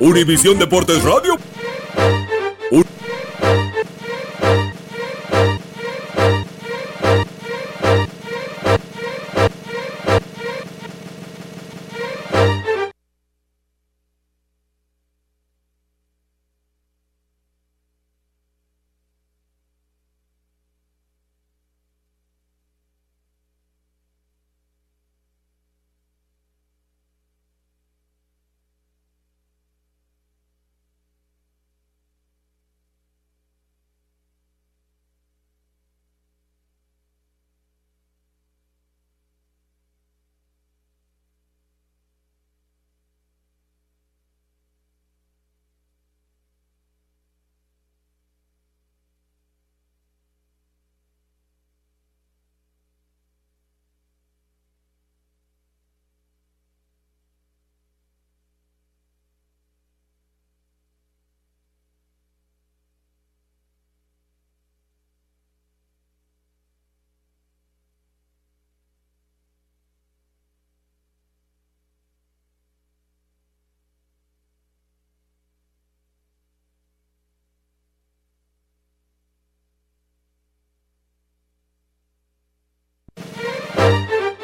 [0.00, 1.38] Univisión Deportes Radio.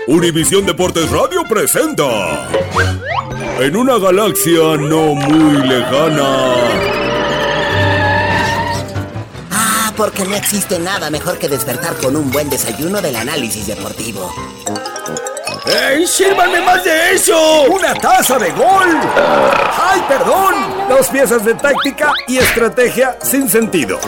[0.07, 2.49] Univisión Deportes Radio presenta
[3.61, 6.55] en una galaxia no muy lejana.
[9.51, 14.33] Ah, porque no existe nada mejor que despertar con un buen desayuno del análisis deportivo.
[15.67, 17.63] ¡Ey, sírvanme más de eso!
[17.65, 18.99] ¡Una taza de gol!
[19.79, 20.55] ¡Ay, perdón!
[20.89, 24.01] Dos piezas de táctica y estrategia sin sentido.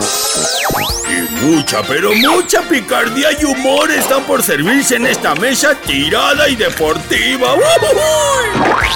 [1.09, 6.57] Y mucha, pero mucha picardía y humor están por servirse en esta mesa tirada y
[6.57, 7.55] deportiva.
[7.55, 8.89] ¡Ujujuy!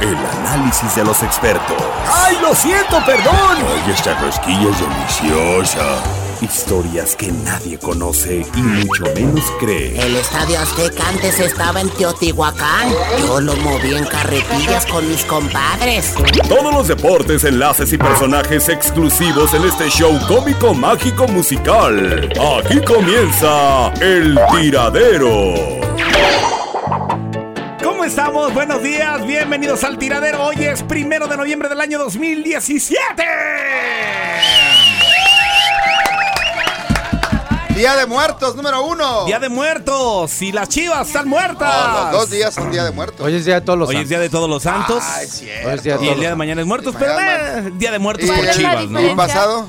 [0.00, 1.80] El análisis de los expertos.
[2.12, 3.58] ¡Ay, lo siento, perdón!
[3.72, 6.23] Ay, esta rosquilla es deliciosa.
[6.40, 9.98] Historias que nadie conoce y mucho menos cree.
[10.00, 12.90] El Estadio Azteca antes estaba en Teotihuacán.
[13.18, 16.14] Yo lo moví en carretillas con mis compadres.
[16.48, 22.30] Todos los deportes, enlaces y personajes exclusivos en este show cómico mágico musical.
[22.58, 25.54] Aquí comienza El Tiradero.
[27.82, 28.52] ¿Cómo estamos?
[28.52, 30.44] Buenos días, bienvenidos al tiradero.
[30.44, 33.24] Hoy es primero de noviembre del año 2017.
[37.74, 39.24] Día de Muertos, número uno.
[39.24, 41.88] Día de muertos y las chivas están muertas.
[41.88, 43.20] No, los dos días son Día de Muertos.
[43.20, 44.08] Hoy es día de todos los Hoy es santos.
[44.10, 44.98] día de todos los santos.
[45.02, 45.68] Ah, es cierto.
[45.68, 47.98] Hoy es día de y el día de mañana es muertos, pero eh, día de
[47.98, 49.00] muertos ¿Y por chivas, ¿no?
[49.00, 49.66] ¿Y pasado?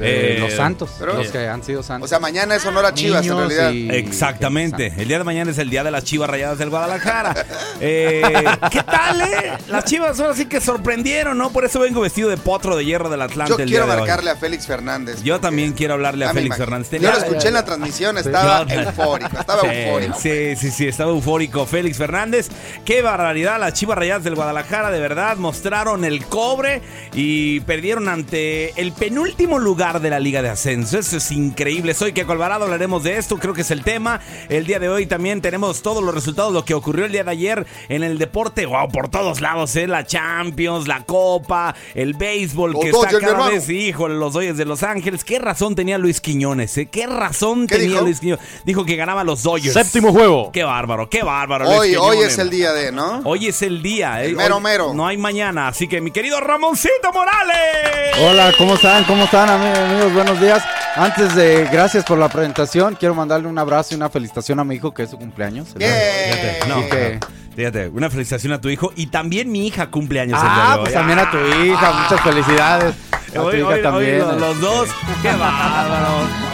[0.00, 2.06] De Eh, los santos, pero- los que han sido santos.
[2.06, 3.70] O sea, mañana es honor a Chivas, en realidad.
[3.72, 4.92] y- Exactamente.
[4.96, 7.34] El día de mañana es el día de las chivas rayadas del Guadalajara.
[7.82, 8.22] Eh,
[8.70, 9.52] ¿Qué tal, eh?
[9.68, 11.50] Las chivas ahora sí que sorprendieron, ¿no?
[11.50, 14.00] Por eso vengo vestido de potro de hierro del Atlante Yo el quiero día de
[14.02, 14.06] hoy.
[14.08, 15.22] marcarle a Félix Fernández.
[15.22, 16.56] Yo también quiero hablarle a Félix.
[16.58, 16.90] Fernández.
[16.90, 20.18] Yo lo escuché en la transmisión, estaba eufórico, estaba Sí, eufórico.
[20.20, 21.64] Sí, sí, sí, estaba eufórico.
[21.64, 22.48] Félix Fernández,
[22.84, 23.58] qué barbaridad.
[23.58, 26.82] Las Chivas Rayadas del Guadalajara, de verdad, mostraron el cobre
[27.14, 30.98] y perdieron ante el penúltimo lugar de la Liga de Ascenso.
[30.98, 31.94] Eso es increíble.
[31.94, 34.20] Soy que Alvarado, hablaremos de esto, creo que es el tema.
[34.48, 37.30] El día de hoy también tenemos todos los resultados, lo que ocurrió el día de
[37.32, 38.66] ayer en el deporte.
[38.66, 39.88] Wow, por todos lados, ¿eh?
[39.88, 43.50] La Champions, la Copa, el béisbol, Los que Dodgers, está mi cada hermano.
[43.52, 45.24] vez, híjole, los Dodgers de Los Ángeles.
[45.24, 46.76] ¿Qué razón tenía Luis Quiñones?
[46.78, 46.86] eh?
[46.86, 48.02] ¿Qué razón ¿Qué tenía dijo?
[48.02, 48.44] Luis Quiñones?
[48.64, 49.72] Dijo que ganaba los Dodgers.
[49.74, 50.52] Séptimo juego.
[50.52, 51.64] Qué bárbaro, qué bárbaro.
[51.64, 53.22] Luis Hoy, hoy es el día de, ¿no?
[53.24, 54.22] Hoy es el día.
[54.22, 54.36] El eh.
[54.36, 54.94] mero Hoy mero.
[54.94, 55.68] No hay mañana.
[55.68, 58.16] Así que mi querido Ramoncito Morales.
[58.20, 59.04] Hola, ¿cómo están?
[59.04, 60.12] ¿Cómo están, ami- amigos?
[60.14, 60.62] Buenos días.
[60.96, 64.74] Antes de, gracias por la presentación, quiero mandarle un abrazo y una felicitación a mi
[64.76, 65.68] hijo que es su cumpleaños.
[65.76, 67.20] Fíjate, no, que-
[67.54, 70.64] fíjate, una felicitación a tu hijo y también mi hija cumple años el Ah, día
[70.64, 70.80] de hoy.
[70.82, 72.94] pues también a tu hija, muchas felicidades.
[73.12, 74.18] A tu Hoy, hija hoy- hoy también.
[74.18, 74.88] los, los dos,
[75.22, 76.08] qué bárbaro.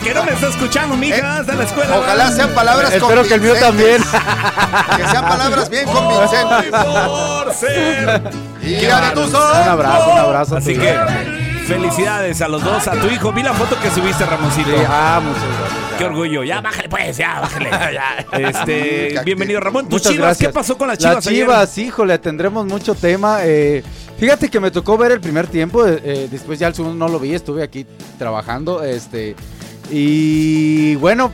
[0.05, 1.39] ¿Qué no me está escuchando, mi hija?
[1.39, 1.99] Eh, Está en la escuela.
[1.99, 4.03] Ojalá sean palabras Espero que el mío también.
[4.97, 6.71] Que sean palabras bien convincentes.
[6.71, 8.23] Por ser.
[8.63, 10.57] Hija de tu Un abrazo, un abrazo.
[10.57, 10.83] a tu Así hija.
[11.07, 13.33] que felicidades a los dos, a tu hijo.
[13.33, 14.71] Vi la foto que subiste, Ramoncito.
[14.71, 15.99] Sí, ah, muchas gracias.
[15.99, 16.45] Qué orgullo.
[16.45, 17.71] Ya, bájale pues, ya, bájale.
[18.49, 19.85] Este, bienvenido, Ramón.
[19.85, 20.49] Tus Muchas chivas, gracias.
[20.49, 21.15] ¿qué pasó con las chivas?
[21.17, 21.45] Las ayer?
[21.45, 23.39] chivas, híjole, tendremos mucho tema.
[23.43, 23.83] eh,
[24.19, 27.13] fíjate que me tocó ver el primer tiempo, eh, eh, después ya el segundo no
[27.13, 27.85] lo vi, estuve aquí
[28.19, 28.83] trabajando.
[28.85, 29.35] este
[29.91, 31.33] Y bueno,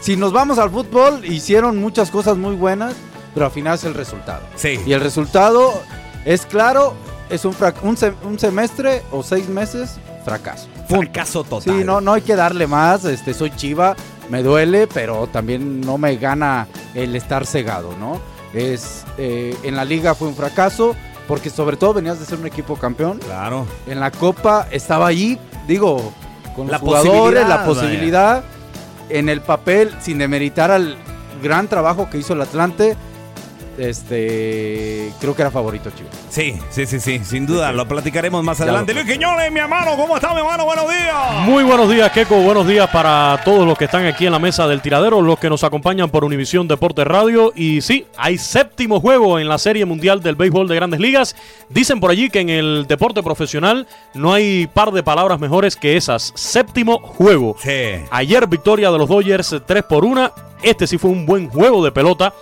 [0.00, 2.94] si nos vamos al fútbol, hicieron muchas cosas muy buenas,
[3.34, 4.42] pero al final es el resultado.
[4.54, 4.78] Sí.
[4.86, 5.82] Y el resultado
[6.24, 6.94] es claro,
[7.30, 10.66] es un, un, sem- un semestre o seis meses, fracaso.
[10.88, 11.02] Punto.
[11.02, 11.78] Fracaso total.
[11.78, 13.04] Sí, no, no hay que darle más.
[13.04, 13.94] Este, soy chiva,
[14.30, 18.20] me duele, pero también no me gana el estar cegado, ¿no?
[18.54, 20.96] Es eh, en la liga fue un fracaso
[21.26, 23.18] porque sobre todo venías de ser un equipo campeón.
[23.18, 23.66] Claro.
[23.86, 26.12] En la copa estaba allí, digo,
[26.56, 28.44] con los La jugadores, posibilidad, la posibilidad.
[29.10, 30.96] En el papel, sin demeritar al
[31.42, 32.96] gran trabajo que hizo el Atlante,
[33.78, 36.12] este, creo que era favorito Chivas.
[36.28, 37.20] Sí, sí, sí, sí.
[37.24, 38.94] Sin duda, lo platicaremos más Ya adelante.
[38.94, 40.64] lo- Luis Quiñones, mi hermano, ¿cómo está, mi hermano?
[40.64, 41.14] Buenos días.
[41.44, 42.36] Muy buenos días, Keco.
[42.42, 45.48] Buenos días para todos los que están aquí en la mesa del tiradero, los que
[45.48, 47.52] nos acompañan por Univisión Deportes Radio.
[47.54, 51.36] Y sí, hay séptimo juego en la Serie Mundial del Béisbol de Grandes Ligas.
[51.68, 55.96] Dicen por allí que en el deporte profesional no hay par de palabras mejores que
[55.96, 56.32] esas.
[56.34, 57.56] Séptimo juego.
[57.62, 57.70] Sí.
[58.10, 60.32] Ayer victoria de los Dodgers 3 por 1.
[60.62, 62.34] Este sí fue un buen juego de pelota.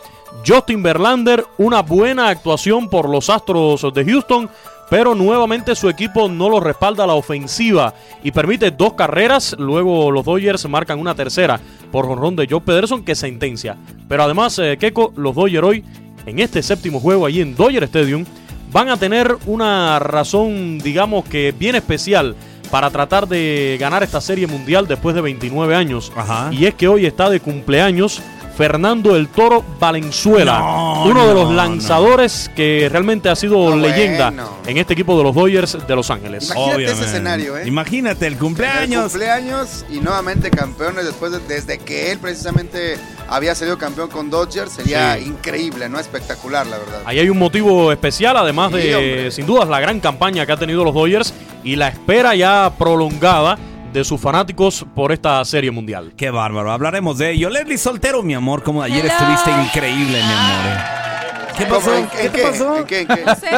[0.45, 4.49] Justin Verlander, una buena actuación por los Astros de Houston,
[4.89, 9.57] pero nuevamente su equipo no lo respalda a la ofensiva y permite dos carreras.
[9.59, 13.77] Luego los Dodgers marcan una tercera por jonrón de Joe Pederson que sentencia.
[14.09, 15.85] Pero además, eh, Keiko, los Dodgers hoy,
[16.27, 18.25] en este séptimo juego allí en Dodger Stadium,
[18.73, 22.37] van a tener una razón, digamos que bien especial
[22.71, 26.13] para tratar de ganar esta serie mundial después de 29 años.
[26.17, 26.51] Ajá.
[26.53, 28.21] Y es que hoy está de cumpleaños
[28.57, 33.77] Fernando el Toro Valenzuela, No, uno de los no, lanzadores que realmente ha sido No,
[33.77, 34.49] leyenda bueno.
[34.67, 36.51] en este equipo de los Dodgers de Los Ángeles.
[36.51, 37.69] Imagínate ese escenario, ¿eh?
[37.69, 39.11] Imagínate el El cumpleaños.
[39.13, 42.97] cumpleaños y nuevamente campeones después de- desde que él precisamente
[43.29, 45.25] había salido campeón con Dodgers sería Sí.
[45.27, 45.99] increíble, ¿no?
[46.01, 47.03] Espectacular, la verdad.
[47.05, 49.31] Ahí hay un motivo especial, además Sí, de, hombre.
[49.33, 53.59] sin dudas, la gran campaña que ha tenido los Dodgers y la espera ya prolongada
[53.97, 56.13] de sus fanáticos por esta serie mundial.
[56.19, 57.49] Qué bárbaro, hablaremos de ello.
[57.49, 59.11] Leslie Soltero, mi amor, como ayer Hello.
[59.11, 60.67] estuviste increíble, mi amor.
[60.67, 60.79] eh.
[61.57, 61.95] ¿Qué pasó?
[61.97, 62.77] ¿En- ¿Qué en te pasó?
[62.77, 63.01] ¿En qué?
[63.01, 63.25] ¿En qué?
[63.25, 63.51] No sé,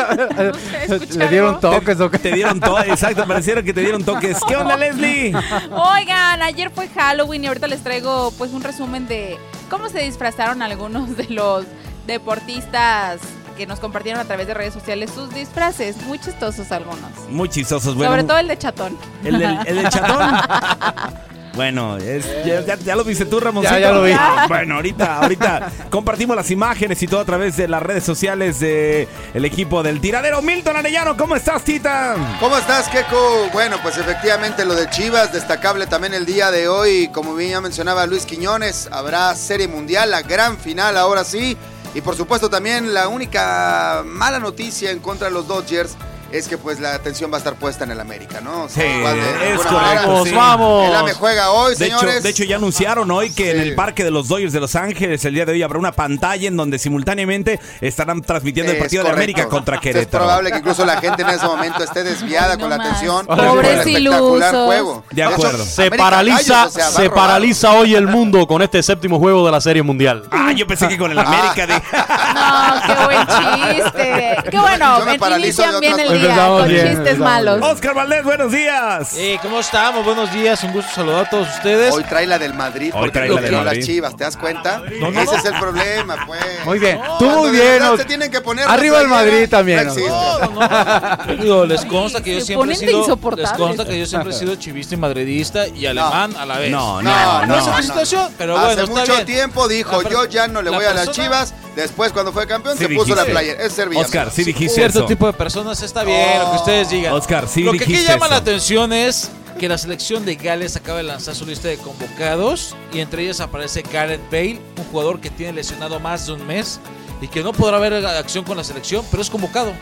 [0.92, 2.18] no sé, Le dieron toques o qué.
[2.20, 4.38] Te dieron todo, exacto, parecieron que te dieron toques.
[4.46, 5.34] ¿Qué onda, Leslie?
[5.72, 9.36] Oigan, ayer fue Halloween y ahorita les traigo pues un resumen de
[9.68, 11.64] cómo se disfrazaron algunos de los
[12.06, 13.18] deportistas
[13.58, 15.96] que nos compartieron a través de redes sociales sus disfraces.
[16.06, 17.10] Muy chistosos algunos.
[17.28, 18.12] Muy chistosos, bueno.
[18.12, 18.96] Sobre todo el de chatón.
[19.24, 20.18] El del, el del chatón.
[21.54, 23.74] Bueno, es- ya, ya- ya lo viste tú, Ramoncito.
[23.74, 24.12] Ya, ya lo vi.
[24.46, 29.08] Bueno, ahorita, ahorita compartimos las imágenes y todo a través de las redes sociales de
[29.34, 30.40] el equipo del tiradero.
[30.40, 32.14] Milton Arellano, ¿cómo estás, Tita?
[32.38, 33.48] ¿Cómo estás, Keco?
[33.52, 37.08] Bueno, pues efectivamente lo de Chivas, destacable también el día de hoy.
[37.12, 41.56] Como bien ya mencionaba Luis Quiñones, habrá Serie Mundial, la gran final ahora sí.
[41.94, 45.96] Y por supuesto también la única mala noticia en contra de los Dodgers
[46.32, 48.64] es que pues la atención va a estar puesta en el América, ¿no?
[48.64, 50.34] O sea, Sí, igual de- de es correcto, manera, sí.
[50.34, 50.88] ¡Vamos!
[50.88, 54.04] El AME juega hoy, De hecho, de hecho, ya anunciaron hoy que en el parque
[54.04, 56.78] de los Dodgers de Los Ángeles el día de hoy habrá una pantalla en donde
[56.78, 59.10] simultáneamente estarán transmitiendo el Es partido de.
[59.10, 60.24] América contra Es Querétaro.
[60.24, 63.26] probable que incluso la gente en ese momento esté desviada con la atención.
[63.26, 64.66] Pobres el espectacular ilusos.
[64.66, 65.04] juego.
[65.10, 65.64] De hecho, acuerdo.
[65.64, 69.18] Se América paraliza, Gallos, o sea, va se paraliza hoy el mundo con este séptimo
[69.18, 70.24] juego de la Serie Mundial.
[70.30, 71.66] Ah, yo pensé que con el América.
[71.66, 71.74] de-
[72.34, 74.36] No, qué buen chiste.
[74.50, 77.62] Qué bueno, Yo me paralizo de bien el Empezamos con bien, chistes empezamos malos.
[77.62, 79.14] Oscar Valdés, buenos días.
[79.16, 80.04] Eh, ¿Cómo estamos?
[80.04, 81.92] Buenos días, un gusto saludar a todos ustedes.
[81.94, 82.90] Hoy trae la del Madrid.
[82.94, 83.78] Hoy porque trae lo la del Madrid.
[83.78, 84.82] las chivas, ¿te das cuenta?
[85.00, 85.38] No, no, Ese no.
[85.38, 86.40] es el problema, pues.
[86.64, 86.98] Muy bien.
[86.98, 87.72] No, Tú cuando muy de bien.
[87.72, 90.10] verdad Os- se tienen que poner Arriba el Madrid también, no existe.
[90.10, 91.36] No, no.
[91.42, 92.98] Digo, les consta que yo Se siempre he ponen de sido.
[92.98, 93.52] Les insoportables.
[93.58, 96.70] consta que yo siempre he sido chivista y madridista y alemán a la vez.
[96.70, 97.72] No, No, no, no, no es no.
[97.72, 99.26] una situación, pero Hace bueno, está mucho bien.
[99.26, 101.54] tiempo dijo, La per- yo ya no le la voy a las persona- chivas.
[101.82, 103.24] Después, cuando fue campeón, Sí se puso dijiste.
[103.24, 103.62] la playera.
[103.62, 104.04] Es servicio.
[104.04, 105.06] Oscar, sí dijiste Cierto eso.
[105.06, 107.12] tipo de personas está bien, lo que ustedes digan.
[107.12, 108.28] Oscar, sí Lo que aquí llama eso.
[108.34, 109.30] la atención es
[109.60, 113.40] que la selección de Gales acaba de lanzar su lista de convocados y entre ellos
[113.40, 116.80] aparece Gareth Bale, un jugador que tiene lesionado más de un mes
[117.20, 119.72] y que no podrá ver acción con la selección, pero es convocado.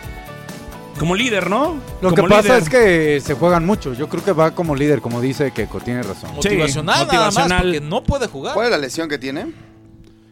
[0.98, 1.78] Como líder, ¿no?
[2.00, 2.62] Lo Como que pasa líder.
[2.62, 3.92] es que se juegan mucho.
[3.92, 6.34] Yo creo que va como líder, como dice Keiko, tiene razón.
[6.34, 7.62] Motivacional, nada más, motivacional.
[7.62, 8.54] porque no puede jugar.
[8.54, 9.46] ¿Cuál es la lesión que tiene?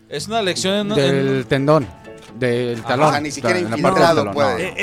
[0.08, 1.86] Es una lección en, Del tendón,
[2.34, 3.08] del talón.
[3.08, 4.52] o sea, ni siquiera en infiltrado talón, puede.
[4.52, 4.58] no.
[4.58, 4.74] Eh,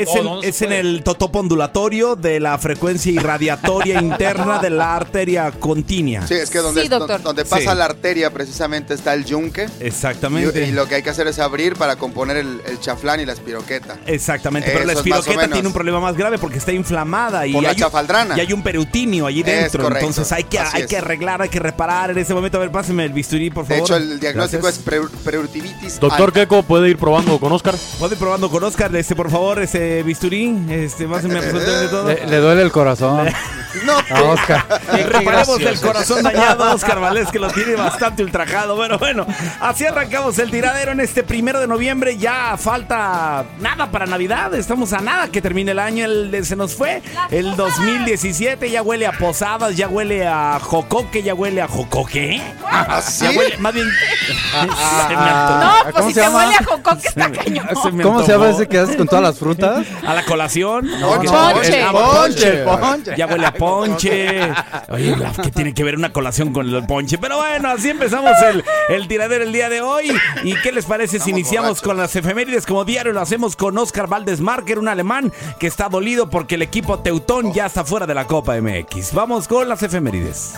[0.43, 6.25] Es, en, no el totopo ondulatorio de la frecuencia irradiatoria interna de la arteria continua.
[6.27, 7.21] Sí, es que donde, Sí, doctor.
[7.21, 7.77] donde pasa Sí.
[7.77, 9.67] la arteria precisamente está el yunque.
[9.79, 10.65] Exactamente.
[10.65, 13.25] Y, y lo que hay que hacer es abrir para componer el, el chaflán y
[13.25, 13.97] la espiroqueta.
[14.05, 17.69] Exactamente, pero la espiroqueta tiene un problema más grave porque está inflamada y, Por la
[17.69, 18.37] hay, un, chafaldrana.
[18.37, 19.83] y hay un perutinio allí Es dentro.
[19.83, 20.87] correcto, Entonces hay que, así hay es.
[20.89, 22.57] que arreglar, hay que reparar en ese momento.
[22.57, 23.83] A ver, páseme el bisturí, por De favor.
[23.89, 24.79] hecho, el diagnóstico Gracias.
[24.79, 25.99] es pre- preurtivitis.
[25.99, 26.39] Doctor alta.
[26.39, 27.73] Keiko, ¿puede ir probando con Oscar?
[27.75, 30.67] Ir probando con Oscar, este, por favor, ese bisturí.
[30.69, 32.07] Este, páseme absolutamente todo.
[32.07, 33.27] Le, le duele el corazón
[33.85, 34.65] No, a Oscar.
[34.95, 38.75] Qué Reparemos el corazón dañado a Oscar Valdés, que lo tiene bastante ultrajado.
[38.75, 39.25] Bueno, bueno,
[39.59, 42.17] así arrancamos el tiradero en este primero de noviembre.
[42.17, 44.53] Ya falta nada para Navidad.
[44.53, 46.05] Estamos a nada que termine el año.
[46.05, 47.01] El, se nos fue
[47.31, 48.69] el 2017.
[48.69, 52.41] Ya huele a posadas, ya huele a jocoque, ya huele a jocoque.
[52.65, 53.25] ¿Ah, sí?
[53.25, 53.87] Ya huele, más bien.
[53.89, 55.59] se me antojó.
[55.61, 56.39] No, Ah, pues ¿cómo si se te llama?
[56.45, 57.67] huele a jocó que está cañón.
[58.03, 59.85] ¿Cómo se llama ese que haces con todas las frutas?
[60.07, 60.87] A la colación.
[61.01, 61.81] Ponche.
[61.83, 63.13] Ah, Ponche, ponche.
[63.17, 64.41] Ya huele a ponche.
[64.89, 67.17] Oye, la- ¿qué tiene que ver una colación con el ponche?
[67.17, 70.11] Pero bueno, así empezamos el, el tiradero el día de hoy.
[70.43, 71.87] ¿Y qué les parece si Estamos iniciamos borrachos.
[71.87, 72.65] con las efemérides?
[72.65, 76.99] Como diario lo hacemos con Oscar Valdesmarker, un alemán que está dolido porque el equipo
[76.99, 79.13] Teutón ya está fuera de la Copa MX.
[79.13, 80.53] Vamos con las efemérides.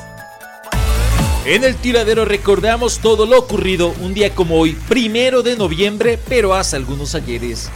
[1.45, 6.53] En el tiradero recordamos todo lo ocurrido un día como hoy, primero de noviembre, pero
[6.53, 7.69] hace algunos ayeres.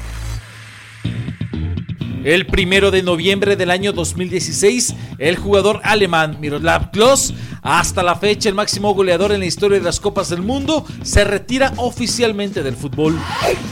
[2.27, 8.49] El primero de noviembre del año 2016, el jugador alemán Miroslav Klose, hasta la fecha
[8.49, 12.75] el máximo goleador en la historia de las Copas del Mundo, se retira oficialmente del
[12.75, 13.17] fútbol.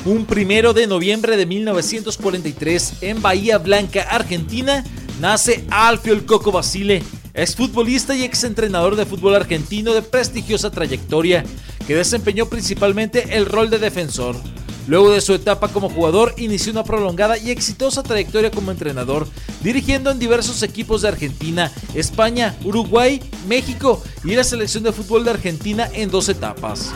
[0.05, 4.85] Un primero de noviembre de 1943, en Bahía Blanca, Argentina,
[5.19, 11.43] nace Alfio el Coco Basile, exfutbolista y exentrenador de fútbol argentino de prestigiosa trayectoria,
[11.85, 14.37] que desempeñó principalmente el rol de defensor.
[14.87, 19.27] Luego de su etapa como jugador, inició una prolongada y exitosa trayectoria como entrenador,
[19.61, 25.31] dirigiendo en diversos equipos de Argentina, España, Uruguay, México y la selección de fútbol de
[25.31, 26.91] Argentina en dos etapas.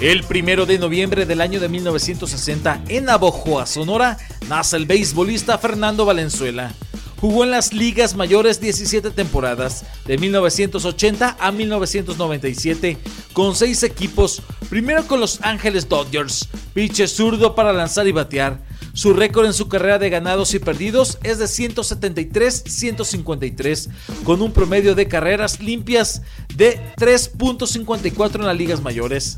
[0.00, 4.18] El primero de noviembre del año de 1960, en Navojoa, Sonora,
[4.48, 6.72] nace el beisbolista Fernando Valenzuela.
[7.20, 12.96] Jugó en las ligas mayores 17 temporadas, de 1980 a 1997,
[13.34, 18.64] con seis equipos, primero con los Ángeles Dodgers, pitcher zurdo para lanzar y batear.
[18.94, 23.90] Su récord en su carrera de ganados y perdidos es de 173-153,
[24.24, 26.22] con un promedio de carreras limpias
[26.56, 29.36] de 3.54 en las ligas mayores.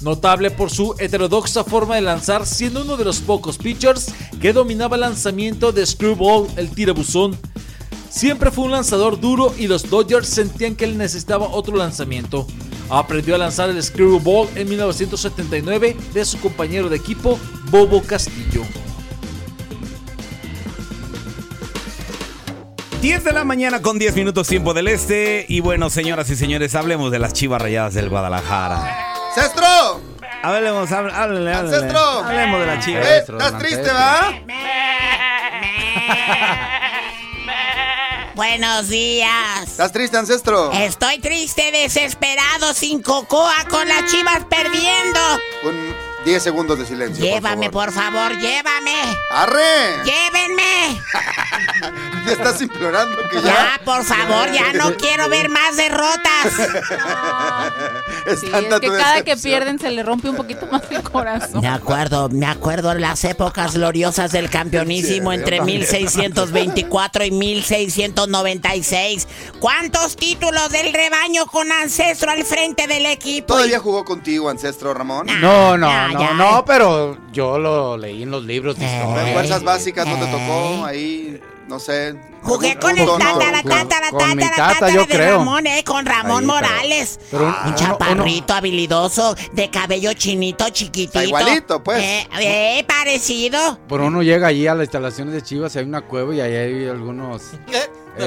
[0.00, 4.96] Notable por su heterodoxa forma de lanzar, siendo uno de los pocos pitchers que dominaba
[4.96, 7.36] el lanzamiento de screwball, el tirabuzón.
[8.08, 12.46] Siempre fue un lanzador duro y los Dodgers sentían que él necesitaba otro lanzamiento.
[12.88, 17.38] Aprendió a lanzar el screwball en 1979 de su compañero de equipo,
[17.70, 18.62] Bobo Castillo.
[23.02, 25.44] 10 de la mañana con 10 minutos tiempo del este.
[25.48, 29.09] Y bueno, señoras y señores, hablemos de las chivas rayadas del Guadalajara.
[29.34, 30.00] ¡Cestro!
[30.42, 31.76] Hablemos, hable, hable, hable.
[31.76, 31.98] ¡Ancestro!
[31.98, 33.06] Hablemos de las chivas.
[33.06, 34.32] Eh, ¿Estás triste, va?
[38.34, 39.62] Buenos días.
[39.64, 40.72] ¿Estás triste, ancestro?
[40.72, 45.20] Estoy triste, desesperado, sin cocoa, con las chivas perdiendo.
[45.64, 47.24] Un 10 segundos de silencio.
[47.24, 48.94] Llévame, por por favor, llévame.
[49.30, 50.04] ¡Arre!
[50.04, 51.00] Llévenme.
[52.26, 53.42] Ya estás implorando que ya.
[53.42, 56.20] Ya, por favor, ya no quiero ver más derrotas.
[58.26, 60.82] Es Sí, tanta es que tu cada que pierden se le rompe un poquito más
[60.90, 61.62] el corazón.
[61.62, 65.78] Me acuerdo, me acuerdo las épocas gloriosas del campeonísimo Sí, entre yo también.
[65.80, 69.26] 1624 y 1696.
[69.58, 73.54] ¿Cuántos títulos del rebaño con ancestro al frente del equipo?
[73.54, 75.26] ¿Todavía jugó contigo, ancestro Ramón?
[75.40, 76.32] No, no, Ya, no, ya.
[76.34, 79.02] no, pero yo lo leí en los libros de Eh.
[79.26, 80.32] En fuerzas básicas no te Eh.
[80.32, 82.14] tocó ahí, no sé.
[82.42, 85.38] Jugué con el tata, tatara yo de creo.
[85.38, 87.20] Ramón, eh, con Ramón Ahí, pero- Morales.
[87.30, 91.20] pero un- un uno- chaparrito habilidoso, de cabello chinito, chiquitito.
[91.20, 92.02] Está igualito, pues.
[92.02, 93.78] Eh, eh, parecido.
[93.86, 96.88] Por uno llega allí a las instalaciones de Chivas, hay una cueva y ahí hay
[96.88, 97.42] algunos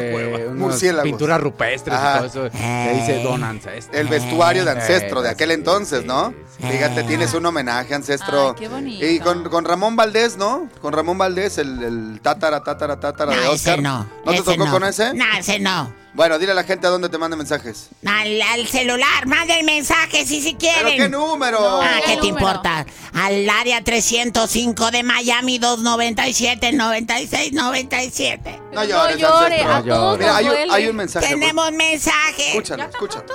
[0.01, 1.03] eh, Murciélagos.
[1.09, 2.25] pinturas rupestres Ajá.
[2.25, 2.57] y todo eso.
[2.57, 3.99] Que dice Don Ancestro.
[3.99, 6.33] El vestuario de Eh, ancestro de aquel entonces, ¿no?
[6.59, 8.49] Fíjate, tienes un homenaje, ancestro.
[8.49, 9.05] Ay, qué bonito.
[9.05, 10.69] Y con, con Ramón Valdés, ¿no?
[10.81, 13.81] Con Ramón Valdés, el, el tátara, tátara, tátara de No, ese Oscar.
[13.81, 14.07] no.
[14.25, 14.71] te ese tocó no.
[14.71, 15.13] con ese?
[15.13, 15.93] No, ese no.
[16.15, 17.89] Bueno, dile a la gente a dónde te manden mensajes.
[18.05, 20.97] Al, al celular, manden mensajes si si ¿Pero quieren.
[20.97, 21.57] qué número?
[21.81, 22.37] Ah, ¿qué ¿Qué te número?
[22.47, 22.85] importa?
[23.15, 28.59] Al área 305 de Miami 297 96 97.
[28.73, 29.73] No No llores, llore, ancestro.
[29.73, 30.73] a todos Mira, hay, un- duele.
[30.73, 31.27] hay un mensaje.
[31.29, 32.49] Tenemos mensaje.
[32.49, 33.25] Escúchalo, escúchalo.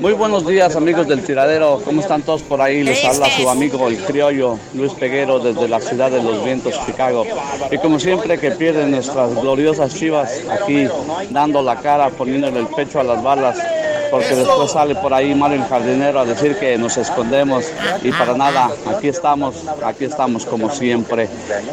[0.00, 2.82] Muy buenos días amigos del tiradero, ¿cómo están todos por ahí?
[2.82, 7.26] Les habla su amigo el criollo Luis Peguero desde la ciudad de los vientos, Chicago.
[7.70, 10.88] Y como siempre que pierden nuestras gloriosas chivas aquí
[11.30, 13.58] dando la cara, poniéndole el pecho a las balas,
[14.14, 17.64] porque después sale por ahí mal el jardinero a decir que nos escondemos
[18.02, 21.28] y para nada, aquí estamos, aquí estamos como siempre.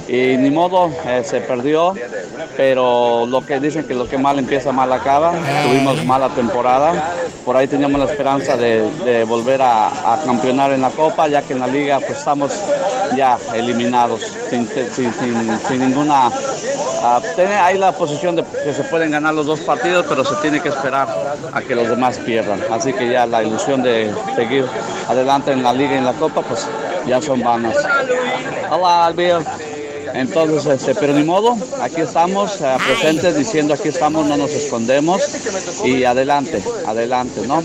[0.07, 1.93] Y ni modo, eh, se perdió,
[2.57, 5.33] pero lo que dicen que lo que mal empieza mal acaba,
[5.65, 7.13] tuvimos mala temporada,
[7.45, 11.41] por ahí teníamos la esperanza de, de volver a, a campeonar en la Copa, ya
[11.41, 12.51] que en la Liga pues estamos
[13.15, 16.31] ya eliminados, sin, sin- sin- sin ninguna...
[17.35, 20.59] tiene ahí la posición de que se pueden ganar los dos partidos, pero se tiene
[20.61, 21.07] que esperar
[21.51, 22.30] a que los demás pierdan.
[22.39, 24.65] Así que ya la ilusión de seguir
[25.07, 26.67] adelante en la Liga y en la Copa, pues
[27.05, 27.75] ya son vanas.
[28.69, 29.70] Hola.
[30.13, 35.21] Entonces, este, pero ni modo, aquí estamos eh, presentes diciendo aquí estamos, no nos escondemos
[35.83, 37.63] y adelante, adelante, ¿no?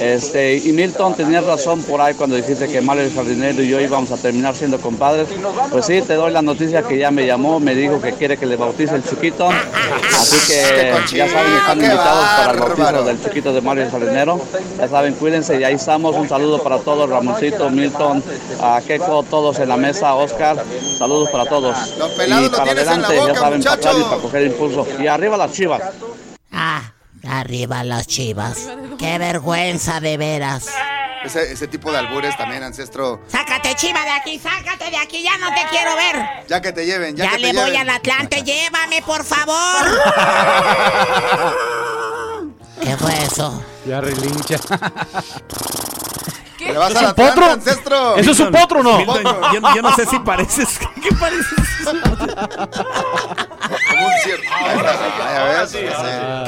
[0.00, 3.80] Este, y Milton, tenías razón por ahí cuando dijiste que Mario el jardinero y yo
[3.80, 5.28] íbamos a terminar siendo compadres.
[5.70, 8.46] Pues sí, te doy la noticia que ya me llamó, me dijo que quiere que
[8.46, 9.48] le bautice el chiquito.
[9.48, 14.40] Así que ya saben, están invitados para el bautizo del chiquito de Mario el jardinero.
[14.78, 16.16] Ya saben, cuídense y ahí estamos.
[16.16, 18.22] Un saludo para todos, Ramoncito, Milton,
[18.60, 20.56] a Keiko, todos en la mesa, Oscar.
[20.98, 21.76] Saludos para todos.
[21.98, 23.98] Los pelados y lo para tienes en la adelante, boca, ya saben, para atrás y
[23.98, 24.10] muchacho.
[24.10, 24.86] para coger impulso.
[25.00, 25.82] Y arriba las chivas.
[26.52, 26.82] Ah,
[27.28, 28.58] arriba las chivas.
[28.98, 30.66] Qué vergüenza de veras.
[31.24, 33.22] Ese, ese tipo de albures también, ancestro.
[33.28, 36.16] Sácate chiva de aquí, sácate de aquí, ya no te quiero ver.
[36.48, 37.88] Ya que te lleven, ya, Ya, que le te voy lleven.
[37.88, 39.54] al Atlante, llévame por favor.
[42.82, 43.64] ¿Qué fue eso?
[43.86, 44.56] Ya relincha.
[46.66, 47.44] ¿Le vas ¿Es a un potro?
[47.50, 48.16] ancestro?
[48.16, 48.96] ¿Eso es un potro o no?
[48.98, 49.22] Milton,
[49.54, 50.78] yo, yo no sé si pareces.
[51.02, 51.54] ¿Qué pareces?
[51.84, 52.00] Como
[54.06, 54.30] un sí.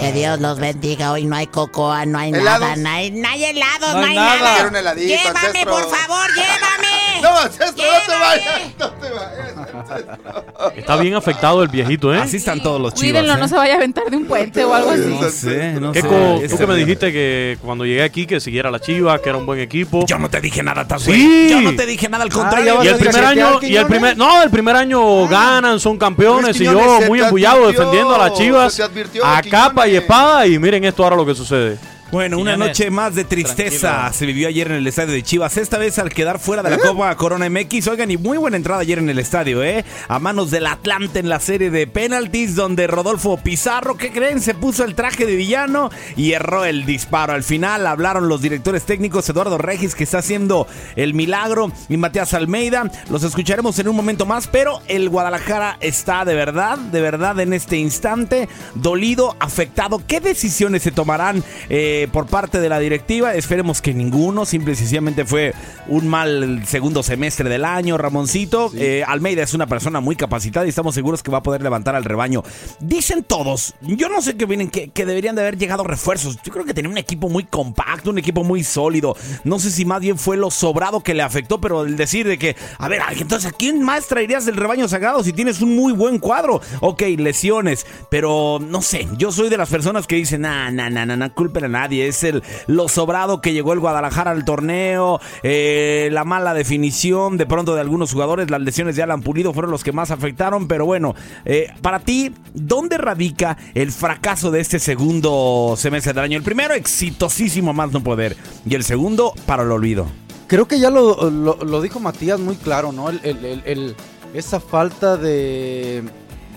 [0.00, 1.12] Que Dios los bendiga.
[1.12, 2.60] Hoy no hay cocoa, no hay ¿Helados?
[2.60, 2.76] nada.
[2.76, 4.40] No hay, no hay helados, No no, hay nada.
[4.40, 4.68] nada.
[4.68, 5.72] Un heladito, llévame, ancestro.
[5.72, 6.96] por favor, llévame.
[7.22, 8.60] No, ancestro, no te vayas.
[8.78, 10.76] No te vayas.
[10.76, 12.18] Está bien afectado el viejito, ¿eh?
[12.18, 13.12] Así están todos los chivas.
[13.22, 13.38] Cuídenlo, ¿eh?
[13.38, 15.16] no se vaya a aventar de un puente o algo así.
[15.18, 16.02] No sé, no sé.
[16.48, 19.46] Tú que me dijiste que cuando llegué aquí que siguiera la Chiva, que era un
[19.46, 20.04] buen equipo.
[20.06, 21.10] Yo no te dije nada, Tazo.
[21.10, 21.48] Sí.
[21.50, 22.84] Yo no te dije nada, al Ah, contrario.
[22.84, 26.64] Y el primer año, y el primer, no, el primer año ganan, son campeones y
[26.64, 28.80] yo muy embullado defendiendo a las se Chivas
[29.24, 31.78] a capa y espada y miren esto ahora lo que sucede.
[32.12, 34.12] Bueno, una noche más de tristeza tranquilo.
[34.12, 35.56] se vivió ayer en el estadio de Chivas.
[35.56, 37.88] Esta vez al quedar fuera de la Copa Corona MX.
[37.88, 39.84] Oigan, y muy buena entrada ayer en el estadio, ¿eh?
[40.06, 44.40] A manos del Atlante en la serie de penaltis, donde Rodolfo Pizarro, ¿qué creen?
[44.40, 47.32] Se puso el traje de villano y erró el disparo.
[47.32, 52.34] Al final hablaron los directores técnicos, Eduardo Regis, que está haciendo el milagro, y Matías
[52.34, 52.88] Almeida.
[53.10, 57.52] Los escucharemos en un momento más, pero el Guadalajara está de verdad, de verdad en
[57.52, 60.00] este instante dolido, afectado.
[60.06, 63.34] ¿Qué decisiones se tomarán eh, por parte de la directiva?
[63.34, 65.54] Esperemos que ninguno, simple y sencillamente fue
[65.88, 68.70] un mal segundo semestre del año, Ramoncito.
[68.76, 71.96] Eh, Almeida es una persona muy capacitada y estamos seguros que va a poder levantar
[71.96, 72.42] al rebaño.
[72.80, 76.38] Dicen todos, yo no sé qué vienen, que, que deberían de haber llegado refuerzos.
[76.42, 79.16] Yo creo que tenía un equipo muy compacto, un equipo muy sólido.
[79.44, 82.38] No sé si más bien fue lo sobrado que le afectó, pero el decir de
[82.38, 85.92] que, a ver, entonces, ¿a quién más traerías del rebaño sagrado si tienes un muy
[85.92, 86.60] buen cuadro?
[86.80, 91.04] Ok, lesiones, pero no sé, yo soy de las personas que dicen, nah, nah, nah,
[91.04, 91.85] nah, nah, culpen a nadie.
[91.92, 97.46] Es el lo sobrado que llegó el Guadalajara al torneo, eh, la mala definición de
[97.46, 100.84] pronto de algunos jugadores, las lesiones de Alan Pulido fueron los que más afectaron, pero
[100.86, 106.36] bueno, eh, para ti, ¿dónde radica el fracaso de este segundo semestre del año?
[106.38, 108.36] El primero, exitosísimo más no poder,
[108.68, 110.06] y el segundo, para el olvido.
[110.46, 113.10] Creo que ya lo, lo- dijo Matías muy claro, ¿no?
[113.10, 113.20] El-
[113.64, 113.96] el-
[114.34, 116.02] esa falta de,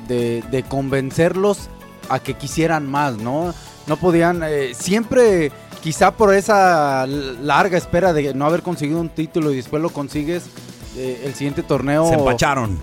[0.07, 1.69] de convencerlos
[2.09, 3.53] a que quisieran más, ¿no?
[3.89, 9.51] No podían, eh, siempre, quizá por esa larga espera de no haber conseguido un título
[9.51, 10.43] y después lo consigues,
[10.95, 12.07] eh, el siguiente torneo...
[12.07, 12.77] Se empacharon.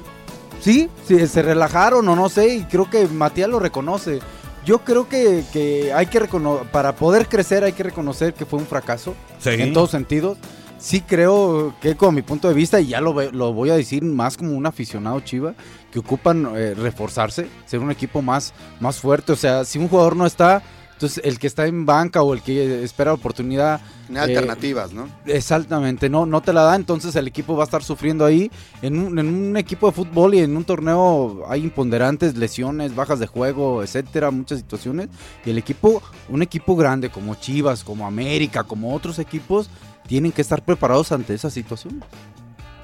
[0.61, 4.19] Sí, sí, se relajaron o no sé, y creo que Matías lo reconoce.
[4.65, 8.59] Yo creo que, que hay que reconocer, para poder crecer hay que reconocer que fue
[8.59, 9.51] un fracaso, Sí.
[9.51, 10.39] en todos sentidos.
[10.79, 14.03] Sí creo que con mi punto de vista, y ya lo, lo voy a decir
[14.03, 15.55] más como un aficionado chiva,
[15.93, 19.31] que ocupan eh, reforzarse, ser un equipo más, más fuerte.
[19.33, 20.63] O sea, si un jugador no está,
[20.97, 23.83] entonces el que está en banca o el que espera oportunidad...
[24.07, 25.11] Tiene eh, alternativas, ¿no?
[25.27, 28.51] Exactamente, no, no te la da, entonces el equipo va a estar sufriendo ahí.
[28.81, 33.19] En un, en un equipo de fútbol y en un torneo hay imponderantes, lesiones, bajas
[33.19, 35.09] de juego, etcétera, muchas situaciones.
[35.45, 39.69] Y el equipo, un equipo grande como Chivas, como América, como otros equipos,
[40.09, 42.03] tienen que estar preparados ante esa situación.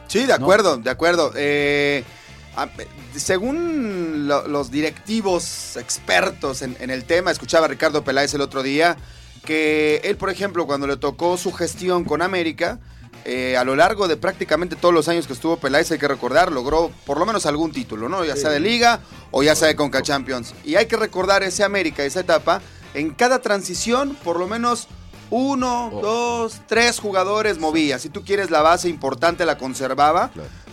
[0.06, 1.32] Sí, de acuerdo, de acuerdo.
[1.34, 2.04] Eh,
[3.16, 8.62] según lo- los directivos expertos en, en el tema, escuchaba a Ricardo Peláez el otro
[8.62, 8.96] día,
[9.44, 12.78] que él, por ejemplo, cuando le tocó su gestión con América,
[13.24, 16.50] eh, a lo largo de prácticamente todos los años que estuvo Peláez, hay que recordar,
[16.52, 18.24] logró por lo menos algún título, ¿no?
[18.24, 20.54] Ya sea de Liga o ya sea de Conca Champions.
[20.64, 22.60] Y hay que recordar ese América, esa etapa,
[22.94, 24.88] en cada transición, por lo menos
[25.30, 27.98] uno, dos, tres jugadores movía.
[27.98, 30.30] Si tú quieres la base importante, la conservaba.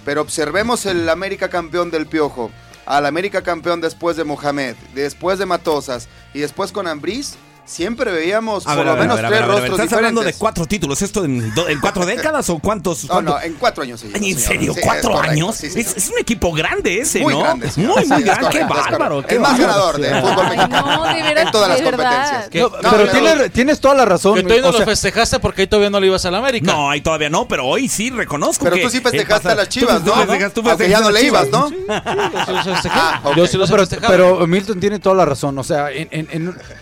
[0.10, 2.50] Pero observemos el América campeón del Piojo,
[2.88, 7.36] al América campeón después de Mohamed, después de Matosas y después con Ambriz.
[7.70, 9.94] Siempre veíamos A por lo menos a ver, a tres ver, a ver, rostros ¿Estás
[9.98, 11.02] hablando de cuatro títulos?
[11.04, 13.04] ¿Esto en, do- en cuatro décadas o cuántos?
[13.04, 14.04] No, cuánto- no, en cuatro años.
[14.04, 14.40] ¿En señor.
[14.40, 14.74] serio?
[14.74, 15.56] Sí, ¿Cuatro es correcto, años?
[15.56, 17.42] sí, es, es un equipo grande ese, Muy ¿no?
[17.42, 17.92] grande, señor.
[17.96, 18.50] Muy, Sí, muy es grande.
[18.50, 19.24] Qué correcto, es bárbaro.
[19.28, 19.68] El más bárbaro.
[19.68, 20.96] ganador del fútbol mexicano.
[20.98, 22.50] no, de veras, en todas las de competencias.
[22.50, 22.60] ¿Qué?
[22.60, 24.34] No, No, pero pero- tiene- tienes toda la razón.
[24.36, 26.40] Que todavía no o sea, lo festejaste porque ahí todavía no le ibas a la
[26.40, 26.72] América.
[26.72, 29.56] No, ahí todavía no, pero hoy sí reconozco Pero que tú sí festejaste pasado- a
[29.56, 30.16] las Chivas, tú ¿no?
[30.26, 31.70] festejas- tú Aunque ya no a las le ibas, Chivas.
[31.70, 31.70] ¿no?
[31.70, 32.96] Yo sí los festejé.
[33.00, 33.22] Ah.
[33.36, 35.56] Yo sí los he pero, Milton tiene toda la razón.
[35.60, 35.90] O sea,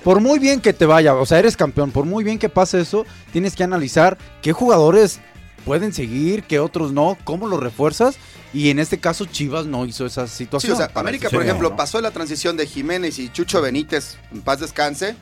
[0.03, 2.79] por muy bien que te vaya, o sea, eres campeón, por muy bien que pase
[2.79, 5.19] eso, tienes que analizar qué jugadores
[5.65, 8.15] pueden seguir, qué otros no, cómo los refuerzas.
[8.53, 10.73] Y en este caso, Chivas no hizo esa Sí, situación.
[10.73, 14.41] o sea, Para América, por ejemplo, pasó la transición de Jiménez y Chucho Benítez, en
[14.41, 15.15] paz descanse,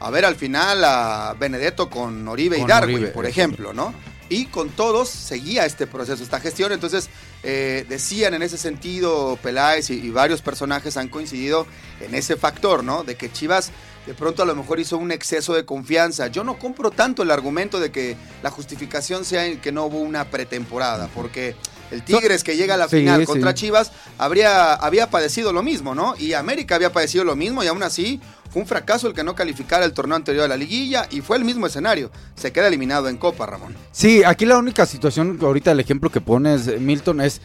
[0.00, 3.92] a ver al final a Benedetto con Oribe y Darwin, Oribe, por ejemplo, ¿no?
[4.30, 6.72] Y con todos seguía este proceso, esta gestión.
[6.72, 7.10] Entonces,
[7.42, 11.66] eh, decían en ese sentido, Peláez y, y varios personajes han coincidido
[12.00, 13.02] en ese factor, ¿no?
[13.04, 13.72] De que Chivas
[14.06, 16.28] de pronto a lo mejor hizo un exceso de confianza.
[16.28, 20.00] Yo no compro tanto el argumento de que la justificación sea en que no hubo
[20.00, 21.54] una pretemporada, porque
[21.90, 23.26] el Tigres que llega a la Sí, final sí.
[23.26, 26.14] contra Chivas habría, había padecido lo mismo, ¿no?
[26.18, 29.34] Y América había padecido lo mismo y aún así fue un fracaso el que no
[29.34, 32.10] calificara el torneo anterior a la liguilla y fue el mismo escenario.
[32.36, 33.76] Se queda eliminado en Copa, Ramón.
[33.92, 37.40] Sí, aquí la única situación, ahorita el ejemplo que pones, Milton, es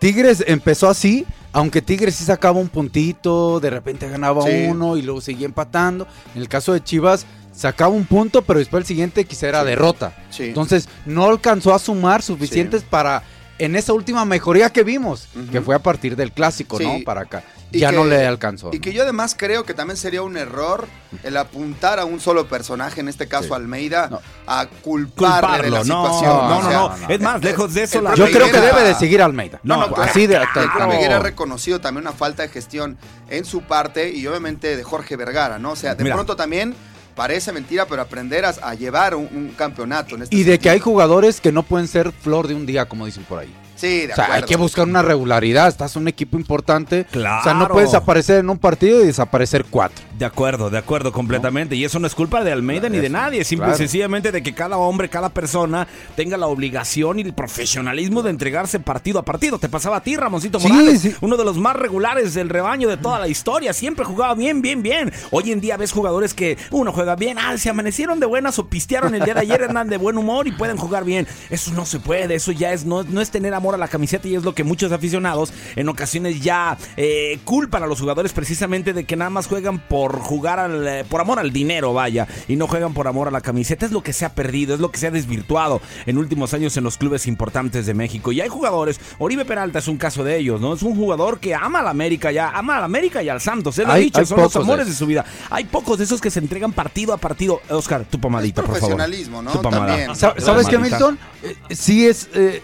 [0.00, 4.66] Tigres empezó así, aunque Tigres sí sacaba un puntito, de repente ganaba Sí.
[4.68, 6.06] uno y luego seguía empatando.
[6.34, 9.68] En el caso de Chivas, sacaba un punto, pero después el siguiente quizá era Sí.
[9.68, 10.16] derrota.
[10.30, 10.44] Sí.
[10.44, 13.22] Entonces, no alcanzó a sumar suficientes para
[13.58, 16.84] en esa última mejoría que vimos, que fue a partir del clásico, Sí.
[16.86, 17.04] ¿no?
[17.04, 17.42] Para acá.
[17.70, 18.70] Ya que- no le alcanzó.
[18.72, 20.86] Y que yo además creo que también sería un error
[21.22, 24.08] el apuntar a un solo personaje, en este caso Almeida,
[24.46, 26.48] a culparle de la Culparlo, no, situación.
[26.48, 27.14] no, O no, sea, no.
[27.14, 29.60] Es más, lejos de eso, el la- Yo creo que debe de seguir Almeida.
[29.64, 31.24] No, no, así de hasta- el Higuera ha no.
[31.24, 32.96] reconocido también una falta de gestión
[33.28, 35.72] en su parte y obviamente de Jorge Vergara, ¿no?
[35.72, 36.14] O sea, de Mira.
[36.16, 36.74] pronto también
[37.18, 40.70] parece mentira, pero aprender a, a llevar un, un campeonato en este Y de que
[40.70, 43.52] hay jugadores que no pueden ser flor de un día, como dicen por ahí.
[43.74, 45.66] Sí, de O sea, hay que buscar una regularidad.
[45.68, 47.06] Estás un equipo importante.
[47.10, 47.74] O sea, no Claro.
[47.74, 50.04] puedes aparecer en un partido y desaparecer cuatro.
[50.18, 51.76] De acuerdo, de acuerdo completamente.
[51.76, 53.44] Y eso no es culpa de Almeida ni de nadie.
[53.44, 53.78] Simple y claro.
[53.78, 58.80] sencillamente de que cada hombre, cada persona tenga la obligación y el profesionalismo de entregarse
[58.80, 59.60] partido a partido.
[59.60, 61.14] Te pasaba a ti, Ramoncito Sí, Morales, sí.
[61.20, 63.72] uno de los más regulares del rebaño de toda la historia.
[63.72, 65.12] Siempre jugaba bien, bien, bien.
[65.30, 68.66] Hoy en día ves jugadores que uno juega bien, ah, se amanecieron de buenas o
[68.66, 71.28] pistearon el día de ayer, andan de buen humor y pueden jugar bien.
[71.48, 74.26] Eso no se puede, eso ya es, no, no es tener amor a la camiseta
[74.26, 78.92] y es lo que muchos aficionados en ocasiones ya eh, culpan a los jugadores precisamente
[78.92, 82.56] de que nada más juegan por jugar al, eh, por amor al dinero, vaya, y
[82.56, 83.86] no juegan por amor a la camiseta.
[83.86, 86.76] Es lo que se ha perdido, es lo que se ha desvirtuado en últimos años
[86.76, 88.32] en los clubes importantes de México.
[88.32, 90.74] Y hay jugadores, Oribe Peralta es un caso de ellos, ¿no?
[90.74, 93.40] Es un jugador que ama a la América ya, ama a la América y al
[93.40, 94.98] Santos, él lo ha Hay- dicho, hay son los pocos de amores de esos.
[94.98, 95.24] su vida.
[95.50, 97.60] Hay pocos de esos que se entregan partido a partido.
[97.68, 98.80] Oscar, tu pomadita, por favor.
[98.80, 99.50] profesionalismo, ¿no?
[99.52, 99.86] Tu pomada.
[99.86, 100.16] También.
[100.16, 100.78] Sa- ¿Sabes qué.
[100.78, 101.18] Milton?
[101.42, 102.28] Eh, sí es...
[102.34, 102.62] eh,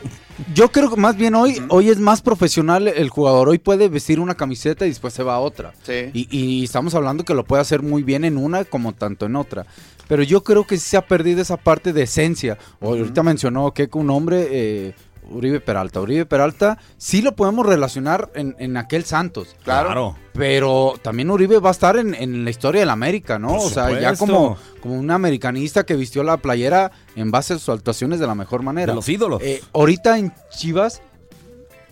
[0.55, 3.49] yo creo que más bien hoy, hoy es más profesional el jugador.
[3.49, 5.73] Hoy puede vestir una camiseta y después se va a otra.
[5.83, 6.11] Sí.
[6.13, 9.37] Y, y estamos hablando que lo puede hacer muy bien en una como tanto en
[9.37, 9.67] otra.
[10.09, 12.59] Pero yo creo que sí se ha perdido esa parte de esencia.
[12.81, 14.95] O Ahorita mencionó que un hombre, eh,
[15.31, 16.01] Uribe Peralta.
[16.01, 19.57] Uribe Peralta sí lo podemos relacionar en, en aquel Santos.
[19.65, 19.87] Claro.
[19.89, 20.17] Claro.
[20.35, 23.49] Pero también Uribe va a estar en, en la historia de la América, ¿no?
[23.49, 27.59] Por o sea, ya como, como un americanista que vistió la playera en base a
[27.59, 28.93] sus actuaciones de la mejor manera.
[28.93, 29.41] De los ídolos.
[29.43, 31.03] Eh, ahorita en Chivas,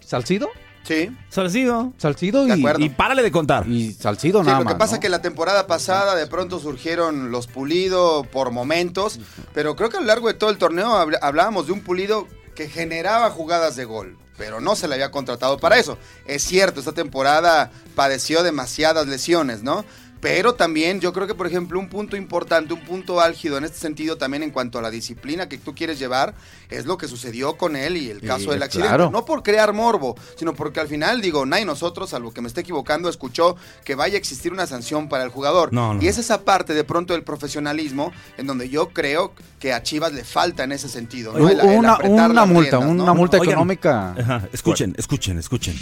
[0.00, 0.48] ¿Salcido?
[0.84, 1.10] Sí.
[1.28, 1.92] Salcido.
[1.96, 2.44] Salcido
[2.78, 3.68] y, párale de contar.
[3.68, 4.94] y Salcido Sí, nada lo que más, pasa ¿no?
[4.96, 9.20] es que la temporada pasada de pronto surgieron los pulido por momentos,
[9.54, 12.26] pero creo que a lo largo de todo el torneo habl- hablábamos de un pulido
[12.68, 15.98] generaba jugadas de gol, pero no se le había contratado para eso.
[16.26, 19.84] Es cierto, esta temporada padeció demasiadas lesiones, ¿no?
[20.22, 23.78] Pero también yo creo que, por ejemplo, un punto importante, un punto álgido en este
[23.78, 26.32] sentido también en cuanto a la disciplina que tú quieres llevar,
[26.70, 28.88] es lo que sucedió con él y el caso del accidente.
[28.90, 29.10] claro.
[29.10, 32.60] No por crear morbo, sino porque al final, digo, nadie nosotros, salvo que me esté
[32.60, 35.72] equivocando, escuchó que vaya a existir una sanción para el jugador.
[35.72, 36.00] No, no.
[36.00, 40.12] Y es esa parte de pronto del profesionalismo en donde yo creo que a Chivas
[40.12, 41.32] le falta en ese sentido.
[41.32, 41.40] ¿no?
[41.40, 42.90] Hubo El- el una, multa, riendas, ¿no?
[43.02, 43.54] una multa Oigan.
[43.54, 44.14] económica.
[44.16, 45.76] Ajá, Escuchen, escuchen, escuchen.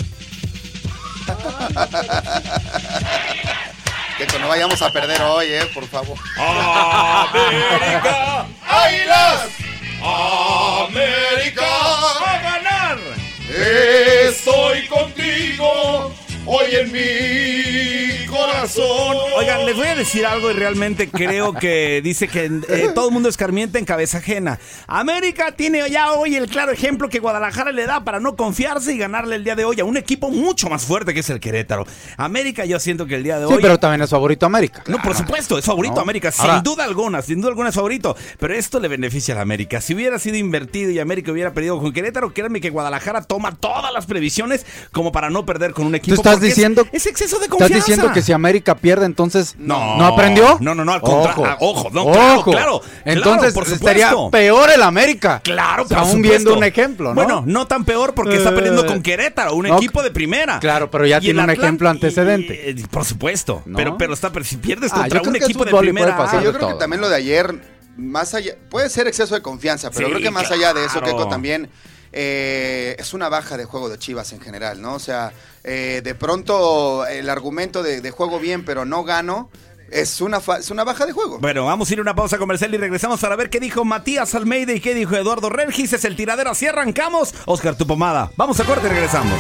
[4.28, 6.18] Que no vayamos a perder hoy, eh, por favor.
[6.36, 9.46] América, Águilas,
[10.86, 12.98] América, ¡A ganar!
[14.28, 16.12] estoy contigo
[16.44, 19.16] hoy en mi corazón.
[19.36, 23.12] Oigan, les voy a decir algo y realmente creo que dice que eh, todo el
[23.14, 24.58] mundo escarmienta en cabeza ajena.
[24.86, 28.98] América tiene ya hoy el claro ejemplo que Guadalajara le da para no confiarse y
[28.98, 31.86] ganarle el día de hoy a un equipo mucho más fuerte que es el Querétaro.
[32.16, 33.62] América yo siento que el día de Sí, hoy...
[33.62, 34.82] pero también es favorito América.
[34.86, 36.00] No, por supuesto, es favorito No.
[36.02, 38.16] América, sin Ahora- duda alguna, sin duda alguna es favorito.
[38.38, 39.80] Pero esto le beneficia a la América.
[39.80, 43.92] Si hubiera sido invertido y América hubiera perdido con Querétaro, créanme que Guadalajara toma todas
[43.92, 46.14] las previsiones como para no perder con un Tú equipo.
[46.16, 47.76] estás porque es- diciendo, Es, exceso de confianza.
[47.78, 49.96] estás diciendo que si América pierde, entonces No.
[49.96, 50.58] no aprendió.
[50.60, 52.50] No, no, no, al contra- Ojo, ah, ojo, no, claro, Ojo.
[52.50, 55.40] claro, Entonces claro, por estaría peor el América.
[55.42, 56.30] Claro, O sea, por aún supuesto.
[56.38, 57.14] viendo un ejemplo, ¿no?
[57.14, 60.58] Bueno, no tan peor porque está Eh, perdiendo con Querétaro, un no, equipo de primera.
[60.60, 62.72] Claro, pero ya Y tiene un ejemplo antecedente.
[62.76, 63.76] y- y- por supuesto, ¿No?
[63.76, 66.16] pero, pero está, pero si pierdes Ah, contra un equipo de primera.
[66.30, 67.54] de yo creo que también lo de ayer,
[67.96, 71.00] más allá, puede ser exceso de confianza, pero Sí, creo que más allá de eso.
[71.00, 71.68] Keiko, también
[72.12, 74.94] eh, es una baja de juego de Chivas en general, ¿no?
[74.94, 75.32] O sea,
[75.64, 79.50] eh, de pronto el argumento de, de juego bien, pero no gano,
[79.90, 81.38] es una, fa- es una baja de juego.
[81.40, 84.34] Bueno, vamos a ir a una pausa comercial y regresamos para ver qué dijo Matías
[84.34, 85.92] Almeida y qué dijo Eduardo Regis.
[85.92, 87.34] Es el tiradero, así arrancamos.
[87.46, 88.30] Oscar, tu pomada.
[88.36, 89.38] Vamos a corte y regresamos.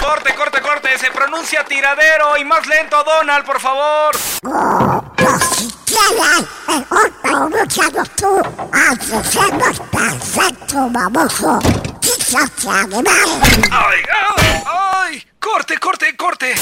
[0.00, 0.98] Corte, corte, corte.
[0.98, 4.16] Se pronuncia tiradero y más lento, Donald, por favor.
[13.70, 15.26] ¡Ay, ay, ay!
[15.40, 16.54] ¡Corte, corte, corte!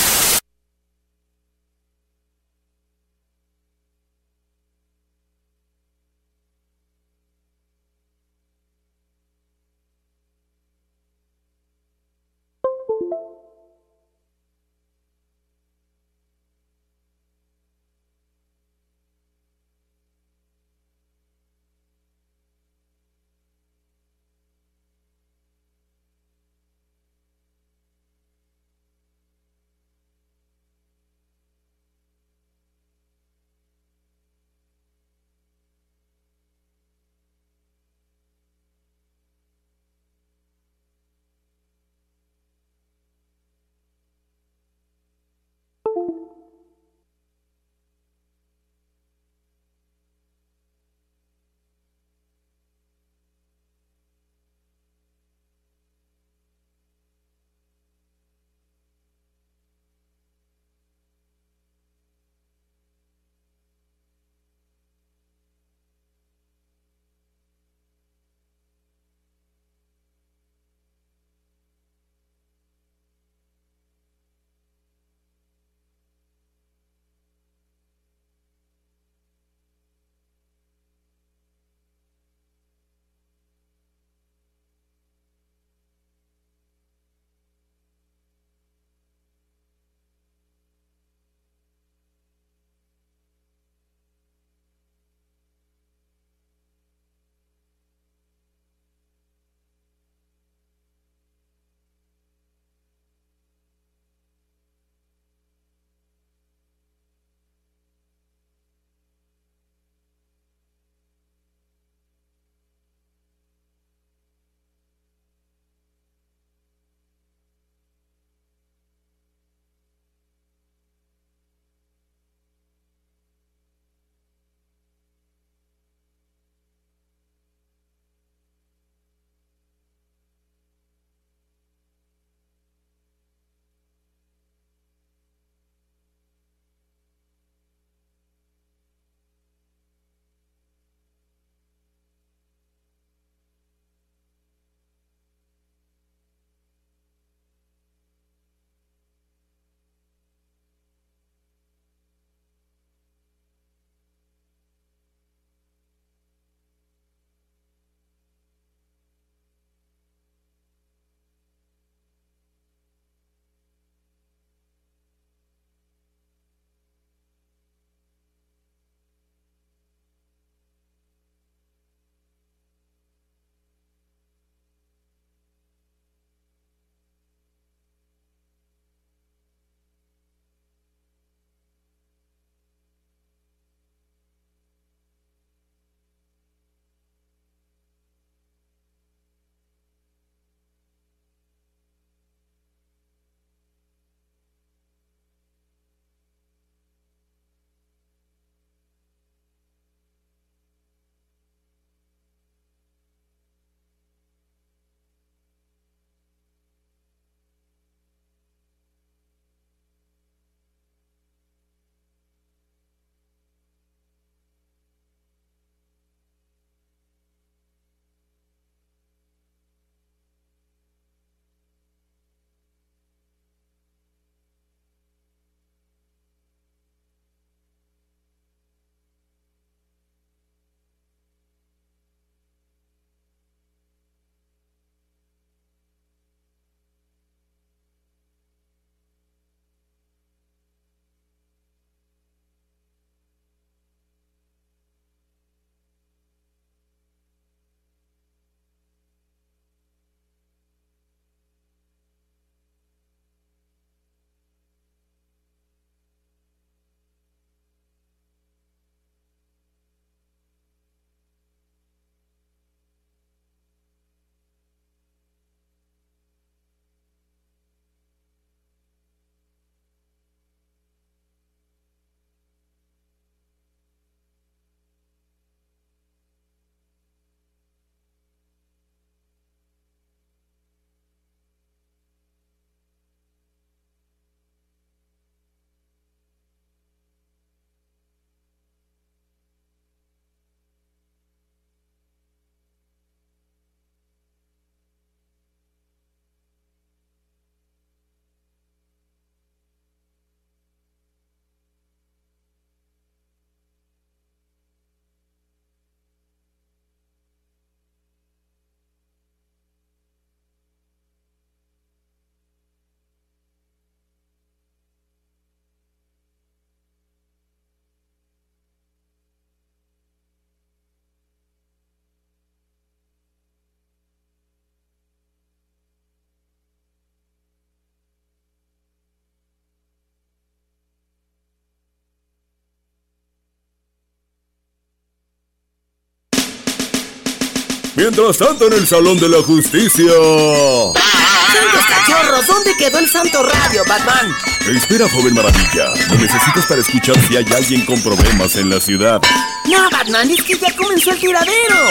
[337.97, 340.05] Mientras tanto, en el Salón de la Justicia.
[340.05, 342.47] ¡Santos cachorros!
[342.47, 344.36] ¿Dónde quedó el santo radio, Batman?
[344.68, 345.94] Espera, joven maravilla.
[346.11, 349.22] Lo necesitas para escuchar si hay alguien con problemas en la ciudad.
[349.64, 351.90] No, Batman, es que ya comenzó el tiradero.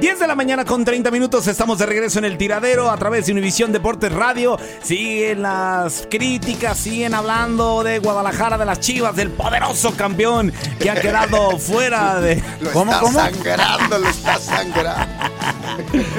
[0.00, 3.26] 10 de la mañana con 30 minutos, estamos de regreso en el tiradero a través
[3.26, 4.58] de Univisión Deportes Radio.
[4.82, 10.94] Siguen las críticas, siguen hablando de Guadalajara, de las Chivas, del poderoso campeón que ha
[10.94, 12.42] quedado fuera de...
[12.60, 15.12] Lo está sangrando, lo está sangrando.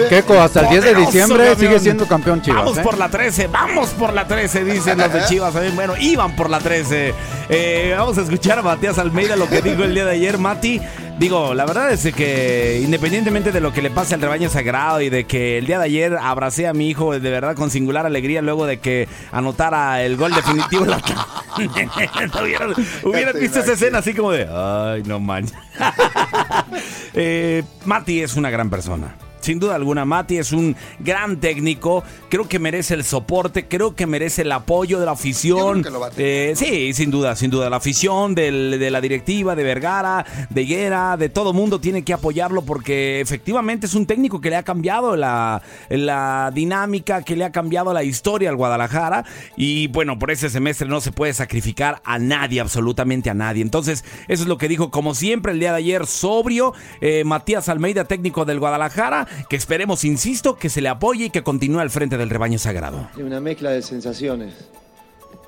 [0.09, 1.59] Keco, hasta el 10 de diciembre campeón.
[1.59, 2.63] sigue siendo campeón Chivas.
[2.63, 2.81] Vamos ¿eh?
[2.83, 5.53] por la 13, vamos por la 13, dicen los de Chivas.
[5.53, 5.75] también.
[5.75, 7.15] Bueno, iban por la 13.
[7.49, 10.79] Eh, vamos a escuchar a Matías Almeida lo que dijo el día de ayer, Mati.
[11.21, 15.09] Digo, la verdad es que independientemente de lo que le pase al rebaño sagrado y
[15.09, 18.41] de que el día de ayer abracé a mi hijo de verdad con singular alegría
[18.41, 20.83] luego de que anotara el gol definitivo.
[20.85, 20.97] La...
[22.41, 25.55] hubieran, hubieran visto esa escena así como de, ay, no manches.
[27.13, 29.13] Eh, Mati es una gran persona.
[29.41, 32.03] Sin duda alguna, Mati es un gran técnico.
[32.29, 35.81] Creo que merece el soporte, creo que merece el apoyo de la afición.
[36.17, 37.69] Eh, sí, sin duda, sin duda.
[37.69, 42.13] La afición del- de la directiva, de Vergara, de Higuera, de todo mundo tiene que
[42.13, 47.43] apoyarlo porque efectivamente es un técnico que le ha cambiado la, la dinámica, que le
[47.43, 49.25] ha cambiado la historia al Guadalajara.
[49.57, 53.61] Y bueno, por ese semestre no se puede sacrificar a nadie, absolutamente a nadie.
[53.61, 57.69] Entonces, eso es lo que dijo, como siempre, el día de ayer, sobrio, eh, Matías
[57.69, 61.89] Almeida, técnico del Guadalajara, que esperemos, insisto, que se le apoye y que continúe al
[61.89, 63.09] frente del rebaño sagrado.
[63.17, 64.53] Una mezcla de sensaciones,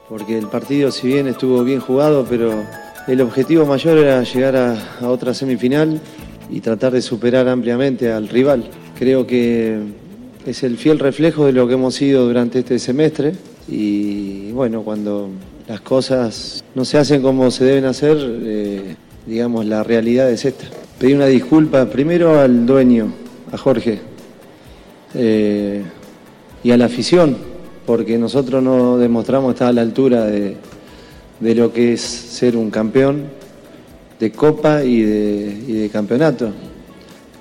[0.10, 2.64] porque el partido si bien estuvo bien jugado, pero
[3.08, 6.02] el objetivo mayor era llegar a, a otra semifinal
[6.50, 8.70] y tratar de superar ampliamente al rival.
[8.98, 9.82] Creo que
[10.46, 13.34] es el fiel reflejo de lo que hemos sido durante este semestre
[13.68, 15.30] y bueno, cuando
[15.68, 20.66] las cosas no se hacen como se deben hacer, eh, digamos, la realidad es esta.
[21.00, 23.14] Pedí una disculpa primero al dueño,
[23.54, 24.00] a Jorge,
[25.14, 25.84] eh,
[26.64, 27.38] y a la afición,
[27.86, 30.58] porque nosotros no demostramos estar a la altura de,
[31.40, 33.26] de lo que es ser un campeón
[34.20, 36.50] de copa y de, campeonato.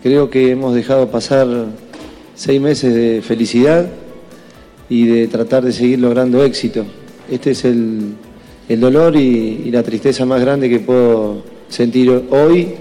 [0.03, 1.49] Creo que hemos dejado pasar
[2.35, 3.87] seis meses de felicidad
[4.91, 6.85] y de tratar de seguir logrando éxito.
[7.31, 8.15] Este es el,
[8.69, 12.75] el dolor y la tristeza más grande que puedo sentir hoy,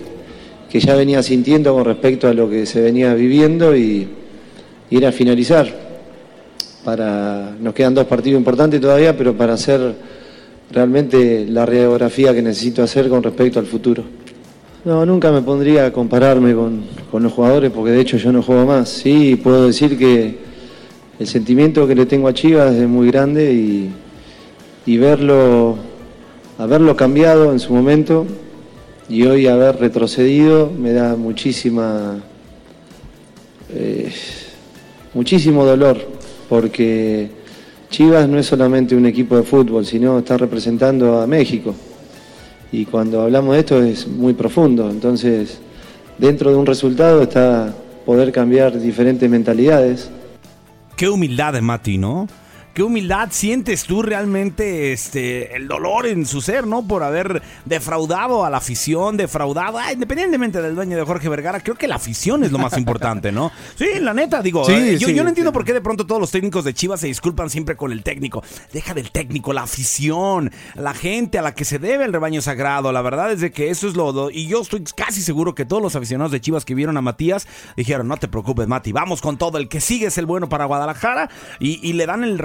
[0.71, 4.07] que ya venía sintiendo con respecto a lo que se venía viviendo y,
[4.89, 5.67] y era finalizar.
[6.85, 9.93] Para, nos quedan dos partidos importantes todavía, pero para hacer
[10.71, 14.03] realmente la radiografía que necesito hacer con respecto al futuro.
[14.85, 18.41] No, nunca me pondría a compararme con, con los jugadores porque de hecho yo no
[18.41, 18.87] juego más.
[18.87, 20.37] Sí, puedo decir que
[21.19, 23.91] el sentimiento que le tengo a Chivas es muy grande y,
[24.85, 25.75] y verlo,
[26.57, 28.25] haberlo cambiado en su momento
[29.11, 32.17] y hoy haber retrocedido me da muchísima,
[33.69, 34.09] eh,
[35.13, 35.97] muchísimo dolor
[36.47, 37.29] porque
[37.89, 41.75] Chivas no es solamente un equipo de fútbol, sino está representando a México.
[42.71, 44.89] Y cuando hablamos de esto es muy profundo.
[44.89, 45.59] Entonces,
[46.17, 50.09] dentro de un resultado está poder cambiar diferentes mentalidades.
[50.95, 52.27] Qué humildad de Mati, ¿no?
[52.73, 56.87] Qué humildad sientes tú realmente este el dolor en su ser, ¿no?
[56.87, 61.75] Por haber defraudado a la afición, defraudado, ah, independientemente del dueño de Jorge Vergara, creo
[61.75, 63.51] que la afición es lo más importante, ¿no?
[63.75, 66.05] Sí, la neta, digo, Sí, eh, yo, sí, yo no entiendo por qué de pronto
[66.05, 68.43] todos los técnicos de Chivas se disculpan siempre con el técnico.
[68.71, 72.91] Deja del técnico, la afición, la gente a la que se debe el rebaño sagrado.
[72.93, 75.65] La verdad es de que eso es lo, lo- y yo estoy casi seguro que
[75.65, 79.21] todos los aficionados de Chivas que vieron a Matías dijeron, no te preocupes, Mati, vamos
[79.21, 82.39] con todo, el que sigue es el bueno para Guadalajara y, y le dan el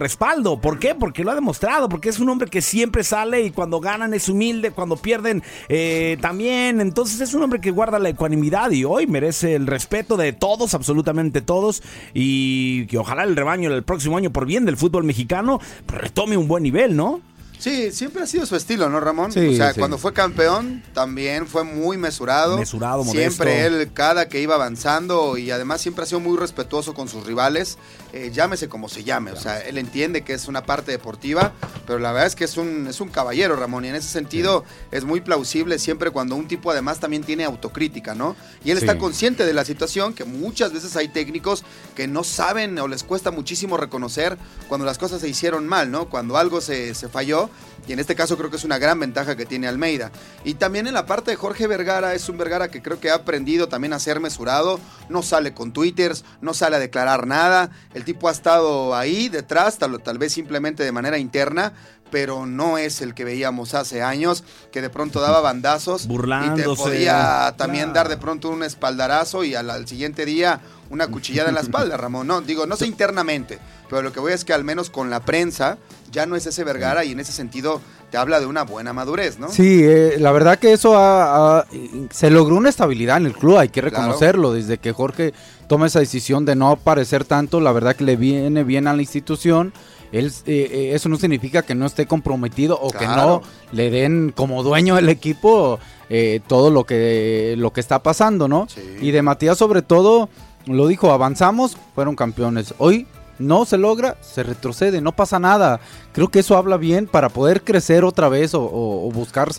[0.60, 0.94] ¿Por qué?
[0.94, 4.28] Porque lo ha demostrado, porque es un hombre que siempre sale y cuando ganan es
[4.28, 6.80] humilde, cuando pierden eh, también.
[6.80, 10.74] Entonces es un hombre que guarda la ecuanimidad y hoy merece el respeto de todos,
[10.74, 11.82] absolutamente todos.
[12.14, 16.36] Y que ojalá el rebaño el próximo año, por bien del fútbol mexicano, pues, retome
[16.36, 17.20] un buen nivel, ¿no?
[17.58, 19.32] Sí, siempre ha sido su estilo, ¿no, Ramón?
[19.32, 19.78] Sí, o sea, sí.
[19.78, 22.58] cuando fue campeón también fue muy mesurado.
[22.58, 27.08] Mesurado, Siempre él, cada que iba avanzando y además siempre ha sido muy respetuoso con
[27.08, 27.78] sus rivales,
[28.12, 29.32] eh, llámese como se llame.
[29.32, 31.52] O sea, él entiende que es una parte deportiva,
[31.86, 34.64] pero la verdad es que es un, es un caballero, Ramón, y en ese sentido
[34.90, 38.36] es muy plausible siempre cuando un tipo además también tiene autocrítica, ¿no?
[38.64, 42.78] Y él está consciente de la situación, que muchas veces hay técnicos que no saben
[42.78, 44.36] o les cuesta muchísimo reconocer
[44.68, 46.08] cuando las cosas se hicieron mal, ¿no?
[46.08, 47.45] Cuando algo se, se falló.
[47.86, 50.10] Y en este caso creo que es una gran ventaja que tiene Almeida.
[50.44, 53.14] Y también en la parte de Jorge Vergara, es un Vergara que creo que ha
[53.14, 54.80] aprendido también a ser mesurado.
[55.08, 57.70] No sale con twitters, no sale a declarar nada.
[57.94, 61.74] El tipo ha estado ahí detrás, tal, tal vez simplemente de manera interna.
[62.10, 66.12] Pero no es el que veíamos hace años, que de pronto daba bandazos y te
[66.12, 66.82] Burlándose.
[66.82, 71.56] podía también dar de pronto un espaldarazo y al, al siguiente día una cuchillada en
[71.56, 72.26] la espalda, Ramón.
[72.28, 73.58] No, digo, no sé internamente,
[73.90, 75.78] pero lo que voy es que al menos con la prensa
[76.12, 77.80] ya no es ese Vergara y en ese sentido
[78.12, 79.48] te habla de una buena madurez, ¿no?
[79.48, 81.66] Sí, eh, la verdad que eso ha- ha-
[82.10, 83.96] se logró una estabilidad en el club, hay que Claro.
[83.96, 85.34] reconocerlo, desde que Jorge
[85.68, 89.02] toma esa decisión de no aparecer tanto, la verdad que le viene bien a la
[89.02, 89.72] institución.
[90.12, 93.42] Él, eh, eh, eso no significa que no esté comprometido o que no
[93.72, 95.78] le den como dueño del equipo
[96.10, 98.66] eh, todo lo que, lo que está pasando, ¿no?
[99.02, 100.28] Y de Matías sobre todo,
[100.66, 102.74] lo dijo, avanzamos, fueron campeones.
[102.78, 103.06] Hoy
[103.38, 105.80] no se logra, se retrocede, no pasa nada.
[106.12, 109.50] Creo que eso habla bien para poder crecer otra vez o, o- o buscar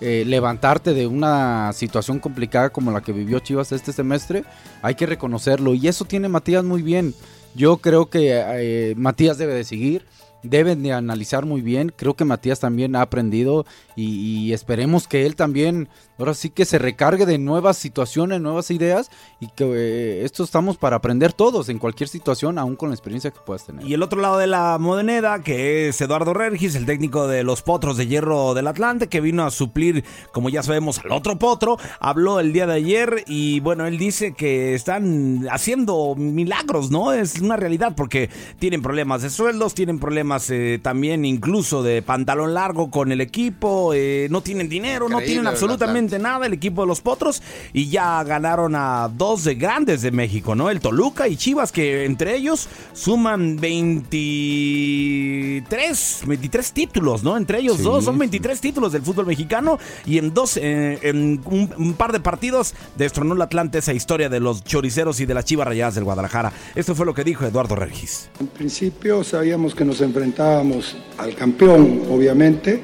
[0.00, 4.44] eh, levantarte de una situación complicada como la que vivió Chivas este semestre.
[4.82, 7.14] Hay que reconocerlo y eso tiene Matías muy bien.
[7.54, 10.04] Yo creo que eh, Matías debe de seguir.
[10.42, 11.90] Deben de analizar muy bien.
[11.94, 13.64] Creo que Matías también ha aprendido
[13.96, 15.88] y, y esperemos que él también,
[16.18, 19.10] ahora sí que se recargue de nuevas situaciones, nuevas ideas
[19.40, 23.30] y que eh, esto estamos para aprender todos en cualquier situación, aún con la experiencia
[23.30, 23.86] que puedas tener.
[23.86, 27.62] Y el otro lado de la moneda, que es Eduardo Regis, el técnico de los
[27.62, 31.78] Potros de Hierro del Atlante, que vino a suplir, como ya sabemos, al otro Potro,
[32.00, 37.12] habló el día de ayer y bueno, él dice que están haciendo milagros, ¿no?
[37.12, 42.54] Es una realidad porque tienen problemas de sueldos, tienen problemas eh, también incluso de pantalón
[42.54, 45.56] largo con el equipo, eh, no tienen dinero, no tienen el
[46.04, 47.42] absolutamente nada el equipo de los Potros
[47.72, 50.70] y ya ganaron a dos de grandes de México, ¿no?
[50.70, 57.36] El Toluca y Chivas, que entre ellos suman 23, 23 títulos, ¿no?
[57.36, 58.20] Entre ellos Sí, dos son sí.
[58.20, 62.74] 23 títulos del fútbol mexicano y en dos, eh, en un, un par de partidos
[62.96, 66.52] destronó el Atlante esa historia de los choriceros y de las Chivas Rayadas del Guadalajara.
[66.74, 68.28] Esto fue lo que dijo Eduardo Regis.
[68.40, 72.82] En principio sabíamos que nos enfrentábamos al campeón, obviamente.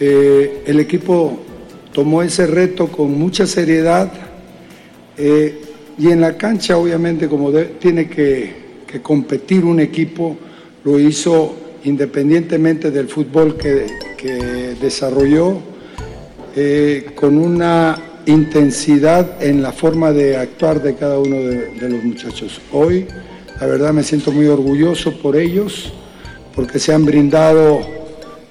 [0.00, 1.38] Eh, el equipo
[1.94, 4.12] tomó ese reto con mucha seriedad
[5.16, 5.60] eh,
[5.96, 8.64] y en la cancha, obviamente, como tiene que,
[9.02, 10.36] competir un equipo,
[10.84, 13.86] lo hizo independientemente del fútbol que,
[14.16, 15.58] que desarrolló,
[16.54, 22.04] eh, con una intensidad en la forma de actuar de cada uno de, de los
[22.04, 22.60] muchachos.
[22.72, 23.06] Hoy,
[23.60, 25.92] la verdad, me siento muy orgulloso por ellos,
[26.54, 28.03] porque se han brindado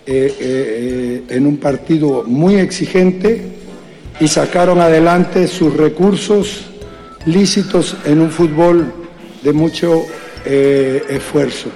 [0.05, 3.41] eh, eh, eh, en un partido muy exigente
[4.19, 6.65] y sacaron adelante sus recursos
[7.25, 8.93] lícitos en un fútbol
[9.41, 10.03] de mucho
[10.45, 11.69] eh, esfuerzo.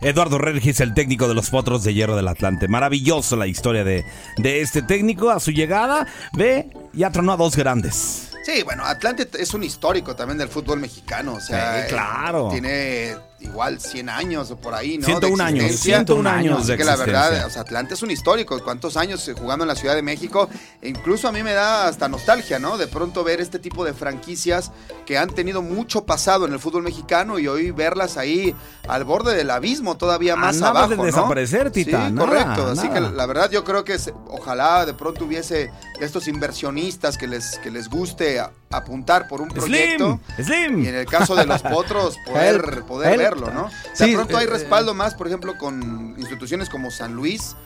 [0.00, 2.66] Eduardo Regis, el técnico de los Potros de Hierro del Atlante.
[2.66, 4.04] Maravilloso la historia de,
[4.38, 5.30] de este técnico.
[5.30, 8.30] A su llegada, ve, ya tronó a dos grandes.
[8.44, 11.34] Sí, bueno, Atlante es un histórico también del fútbol mexicano.
[11.34, 12.48] O sea, Sí, claro.
[12.50, 15.06] Tiene igual 100 años o por ahí, ¿no?
[15.06, 15.96] 101 De años, existencia.
[15.98, 18.58] 101 años Así de que la verdad, o sea, Atlante es un histórico.
[18.62, 20.48] ¿Cuántos años eh, jugando en la Ciudad de México?
[20.80, 22.78] E incluso a mí me da hasta nostalgia, ¿no?
[22.78, 24.70] De pronto ver este tipo de franquicias
[25.06, 28.54] que han tenido mucho pasado en el fútbol mexicano y hoy verlas ahí
[28.88, 31.04] al borde del abismo, todavía A más nada abajo, de ¿no?
[31.04, 32.66] desaparecer, Tita, Sí, nada, correcto.
[32.68, 32.94] Así nada.
[33.10, 33.96] que la verdad yo creo que
[34.28, 35.70] ojalá de pronto hubiese
[36.00, 40.20] estos inversionistas que les, que les guste a- apuntar por un proyecto.
[40.36, 40.82] Slim.
[40.84, 43.64] Y en el caso de los potros, poder, poder verlo, ¿no?
[43.64, 43.70] De
[44.06, 47.56] Sí, pronto hay eh, respaldo más, por ejemplo, con instituciones como San Luis.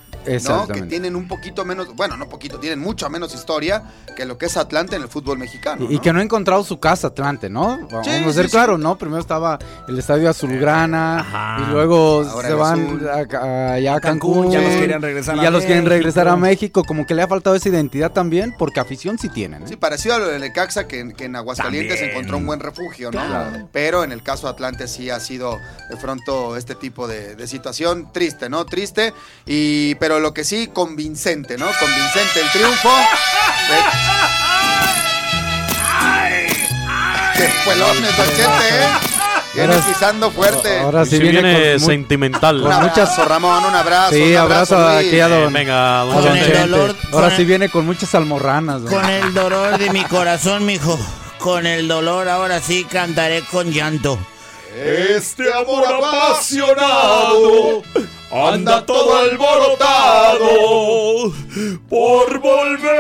[0.45, 0.66] ¿No?
[0.68, 3.83] Que tienen un poquito menos, bueno, no poquito, tienen mucha menos historia
[4.16, 5.87] que lo que es Atlante en el fútbol mexicano.
[5.91, 7.79] Y, y que no ha encontrado su casa Atlante, ¿no?
[7.91, 8.97] Vamos a ser sí, claro, ¿no?
[8.99, 9.59] Primero estaba
[9.89, 14.53] el estadio Azulgrana y luego Ahora se van a- a- allá a Cancún, Cancún.
[14.53, 15.97] ya los querían regresar y a ya los quieren México.
[15.97, 16.85] regresar a México.
[16.85, 19.62] Como que le ha faltado esa identidad también, porque afición sí tienen.
[19.62, 19.66] ¿eh?
[19.68, 22.11] Sí, parecido a lo de Necaxa, que, en- que en Aguascalientes También.
[22.16, 23.27] encontró un buen refugio, ¿no?
[23.27, 23.68] Claro.
[23.72, 25.59] Pero en el caso de Atlante sí ha sido
[25.91, 28.64] de pronto este tipo de, de situación triste, ¿no?
[28.64, 29.12] Triste,
[29.45, 31.67] y, pero lo que sí, convincente, ¿no?
[31.79, 32.91] Convincente el triunfo.
[37.37, 38.89] ¡Qué pelones, Don Chente, eh!
[39.55, 40.79] Viene Ahora- pisando fuerte.
[40.81, 42.57] ahora sí Sí viene, viene con sentimental.
[42.57, 44.12] Un con abrazo, muchas- Ramón, un abrazo.
[44.14, 45.07] Sí, un abrazo, Luis.
[45.09, 47.69] aquí a don, venga, a don don Con el dolor- Ahora con sí el- viene
[47.71, 48.83] con muchas almorranas.
[48.83, 48.91] ¿no?
[48.91, 50.99] Con el dolor de mi corazón, mijo.
[51.39, 54.19] Con el dolor, ahora sí cantaré con llanto.
[54.79, 57.83] Este amor apasionado
[58.31, 60.51] anda todo alborotado
[61.89, 62.93] por volver.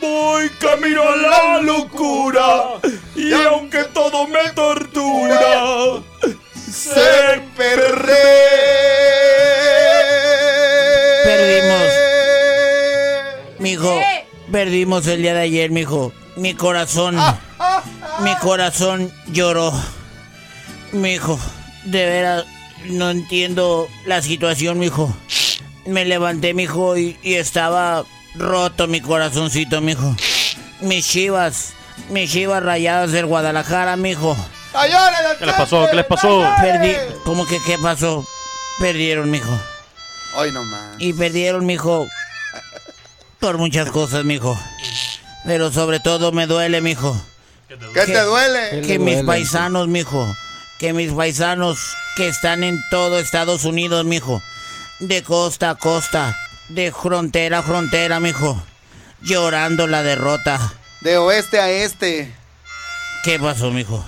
[0.00, 2.80] Voy camino a la locura
[3.14, 6.00] y aunque todo me tortura,
[6.72, 8.83] sé Perdimos.
[14.54, 16.12] Perdimos el día de ayer, mijo.
[16.36, 17.16] Mi corazón,
[18.20, 19.72] mi corazón lloró.
[20.92, 21.40] Mijo,
[21.86, 22.44] de veras,
[22.84, 25.12] no entiendo la situación, mijo.
[25.86, 28.04] Me levanté, mijo, y, y estaba
[28.36, 30.14] roto mi corazoncito, mijo.
[30.80, 31.72] Mis chivas,
[32.10, 34.36] mis chivas rayadas del Guadalajara, mijo.
[35.40, 35.88] ¿Qué les pasó?
[35.90, 36.48] ¿Qué les pasó?
[36.60, 36.92] Perdí,
[37.24, 38.24] ¿cómo que qué pasó?
[38.78, 39.50] Perdieron, mijo.
[40.36, 40.94] Hoy nomás.
[41.00, 42.06] Y perdieron, mijo.
[43.44, 44.58] Por muchas cosas, mijo.
[45.44, 47.14] Pero sobre todo me duele, mijo.
[47.68, 48.70] ¿Qué te duele?
[48.70, 49.26] Que ¿Qué mis duele?
[49.26, 50.34] paisanos, mijo.
[50.78, 51.78] Que mis paisanos
[52.16, 54.42] que están en todo Estados Unidos, mijo.
[54.98, 56.34] De costa a costa.
[56.70, 58.62] De frontera a frontera, mijo.
[59.20, 60.72] Llorando la derrota.
[61.02, 62.34] De oeste a este.
[63.24, 64.02] ¿Qué pasó, mijo?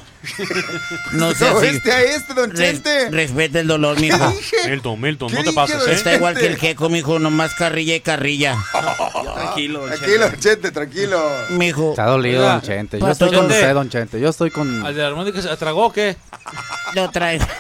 [1.13, 1.57] No sé así.
[1.57, 3.11] oeste a este, don Chente.
[3.11, 4.35] respeta el dolor, mijo.
[4.67, 5.95] Milton, Milton, ¿Qué no te dije, pases, don ¿eh?
[5.95, 7.19] Está igual que el queco, mijo.
[7.19, 8.57] Nomás carrilla y carrilla.
[9.35, 11.31] Tranquilo, Tranquilo, don Chente, tranquilo.
[11.51, 11.91] Mijo.
[11.91, 12.99] Está dolido, Oiga, don Chente.
[13.01, 14.21] Yo estoy con usted, don Chente.
[14.21, 14.85] Yo estoy con...
[14.87, 16.17] ¿Al de la armónica se tragó o qué?
[16.95, 17.45] Lo traigo.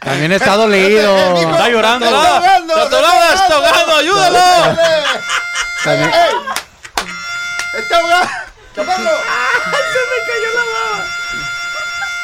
[0.00, 1.16] También está dolido.
[1.36, 2.36] Está llorando, ¡Está ¿verdad?
[2.36, 2.74] ahogando!
[2.82, 3.96] ¡Está ahogando, está ahogando!
[3.96, 4.76] ¡Ayúdalo!
[5.84, 6.10] También-
[7.78, 8.28] ¡Está ahogado!
[8.74, 9.10] ¡Chaparro!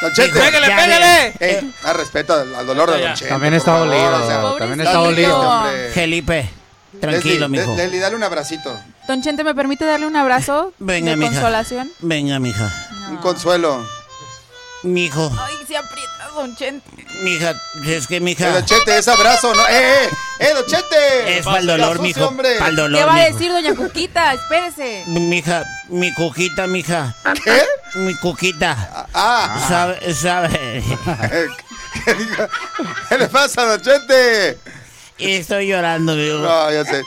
[0.02, 0.38] Don Chente.
[0.38, 1.34] ¡Pégale, pégale!
[1.40, 3.14] Ey, a respeto al, al dolor de don.
[3.14, 3.28] Chente.
[3.28, 4.14] También por está favor, dolido.
[4.22, 5.40] o sea, También está dolido.
[5.40, 5.90] hombre.
[5.92, 6.50] Felipe,
[7.00, 7.76] tranquilo, Leslie, mijo.
[7.76, 8.78] Le- Leslie, dale un abracito.
[9.08, 11.32] Don Chente, ¿me permite darle un abrazo Venga, de mija.
[11.32, 11.90] consolación?
[12.00, 12.70] Venga, mija.
[13.10, 13.86] Un consuelo.
[14.82, 16.88] Mijo, Ay, se aprieta, Don Chente.
[17.22, 17.54] mija,
[17.86, 18.50] es que Eh, mija.
[18.50, 19.62] don Chete, es abrazo, ¿no?
[19.68, 20.08] ¡Eh, eh!
[20.40, 21.38] ¡Eh, don Chete!
[21.38, 22.30] Es para el dolor, mijo.
[22.36, 24.34] Para el ¿Qué dolor, va a decir Doña Cuquita?
[24.34, 25.04] Espérese.
[25.06, 27.14] Mija, mi cuquita, mija.
[27.42, 27.62] ¿Qué?
[27.94, 29.06] Mi cuquita.
[29.14, 30.14] Ah, ¿Sabe?
[30.14, 30.82] ¿Sabe?
[32.04, 32.48] ¿qué dijo?
[33.08, 34.58] ¿Qué le pasa, don Chete?
[35.18, 36.38] Estoy llorando, mijo.
[36.38, 37.02] No, ya sé.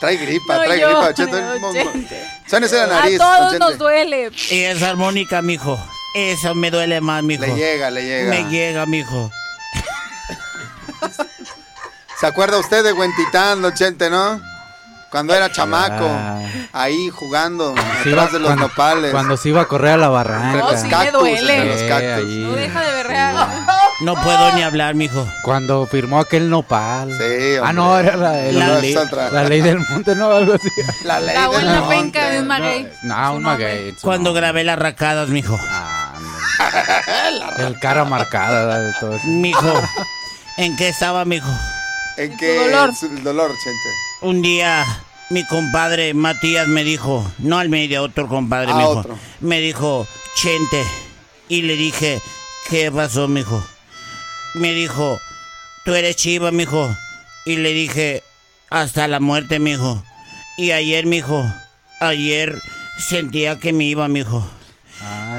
[0.00, 2.26] Trae gripa, No trae llore, gripa, Chente.
[2.46, 4.30] Sáñese la A nariz, don todos nos duele.
[4.50, 5.76] Y esa armónica, mijo.
[6.18, 7.42] Eso me duele más, mijo.
[7.44, 8.30] Le llega, le llega.
[8.30, 9.30] Me llega, mijo.
[12.18, 14.40] ¿Se acuerda usted de Huentitán, don Chente, no?
[15.10, 16.40] Cuando era chamaco, Ah.
[16.72, 19.10] ahí jugando, atrás de los cuando, nopales.
[19.12, 20.58] Cuando se iba a correr a la barranca.
[20.58, 21.56] No, sí me duele.
[21.56, 22.26] entre los cactus.
[22.30, 22.38] ahí.
[22.44, 23.48] No deja de berrear.
[24.00, 25.26] No puedo ni hablar, mijo.
[25.42, 27.10] Cuando firmó aquel nopal.
[27.16, 28.94] Sí, Ah, no, era la, La- la, ley,
[29.32, 30.30] la ley del monte, ¿no?
[30.32, 30.68] Algo así.
[31.04, 31.96] La ley La del buena monte.
[31.96, 32.88] penca de un maguey.
[33.02, 33.92] No, un maguey.
[34.02, 35.58] Cuando grabé las racadas, mijo.
[35.70, 36.05] Ah, hombre.
[37.58, 39.26] El cara marcada de todo eso.
[39.26, 39.82] Mijo.
[40.56, 41.48] ¿En qué estaba, mijo?
[42.16, 42.92] En que dolor.
[43.02, 43.88] el dolor, Chente.
[44.22, 44.84] Un día
[45.30, 48.90] mi compadre Matías me dijo, no al medio, otro compadre, Ah, mijo.
[48.90, 49.18] otro.
[49.40, 50.82] Me dijo, Chente.
[51.48, 52.20] Y le dije,
[52.70, 53.64] ¿qué pasó, mijo?
[54.54, 55.18] Me dijo,
[55.84, 56.88] tú eres chiva, mijo.
[57.44, 58.22] Y le dije,
[58.70, 60.02] hasta la muerte, mijo.
[60.56, 61.44] Y ayer, mijo,
[62.00, 62.58] ayer
[62.98, 64.48] sentía que me iba, mijo.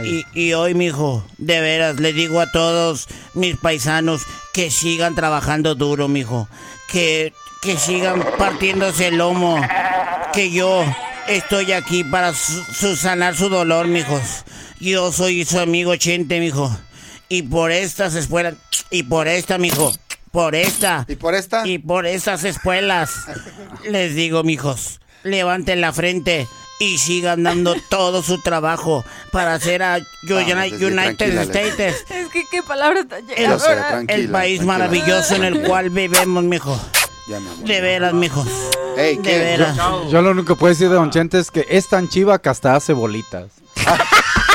[0.06, 4.24] Y, y hoy, mijo, de veras, le digo a todos mis paisanos
[4.54, 6.48] que sigan trabajando duro, mijo.
[6.92, 9.60] Que, que sigan partiéndose el lomo.
[10.34, 10.84] Que yo
[11.28, 14.44] estoy aquí para su- su- sanar su dolor, mijos.
[14.80, 16.76] Yo soy su amigo Chente, mijo.
[17.30, 18.56] Y por estas escuelas,
[18.90, 19.94] y por esta, mijo,
[20.32, 21.68] por esta, ¿Y por esta?
[21.68, 23.12] y por estas escuelas,
[23.90, 26.48] les digo, mijos, levanten la frente
[26.80, 32.44] y sigan dando todo su trabajo para hacer a United, Leslie, United States Es que
[32.52, 33.90] qué palabra tan el, Yo sé, llegada.
[33.90, 34.78] tranquila, el país tranquila.
[34.78, 36.80] maravilloso en el cual vivimos, mijo.
[37.28, 37.66] Ya, mi amor.
[37.68, 38.48] De veras, mijos.
[38.96, 39.38] Ey, De ¿qué?
[39.40, 39.76] veras.
[40.10, 42.50] Yo lo único que puedo decir de Don Chente es que es tan chiva que
[42.50, 43.48] hasta hace bolitas.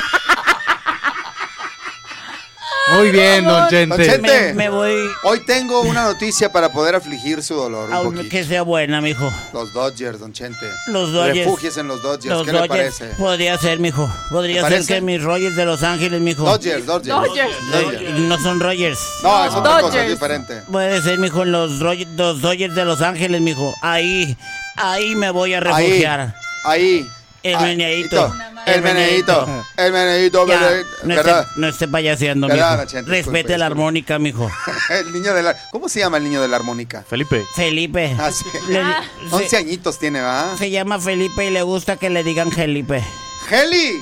[2.91, 4.19] Muy bien, Don Don Chente.
[4.21, 8.29] Me, me voy Hoy tengo una noticia para poder afligir su dolor un un- poquito.
[8.29, 9.33] que sea buena, mijo.
[9.53, 10.67] Los Dodgers, Don Chente.
[10.89, 11.39] Los Dodgers.
[11.39, 12.27] Refúgiese en los Dodgers.
[12.27, 13.07] Los ¿Qué le parece?
[13.19, 14.11] Podría ser, mijo.
[14.31, 14.95] Podría ¿Te ser parece?
[14.95, 16.43] que mis Rogers de Los Ángeles, mijo.
[16.45, 17.09] Dodgers, Dodgers.
[17.17, 17.55] Dodgers.
[17.71, 18.19] Dodgers.
[18.19, 18.99] No son Rogers.
[19.23, 20.05] No, es otra cosa, Dodgers.
[20.05, 20.63] es diferente.
[20.71, 23.73] Puede ser, mijo, en los, los Dodgers de Los Ángeles, mijo.
[23.81, 24.37] Ahí,
[24.77, 26.35] ahí me voy a refugiar.
[26.65, 27.07] Ahí.
[27.45, 27.65] El ahí.
[27.65, 28.33] meneadito.
[28.67, 29.65] El meneadito.
[29.77, 30.61] El meneadito, Ya,
[31.03, 31.41] no, ¿Verdad?
[31.49, 32.91] esté, no esté payaseando, ¿Verdad, mijo.
[32.91, 33.11] Chente?
[33.11, 33.65] Respete Disculpe, la disculpe.
[33.65, 34.51] armónica, mijo.
[34.91, 35.57] El niño de la...
[35.71, 37.05] ¿Cómo se llama el niño de la armónica?
[37.09, 37.45] Felipe.
[37.55, 38.15] Felipe.
[38.19, 38.45] Ah, sí.
[38.69, 38.83] Le-
[39.31, 40.57] 11 se, añitos tiene, ¿va?
[40.57, 43.03] se llama Felipe y le gusta que le digan Felipe.
[43.51, 44.01] ¡Heli!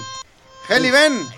[0.69, 1.29] ¡Heli, ven!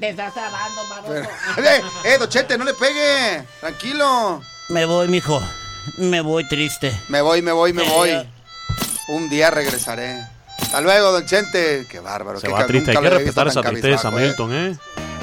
[0.00, 1.14] Te estás hablando, baboso.
[1.58, 3.44] ¡Eh, eh, Dochete, no le pegue!
[3.60, 4.42] Tranquilo.
[4.68, 5.40] Me voy, mijo.
[5.98, 6.92] Me voy triste.
[7.08, 8.10] Me voy, me voy, me voy.
[9.08, 10.16] Un día regresaré.
[10.72, 11.86] Hasta luego, Don Chente.
[11.86, 12.40] Qué bárbaro.
[12.40, 12.92] Se qué va triste.
[12.92, 14.26] Hay que respetar esa tristeza, cabizbajo, ¿eh?
[14.26, 14.76] Milton, ¿eh?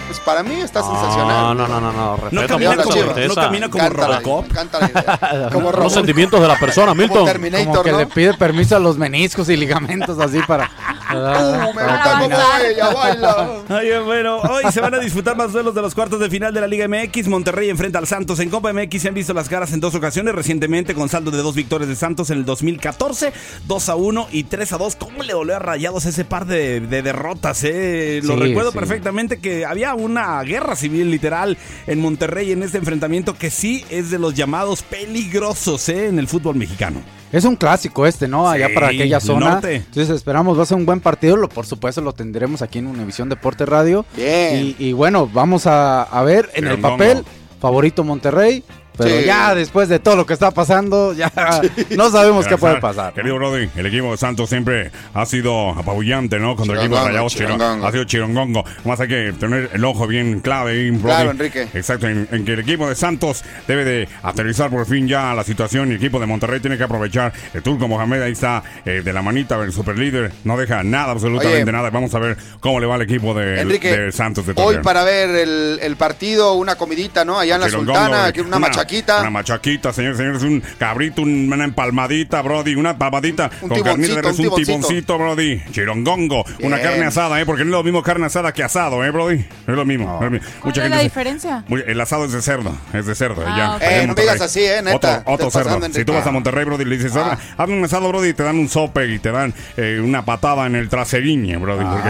[0.06, 1.58] Pues para mí está No, sensacional.
[1.58, 2.18] no, no, no, no.
[2.18, 3.42] Respeta camina mucho como- la no tristeza.
[3.42, 4.46] camina como la- Robocop.
[5.52, 5.90] Como Los Robocop.
[5.92, 7.26] sentimientos de la persona, Como Milton.
[7.26, 7.98] Terminator, Como que ¿no?
[7.98, 10.70] le pide permiso a los meniscos y ligamentos así para...
[11.12, 12.36] ¡Uh, me encanta cómo
[12.70, 13.48] ella baila!
[13.70, 16.62] Ay, bueno, hoy se van a disputar más duelos de los cuartos de final de
[16.62, 17.28] la Liga MX.
[17.28, 19.02] Monterrey enfrenta al Santos en Copa MX.
[19.02, 21.96] Se han visto las caras en dos ocasiones recientemente con saldo de dos victorias de
[21.96, 23.34] Santos en el 2014,
[23.68, 24.96] 2 a 1 y 3 a 2.
[24.98, 27.64] ¿Cómo le dolió a Rayados ese par de, de derrotas?
[27.64, 28.22] Eh?
[28.24, 28.78] Lo Sí, recuerdo sí.
[28.78, 31.58] perfectamente que había una guerra civil literal
[31.88, 36.28] en Monterrey en este enfrentamiento que sí es de los llamados peligrosos eh, en el
[36.28, 37.02] fútbol mexicano.
[37.32, 38.50] Es un clásico este, ¿no?
[38.50, 39.50] Allá Sí, para aquella el zona.
[39.52, 39.76] norte.
[39.76, 41.36] Entonces esperamos, va a ser un buen partido.
[41.38, 44.06] Lo, por supuesto lo tendremos aquí en Univisión Deporte Radio.
[44.16, 44.76] Bien.
[44.80, 47.24] Y, y bueno, vamos a, a ver en el papel,
[47.62, 48.64] favorito Monterrey.
[49.00, 49.26] Pero Sí.
[49.26, 51.32] ya después de todo lo que está pasando, ya
[51.96, 53.14] no sabemos qué puede pasar.
[53.14, 56.56] Querido Brody, el equipo de Santos siempre ha sido apabullante, ¿no?
[56.56, 57.88] Contra el equipo de Rayados chirongongo.
[57.88, 58.64] ha sido chirongongo.
[58.86, 61.02] Más hay que tener el ojo bien clave, ahí, Brody.
[61.04, 61.68] Claro, Enrique.
[61.74, 65.44] Exacto, en, en que el equipo de Santos debe de aterrizar por fin ya la
[65.44, 65.88] situación.
[65.88, 67.32] Y el equipo de Monterrey tiene que aprovechar.
[67.54, 70.32] El Turco Mohamed ahí está eh, de la manita, el superlíder.
[70.44, 71.72] No deja nada, absolutamente Oye.
[71.72, 71.90] nada.
[71.90, 75.04] Vamos a ver cómo le va al equipo de, Enrique, de Santos de Hoy para
[75.04, 77.40] ver el, el partido, una comidita, ¿no?
[77.40, 78.60] Allá en la Sultana, eh, aquí una
[78.90, 79.20] machaquita.
[79.22, 84.16] Una machaquita, señores, señores, un cabrito, un- una empalmadita, Brody, una palmadita Un con carnita
[84.16, 84.66] de res, un un tiboncito.
[84.78, 87.46] tiboncito, Brody, chirongongo, una carne asada, ¿eh?
[87.46, 89.38] Porque no es lo mismo carne asada que asado, ¿eh, Brody?
[89.68, 90.06] No es lo mismo.
[90.08, 90.48] no es lo mismo.
[90.60, 91.64] ¿Cuál Mucha es la gente diferencia?
[91.68, 93.44] Muy- el asado es de cerdo, es de cerdo.
[93.46, 95.24] Ah, ya, Eh, no digas así, eh, neta.
[95.26, 95.80] Otro, cerdo.
[95.92, 96.32] Si tú vas a Ah.
[96.32, 99.20] Monterrey, Brody, le dices, "Ahora, hazme un asado, Brody, y te dan un sope y
[99.20, 101.84] te dan eh, una patada en el traseriñe, Brody.
[101.86, 102.10] porque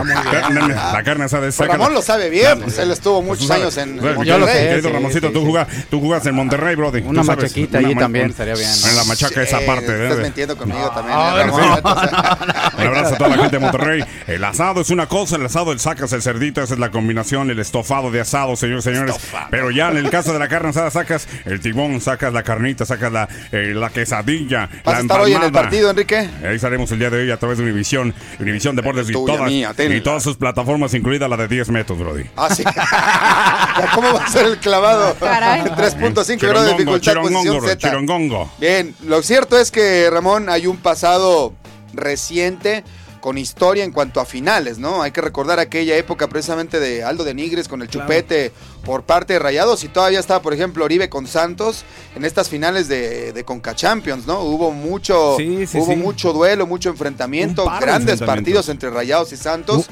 [0.93, 3.95] la, carne asada es Ramón lo sabe bien, pues él estuvo Pues muchos años en
[3.95, 4.25] Monterrey.
[4.27, 7.01] Yo lo sé, Ramoncito, tú, jugas, tú jugas en Monterrey, Brody.
[7.01, 8.69] Una machaquita ahí ma- también un- estaría bien.
[8.89, 10.03] En la machaca esa Eh, parte.
[10.03, 11.17] Estás de- mintiendo conmigo también.
[11.19, 11.49] Ah, eh,
[12.81, 14.03] un abrazo a toda la gente de Monterrey.
[14.27, 17.49] El asado es una cosa, el asado, el sacas el cerdito, esa es la combinación,
[17.49, 19.15] el estofado de asado, señores, señores.
[19.49, 22.85] Pero ya en el caso de la carne asada sacas el tibón, sacas la carnita,
[22.85, 26.29] sacas la, eh, la quesadilla, ¿Vas la a estar hoy en el partido, Enrique?
[26.43, 29.73] Ahí estaremos el día de hoy a través de Univisión, Univisión Deportes y todas, mía,
[29.77, 32.23] y todas sus plataformas, incluida la de 10 metros, Brody.
[32.35, 32.63] Ah, sí.
[33.95, 35.15] ¿Cómo va a ser el clavado?
[35.19, 35.61] Caray.
[35.79, 37.77] 3.5 grado de dificultad, chirongongo, Z.
[37.77, 38.51] chirongongo.
[38.59, 41.53] Bien, lo cierto es que, Ramón, hay un pasado
[41.93, 42.83] reciente
[43.19, 45.01] con historia en cuanto a finales, ¿no?
[45.01, 48.53] Hay que recordar aquella época precisamente de Aldo de Nigres con el chupete
[48.89, 51.83] por parte de Rayados y todavía estaba, por ejemplo, Oribe con Santos
[52.15, 54.39] en estas finales de, de Conca Champions, ¿no?
[54.41, 55.95] Hubo mucho, Sí, sí, hubo sí.
[55.95, 59.87] mucho duelo, mucho enfrentamiento, grandes partidos entre Rayados y Santos.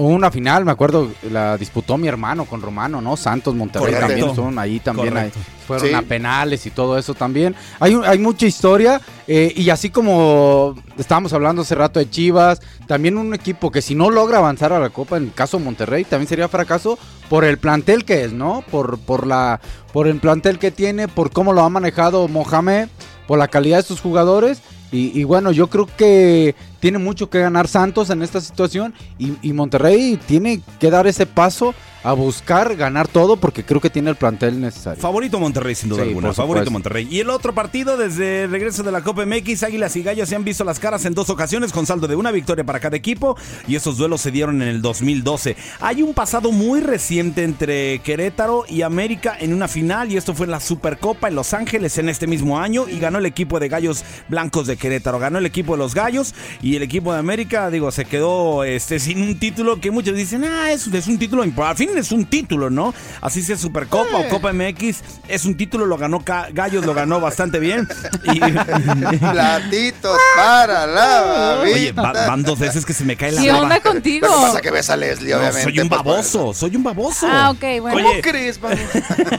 [0.00, 3.16] O una final, me acuerdo, la disputó mi hermano con Romano, ¿no?
[3.16, 4.06] Santos, Monterrey Correcto.
[4.14, 5.14] también son ahí también.
[5.16, 5.30] ahí
[5.66, 5.92] fueron Sí.
[5.94, 7.54] a penales y todo eso también.
[7.80, 12.60] Hay, un- hay mucha historia eh, y así como estábamos hablando hace rato de Chivas,
[12.86, 16.04] también un equipo que si no logra avanzar a la Copa, en el caso Monterrey,
[16.04, 16.96] también sería fracaso
[17.28, 18.32] por el plantel que es,
[18.70, 19.60] Por, por, la,
[19.92, 22.88] por el plantel que tiene, por cómo lo ha manejado Mohamed,
[23.26, 24.62] por la calidad de sus jugadores.
[24.90, 29.52] Y bueno, yo creo que tiene mucho que ganar Santos en esta situación y, y
[29.52, 31.74] Monterrey tiene que dar ese paso
[32.04, 35.00] a buscar ganar todo porque creo que tiene el plantel necesario.
[35.00, 36.32] Favorito Monterrey, sin duda Sí, alguna.
[36.32, 36.70] Favorito.
[36.70, 37.08] Monterrey.
[37.10, 40.36] Y el otro partido, desde el regreso de la Copa MX, Águilas y Gallos se
[40.36, 43.36] han visto las caras en dos ocasiones con saldo de una victoria para cada equipo.
[43.66, 45.56] Y esos duelos se dieron en el 2012.
[45.80, 50.12] Hay un pasado muy reciente entre Querétaro y América en una final.
[50.12, 52.88] Y esto fue en la Supercopa en Los Ángeles en este mismo año.
[52.88, 55.18] Y ganó el equipo de Gallos Blancos de Querétaro.
[55.18, 56.34] Ganó el equipo de los Gallos.
[56.62, 60.44] Y el equipo de América, digo, se quedó este, sin un título que muchos dicen,
[60.44, 61.44] ah, es, es un título.
[61.64, 62.94] Al fin es un título, ¿no?
[63.20, 67.20] Así sea Supercopa o Copa MX, es un título, lo ganó Ca- Gallos, lo ganó
[67.20, 67.86] bastante bien.
[68.24, 68.40] Y,
[69.18, 72.26] Platitos para la oye, va- babita.
[72.26, 74.26] van dos veces que se me cae la ¿Qué onda contigo?
[74.26, 75.62] Lo que pasa que ves a Leslie, No, obviamente.
[75.64, 77.26] soy un pues, baboso, soy un baboso.
[77.30, 77.96] Ah, ok, bueno.
[77.98, 78.20] ¿Cómo Oye.
[78.22, 78.58] crees?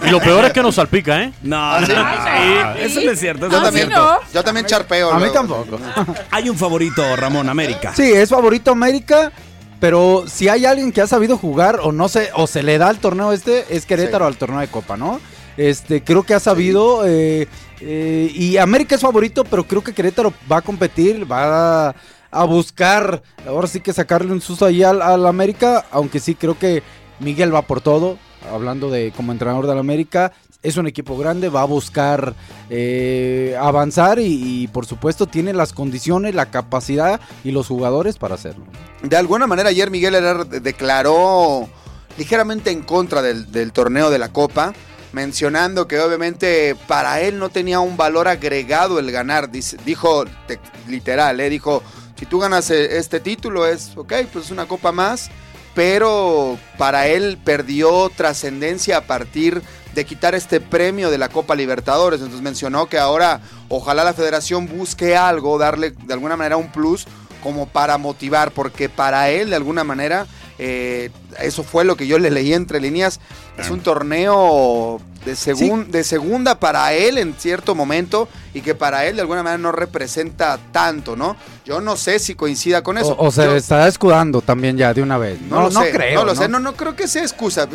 [0.05, 1.33] Y lo peor es que nos salpica, ¿eh?
[1.41, 1.91] No, ¿Ah, sí?
[1.93, 2.79] no, sí.
[2.81, 3.45] eso no es cierto.
[3.47, 3.89] eso Yo no es también,
[4.33, 5.11] yo también charpeo.
[5.11, 5.79] A mí tampoco.
[6.31, 7.93] Hay un favorito, Ramón, América.
[7.95, 9.31] Sí, es favorito América,
[9.79, 12.89] pero si hay alguien que ha sabido jugar o no sé, o se le da
[12.89, 15.19] al torneo este, es Querétaro al torneo de Copa, ¿no?
[15.57, 17.47] Este, creo que ha sabido eh,
[17.81, 21.95] eh, y América es favorito, pero creo que Querétaro va a competir, va a,
[22.31, 26.57] a buscar, ahora sí que sacarle un susto ahí al, al América, aunque sí creo
[26.57, 26.83] que
[27.19, 28.17] Miguel va por todo,
[28.51, 32.35] hablando de como entrenador del América, es un equipo grande, va a buscar
[32.69, 38.65] eh, avanzar y, por supuesto tiene las condiciones, la capacidad y los jugadores para hacerlo.
[39.01, 41.69] De alguna manera ayer Miguel Herrera declaró
[42.17, 44.73] ligeramente en contra del, torneo de la Copa,
[45.13, 49.49] mencionando que obviamente para él no tenía un valor agregado el ganar.
[49.49, 51.81] Dijo te- literal, eh, dijo,
[52.17, 55.31] si tú ganas eh, este título es, ok, pues es una copa más,
[55.73, 59.61] pero para él perdió trascendencia a partir de
[60.05, 62.19] quitar este premio de la Copa Libertadores.
[62.19, 67.05] Entonces mencionó que ahora ojalá la federación busque algo, darle de alguna manera un plus
[67.43, 70.27] como para motivar, porque para él, de alguna manera,
[70.57, 71.09] eh,
[71.39, 73.19] eso fue lo que yo le leí entre líneas.
[73.57, 79.05] Es un torneo de, segun- de segunda para él en cierto momento y que para
[79.05, 81.35] él de alguna manera no representa tanto, ¿no?
[81.65, 83.15] Yo no sé si coincida con eso.
[83.17, 85.39] O, o se Yo- está escudando también ya de una vez.
[85.41, 86.19] no, No, lo no sé, creo.
[86.19, 87.67] no lo sé, no, no creo que sea excusa.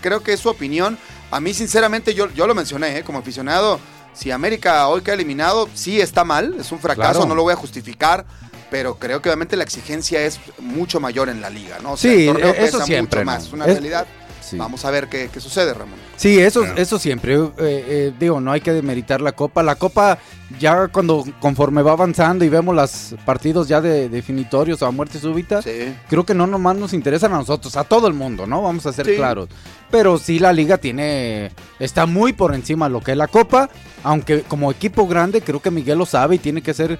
[0.00, 0.98] Creo que es su opinión.
[1.30, 3.04] A mí, sinceramente, yo, yo lo mencioné, ¿eh?
[3.04, 3.78] como aficionado.
[4.12, 7.26] Si América hoy queda eliminado, sí está mal, es un fracaso, Claro.
[7.26, 8.24] no lo voy a justificar.
[8.70, 11.92] Pero creo que obviamente la exigencia es mucho mayor en la liga, ¿no?
[11.92, 13.44] O sea, Sí, el torneo eso pesa siempre, mucho más.
[13.46, 14.06] Es una Es- realidad.
[14.40, 14.56] sí.
[14.56, 15.98] Vamos a ver qué, qué sucede, Ramón.
[16.16, 17.34] Sí, eso, eso siempre.
[17.34, 19.64] eh, eh, digo, no hay que demeritar la copa.
[19.64, 20.18] La copa,
[20.60, 25.18] ya cuando conforme va avanzando y vemos los partidos ya de definitorios o a muerte
[25.18, 25.60] súbita,
[26.08, 28.62] creo que no nomás nos interesan a nosotros, a todo el mundo, ¿no?
[28.62, 29.16] Vamos a ser Sí.
[29.16, 29.48] claros.
[29.90, 33.68] Pero sí la liga tiene, está muy por encima de lo que es la copa,
[34.04, 36.98] aunque como equipo grande creo que Miguel lo sabe y tiene que ser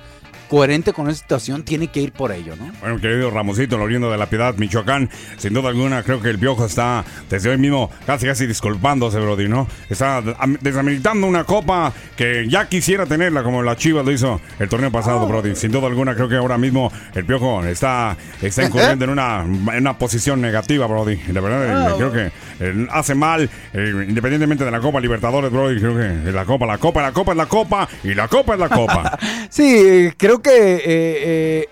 [0.51, 2.73] coherente con esa situación, tiene que ir por ello, ¿no?
[2.81, 6.41] Bueno, querido Ramosito, el oriundo de la Piedad, Michoacán, sin duda alguna creo que el
[6.41, 9.69] Piojo está desde hoy mismo casi casi disculpándose, Brody, ¿no?
[9.89, 10.21] Está
[10.61, 15.25] desameritando una copa que ya quisiera tenerla como la Chivas lo hizo el torneo pasado,
[15.29, 15.55] Brody.
[15.55, 19.79] Sin duda alguna creo que ahora mismo el Piojo está, está incurriendo en una, en
[19.79, 21.17] una posición negativa, Brody.
[21.33, 25.79] La verdad, eh, creo que eh, hace mal, eh, independientemente de la Copa Libertadores, Brody,
[25.79, 28.59] creo que la Copa, la Copa, la Copa es la Copa y la Copa es
[28.59, 29.19] la Copa.
[29.51, 31.69] Sí, creo que eh, eh,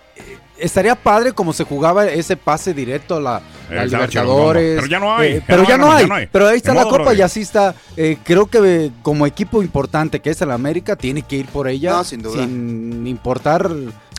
[0.58, 3.32] estaría padre como se jugaba ese pase directo a la,
[3.70, 4.74] la Exacto, Libertadores.
[4.76, 6.26] pero ya no hay, Eh, pero ya, no hay, ya no hay.
[6.26, 7.18] Pero ahí está la Copa brother.
[7.18, 7.74] y así está.
[7.96, 11.68] Eh, creo que eh, como equipo importante que es el América, tiene que ir por
[11.68, 11.92] ella.
[11.92, 12.42] No, sin duda.
[12.42, 13.70] Sin importar.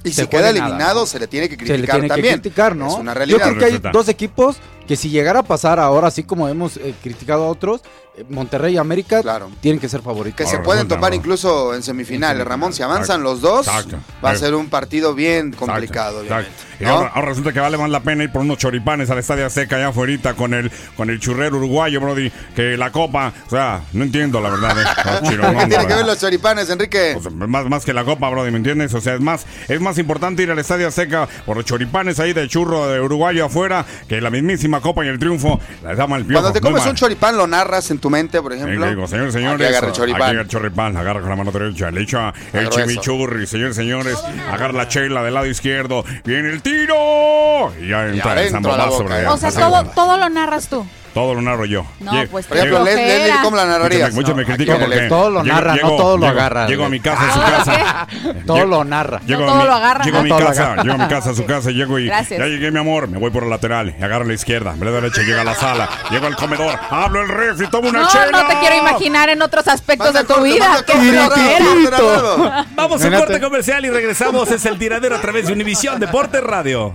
[0.01, 2.35] Y se si queda nada, eliminado, se le tiene que Se le criticar tiene también.
[2.35, 2.87] que criticar, ¿no?
[2.87, 3.39] Es una Yo realidad.
[3.47, 4.55] creo que hay dos equipos
[4.87, 8.73] que si llegara a pasar ahora, así como hemos eh, criticado a otros, eh, Monterrey
[8.73, 9.21] y América
[9.61, 10.37] tienen que ser favoritos.
[10.37, 12.45] Que se pueden topar incluso en semifinales.
[12.45, 13.97] Ramón, si avanzan los dos, Exacto.
[14.23, 16.35] va a ser un partido bien complicado, Exacto.
[16.35, 16.69] obviamente.
[16.79, 16.91] Y ¿no?
[16.91, 19.75] ahora, ahora resulta que vale más la pena ir por unos choripanes al Estadio Seca
[19.75, 23.33] allá afuera con el, con el churrero uruguayo, Brody, que la copa.
[23.47, 24.77] O sea, no entiendo la verdad.
[24.81, 24.85] eh.
[25.21, 27.17] No, chiro, no, ¿Qué tiene que ver los choripanes, Enrique?
[27.31, 28.93] Más, más que la copa, Brody, ¿me entiendes?
[28.93, 32.33] O sea, es más, es más importante ir al Estadio Seca por los choripanes ahí
[32.33, 35.59] de churro de uruguayo afuera que la mismísima copa y el triunfo.
[35.83, 36.41] La dama el piojo.
[36.41, 36.89] Cuando te comes mal.
[36.91, 38.79] un choripán, ¿lo narras en tu mente, por Eh, ejemplo?
[38.85, 40.21] le digo, señores, Aquí señores, agarra el choripán.
[40.23, 44.17] aquí el choripán, agarra con la mano derecha, le echa el chimichurri, señores, señores,
[44.51, 49.33] agarra la chela del lado izquierdo, viene el tiro y ya entra el boca, bro,
[49.33, 50.85] O sea, todo, todo lo narras tú.
[51.13, 51.85] Todo lo narro yo.
[51.99, 54.13] No, Lle- pues, Por ejemplo, qué Leslie, ¿cómo la narrarías?
[54.13, 56.17] Muchos me, muchos me No, critican aquí, porque Todo lo llego- narra, no llego- todo
[56.17, 56.67] lo llego- agarra.
[56.67, 58.07] Llego a mi casa, a su ¿Todo lo casa.
[58.45, 59.21] Todo lo narra.
[59.25, 60.05] Llego todo mi, lo agarra.
[60.05, 62.05] llego a mi todo lo casa, llego a mi casa, a su casa, llego y
[62.05, 62.39] Gracias.
[62.39, 64.85] ya llegué, mi amor, me voy por la lateral, y agarro a la izquierda, me
[64.85, 68.07] doy derecha, llego a la sala, llego al comedor, hablo el refri, tomo una No,
[68.09, 68.31] chela.
[68.31, 70.83] no te quiero imaginar en otros aspectos de tu vida.
[72.75, 74.49] Vamos a un corte comercial y regresamos.
[74.51, 76.93] Es el tiradero a través de Univisión Deportes Radio.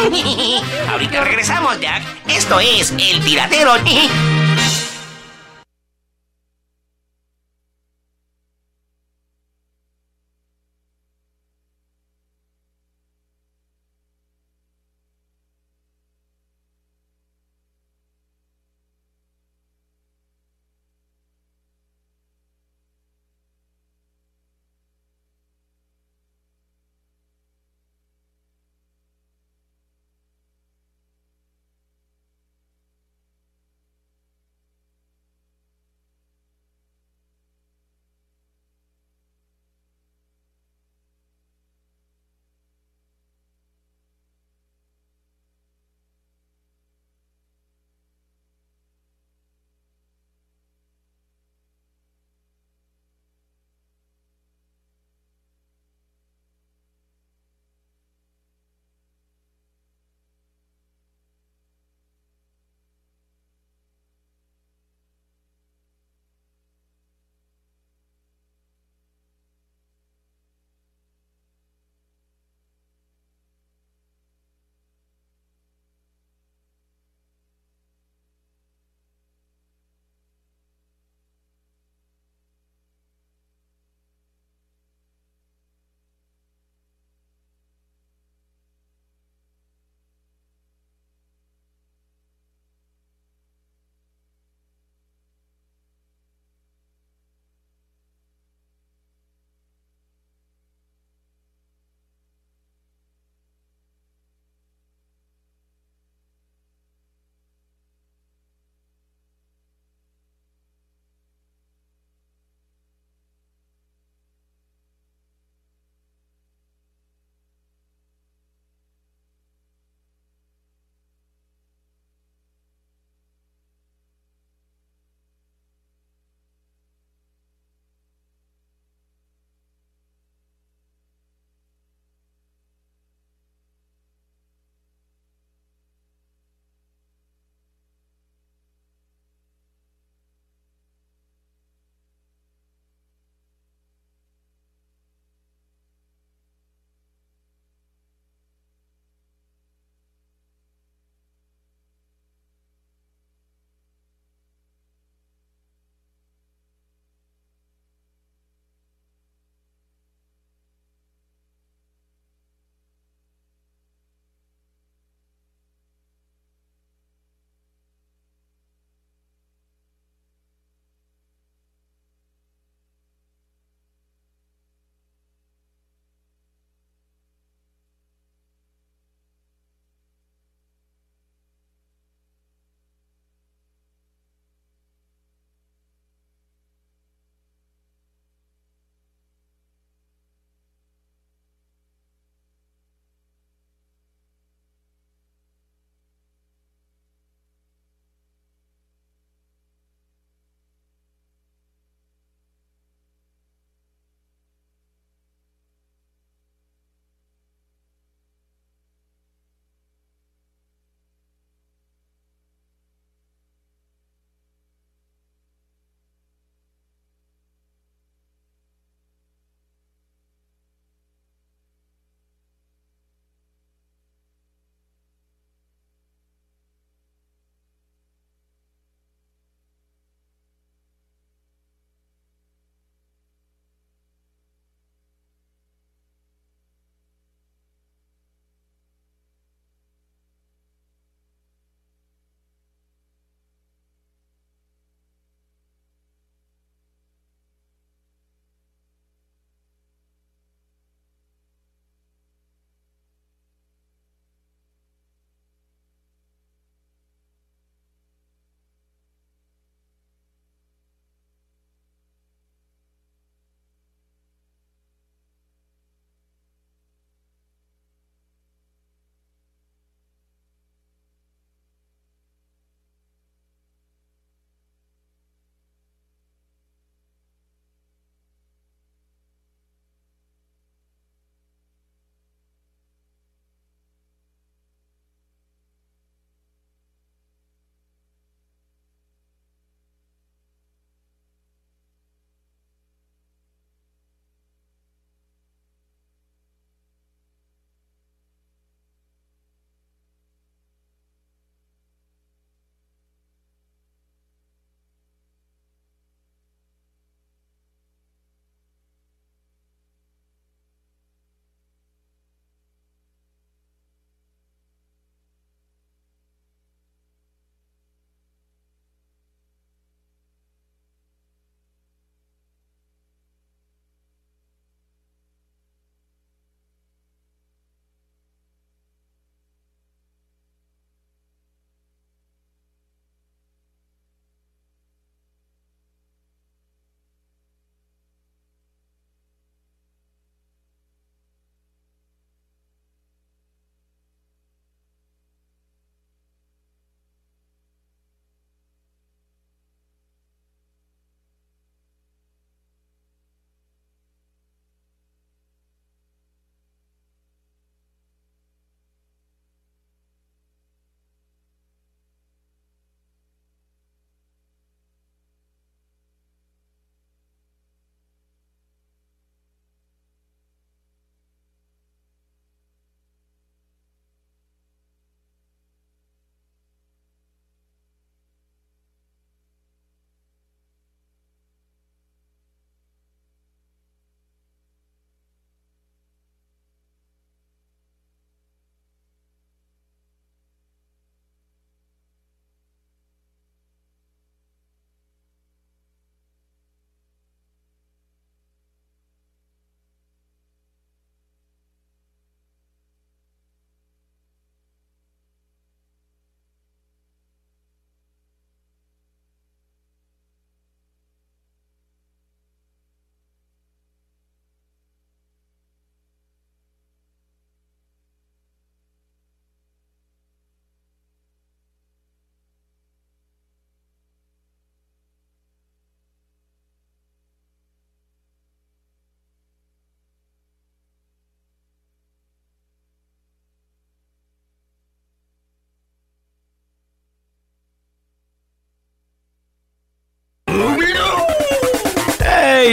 [0.90, 2.02] Ahorita regresamos, Jack.
[2.28, 3.72] Esto es El Tiradero.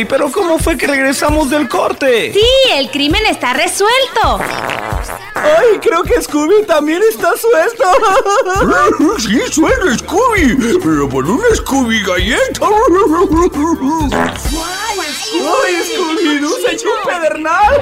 [0.06, 2.32] Pero ¿cómo fue que regresamos del corte?
[2.34, 2.46] Sí,
[2.76, 4.40] el crimen está resuelto.
[5.34, 7.84] Ay, creo que Scooby también está suelto.
[9.20, 12.68] Sí, suena Scooby, pero por una Scooby galleta.
[15.34, 17.74] ¡Ay, Scooby-Doo se echó un pedernal!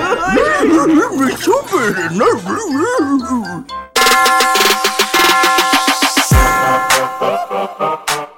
[1.17, 1.65] Me echó un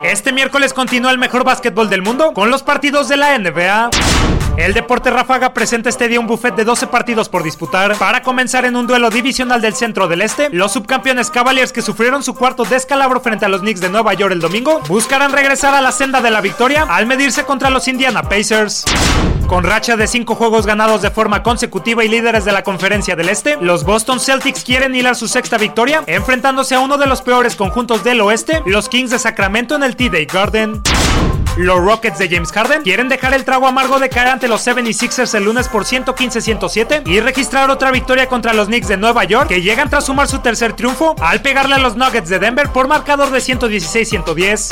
[0.08, 3.90] Este miércoles continúa el mejor básquetbol del mundo con los partidos de la NBA.
[4.58, 8.66] El Deporte Ráfaga presenta este día un buffet de 12 partidos por disputar para comenzar
[8.66, 10.50] en un duelo divisional del centro del este.
[10.50, 14.34] Los subcampeones Cavaliers que sufrieron su cuarto descalabro frente a los Knicks de Nueva York
[14.34, 18.24] el domingo buscarán regresar a la senda de la victoria al medirse contra los Indiana
[18.24, 18.84] Pacers.
[19.46, 23.30] Con racha de 5 juegos ganados de forma consecutiva y líderes de la conferencia del
[23.30, 27.56] este, los Boston Celtics quieren hilar su sexta victoria enfrentándose a uno de los peores
[27.56, 30.82] conjuntos del oeste, los Kings de Sacramento en el T-Day Garden.
[31.58, 35.36] Los Rockets de James Harden quieren dejar el trago amargo de caer ante los 76ers
[35.36, 39.62] el lunes por 115-107 y registrar otra victoria contra los Knicks de Nueva York que
[39.62, 43.30] llegan tras sumar su tercer triunfo al pegarle a los Nuggets de Denver por marcador
[43.32, 44.70] de 116-110.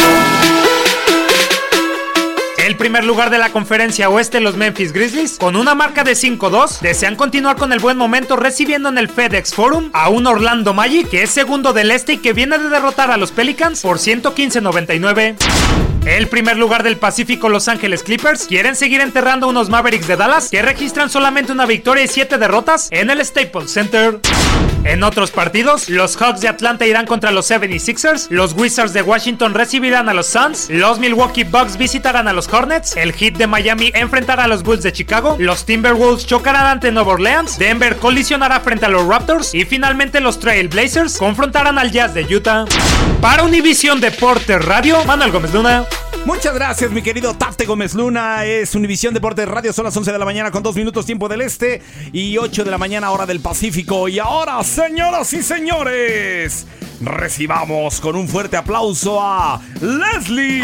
[2.65, 6.80] El primer lugar de la conferencia oeste, los Memphis Grizzlies, con una marca de 5-2,
[6.80, 11.09] desean continuar con el buen momento recibiendo en el FedEx Forum a un Orlando Magic
[11.09, 15.94] que es segundo del este y que viene de derrotar a los Pelicans por 115-99.
[16.06, 20.49] El primer lugar del Pacífico, Los Ángeles Clippers, quieren seguir enterrando unos Mavericks de Dallas
[20.51, 24.20] que registran solamente una victoria y 7 derrotas en el Staples Center.
[24.86, 29.55] En otros partidos, los Hawks de Atlanta irán contra los 76ers, los Wizards de Washington
[29.55, 33.91] recibirán a los Suns, los Milwaukee Bucks visitarán a los Hornets, el Heat de Miami
[33.95, 38.86] enfrentará a los Bulls de Chicago, los Timberwolves chocarán ante Nueva Orleans, Denver colisionará frente
[38.86, 42.65] a los Raptors y finalmente los Trail Blazers confrontarán al Jazz de Utah.
[43.21, 45.86] Para Univision Deportes Radio, Manuel Gómez Luna.
[46.25, 48.45] Muchas gracias, mi querido Tate Gómez Luna.
[48.45, 49.71] Es Univisión Deportes Radio.
[49.73, 52.71] Son las 11 de la mañana con 2 minutos tiempo del este y 8 de
[52.71, 54.07] la mañana hora del Pacífico.
[54.07, 56.67] Y ahora, señoras y señores,
[56.99, 60.61] recibamos con un fuerte aplauso a Leslie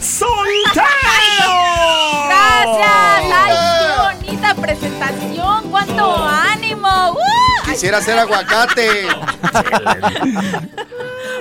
[0.00, 0.72] Soltero.
[2.26, 3.32] Gracias.
[3.34, 5.70] Ay, qué bonita presentación.
[5.70, 7.12] Cuánto ánimo.
[7.12, 7.70] ¡Uh!
[7.70, 9.08] Quisiera ser aguacate.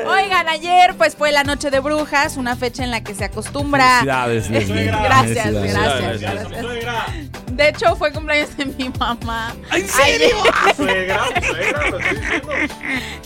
[0.08, 4.00] Oigan, ayer pues fue la noche de brujas, una fecha en la que se acostumbra.
[4.00, 4.50] Felicidades,
[5.04, 6.22] gracias, Felicidades.
[6.22, 7.32] gracias, gracias.
[7.54, 9.54] De hecho, fue cumpleaños de mi mamá.
[9.72, 10.36] ¿En serio?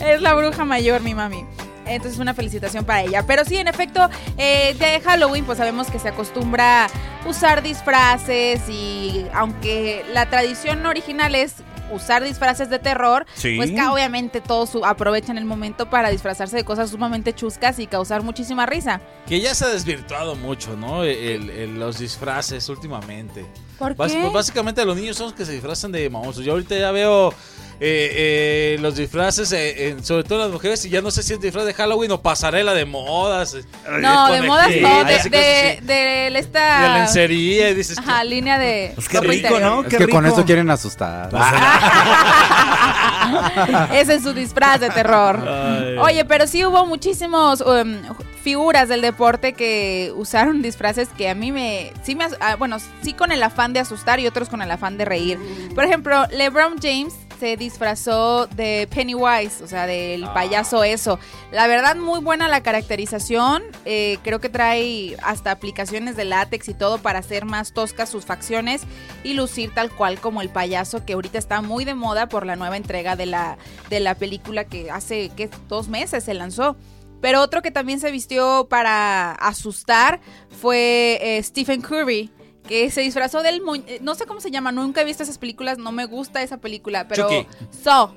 [0.00, 1.44] Es la bruja mayor, mi mami.
[1.86, 3.24] Entonces, una felicitación para ella.
[3.26, 6.88] Pero sí, en efecto, eh, de Halloween, pues sabemos que se acostumbra
[7.26, 11.54] usar disfraces y aunque la tradición original es
[11.92, 13.56] usar disfraces de terror, Sí.
[13.56, 18.22] pues que obviamente todos aprovechan el momento para disfrazarse de cosas sumamente chuscas y causar
[18.22, 19.00] muchísima risa.
[19.26, 21.04] Que ya se ha desvirtuado mucho, ¿no?
[21.04, 23.46] El- el- los disfraces últimamente.
[23.78, 23.96] ¿Por qué?
[23.96, 26.44] pues básicamente los niños son los que se disfrazan de monstruos.
[26.44, 27.32] Yo ahorita ya veo
[27.80, 31.32] eh, eh, los disfraces, eh, en- sobre todo las mujeres, y ya no sé si
[31.34, 33.54] es disfraz de Halloween o pasarela de modas.
[33.54, 33.64] eh,
[34.00, 36.82] No, de modas no, de, de, esta...
[36.82, 38.92] De lencería, dices, Ajá, línea de...
[38.94, 39.86] Pues ropa interior.
[39.88, 41.30] es que con eso quieren asustar.
[43.92, 45.38] Ese es su disfraz de terror.
[45.46, 45.96] Ay.
[45.98, 47.96] Oye, pero sí hubo muchísimos um,
[48.42, 51.92] figuras del deporte que usaron disfraces que a mí me...
[52.02, 52.26] Sí me...
[52.40, 55.38] ah, bueno, sí con el afán de asustar y otros con el afán de reír.
[55.74, 61.18] Por ejemplo, LeBron James se disfrazó de Pennywise, o sea, del payaso eso.
[61.52, 63.62] La verdad, muy buena la caracterización.
[63.84, 68.24] Eh, creo que trae hasta aplicaciones de látex y todo para hacer más toscas sus
[68.24, 68.82] facciones
[69.24, 72.56] y lucir tal cual como el payaso que ahorita está muy de moda por la
[72.56, 73.58] nueva entrega de la,
[73.90, 75.48] de la película que hace ¿qué?
[75.68, 76.76] dos meses se lanzó.
[77.20, 80.20] Pero otro que también se vistió para asustar
[80.50, 82.30] fue eh, Stephen Curry.
[82.68, 83.62] Que se disfrazó del...
[83.62, 86.42] mu- eh, No sé cómo se llama, nunca he visto esas películas, no me gusta
[86.42, 87.24] esa película, pero...
[87.28, 87.46] Chucky.
[87.82, 88.14] So,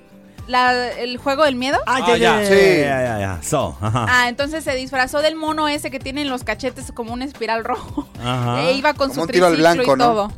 [0.47, 1.79] la- el juego del miedo.
[1.87, 3.39] Ah, ya, ya, ya, ya, ya, ya.
[3.43, 4.05] So, ajá.
[4.09, 7.63] Ah, entonces se disfrazó del mono ese que tiene en los cachetes como una espiral
[7.63, 8.07] rojo.
[8.21, 8.61] Ajá.
[8.63, 10.05] E iba con Como su un tiro al triciclo blanco, y ¿no?
[10.13, 10.31] todo.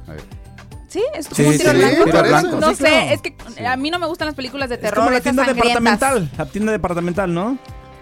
[0.90, 1.03] ¿Sí?
[1.15, 2.03] ¿Es Sí, como un tiro sí, blanco?
[2.06, 2.56] tiro blanco.
[2.60, 3.35] No Sí, sé, es que
[3.65, 4.99] a mí no me gustan las películas de Es terror.
[4.99, 6.30] como la tienda departamental.
[6.38, 7.57] La tienda departamental, ¿no?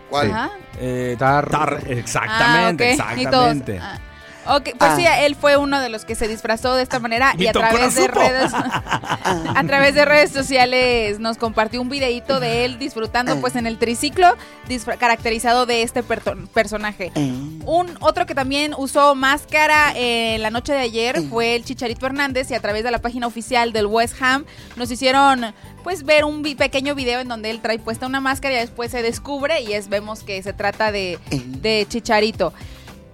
[0.09, 0.29] ¿Cuál?
[0.31, 0.51] Ajá.
[0.77, 1.47] Eh, tar.
[1.88, 3.17] Exactamente, Ah, ok.
[3.17, 3.81] Y todos, exactamente.
[4.45, 4.57] Ah.
[4.57, 4.95] Ok, pues Ah.
[4.95, 7.95] sí, él fue uno de los que se disfrazó de esta manera y a través
[7.95, 8.51] de redes
[9.55, 13.77] a través de redes sociales nos compartió un videíto de él disfrutando pues en el
[13.77, 14.35] triciclo
[14.68, 17.11] disfra- caracterizado de este perto- personaje.
[17.65, 22.49] Un otro que también usó máscara en la noche de ayer fue el Chicharito Hernández
[22.51, 24.45] y a través de la página oficial del West Ham
[24.76, 25.53] nos hicieron
[25.84, 28.91] pues ver un vi- pequeño video en donde él trae puesta una máscara y después
[28.91, 32.53] se descubre y es vemos que se trata de, de Chicharito.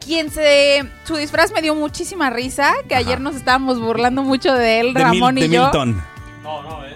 [0.08, 0.84] Quien se.
[1.04, 5.02] Su disfraz me dio muchísima risa, que ayer nos estábamos burlando mucho de él, De,
[5.06, 5.64] Mil- Ramón de y yo.
[5.64, 6.04] Milton.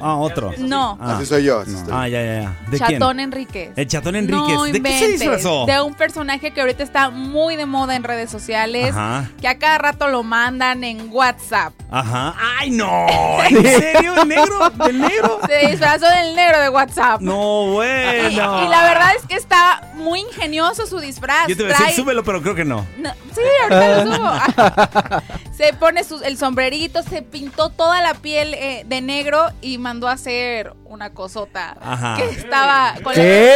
[0.02, 0.52] Ah, otro.
[0.58, 0.98] No.
[1.00, 1.18] Ah.
[1.18, 1.60] Así soy yo.
[1.60, 1.94] así estoy.
[1.96, 2.58] Ah, ya, ya, ya.
[2.70, 3.20] ¿De Chatón quién?
[3.20, 3.72] Enríquez.
[3.76, 4.56] El Chatón Enríquez.
[4.56, 5.66] No ¿De qué se disfrazó?
[5.66, 8.90] De un personaje que ahorita está muy de moda en redes sociales.
[8.92, 9.30] Ajá.
[9.40, 11.74] Que a cada rato lo mandan en WhatsApp.
[11.92, 12.36] Ajá.
[12.60, 13.08] ¡Ay, no!
[13.44, 14.22] ¿En serio?
[14.22, 14.70] ¿El negro?
[14.70, 15.40] ¿Del negro?
[15.46, 17.22] Se disfrazó del negro de WhatsApp.
[17.22, 18.66] No, bueno.
[18.66, 21.48] y la verdad es que está muy ingenioso su disfraz.
[21.48, 22.86] Yo te voy a decir, súbelo, pero creo que no.
[22.98, 25.22] No, sí, ahorita lo subo.
[25.58, 30.08] se pone sus- el sombrerito, se pintó toda la piel eh, de negro y mandó
[30.08, 32.16] a hacer una cosota Ajá.
[32.18, 33.54] que estaba con ¿Qué?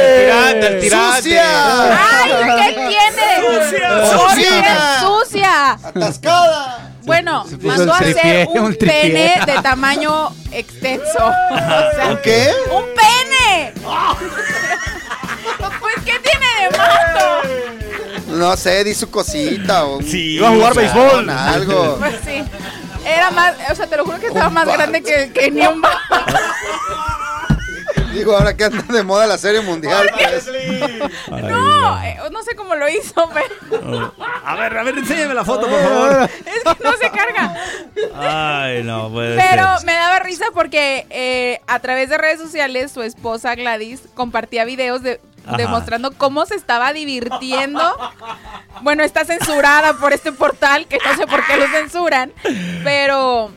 [0.00, 1.16] El tirante, el tirante.
[1.22, 1.92] ¡Sucia!
[2.20, 2.30] ¡Ay,
[2.64, 3.28] qué tiene!
[3.40, 4.06] ¡Sucia!
[4.10, 5.00] ¡Sucia!
[5.00, 5.70] sucia!
[5.84, 6.92] ¡Atascada!
[7.04, 9.02] Bueno, mandó a el hacer tripié, un, un tripié.
[9.02, 11.18] pene de tamaño extenso.
[11.50, 12.50] O sea, ¿Un qué?
[12.70, 13.72] ¡Un pene!
[15.80, 17.42] pues, ¿qué tiene de malo?
[18.28, 20.34] No sé, di su cosita o un- Sí.
[20.36, 21.30] Iba a jugar béisbol.
[21.30, 21.96] algo.
[21.98, 22.44] Pues sí.
[23.06, 25.82] Era más, o sea, te lo juro que estaba más grande que, que ni un
[28.12, 30.10] Digo, ahora que anda de moda la serie mundial.
[30.12, 30.46] pues.
[31.42, 34.12] No, eh, no sé cómo lo hizo, pero
[34.44, 36.28] A ver, a ver, enséñame la foto, por favor.
[36.46, 37.54] es que no se carga.
[38.16, 39.86] Ay, no puede Pero ser.
[39.86, 45.02] me daba risa porque eh, a través de redes sociales su esposa Gladys compartía videos
[45.02, 45.56] de, Ajá.
[45.56, 47.82] demostrando cómo se estaba divirtiendo.
[48.82, 52.32] Bueno, está censurada por este portal, que no sé por qué lo censuran,
[52.84, 53.50] pero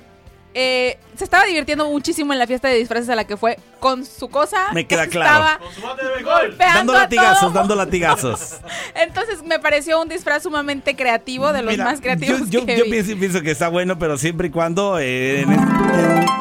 [0.54, 4.06] eh, se estaba divirtiendo muchísimo en la fiesta de disfraces a la que fue con
[4.06, 4.72] su cosa.
[4.74, 5.46] Me queda que claro.
[5.76, 7.52] Estaba golpeando Dando a latigazos, todo.
[7.52, 8.58] dando latigazos.
[8.96, 12.78] Entonces me pareció un disfraz sumamente creativo, de los Mira, más creativos yo, yo, que
[12.78, 12.90] yo vi.
[12.92, 14.98] pienso, pienso que está bueno, pero siempre y cuando.
[15.00, 15.46] eh,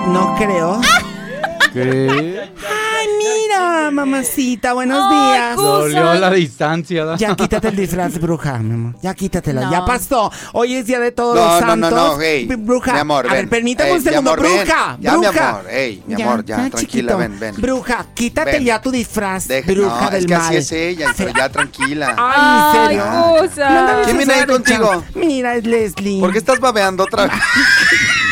[0.08, 0.80] no creo.
[1.72, 2.50] ¿Qué?
[3.54, 5.56] Mira, mamacita, buenos Ay, días.
[5.56, 7.16] Dolió la distancia.
[7.16, 8.94] Ya quítate el disfraz, bruja, mi amor.
[9.02, 9.62] Ya quítatelo.
[9.62, 9.70] No.
[9.72, 10.30] Ya pasó.
[10.52, 12.16] Hoy es día de todos No, los no, no, santos.
[12.16, 12.92] no, hey, B- Bruja.
[12.92, 14.36] mi amor, a ver, permítame un segundo.
[14.36, 14.52] mi ven.
[14.66, 15.48] bruja, Ya, mi bruja.
[15.50, 17.18] amor, ey, mi amor, ya, tranquila, chiquito.
[17.18, 17.54] ven, ven.
[17.56, 18.64] Bruja, quítate Ven.
[18.64, 20.46] ya tu disfraz, Deja- bruja no, del es que mal.
[20.46, 22.14] así es ella, pero ya tranquila.
[22.16, 23.04] Ay, ¿en serio?
[23.04, 23.70] Ay, cosa.
[23.70, 25.04] No andas ¿Quién viene ahí contigo?
[25.16, 26.20] Mira, es Leslie.
[26.20, 27.32] ¿Por qué estás babeando otra vez?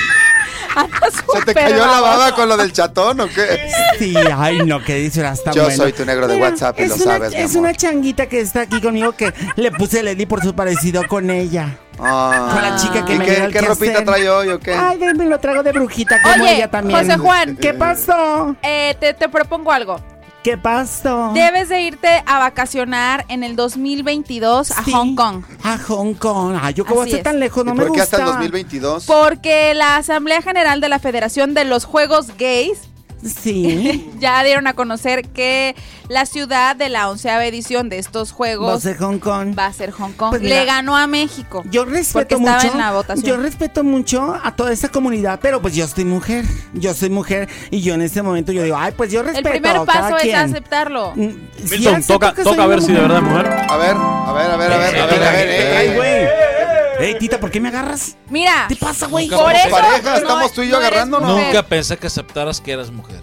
[0.77, 0.99] Anda
[1.35, 3.70] ¿Se te cayó la baba con lo del chatón o qué?
[3.99, 5.77] Sí, ay, no, qué disfraz tan Yo bueno.
[5.77, 7.69] soy tu negro de WhatsApp y lo una- sabes, mi Es amor.
[7.69, 11.77] una changuita que está aquí conmigo que le puse Leslie por su parecido con ella.
[12.01, 12.51] Ah.
[12.53, 14.05] Con la chica que ¿Y me qué, qué ropita quehacer.
[14.05, 14.73] trae hoy o qué?
[14.74, 16.99] Ay, me lo traigo de brujita como Oye, ella también.
[17.01, 17.57] José Juan.
[17.57, 18.55] ¿Qué pasó?
[18.62, 20.01] Eh, te, te propongo algo.
[20.48, 21.32] ¿Qué pasó?
[21.34, 24.92] Debes de irte a vacacionar en el 2022 a Sí.
[24.92, 25.42] Hong Kong.
[25.62, 26.56] A Hong Kong.
[26.58, 27.24] Ay, yo cómo Así voy a ser es.
[27.24, 28.16] tan lejos, no ¿Y me por qué gusta.
[28.16, 29.04] hasta el 2022?
[29.04, 32.88] Porque la Asamblea General de la Federación de los Juegos Gays
[33.24, 34.11] Sí.
[34.20, 35.74] ya dieron a conocer que
[36.09, 39.59] la ciudad de la onceava edición de estos Va a juegos ser Hong Kong.
[39.59, 40.31] va a ser Hong Kong.
[40.31, 41.62] Pues mira, Le ganó a México.
[41.70, 42.73] Yo Porque respeto estaba mucho.
[42.73, 43.27] en la votación.
[43.27, 46.45] Yo respeto mucho a toda esa comunidad, pero pues yo soy mujer.
[46.74, 49.51] Yo soy mujer y yo en este momento yo digo, ay, pues yo El respeto.
[49.51, 50.36] primer cada paso es quien.
[50.36, 51.12] aceptarlo.
[51.16, 51.28] Mm,
[51.65, 53.47] sí Milton, toca, toca a ver si de verdad es mujer.
[53.47, 56.68] A ver, a ver, a ver, a ver, a ver, a ver.
[56.98, 58.16] Ey, tita, ¿por qué me agarras?
[58.28, 59.28] Mira, ¿Qué pasa, güey?
[59.28, 61.30] por eso pareja, no- estamos tú y yo no agarrándonos.
[61.30, 63.22] Nunca pensé que aceptaras que eras mujer.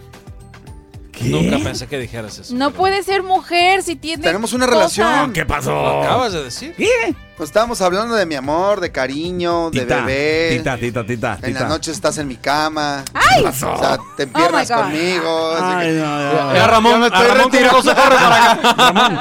[1.22, 2.54] Nunca pensé que dijeras eso.
[2.56, 4.22] No puede ser mujer si tiene.
[4.24, 4.76] Tenemos una cosa.
[4.78, 5.34] relación.
[5.34, 6.02] ¿Qué Lo pasó?
[6.04, 6.74] acabas de decir.
[6.76, 7.16] ¿Qué?
[7.38, 10.56] Pues estábamos hablando de mi amor, de cariño, de bebé.
[10.58, 11.60] tita, tita, tita, En tita.
[11.62, 13.04] la noche estás en mi cama.
[13.14, 13.44] ¡Ay!
[13.44, 15.54] O sea, te empiernas Oh conmigo.
[15.62, 16.68] Ay, que- no, no, Ya no.
[16.68, 17.52] Ramón, Ya me estoy Ramón
[17.84, 18.76] se corre para acá.
[18.78, 19.20] Ramón.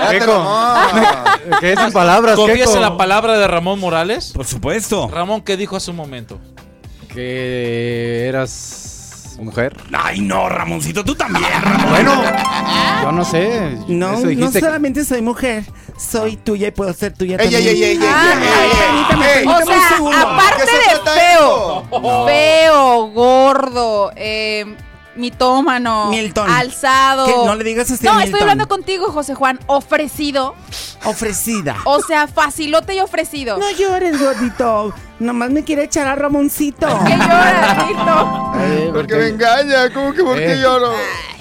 [1.61, 2.37] ¿Qué sin palabras?
[2.37, 4.31] ¿Confías en la palabra de Ramón Morales?
[4.33, 5.09] Por supuesto.
[5.09, 6.39] Ramón, ¿qué dijo hace un momento?
[7.13, 8.94] Que eras
[9.43, 9.77] mujer.
[9.93, 11.91] Ay, no, Ramoncito, tú también, Ramón.
[11.91, 12.23] Bueno,
[13.03, 13.77] yo no sé.
[13.89, 15.65] No, Eso no solamente soy mujer,
[15.99, 17.63] soy tuya y puedo ser tuya Ey, también.
[17.63, 19.33] ey, ey, ey, ey, Ah, ey, ay, ey, permítame, ey.
[19.45, 19.63] permítame.
[19.63, 20.17] O sea, segundo.
[20.17, 21.85] aparte ¿Qué se de feo,
[22.27, 24.77] feo, gordo, eh,
[25.17, 26.51] mitómano, Milton.
[26.51, 27.27] alzado.
[27.27, 27.33] ¿Qué?
[27.47, 28.27] No le digas así a No, Milton.
[28.29, 29.59] estoy hablando contigo, José Juan.
[29.67, 30.55] Ofrecido.
[31.05, 31.77] Ofrecida.
[31.85, 33.59] O sea, facilote y ofrecido.
[33.59, 34.95] No llores, gordito.
[35.19, 36.87] Nomás me quiere echar a Ramoncito.
[37.07, 38.53] ¿Qué lloras, Tito?
[38.59, 40.61] Eh, Porque me engaña, ¿cómo que por qué Eh.
[40.63, 40.93] lloro?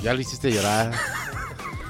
[0.02, 0.92] Ya lo hiciste llorar.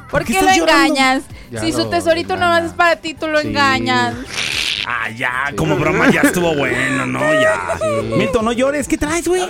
[0.09, 0.71] ¿Por qué qué lo llorando?
[0.95, 1.23] engañas?
[1.51, 2.53] Ya si su lo tesorito engaña.
[2.55, 3.47] nomás es para ti, tú lo Sí.
[3.47, 4.13] engañas.
[4.85, 7.19] Ah, ya, como broma ya estuvo bueno, ¿no?
[7.33, 7.77] Ya.
[8.17, 8.87] Milton, no llores.
[8.87, 9.41] ¿Qué traes, güey?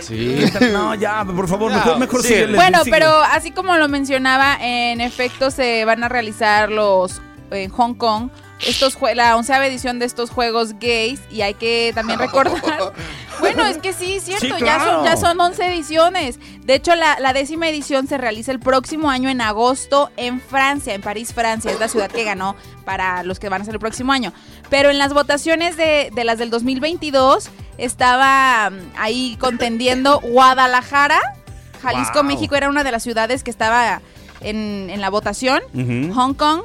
[0.00, 0.44] Sí.
[0.72, 5.00] No, ya, por favor, Ya, mejor, mejor síguele, Bueno, pero así como lo mencionaba, en
[5.00, 7.20] efecto se van a realizar los
[7.50, 8.30] en Hong Kong
[8.66, 12.92] estos jue- la onceava edición de estos juegos gays y hay que también recordar.
[13.40, 16.38] bueno, es que sí, es cierto, Sí, ya, son, ya son 11 ediciones.
[16.64, 20.94] De hecho, la, la décima edición se realiza el próximo año en agosto en Francia,
[20.94, 21.70] en París, Francia.
[21.72, 24.32] Es la ciudad que ganó para los que van a ser el próximo año.
[24.70, 27.48] Pero en las votaciones de, de las del 2022
[27.78, 31.20] estaba mm, ahí contendiendo Guadalajara.
[31.82, 32.24] Jalisco, Wow.
[32.24, 34.00] México era una de las ciudades que estaba
[34.40, 35.60] en, en la votación.
[36.14, 36.60] Hong Kong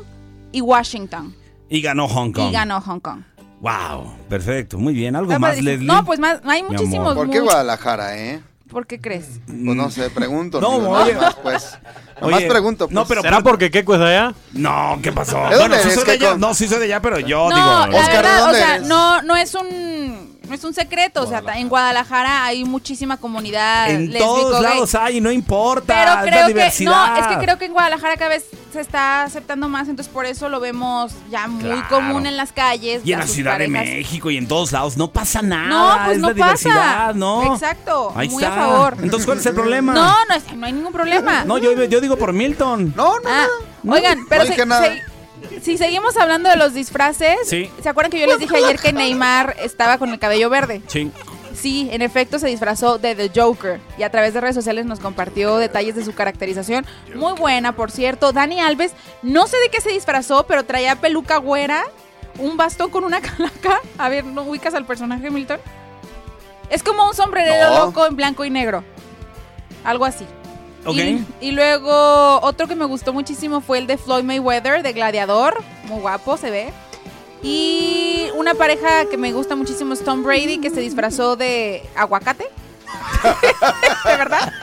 [0.51, 1.35] y Washington.
[1.69, 2.49] Y ganó Hong Kong.
[2.49, 3.21] Y ganó Hong Kong.
[3.59, 5.15] Wow, perfecto, muy bien.
[5.15, 5.71] ¿Algo Está más, padrísimo.
[5.71, 5.87] Leslie?
[5.87, 7.15] No, pues más, hay muchísimos.
[7.15, 8.41] ¿Por qué Guadalajara, eh?
[8.69, 9.39] ¿Por qué crees?
[9.45, 10.59] Pues no sé, pregunto.
[10.61, 11.13] No, amigo, oye.
[11.13, 11.77] nomás, pues.
[12.21, 12.87] Nomás Oye, pregunto.
[12.87, 12.95] Pues.
[12.95, 14.33] no, pero- ¿Será porque es de allá?
[14.53, 15.37] No, ¿qué pasó?
[15.37, 16.19] ¿De dónde Bueno, sí eres, soy de allá.
[16.19, 16.37] Keiko?
[16.37, 17.67] No, sí soy de allá, pero yo No, digo.
[17.67, 18.87] la Oscar, ¿de verdad, o dónde sea, eres?
[18.87, 23.89] no, no es un no es un secreto, o sea, en Guadalajara hay muchísima comunidad
[23.89, 24.63] En todos gay.
[24.63, 25.93] lados hay, no importa.
[25.93, 28.81] Pero es la creo que no, es que creo que en Guadalajara cada vez se
[28.81, 31.87] está aceptando más, entonces por eso lo vemos ya muy Claro.
[31.89, 33.01] común en las calles.
[33.05, 33.67] Y en a la Ciudad de.
[33.67, 35.67] México y en todos lados no pasa nada.
[35.67, 37.15] No, pues es no la diversidad.
[37.15, 37.53] ¿no?
[37.53, 38.55] Exacto, Ahí muy está.
[38.55, 38.97] a favor.
[39.01, 39.93] Entonces, ¿cuál es el problema?
[39.93, 41.43] No, no, es- no hay ningún problema.
[41.45, 42.93] No, yo, yo digo por Milton.
[42.95, 43.29] No, no.
[43.29, 43.45] Ah,
[43.87, 45.03] oigan, pero No se- se-
[45.61, 47.69] si seguimos hablando de los disfraces, Sí.
[47.81, 50.81] ¿se acuerdan que yo les dije ayer que Neymar estaba con el cabello verde?
[50.87, 51.11] Sí.
[51.55, 54.99] Sí, en efecto se disfrazó de The Joker y a través de redes sociales nos
[54.99, 56.85] compartió detalles de su caracterización.
[57.15, 58.31] Muy buena, por cierto.
[58.31, 58.91] Dani Alves,
[59.23, 61.83] no sé de qué se disfrazó, pero traía peluca güera,
[62.37, 63.79] un bastón con una calaca.
[63.97, 65.59] A ver, ¿no ubicas al personaje, Milton?
[66.69, 67.85] Es como un sombrerero No.
[67.85, 68.83] loco en blanco y negro.
[69.83, 70.27] Algo así.
[70.85, 75.57] Y, y luego otro que me gustó muchísimo fue el de Floyd Mayweather, de Gladiador.
[75.87, 76.73] Muy guapo, se ve.
[77.43, 82.47] Y una pareja que me gusta muchísimo es Tom Brady, que se disfrazó de aguacate.
[84.05, 84.53] de verdad.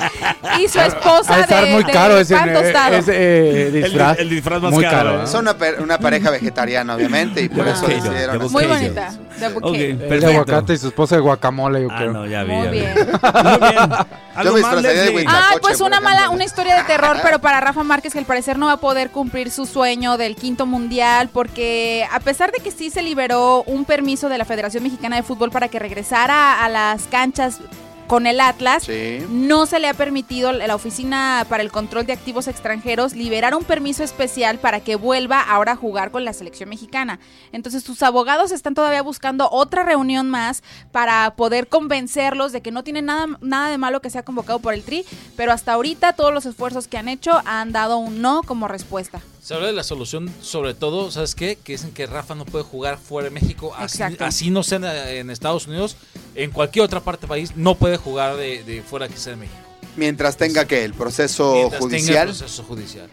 [0.58, 2.96] Y su esposa de estar de, muy de caro ese, pan tostado.
[2.96, 4.18] ese, eh, disfraz.
[4.18, 5.22] el disfraz más muy caro, caro.
[5.24, 5.26] ¿eh?
[5.26, 5.46] Son
[5.80, 9.12] una, pareja vegetariana, obviamente, y por eso decidieron de Muy bonita.
[9.38, 10.00] De Ok, bouquet.
[10.12, 12.12] El aguacate y su esposa de guacamole, yo Ah, creo.
[12.12, 12.52] no, ya vi.
[12.52, 12.94] Muy ya bien.
[12.94, 13.90] Muy bien.
[14.34, 18.12] ¿Algo más, de Ah, pues una mala, una historia de terror, pero para Rafa Márquez
[18.12, 22.20] que al parecer no va a poder cumplir su sueño del quinto mundial, porque a
[22.20, 25.68] pesar de que sí se liberó un permiso de la Federación Mexicana de Fútbol para
[25.68, 27.58] que regresara a las canchas
[28.06, 29.24] con el Atlas, Sí.
[29.30, 33.64] no se le ha permitido la Oficina para el Control de Activos Extranjeros liberar un
[33.64, 37.18] permiso especial para que vuelva ahora a jugar con la selección mexicana.
[37.52, 40.62] Entonces sus abogados están todavía buscando otra reunión más
[40.92, 44.74] para poder convencerlos de que no tiene nada, nada de malo que sea convocado por
[44.74, 45.04] el Tri,
[45.36, 49.20] pero hasta ahorita todos los esfuerzos que han hecho han dado un no como respuesta.
[49.44, 51.58] Se habla de la solución, sobre todo, ¿sabes qué?
[51.62, 53.74] Que dicen que Rafa no puede jugar fuera de México.
[53.76, 54.84] Así, así no sea en,
[55.18, 55.98] en Estados Unidos,
[56.34, 59.40] en cualquier otra parte del país, no puede jugar de, de fuera que sea de
[59.40, 59.58] México.
[59.96, 62.28] Mientras tenga que el proceso Mientras tenga el judicial.
[62.28, 63.10] proceso judicial.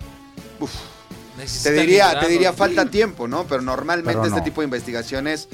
[0.62, 0.72] Uf.
[1.64, 3.46] Te diría, te diría falta tiempo, ¿no?
[3.46, 5.50] Pero normalmente Pero este tipo de investigaciones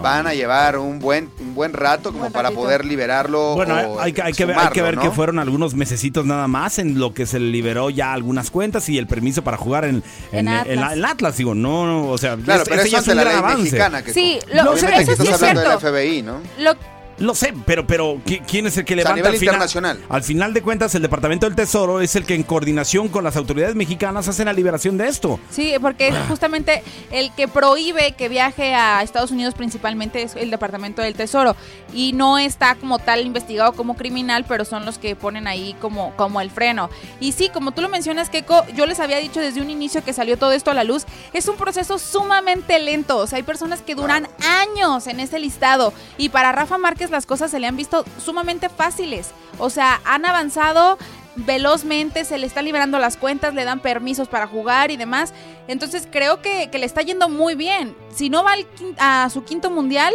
[0.00, 3.54] van a llevar un buen, un buen rato como buen para poder liberarlo.
[3.54, 5.02] Bueno, o hay, que- hay que ver, hay que ver ¿no?
[5.02, 8.98] que fueron algunos mesecitos nada más en lo que se liberó ya algunas cuentas y
[8.98, 10.02] el permiso para jugar en,
[10.32, 10.76] En en, Atlas.
[10.78, 11.36] la- en Atlas.
[11.36, 13.58] Digo, no, no, o sea, Claro, este- pero eso ya ante un la ley avance.
[13.62, 14.02] mexicana.
[14.02, 15.96] Que Sí, lo- obviamente eso que sí estás es hablando del cierto.
[15.96, 16.40] FBI, ¿no?
[16.58, 16.74] Lo,
[17.18, 19.38] Lo sé, pero, pero ¿qui- ¿quién es el que O sea, a levanta nivel al
[19.38, 19.54] final?
[19.54, 20.00] internacional.
[20.08, 23.36] Al final de cuentas, el Departamento del Tesoro es el que en coordinación con las
[23.36, 25.38] autoridades mexicanas hace la liberación de esto.
[25.50, 30.50] Sí, porque es justamente el que prohíbe que viaje a Estados Unidos principalmente es el
[30.50, 31.54] Departamento del Tesoro
[31.92, 36.14] y no está como tal investigado como criminal, pero son los que ponen ahí como,
[36.16, 36.90] como el freno.
[37.20, 40.12] Y sí, como tú lo mencionas, Keiko, yo les había dicho desde un inicio que
[40.12, 43.82] salió todo esto a la luz, es un proceso sumamente lento, o sea, hay personas
[43.82, 47.76] que duran años en ese listado y para Rafa Márquez las cosas se le han
[47.76, 50.98] visto sumamente fáciles, o sea, han avanzado
[51.34, 55.32] velozmente, se le están liberando las cuentas, le dan permisos para jugar y demás.
[55.66, 57.96] Entonces creo que, que le está yendo muy bien.
[58.14, 60.12] Si no va al quin- a su quinto mundial,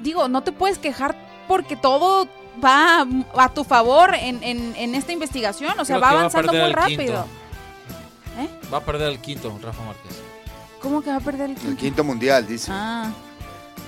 [0.00, 1.14] digo, no te puedes quejar
[1.46, 2.26] porque todo
[2.64, 5.78] va a tu favor en, en- en esta investigación.
[5.78, 7.26] O sea, Creo va avanzando muy rápido.
[8.34, 8.72] quinto.
[8.72, 10.22] Va a perder el quinto, Rafa Márquez.
[10.80, 11.70] ¿Cómo que va a perder el quinto?
[11.70, 12.70] El quinto mundial, dice.
[12.72, 13.10] Ah.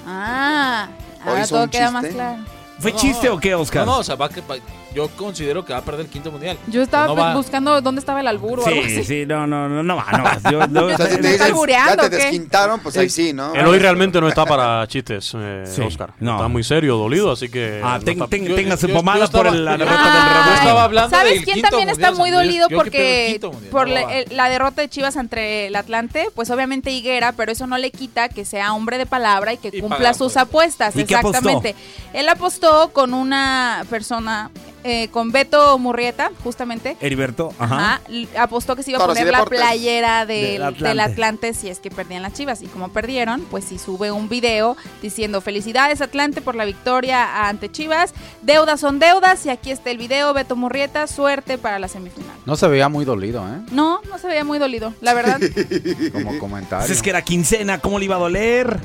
[0.07, 0.89] Ah.
[1.25, 2.39] ¿O Ahora todo queda más claro.
[2.79, 3.85] ¿Fue No, chiste o qué, Oscar?
[3.85, 4.57] No, no, o sea, va que, va-
[4.95, 6.57] yo considero que va a perder el quinto mundial.
[6.67, 9.05] Yo estaba No va- buscando dónde estaba el albur o algo Sí, así.
[9.05, 10.39] sí, no, no, no, no va, no va.
[10.51, 13.55] Yo- yo- O sea, si te desquintaron, pues ahí sí, ¿no?
[13.55, 16.13] El hoy realmente no está para chistes, eh, Sí, Oscar.
[16.21, 16.37] no.
[16.37, 17.81] Está muy serio, dolido, así que.
[17.85, 20.47] Ah, no ten- ten- Yo- yo- yo pomada por el- la derrota del rebaño.
[20.49, 23.41] Yo estaba hablando ¿Sabes del quién quinto también mundial, está muy dolido porque
[23.71, 26.29] por no la, la derrota de Chivas ante el Atlante?
[26.35, 29.81] Pues obviamente Higuera, pero eso no le quita que sea hombre de palabra y que
[29.81, 30.37] cumpla sus pues.
[30.39, 30.97] apuestas.
[30.97, 31.75] Exactamente.
[32.15, 34.51] Él apostó con una persona
[34.85, 36.97] eh, con Beto Murrieta, justamente.
[37.01, 38.01] Heriberto, ajá.
[38.39, 40.89] Apostó que se iba a poner la playera del, Del Atlante.
[40.89, 42.63] del Atlante si es que perdían las Chivas.
[42.63, 47.71] Y como perdieron, pues sí sube un video diciendo felicidades Atlante por la victoria ante
[47.71, 48.15] Chivas.
[48.43, 50.33] Deudas son deudas y aquí está el video.
[50.33, 52.37] Beto Murrieta, suerte para la semifinal.
[52.47, 53.61] No se veía muy dolido, ¿eh?
[53.73, 55.41] No, no se veía muy dolido, la verdad.
[56.13, 56.87] Como comentario.
[56.87, 58.79] Pues es que era quincena, ¿cómo le iba a doler?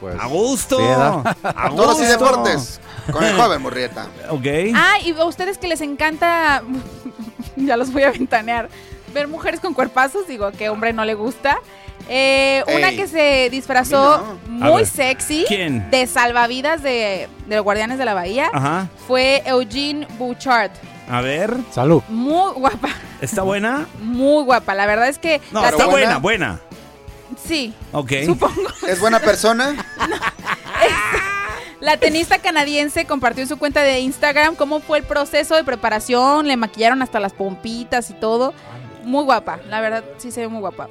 [0.00, 0.78] Pues, a gusto.
[1.42, 2.80] a Toros y deportes.
[3.10, 4.06] Con el joven Murrieta.
[4.30, 4.46] Ok.
[4.74, 6.62] Ah, y a ustedes que les encanta,
[7.56, 8.68] ya los voy a ventanear,
[9.14, 11.58] ver mujeres con cuerpazos, digo, que hombre no le gusta.
[12.08, 15.90] Eh, una que se disfrazó muy ver, sexy ¿quién?
[15.90, 18.88] de salvavidas de, de los Guardianes de la Bahía Ajá.
[19.08, 20.70] fue Eugene Bouchard.
[21.10, 22.02] A ver, Salud.
[22.08, 22.90] Muy guapa,
[23.20, 23.86] ¿está buena?
[24.00, 24.74] muy guapa.
[24.74, 26.60] La verdad es que No, la está buena, buena.
[27.46, 28.12] Sí, Ok.
[28.26, 28.68] supongo.
[28.86, 29.74] ¿Es buena persona?
[31.80, 36.48] La tenista canadiense compartió en su cuenta de Instagram cómo fue el proceso de preparación,
[36.48, 38.54] le maquillaron hasta las pompitas y todo.
[39.04, 40.88] Muy guapa, la verdad sí se ve muy guapa.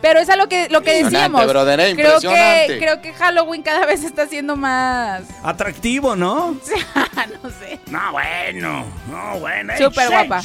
[0.00, 1.44] Pero es a lo que lo que decíamos.
[1.48, 6.52] brother, eh, creo que creo que Halloween cada vez está siendo más Atractivo, ¿no?
[7.42, 7.80] no sé.
[7.90, 8.84] No, bueno.
[9.10, 9.72] No, bueno.
[9.76, 10.40] Súper guapa.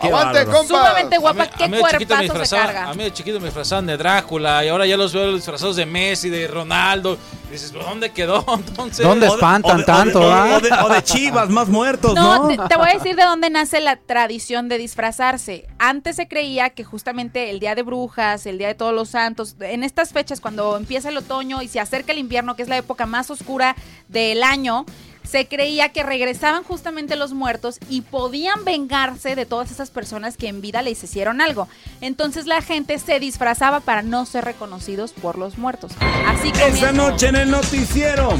[0.00, 0.64] Qué Aguante, compa.
[0.66, 2.88] Sumamente A guapa, mí- a qué mí me cuerpazo se carga.
[2.88, 5.86] A mí de chiquito me disfrazaban de Drácula y ahora ya los veo disfrazados de
[5.86, 7.18] Messi, de Ronaldo.
[7.50, 9.04] Dices, ¿pero ¿dónde quedó entonces?
[9.04, 11.68] ¿Dónde O de- espantan o de- tanto, o de, o de- o de chivas, más
[11.68, 12.48] muertos, No, ¿no?
[12.48, 15.66] te, te voy a decir de dónde nace la tradición de disfrazarse.
[15.78, 19.56] Antes se creía que justamente el Día de Brujas, el Día de Todos los Santos,
[19.60, 22.76] en estas fechas cuando empieza el otoño y se acerca el invierno, que es la
[22.76, 23.74] época más oscura
[24.08, 24.86] del año,
[25.30, 30.48] se creía que regresaban justamente los muertos y podían vengarse de todas esas personas que
[30.48, 31.68] en vida les hicieron algo.
[32.00, 35.92] Entonces la gente se disfrazaba para no ser reconocidos por los muertos.
[36.26, 38.30] Así Esta comienza- noche en el noticiero.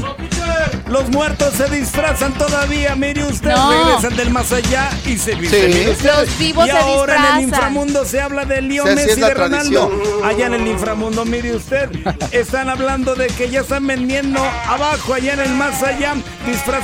[0.87, 3.51] Los muertos se disfrazan todavía, mire usted.
[3.51, 3.71] No.
[3.85, 5.71] Regresan del más allá y se visten.
[5.95, 6.05] Sí.
[6.05, 7.43] Los vivos y se ahora en el disfrazan.
[7.43, 9.87] inframundo se habla de Leo Sí, Messi la de Ronaldo.
[9.87, 10.25] tradición.
[10.25, 11.89] Allá en el inframundo, mire usted.
[12.31, 16.15] Están hablando de que ya están vendiendo abajo, allá en el más allá,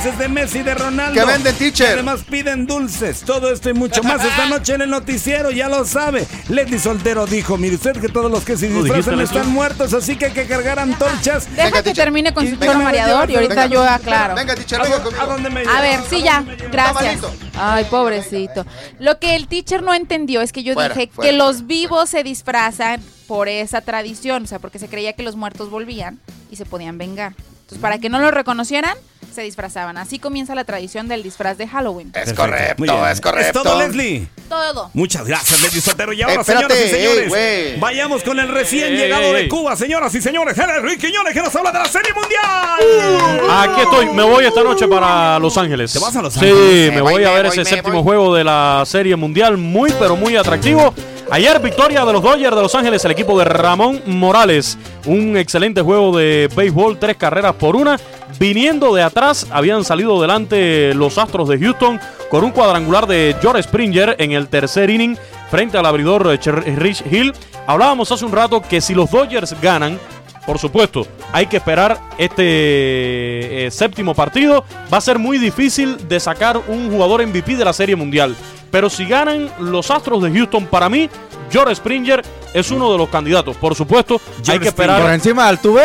[0.04, 1.12] de Messi y de Ronaldo.
[1.20, 1.94] Que venden, teacher.
[1.94, 3.20] Además piden dulces.
[3.22, 6.26] Todo esto y mucho más esta noche en el noticiero, ya lo sabe.
[6.48, 9.92] Leslie Soltero dijo, mire usted que todos los que se ¿Lo dijiste, disfrazan están muertos,
[9.94, 11.44] así que hay que cargar antorchas.
[11.50, 12.04] Deja Venga, que teacher.
[12.04, 13.66] termine con su choro mareador y ahorita venga.
[13.66, 14.34] yo aclaro.
[14.36, 15.22] Venga, teacher, ¿A venga conmigo.
[15.22, 17.20] a dónde me A ver, sí, ya, gracias.
[17.56, 18.64] Ay, pobrecito.
[19.00, 21.30] Lo que el teacher no entendió es que yo Fuera, dije fuera.
[21.30, 25.34] que los vivos se disfrazan por esa tradición, o sea, porque se creía que los
[25.36, 26.18] muertos volvían
[26.50, 27.34] y se podían vengar.
[27.68, 28.96] Entonces, para que no lo reconocieran,
[29.30, 29.98] se disfrazaban.
[29.98, 32.06] Así comienza la tradición del disfraz de Halloween.
[32.08, 33.04] Es Perfecto, correcto, muy bien.
[33.10, 33.58] es correcto.
[33.58, 34.26] Es todo, Leslie.
[34.48, 34.90] Todo.
[34.94, 36.14] Muchas gracias, Leslie Soltero.
[36.14, 37.78] Y ahora, Espérate, señoras y señores, ey, güey.
[37.80, 39.48] vayamos con el recién Ey, llegado ey, de ey.
[39.48, 40.56] Cuba, señoras y señores.
[40.56, 43.40] Él es Quiñones, que nos habla de la Serie Mundial.
[43.50, 45.92] Aquí estoy, me voy esta noche para Los Ángeles.
[45.92, 46.94] ¿Te vas a Los Sí, Ángeles?
[46.94, 48.02] me voy, voy a ver voy, ese me séptimo voy.
[48.04, 50.94] juego de la Serie Mundial, muy pero muy atractivo.
[51.30, 54.78] Ayer victoria de los Dodgers de Los Ángeles, el equipo de Ramón Morales.
[55.04, 58.00] Un excelente juego de béisbol, tres carreras por una.
[58.40, 62.00] Viniendo de atrás, habían salido delante los Astros de Houston
[62.30, 65.18] con un cuadrangular de George Springer en el tercer inning
[65.50, 67.34] frente al abridor Rich Hill.
[67.66, 70.00] Hablábamos hace un rato que si los Dodgers ganan,
[70.46, 74.64] por supuesto, hay que esperar este eh, séptimo partido.
[74.90, 78.34] Va a ser muy difícil de sacar un jugador MVP de la Serie Mundial.
[78.70, 81.08] Pero si ganan los Astros de Houston, para mí,
[81.50, 82.22] George Springer
[82.52, 83.56] es uno de los candidatos.
[83.56, 85.82] Por supuesto, hay que Por esperar, encima del Altuve,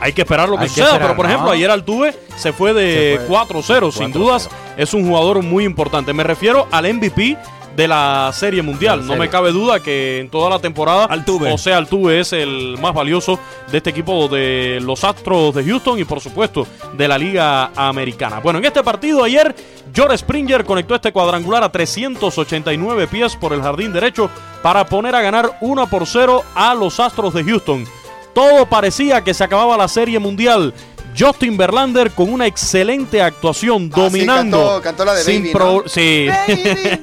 [0.00, 0.86] hay que esperar lo que que suceda.
[0.86, 1.30] esperar, pero por ¿no?
[1.32, 3.92] ejemplo, ayer Altuve se fue de Se fue 4-0.
[3.92, 4.12] Sin 4-0.
[4.12, 6.12] dudas, es un jugador muy importante.
[6.12, 7.38] Me refiero al MVP
[7.76, 9.06] de la Serie Mundial.
[9.06, 11.50] No me cabe duda que en toda la temporada Altuve.
[11.50, 13.38] José Altuve es el más valioso
[13.70, 18.40] de este equipo de los Astros de Houston y por supuesto de la Liga Americana.
[18.40, 19.54] Bueno, en este partido ayer
[19.94, 24.30] George Springer conectó este cuadrangular a 389 pies por el jardín derecho
[24.62, 27.84] para poner a ganar 1 por 0 a los Astros de Houston.
[28.34, 30.72] Todo parecía que se acababa la Serie Mundial.
[31.18, 34.56] Justin Verlander con una excelente actuación, Ah, sí, dominando.
[34.58, 35.88] cantó- cantó la de sin Baby, pro- ¿no?
[35.88, 36.26] Sí.
[36.46, 37.02] Baby.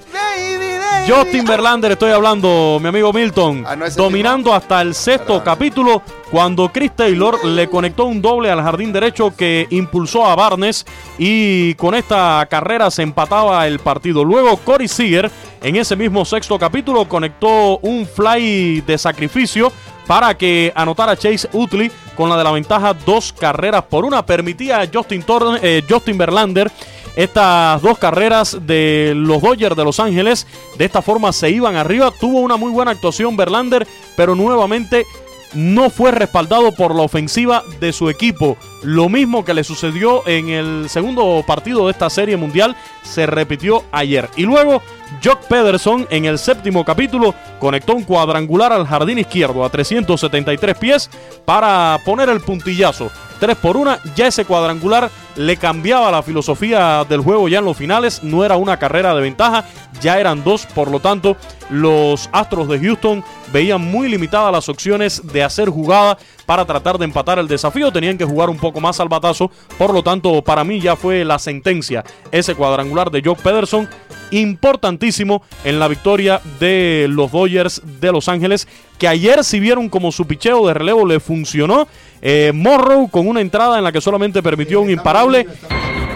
[1.10, 5.44] Justin Verlander, estoy hablando, mi amigo Milton, Ah, no dominando hasta el sexto Perdón.
[5.44, 10.86] capítulo cuando Chris Taylor le conectó un doble al jardín derecho que impulsó a Barnes
[11.18, 14.24] y con esta carrera se empataba el partido.
[14.24, 15.32] Luego Corey Seager
[15.64, 19.72] en ese mismo sexto capítulo conectó un fly de sacrificio
[20.06, 24.24] para que anotara Chase Utley con la de la ventaja dos carreras por una.
[24.24, 25.24] Permitía a Justin,
[25.62, 26.72] eh, Justin Verlander
[27.16, 30.48] estas dos carreras de los Dodgers de Los Ángeles.
[30.78, 32.12] De esta forma se iban arriba.
[32.20, 35.06] Tuvo una muy buena actuación Verlander, pero nuevamente
[35.54, 38.58] no fue respaldado por la ofensiva de su equipo.
[38.82, 43.84] Lo mismo que le sucedió en el segundo partido de esta serie mundial se repitió
[43.92, 44.30] ayer.
[44.38, 44.82] Y luego,
[45.24, 51.10] Jock Pederson en el séptimo capítulo conectó un cuadrangular al jardín izquierdo a 373 pies
[51.44, 53.12] para poner el puntillazo.
[53.40, 57.78] 3 por 1, ya ese cuadrangular le cambiaba la filosofía del juego ya en los
[57.78, 59.66] finales, no era una carrera de ventaja,
[60.02, 61.38] ya eran dos, por lo tanto
[61.70, 63.24] los Astros de Houston
[63.54, 66.18] veían muy limitadas las opciones de hacer jugada
[66.50, 69.94] para tratar de empatar el desafío, tenían que jugar un poco más al batazo, por
[69.94, 72.04] lo tanto para mí ya fue la sentencia.
[72.32, 73.88] Ese cuadrangular de Jock Pederson,
[74.32, 78.68] importantísimo en la victoria de los Dodgers de Los Ángeles,
[78.98, 81.88] que ayer si vieron como su picheo de relevo le funcionó,
[82.20, 85.46] eh, Morrow con una entrada en la que solamente permitió un imparable.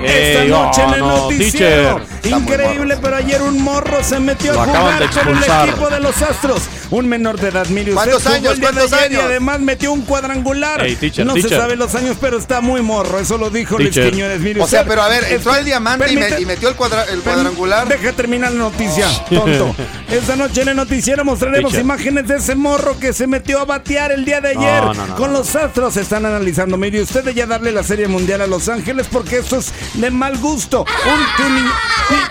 [0.05, 2.01] Esta noche en oh, el no, noticiero.
[2.21, 2.33] teacher.
[2.39, 6.21] Increíble, pero ayer un morro se metió Lo a jugar con el equipo de los
[6.21, 6.61] Astros.
[6.89, 8.11] Un menor de edad, mire usted.
[8.11, 8.53] ¿Cuántos años?
[8.53, 9.25] el día de ¿Cuántos ayer Y años?
[9.25, 10.85] además metió un cuadrangular.
[11.25, 13.19] No se sabe los años, pero está muy morro.
[13.19, 13.91] Eso lo dijo Luis.
[13.93, 14.39] Quiñones.
[14.39, 16.75] Mire O sea, pero a ver, entró el diamante y, me- permite- y metió el,
[16.75, 17.87] cuadra- el cuadrangular.
[17.87, 19.75] Deja terminar la noticia, tonto.
[20.11, 21.85] Esta noche en el noticiero mostraremos Teacher.
[21.85, 24.83] imágenes de ese morro que se metió a batear el día de ayer.
[24.83, 25.39] No, no, no, con no.
[25.39, 26.77] los astros están analizando.
[26.77, 30.11] Mire, usted de ya darle la serie mundial a Los Ángeles porque eso es de
[30.11, 30.85] mal gusto.
[31.05, 31.71] Un, niño,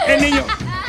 [0.08, 0.44] el niño.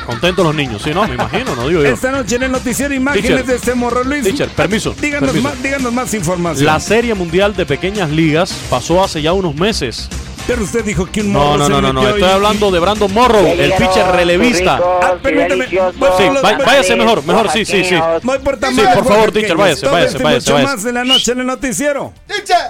[0.06, 1.88] Contentos los niños, sí, no, me imagino, no digo yo.
[1.88, 3.46] Esta noche en el noticiero imágenes Teacher.
[3.46, 4.24] de este morro, Luis.
[4.24, 5.50] Teacher, permiso, Díganos, permiso.
[5.50, 6.66] Más, díganos más información.
[6.66, 10.10] La Serie Mundial de Pequeñas Ligas pasó hace ya unos meses.
[10.46, 12.70] Pero usted dijo que un morro No, no, se no, no, no, estoy y- hablando
[12.70, 14.78] de Brandon Morrow, el pitcher relevista.
[15.02, 15.68] Ah, permítame.
[15.68, 17.96] Sí, vá- váyase mejor, mejor, sí, sí, sí.
[18.24, 20.54] Voy por Sí, por favor, teacher, váyase, váyase, váyase.
[20.54, 22.12] más de la noche en el noticiero.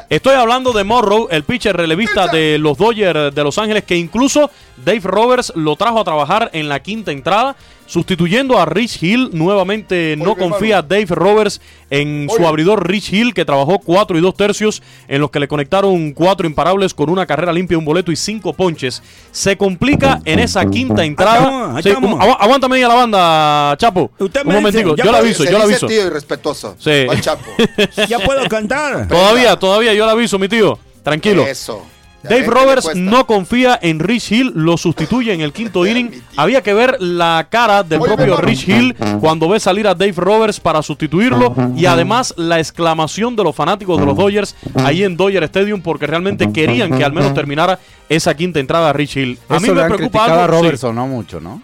[0.08, 4.52] Estoy hablando de Morrow, el pitcher relevista de los Dodgers de Los Ángeles, que incluso
[4.78, 7.56] Dave Roberts lo trajo a trabajar en la quinta entrada,
[7.86, 9.30] sustituyendo a Rich Hill.
[9.34, 14.36] Nuevamente no confía Dave Roberts en su abridor Rich Hill, que trabajó cuatro y dos
[14.36, 18.16] tercios, en los que le conectaron cuatro imparables con una carrera limpia, un boleto y
[18.16, 19.04] cinco ponches.
[19.32, 21.82] Se complica en esa quinta entrada.
[21.82, 24.12] Sí, un- agu- aguántame ahí a la banda, Chapo.
[24.18, 25.88] Usted Un me momentico, yo la aviso, yo la aviso.
[25.88, 26.76] tío irrespetuoso.
[26.80, 27.04] Sí.
[27.06, 27.46] ¿Cuál chapo?
[28.10, 29.08] Ya puedo cantar.
[29.08, 30.78] Todavía, todavía, yo le aviso, mi tío.
[31.04, 31.46] Tranquilo.
[31.46, 31.84] Eso.
[32.24, 36.12] Ya Dave Roberts no confía en Rich Hill, lo sustituye en el quinto inning.
[36.38, 40.60] Había que ver la cara del propio Rich Hill cuando ve salir a Dave Roberts
[40.60, 45.44] para sustituirlo y además la exclamación de los fanáticos de los Dodgers ahí en Dodger
[45.44, 47.80] Stadium porque realmente querían que al menos terminara
[48.10, 49.40] esa quinta entrada a Rich Hill.
[49.50, 50.62] A mí me le han preocupa a algo, sí.
[50.64, 51.62] Robertson, no mucho, ¿no?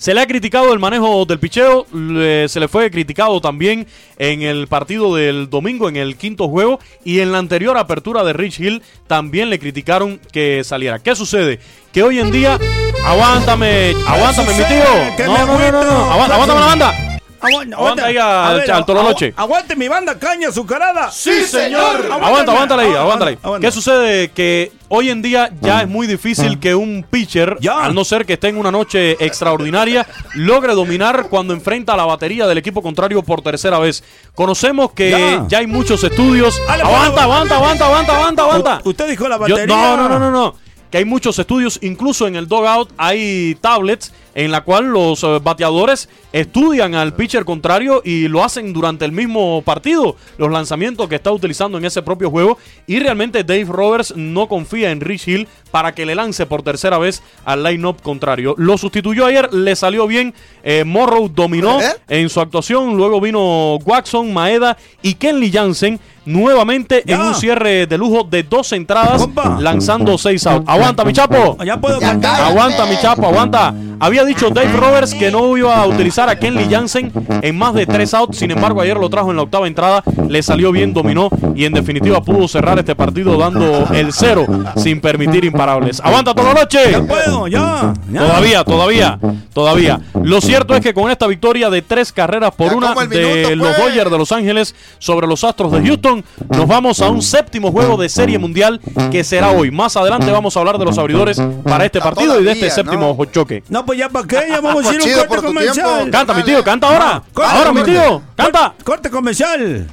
[0.00, 3.86] Se le ha criticado el manejo del picheo, le- se le fue criticado también
[4.16, 8.32] en el partido del domingo, en el quinto juego, y en la anterior apertura de
[8.32, 11.00] Rich Hill también le criticaron que saliera.
[11.00, 11.60] ¿Qué sucede?
[11.92, 12.58] Que hoy en día,
[13.04, 15.26] aguántame, aguántame, mi tío.
[15.26, 17.19] No, no, no, aguántame la banda.
[17.40, 19.32] Aguanta, Aguanta ahí a- ver, al Tololoche.
[19.34, 21.10] agu- Aguante mi banda caña azucarada.
[21.10, 22.06] Sí, señor.
[22.10, 23.38] Aguanta, aguántala ahí, Ah, aguántala ahí.
[23.60, 24.28] ¿Qué sucede?
[24.30, 27.82] Que hoy en día ya es muy difícil que un pitcher, Ya.
[27.84, 32.04] al no ser que esté en una noche extraordinaria, logre dominar cuando enfrenta a la
[32.04, 34.04] batería del equipo contrario por tercera vez.
[34.34, 35.44] Conocemos que Ya.
[35.48, 36.60] ya, hay muchos estudios.
[36.68, 38.80] Ale, Aguanta, aguanta, aguanta, aguanta, aguanta, aguanta.
[38.84, 39.66] U- Usted dijo la Yo- batería.
[39.76, 40.54] no, no, no, no, no.
[40.90, 44.12] Que hay muchos estudios, incluso en el dogout hay tablets
[44.44, 49.12] en la cual los eh, bateadores estudian al pitcher contrario y lo hacen durante el
[49.12, 52.56] mismo partido, los lanzamientos que está utilizando en ese propio juego.
[52.86, 56.98] Y realmente Dave Roberts no confía en Rich Hill para que le lance por tercera
[56.98, 58.54] vez al line-up contrario.
[58.56, 60.32] Lo sustituyó ayer, le salió bien.
[60.62, 61.84] eh, Morrow dominó ¿Eh?
[62.08, 62.96] en su actuación.
[62.96, 67.16] Luego vino Watson, Maeda y Kenley Jansen nuevamente Ya.
[67.16, 69.26] en un cierre de lujo de dos entradas,
[69.58, 70.68] lanzando seis outs.
[70.68, 71.56] Aguanta, mi chapo.
[71.64, 72.40] Ya puedo cantar.
[72.42, 73.74] Aguanta, mi chapo, aguanta.
[74.00, 77.12] Había dicho Dave Roberts que no iba a utilizar a Kenley Jansen
[77.42, 78.38] en más de tres outs.
[78.38, 80.02] Sin embargo, ayer lo trajo en la octava entrada.
[80.26, 84.46] Le salió bien, dominó y en definitiva pudo cerrar este partido dando el cero
[84.76, 86.00] sin permitir imparables.
[86.00, 86.78] Aguanta toda la noche.
[86.90, 87.92] Ya puedo, ya.
[88.10, 88.20] ya.
[88.20, 89.18] Todavía, todavía,
[89.52, 90.00] todavía.
[90.22, 93.56] Lo cierto es que con esta victoria de tres carreras por Ya una de minuto,
[93.56, 93.78] los pues.
[93.78, 97.98] Dodgers de Los Ángeles sobre los Astros de Houston, nos vamos a un séptimo juego
[97.98, 99.70] de Serie Mundial que será hoy.
[99.70, 103.18] Más adelante vamos a hablar de los abridores para este partido y de este séptimo
[103.30, 103.62] choque.
[103.68, 105.74] No, pues ya para qué, ya vamos a ir a un corte por tu comercial.
[105.96, 106.10] tiempo.
[106.12, 107.22] Canta, mi tío, canta ahora.
[107.34, 108.72] Corte, Ahora, mi tío, canta.
[108.84, 109.88] Corte comercial.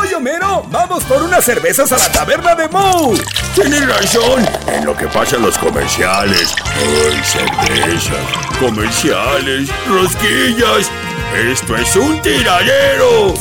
[0.00, 3.16] Oye, Homero, vamos por unas cervezas a la taberna de Moe.
[3.54, 6.52] Tienes razón en lo que pasa en los comerciales.
[6.74, 10.90] Ay, cervezas, comerciales, rosquillas.
[11.36, 13.34] Esto es un tiradero.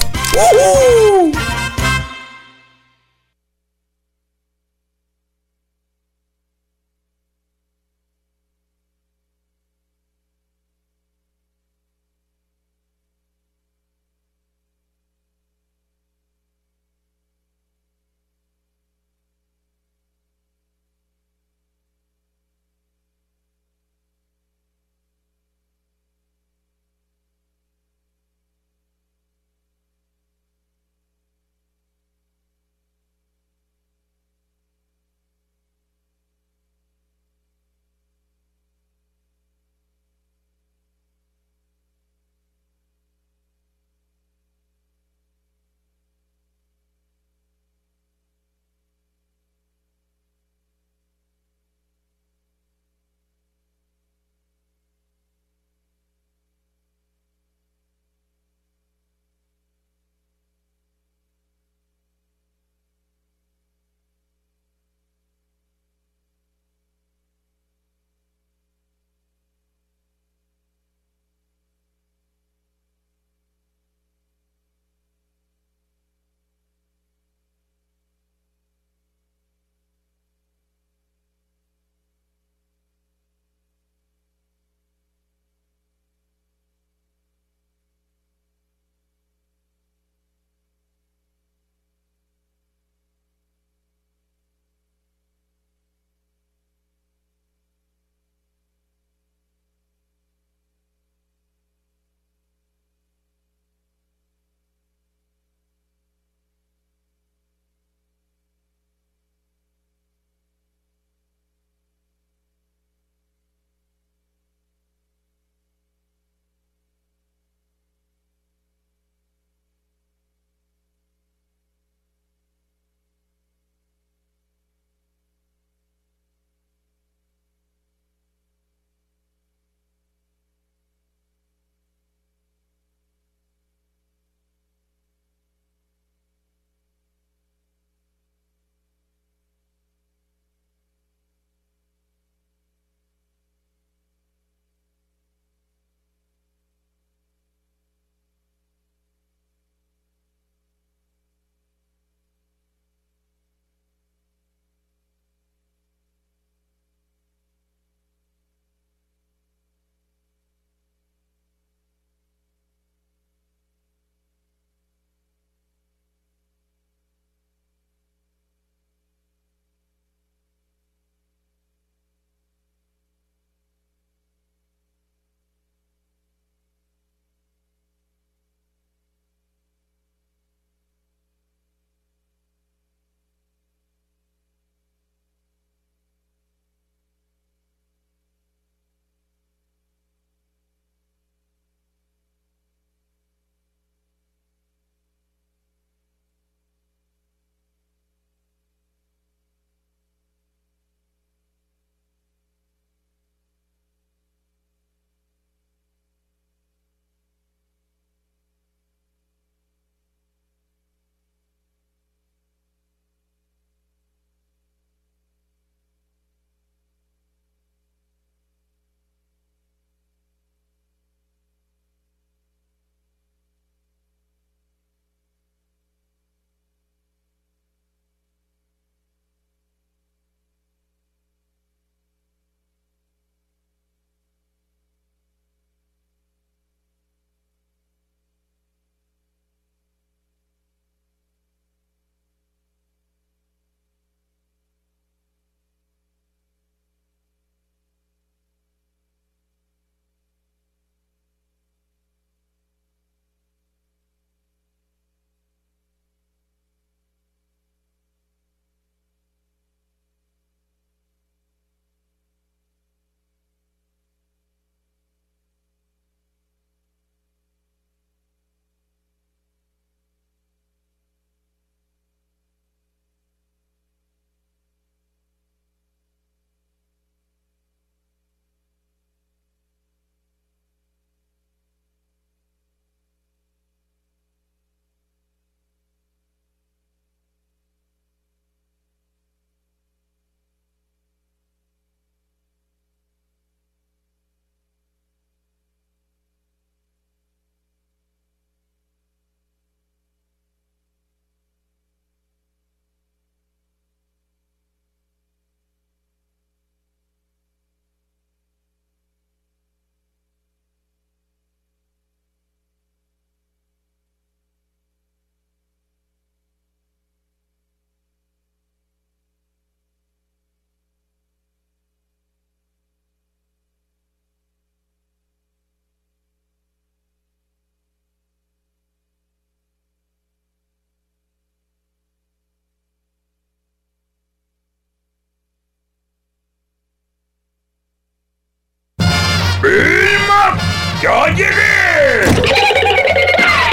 [339.68, 340.58] ¡Vilma!
[341.02, 342.24] ¡Ya llegué!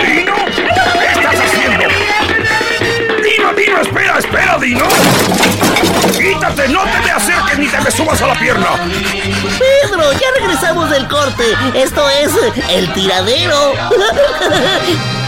[0.03, 0.35] ¡Dino!
[0.45, 1.85] ¿Qué estás haciendo?
[3.23, 3.81] ¡Dino, Dino!
[3.81, 4.89] ¡Espera, espera, Dino!
[6.19, 6.69] ¡Quítate!
[6.69, 8.71] ¡No te me acerques ni te me subas a la pierna!
[9.59, 11.45] Pedro, ya regresamos del corte.
[11.75, 12.33] Esto es
[12.71, 13.75] El Tiradero.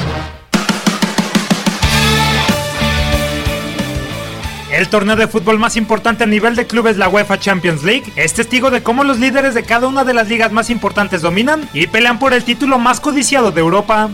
[4.77, 8.35] El torneo de fútbol más importante a nivel de clubes, la UEFA Champions League, es
[8.35, 11.87] testigo de cómo los líderes de cada una de las ligas más importantes dominan y
[11.87, 14.11] pelean por el título más codiciado de Europa.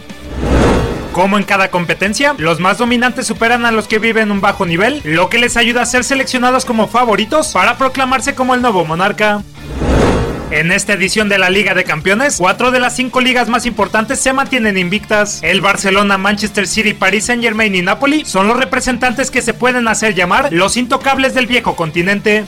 [1.12, 5.01] Como en cada competencia, los más dominantes superan a los que viven un bajo nivel,
[5.02, 9.43] lo que les ayuda a ser seleccionados como favoritos para proclamarse como el nuevo monarca.
[10.53, 14.20] En esta edición de la Liga de Campeones, cuatro de las cinco ligas más importantes
[14.20, 15.41] se mantienen invictas.
[15.43, 19.89] El Barcelona, Manchester City, Paris Saint Germain y Napoli son los representantes que se pueden
[19.89, 22.45] hacer llamar los intocables del viejo continente.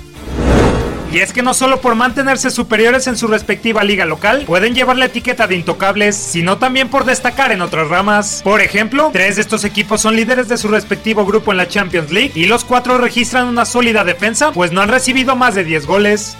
[1.14, 4.98] Y es que no solo por mantenerse superiores en su respectiva liga local, pueden llevar
[4.98, 8.43] la etiqueta de intocables, sino también por destacar en otras ramas.
[8.44, 12.10] Por ejemplo, tres de estos equipos son líderes de su respectivo grupo en la Champions
[12.10, 15.86] League y los cuatro registran una sólida defensa, pues no han recibido más de 10
[15.86, 16.36] goles.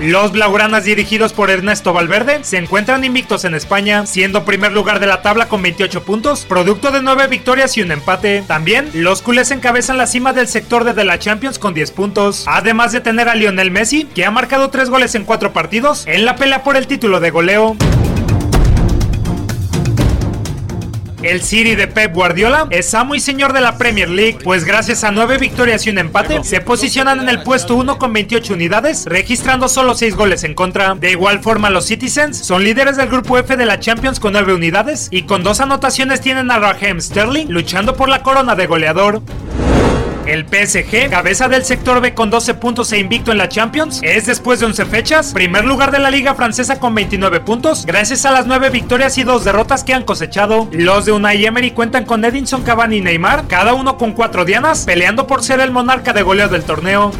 [0.00, 5.06] Los Blaugranas dirigidos por Ernesto Valverde se encuentran invictos en España, siendo primer lugar de
[5.06, 8.42] la tabla con 28 puntos, producto de 9 victorias y un empate.
[8.46, 12.92] También, los culés encabezan la cima del sector de la Champions con 10 puntos, además
[12.92, 16.34] de tener a Lionel Messi, que ha marcado 3 goles en 4 partidos, en la
[16.34, 17.76] pelea por el título de goleo.
[21.22, 25.04] El City de Pep Guardiola es amo y señor de la Premier League, pues gracias
[25.04, 29.04] a nueve victorias y un empate, se posicionan en el puesto 1 con 28 unidades,
[29.04, 30.94] registrando solo 6 goles en contra.
[30.94, 34.54] De igual forma, los Citizens son líderes del grupo F de la Champions con 9
[34.54, 39.22] unidades y con dos anotaciones tienen a Raheem Sterling luchando por la corona de goleador.
[40.26, 44.26] El PSG, cabeza del sector B con 12 puntos e invicto en la Champions, es
[44.26, 48.30] después de 11 fechas, primer lugar de la liga francesa con 29 puntos, gracias a
[48.30, 50.68] las 9 victorias y 2 derrotas que han cosechado.
[50.72, 54.84] Los de Unai Emery cuentan con Edinson Cavani y Neymar, cada uno con 4 dianas,
[54.84, 57.10] peleando por ser el monarca de goleo del torneo.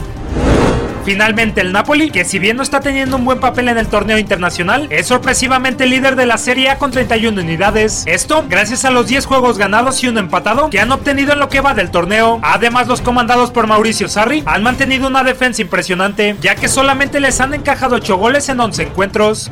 [1.05, 4.18] Finalmente el Napoli, que si bien no está teniendo un buen papel en el torneo
[4.18, 8.05] internacional, es sorpresivamente líder de la Serie A con 31 unidades.
[8.06, 11.48] Esto gracias a los 10 juegos ganados y uno empatado que han obtenido en lo
[11.48, 12.39] que va del torneo.
[12.43, 17.40] Además los comandados por Mauricio Sarri han mantenido una defensa impresionante, ya que solamente les
[17.40, 19.51] han encajado 8 goles en 11 encuentros.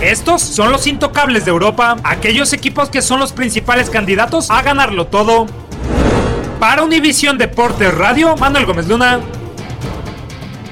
[0.00, 5.06] Estos son los intocables de Europa, aquellos equipos que son los principales candidatos a ganarlo
[5.06, 5.46] todo.
[6.58, 9.20] Para Univisión Deportes Radio, Manuel Gómez Luna.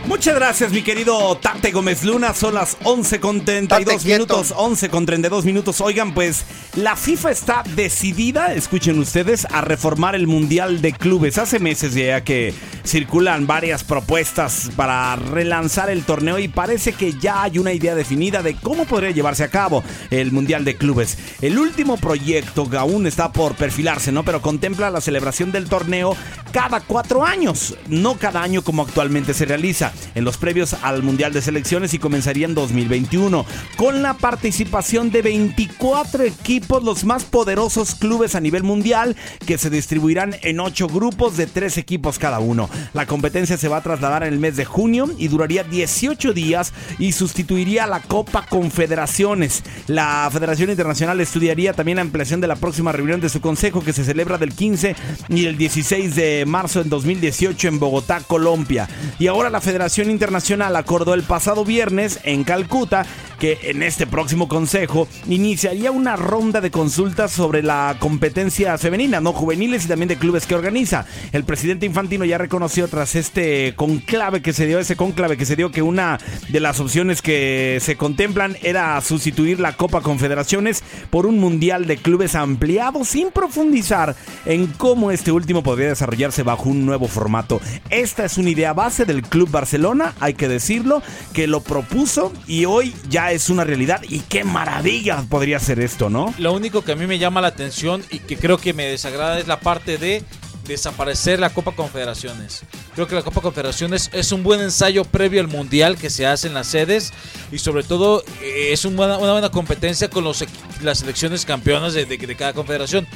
[0.09, 2.33] Muchas gracias, mi querido Tate Gómez Luna.
[2.33, 4.55] Son las 11 con 32 minutos.
[4.57, 5.83] 11 con 32 minutos.
[5.83, 11.37] Oigan, pues la FIFA está decidida, escuchen ustedes, a reformar el Mundial de Clubes.
[11.37, 12.55] Hace meses ya que
[12.85, 18.43] circulan varias propuestas para relanzar el torneo y parece que ya hay una idea definida
[18.43, 21.19] de cómo podría llevarse a cabo el Mundial de Clubes.
[21.43, 24.25] El último proyecto que aún está por perfilarse, ¿no?
[24.25, 26.17] Pero contempla la celebración del torneo
[26.51, 31.33] cada cuatro años, no cada año como actualmente se realiza en los previos al Mundial
[31.33, 33.45] de Selecciones y comenzaría en 2021,
[33.77, 39.17] con la participación de 24 equipos, los más poderosos clubes a nivel mundial,
[39.47, 42.69] que se distribuirán en 8 grupos de 3 equipos cada uno.
[42.93, 46.73] La competencia se va a trasladar en el mes de junio y duraría 18 días
[46.99, 49.63] y sustituiría la Copa Confederaciones.
[49.87, 53.93] La Federación Internacional estudiaría también la ampliación de la próxima reunión de su consejo que
[53.93, 54.97] se celebra del 15
[55.29, 58.89] y el 16 de marzo en 2018 en Bogotá, Colombia.
[59.19, 63.07] Y ahora la Federación Internacional acordó el pasado viernes en Calcuta
[63.39, 69.33] que en este próximo consejo iniciaría una ronda de consultas sobre la competencia femenina, no
[69.33, 71.07] juveniles y también de clubes que organiza.
[71.33, 75.57] El presidente Infantino ya reconoció tras este conclave que se dio, ese conclave que se
[75.57, 81.27] dio, que una de las opciones que se contemplan era sustituir la Copa Confederaciones por
[81.27, 86.85] un mundial de clubes ampliado sin profundizar en cómo este último podría desarrollarse bajo un
[86.85, 87.61] nuevo formato.
[87.89, 89.49] Esta es una idea base del Club
[89.79, 91.03] Barcelona, hay que decirlo,
[91.33, 96.11] que lo propuso y hoy ya es una realidad y qué maravilla podría ser esto,
[96.11, 96.35] ¿no?
[96.37, 99.39] Lo único que a mí me llama la atención y que creo que me desagrada
[99.39, 100.25] es la parte de
[100.69, 102.63] desaparecer la Copa Confederaciones.
[102.95, 106.47] Creo que la Copa Confederaciones es un buen ensayo previo al Mundial que se hace
[106.47, 107.13] en las sedes
[107.51, 110.45] y sobre todo eh, es buena- una buena competencia con los,
[110.83, 113.07] las selecciones campeonas de, de- de cada confederación.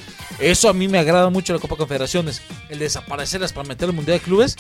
[0.40, 2.42] Eso a mí me agrada mucho la Copa Confederaciones.
[2.70, 4.56] El desaparecerlas para meter el Mundial de Clubes,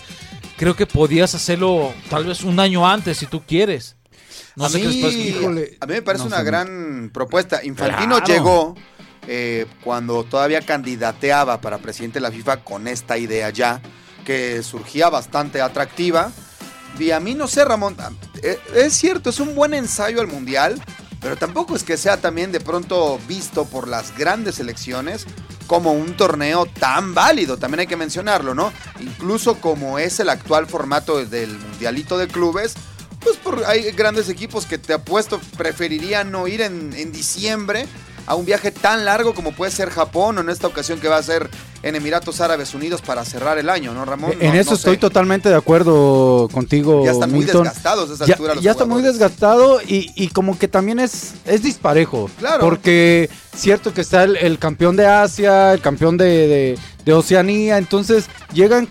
[0.56, 3.96] creo que podías hacerlo tal vez un año antes si tú quieres.
[4.54, 5.76] No a, sé mí, qué les parece.
[5.80, 7.64] a mí me parece No una gran propuesta.
[7.64, 8.26] Infantino Claro.
[8.26, 8.74] llegó
[9.28, 13.80] eh, cuando todavía candidateaba para presidente de la FIFA con esta idea ya,
[14.24, 16.32] que surgía bastante atractiva.
[16.98, 17.96] Y a mí no sé, Ramón,
[18.42, 20.82] eh, es cierto, es un buen ensayo al Mundial,
[21.20, 25.24] pero tampoco es que sea también de pronto visto por las grandes selecciones
[25.68, 28.72] como un torneo tan válido, también hay que mencionarlo, ¿no?
[29.00, 32.74] Incluso como es el actual formato del Mundialito de Clubes,
[33.20, 37.86] pues hay grandes equipos que te apuesto preferirían no ir en diciembre
[38.26, 41.16] a un viaje tan largo como puede ser Japón o en esta ocasión que va
[41.18, 41.50] a ser
[41.82, 44.32] en Emiratos Árabes Unidos para cerrar el año, ¿no, Ramón?
[44.38, 45.00] en eso no estoy sé.
[45.00, 47.04] totalmente de acuerdo contigo.
[47.04, 47.64] Ya están muy Milton.
[47.64, 51.00] desgastados a esa Ya- altura los Ya está muy desgastado y, y como que también
[51.00, 52.30] es, es disparejo.
[52.38, 52.60] Claro.
[52.60, 57.78] Porque cierto que está el, el campeón de Asia, el campeón de, de- de Oceanía,
[57.78, 58.88] entonces llegan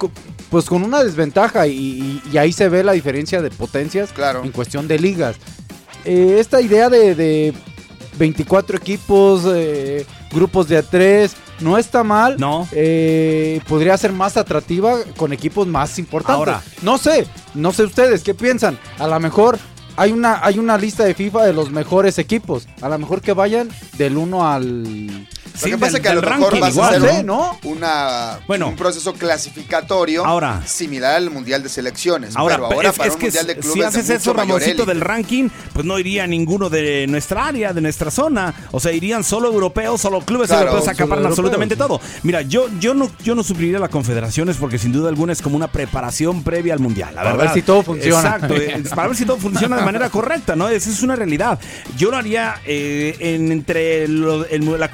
[0.49, 4.09] pues con una desventaja y, y- y ahí se ve la diferencia de potencias
[4.43, 5.37] en cuestión de ligas.
[6.03, 7.53] Eh, esta idea de, de
[8.17, 12.35] 24 equipos, eh, grupos de a 3, no está mal.
[12.39, 12.67] No.
[12.71, 16.37] Eh, podría ser más atractiva con equipos más importantes.
[16.37, 16.61] Ahora.
[16.81, 18.77] No sé, no sé ustedes, ¿qué piensan?
[18.99, 19.59] A lo mejor
[19.95, 22.67] hay una, hay una lista de FIFA de los mejores equipos.
[22.81, 25.27] A lo mejor que vayan del 1 al...
[25.53, 27.57] Lo que pasa es que a lo mejor vas a hacer ¿no?
[27.63, 28.69] una, Bueno.
[28.69, 30.61] un proceso clasificatorio Ahora.
[30.65, 32.35] similar al Mundial de Selecciones.
[32.35, 34.33] Ahora, pero ahora es, para es un que Mundial de si Clubes haces de eso,
[34.33, 38.53] Ramoncito, del ranking, pues no iría ninguno de nuestra área, de nuestra zona.
[38.71, 41.31] O sea, irían solo europeos, solo clubes Claro, europeos acaparan europeos.
[41.39, 42.01] absolutamente todo.
[42.23, 45.55] Mira, yo, yo no yo no sufriría las confederaciones porque sin duda alguna es como
[45.55, 47.09] una preparación previa al mundial.
[47.15, 47.45] La Para verdad.
[47.45, 48.17] ver si todo funciona.
[48.35, 50.67] Exacto, eh, para ver si todo funciona de manera correcta, ¿no?
[50.69, 51.59] Esa es una realidad.
[51.97, 54.89] Yo lo haría eh, en- entre lo- el- las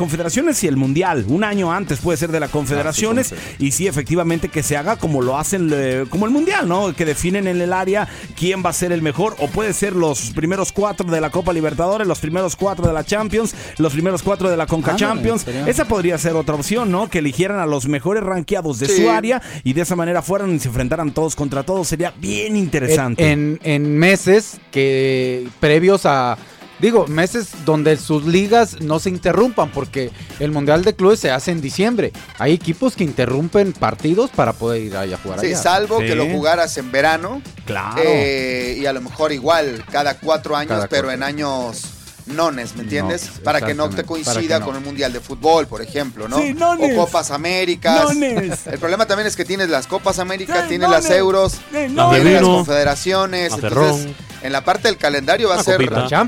[0.48, 1.26] confederaciones y el mundial.
[1.28, 5.22] Un año antes puede ser de las confederaciones y sí, efectivamente, que se haga como
[5.22, 6.94] lo hacen, eh, como el mundial, ¿no?
[6.96, 8.08] Que definen en el área
[8.38, 11.52] quién va a ser el mejor o puede ser los primeros cuatro de la Copa
[11.54, 15.46] Libertadores, los primeros cuatro de la Champions, los primeros cuatro de la Conca Ándale, Champions.
[15.68, 17.10] Esa podría ser otra opción, ¿no?
[17.10, 19.02] Que eligieran a los mejores rankeados de Sí.
[19.04, 21.88] su área y de esa manera fueran y se enfrentaran todos contra todos.
[21.88, 23.32] Sería bien interesante.
[23.32, 26.38] En, en meses que previos a...
[26.80, 31.50] Digo, meses donde sus ligas no se interrumpan porque el Mundial de Clubes se hace
[31.52, 32.12] en diciembre.
[32.38, 35.58] Hay equipos que interrumpen partidos para poder ir allá a jugar Sí, allá.
[35.58, 37.42] salvo que lo jugaras en verano.
[37.66, 38.00] Claro.
[38.04, 41.12] eh, y a lo mejor igual, cada cuatro años, Cada pero cuatro.
[41.18, 41.82] en años
[42.28, 43.24] nones, ¿me entiendes?
[43.26, 44.66] Nones, para que no te coincida no.
[44.66, 46.38] con el Mundial de Fútbol, por ejemplo, ¿no?
[46.40, 46.94] Sí, nones.
[46.98, 48.04] O Copas Américas.
[48.04, 48.68] Nones.
[48.68, 51.04] El problema también es que tienes las Copas Américas, Sí, tienes nones.
[51.06, 51.94] las Euros, Sí, tienes
[52.34, 53.54] las confederaciones.
[53.54, 54.08] Entonces.
[54.42, 55.78] En la parte del calendario va a ser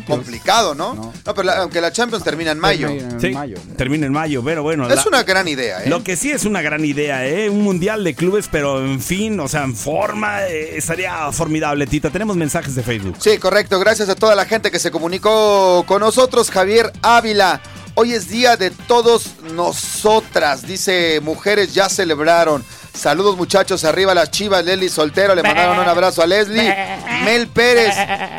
[0.07, 0.95] complicado, ¿no?
[0.95, 2.87] No, pero la- aunque la Champions termina en mayo.
[2.89, 3.57] En Sí, mayo.
[3.77, 4.87] termina en mayo, pero bueno.
[4.89, 5.89] Es la- una gran idea, ¿eh?
[5.89, 7.49] Lo que sí es una gran idea, ¿eh?
[7.49, 12.09] Un mundial de clubes, pero en fin, o sea, en forma, eh, estaría formidable, Tita.
[12.09, 13.15] Tenemos mensajes de Facebook.
[13.19, 13.79] Sí, correcto.
[13.79, 16.49] Gracias a toda la gente que se comunicó con nosotros.
[16.51, 17.61] Javier Ávila.
[18.01, 20.65] Hoy es día de todos nosotras.
[20.65, 22.63] Dice, mujeres ya celebraron.
[22.93, 26.73] Saludos muchachos, arriba las chivas, Leslie Soltero, le mandaron un abrazo a Leslie.
[27.25, 27.93] Mel Pérez,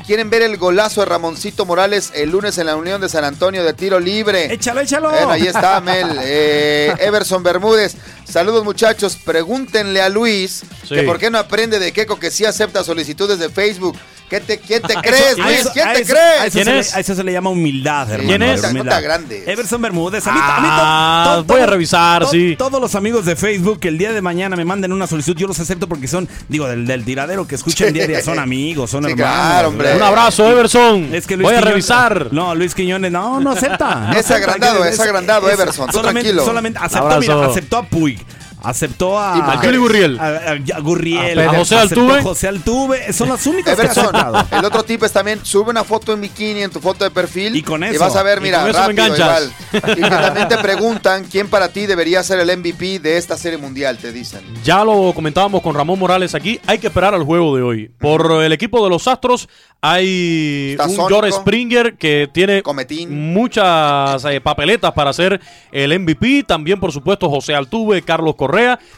[0.07, 3.63] quieren ver el golazo de Ramoncito Morales el lunes en la Unión de San Antonio
[3.63, 4.51] de tiro libre.
[4.51, 5.11] Échalo, échalo.
[5.11, 6.09] Bueno, ahí está Mel.
[6.23, 10.95] Eh, Everson Bermúdez, saludos muchachos, pregúntenle a Luis Sí.
[10.95, 13.97] que por qué no aprende de Keco que sí acepta solicitudes de Facebook.
[14.31, 15.59] ¿Qué te, ¿Quién te crees, A Luis?
[15.59, 16.41] eso- ¿Quién a te eso- crees?
[16.41, 16.95] A eso, ¿Quién se le, es?
[16.95, 18.29] a eso se le llama humildad, hermano.
[18.29, 18.63] ¿Quién es?
[18.63, 18.95] Humildad.
[18.99, 19.49] agrandes.
[19.49, 20.25] Everson Bermúdez.
[20.29, 22.55] A mí, a mí to- Ah, to- voy a revisar, to- sí.
[22.57, 25.49] Todos los amigos de Facebook que el día de mañana me manden una solicitud, yo
[25.49, 29.05] los acepto porque son, digo, del, del tiradero que día a día, son amigos, son
[29.05, 29.35] Sí, hermanos.
[29.37, 29.97] claro, hombre.
[29.97, 31.13] Un abrazo, Everson.
[31.13, 32.29] Es que Luis Voy a Quiñones- revisar.
[32.33, 33.95] No, Luis Quiñones, no, no acepta.
[34.07, 36.45] no Es acepta, agrandado, es agrandado, Everson, tú solamente, tranquilo.
[36.47, 38.21] Solamente aceptó, mira, aceptó a Puig.
[38.63, 40.19] Aceptó a, Y Al Juli Gurriel.
[40.21, 41.39] a, a- a Gurriel.
[41.39, 42.19] A José Altuve.
[42.19, 43.13] a José Altuve.
[43.13, 43.87] Son las únicas que
[44.57, 47.57] el otro tip es también sube una foto en bikini en tu foto de perfil
[47.57, 48.01] Y con y eso.
[48.01, 49.53] vas a ver, Y mira, me rápido igual.
[49.73, 53.59] Y que también te preguntan quién para ti debería ser el MVP de esta serie
[53.59, 54.41] mundial, te dicen.
[54.65, 56.61] Ya lo comentábamos con Ramón Morales aquí.
[56.67, 57.91] Hay que esperar al juego de hoy.
[57.99, 59.49] Por el equipo de los Astros
[59.81, 61.09] hay Está un Sónico.
[61.09, 63.33] George Springer que tiene Cometín.
[63.33, 65.41] muchas eh, papeletas para ser
[65.73, 66.45] el MVP.
[66.47, 68.50] También, por supuesto, José Altuve, Carlos Correa.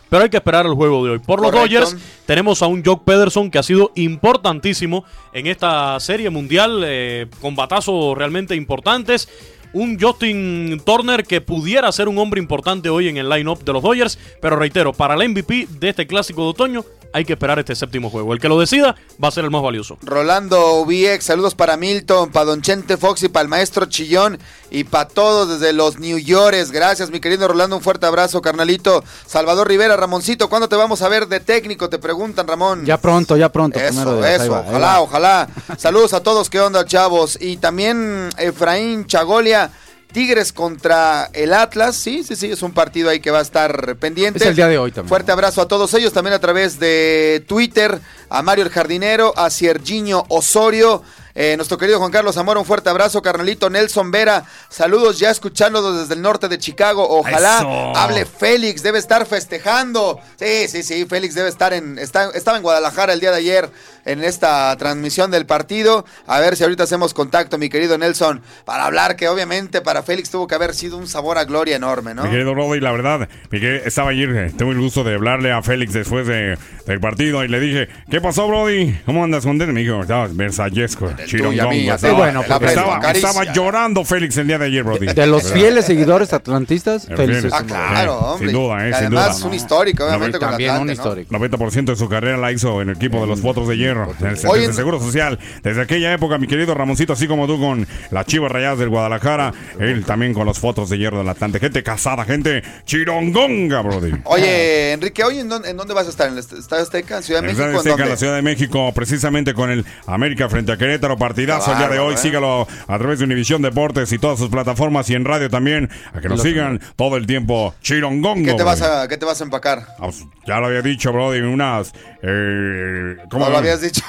[0.09, 1.19] Pero hay que esperar el juego de hoy.
[1.19, 1.53] Por los.
[1.53, 1.97] Dodgers
[2.27, 6.83] tenemos a un Jock Pederson que ha sido importantísimo en esta serie mundial.
[6.85, 9.29] eh, con batazos realmente importantes.
[9.73, 13.83] Un Justin Turner que pudiera ser un hombre importante hoy en el line-up de los
[13.83, 14.19] Dodgers.
[14.41, 18.11] Pero reitero, para el MVP de este clásico de otoño hay que esperar este séptimo
[18.11, 18.33] juego.
[18.33, 19.99] El que lo decida va a ser el más valioso.
[20.03, 24.39] Rolando VX, saludos para Milton, para Don Chente Fox y para el maestro Chillón
[24.71, 26.71] y para todos desde los New Yorkers.
[26.71, 29.05] Gracias, mi querido Rolando, un fuerte abrazo, carnalito.
[29.27, 31.89] Salvador Rivera, Ramoncito, ¿cuándo te vamos a ver de técnico?
[31.89, 32.85] Te preguntan, Ramón.
[32.85, 33.79] Ya pronto, ya pronto.
[33.79, 35.49] Eso, eso, va, ojalá, ojalá.
[35.77, 37.39] Saludos a todos, ¿qué onda, chavos?
[37.41, 39.71] Y también Efraín Chagolia,
[40.13, 43.97] Tigres contra el Atlas, sí, sí, sí, es un partido ahí que va a estar
[43.97, 44.39] pendiente.
[44.39, 45.09] Es el día de hoy también.
[45.09, 49.51] Fuerte abrazo a todos ellos, también a través de Twitter, a Mario el Jardinero, a
[49.51, 51.03] Ciergiño Osorio,
[51.35, 56.01] eh, nuestro querido Juan Carlos Zamora, un fuerte abrazo, carnalito Nelson Vera, saludos ya escuchándolos
[56.01, 57.97] desde el norte de Chicago, ojalá Eso.
[57.97, 62.63] hable Félix, debe estar festejando, sí, sí, sí, Félix debe estar en, está- estaba en
[62.63, 63.71] Guadalajara el día de ayer
[64.05, 68.85] en esta transmisión del partido, a ver si ahorita hacemos contacto, mi querido Nelson, para
[68.87, 72.25] hablar que obviamente para Félix tuvo que haber sido un sabor a gloria enorme, ¿no?
[72.25, 75.53] Mi querido Brody, la verdad, mi querido- estaba ayer, eh, tengo el gusto de hablarle
[75.53, 78.93] a Félix después de- del partido y le dije, ¿qué pasó, Brody?
[79.07, 79.73] ¿Cómo andas con él?
[79.73, 81.71] Me dijo, estaba versallesco, chirongongo.
[81.71, 85.07] mí, Estaba, bueno, estaba- llorando Félix el día de ayer, Brody.
[85.07, 85.57] De los ¿Verdad?
[85.57, 88.49] fieles seguidores atlantistas, Félix Ah, claro, hombre.
[88.49, 89.49] Sin duda, eh, Y sin además duda.
[89.49, 91.03] un histórico, obviamente, con También un Atlante, ¿no?
[91.03, 91.33] histórico.
[91.33, 94.27] 90% de su carrera la hizo en el equipo de los Potros de Hierro, en
[94.27, 95.39] el Centro Oye, de Seguro Social.
[95.63, 99.53] Desde aquella época, mi querido Ramoncito, así como tú con las Chivas Rayadas del Guadalajara,
[99.79, 101.61] él también con los Potros de Hierro del Atlante.
[101.61, 104.13] Gente casada, gente chirongonga, Brody.
[104.25, 106.27] Oye, Enrique, ¿hoy en dónde, en dónde vas a estar?
[106.29, 107.17] ¿En el est- Estadio Azteca?
[107.19, 107.77] ¿En Ciudad de En México?
[107.79, 108.11] Estadio ¿En dónde?
[108.11, 111.89] la Ciudad de México, precisamente con el América frente a Querétaro, partidazo Qué el día
[111.89, 112.15] de hoy.
[112.15, 112.19] ¿eh?
[112.19, 116.21] Sígalo a través de Univisión Deportes y todas sus plataformas y en radio también, a
[116.21, 117.75] que nos sigan todo el tiempo.
[117.83, 118.45] Chirongongo.
[118.47, 119.81] ¿Qué te, vas a, ¿Qué te vas a empacar?
[119.99, 121.93] Ah, pues, Ya lo había dicho, Brody, unas...
[122.23, 124.03] Eh, ¿Cómo No lo habías dicho.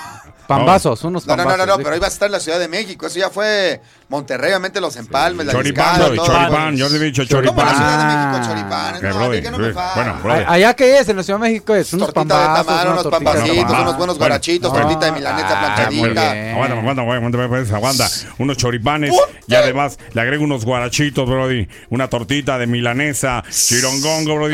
[0.48, 1.58] Pambazos, unos No, no, pambazos.
[1.60, 1.84] no, no, no, sí.
[1.84, 3.08] pero iba a estar en la Ciudad de México.
[3.08, 3.82] Eso ya fue
[4.14, 6.26] Monterrey, obviamente los empalmes, la Choripán, discada, Brody, todo.
[6.28, 6.78] choripán.
[6.78, 7.76] Yo le he dicho ¿Cómo la choripán.
[7.76, 8.32] Ciudad de Ah.
[8.32, 9.02] México, choripán?
[9.02, 11.10] Que, No, Brody, que no me eh, fa- bueno, ¿Allá qué es?
[11.10, 13.66] En la Ciudad de México es unos Tortita de pambazos, una unos de pampacitos, unos
[13.74, 14.14] buenos Bueno.
[14.16, 16.52] guarachitos, tortita de milanesa Ah, Muy planchadita.
[16.54, 18.08] Aguanta, aguanta, aguanta, aguanta, aguanta.
[18.38, 19.14] Unos choripanes
[19.48, 21.68] y además le agrego unos guarachitos, Brody.
[21.90, 24.54] Una tortita de milanesa, chirongongo, Brody.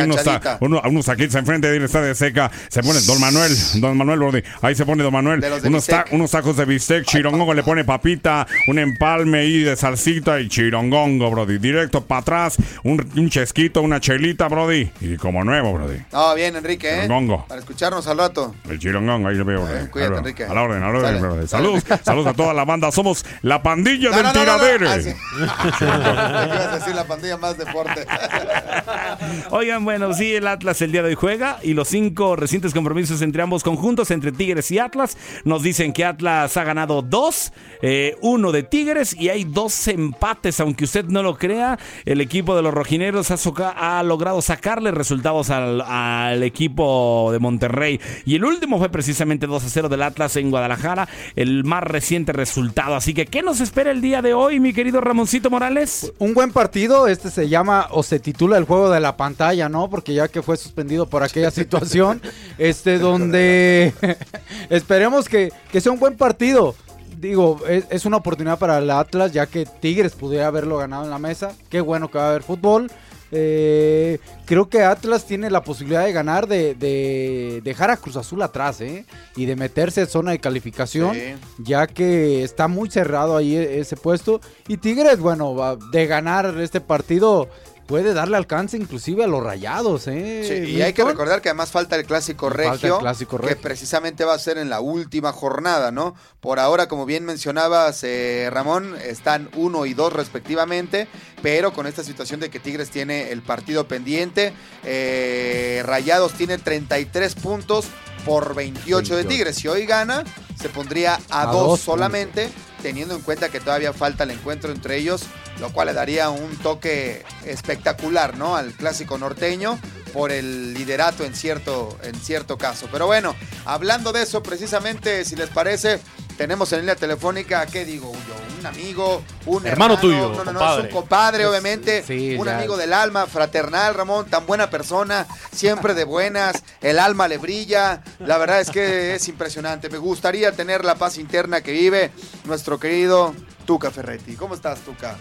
[0.62, 2.50] Unos, unos taquitos enfrente del estadio seca.
[2.70, 4.42] Se pone Don Manuel, Don Manuel, Brody.
[4.62, 5.42] Ahí se pone Don Manuel.
[5.42, 7.54] De de Unos, unos tacos de bistec, chirongongo.
[7.54, 11.58] Le pone papita, un empalme de salsita y chirongongo, Brody.
[11.58, 14.92] Directo para atrás, un, un chesquito, una chelita, Brody.
[15.02, 15.98] Y como nuevo, Brody.
[16.12, 17.02] No, bien, Enrique, ¿eh?
[17.02, 17.46] Chirongongo.
[17.48, 18.56] Para escucharnos al rato.
[18.70, 19.64] El chirongongo, ahí lo veo.
[19.66, 19.88] Brody.
[19.90, 20.20] cuídate, Ahí.
[20.20, 20.44] Enrique.
[20.46, 21.22] A la orden, a la orden.
[21.22, 21.48] Brody.
[21.48, 22.92] Salud, saludos a toda la banda.
[22.92, 24.60] Somos la pandilla No, del no, no, no, no.
[24.60, 24.90] tiradere.
[24.90, 25.10] Ah, sí.
[25.80, 26.96] ¿Qué ibas a decir?
[26.96, 28.06] La pandilla más deporte.
[29.52, 33.22] Oigan, bueno, sí, el Atlas el día de hoy juega y los cinco recientes compromisos
[33.22, 37.52] entre ambos conjuntos, entre Tigres y Atlas, nos dicen que Atlas ha ganado dos,
[37.82, 42.56] eh, uno de Tigres y hay dos empates, aunque usted no lo crea, el equipo
[42.56, 48.78] de los rojineros ha, logrado sacarle resultados al, al equipo de Monterrey y el último
[48.78, 53.26] fue precisamente 2 a 0 del Atlas en Guadalajara, el más reciente resultado, así que
[53.26, 56.12] ¿qué nos espera el día de hoy, mi querido Ramoncito Morales?
[56.20, 59.90] Un buen partido, este se llama o se titula el juego de la pantalla, ¿no?
[59.90, 62.22] Porque ya que fue suspendido por aquella situación,
[62.58, 63.94] este donde
[64.70, 66.76] esperemos que, que sea un buen partido.
[67.20, 71.10] Digo, es, es una oportunidad para el Atlas, ya que Tigres pudiera haberlo ganado en
[71.10, 71.52] la mesa.
[71.70, 72.90] Qué bueno que va a haber fútbol.
[73.32, 78.42] Eh, creo que Atlas tiene la posibilidad de ganar, de, de dejar a Cruz Azul
[78.42, 79.06] atrás, ¿eh?
[79.36, 81.36] Y de meterse en zona de calificación, Sí.
[81.60, 84.42] ya que está muy cerrado ahí e- ese puesto.
[84.68, 87.50] Y Tigres, bueno, va- de ganar este partido
[87.90, 90.46] puede darle alcance inclusive a los rayados, ¿eh?
[90.48, 93.48] Sí, y hay que recordar que además falta el clásico Falta el regio, clásico que
[93.48, 93.62] regio.
[93.64, 96.14] precisamente va a ser en la última jornada, ¿no?
[96.40, 101.08] Por ahora, como bien mencionabas, eh, Ramón, están uno y dos respectivamente,
[101.42, 104.54] pero con esta situación de que Tigres tiene el partido pendiente,
[104.84, 107.88] eh, Rayados tiene 33 puntos
[108.24, 109.28] por 28, de 28.
[109.30, 109.56] Tigres.
[109.56, 110.24] Si hoy gana,
[110.62, 112.52] se pondría a, A dos, dos solamente,
[112.82, 115.24] teniendo en cuenta que todavía falta el encuentro entre ellos,
[115.60, 118.56] lo cual le daría un toque espectacular, ¿no?
[118.56, 119.80] Al clásico norteño
[120.14, 122.88] por el liderato en cierto, en cierto caso.
[122.92, 123.36] Pero bueno,
[123.66, 126.00] hablando de eso, precisamente, si les parece,
[126.40, 128.60] tenemos en línea telefónica, ¿qué digo yo?
[128.62, 130.80] Un amigo, un Hermano hermano, tuyo, no, no, no, compadre.
[130.88, 132.58] es un compadre, obviamente, Sí, un ya.
[132.58, 138.02] amigo del alma, fraternal, Ramón, tan buena persona, siempre de buenas, el alma le brilla,
[138.20, 139.90] la verdad es que es impresionante.
[139.90, 142.12] Me gustaría tener la paz interna que vive
[142.46, 143.36] nuestro querido
[143.66, 144.36] Tuca Ferretti.
[144.38, 145.18] ¿Cómo estás, Tuca?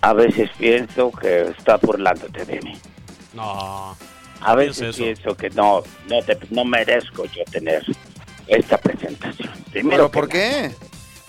[0.00, 2.76] A veces pienso que está burlándote de mí.
[3.32, 3.96] No.
[4.40, 7.84] A veces pienso que no, no, te- no merezco yo tener
[8.46, 9.52] esta presentación.
[9.70, 10.70] Primero ¿Pero por qué?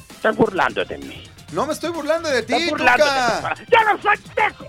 [0.10, 1.24] Estás burlando de mí.
[1.52, 3.54] No me estoy burlando de ti, Estás burlando Tuca.
[3.56, 3.68] de mí.
[3.72, 4.68] ¡Yo no soy teco!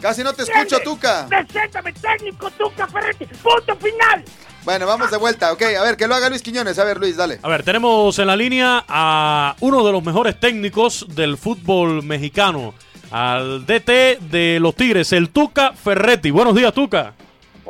[0.00, 1.26] Casi no te escucho, Tuca.
[1.28, 3.26] Preséntame técnico, Tuca Ferretti.
[3.26, 4.24] Punto final.
[4.64, 5.62] Bueno, vamos de vuelta, ok.
[5.78, 6.78] A ver, que lo haga Luis Quiñones.
[6.78, 7.38] A ver, Luis, dale.
[7.42, 12.74] A ver, tenemos en la línea a uno de los mejores técnicos del fútbol mexicano,
[13.10, 16.30] al DT de los Tigres, el Tuca Ferretti.
[16.30, 17.14] Buenos días, Tuca.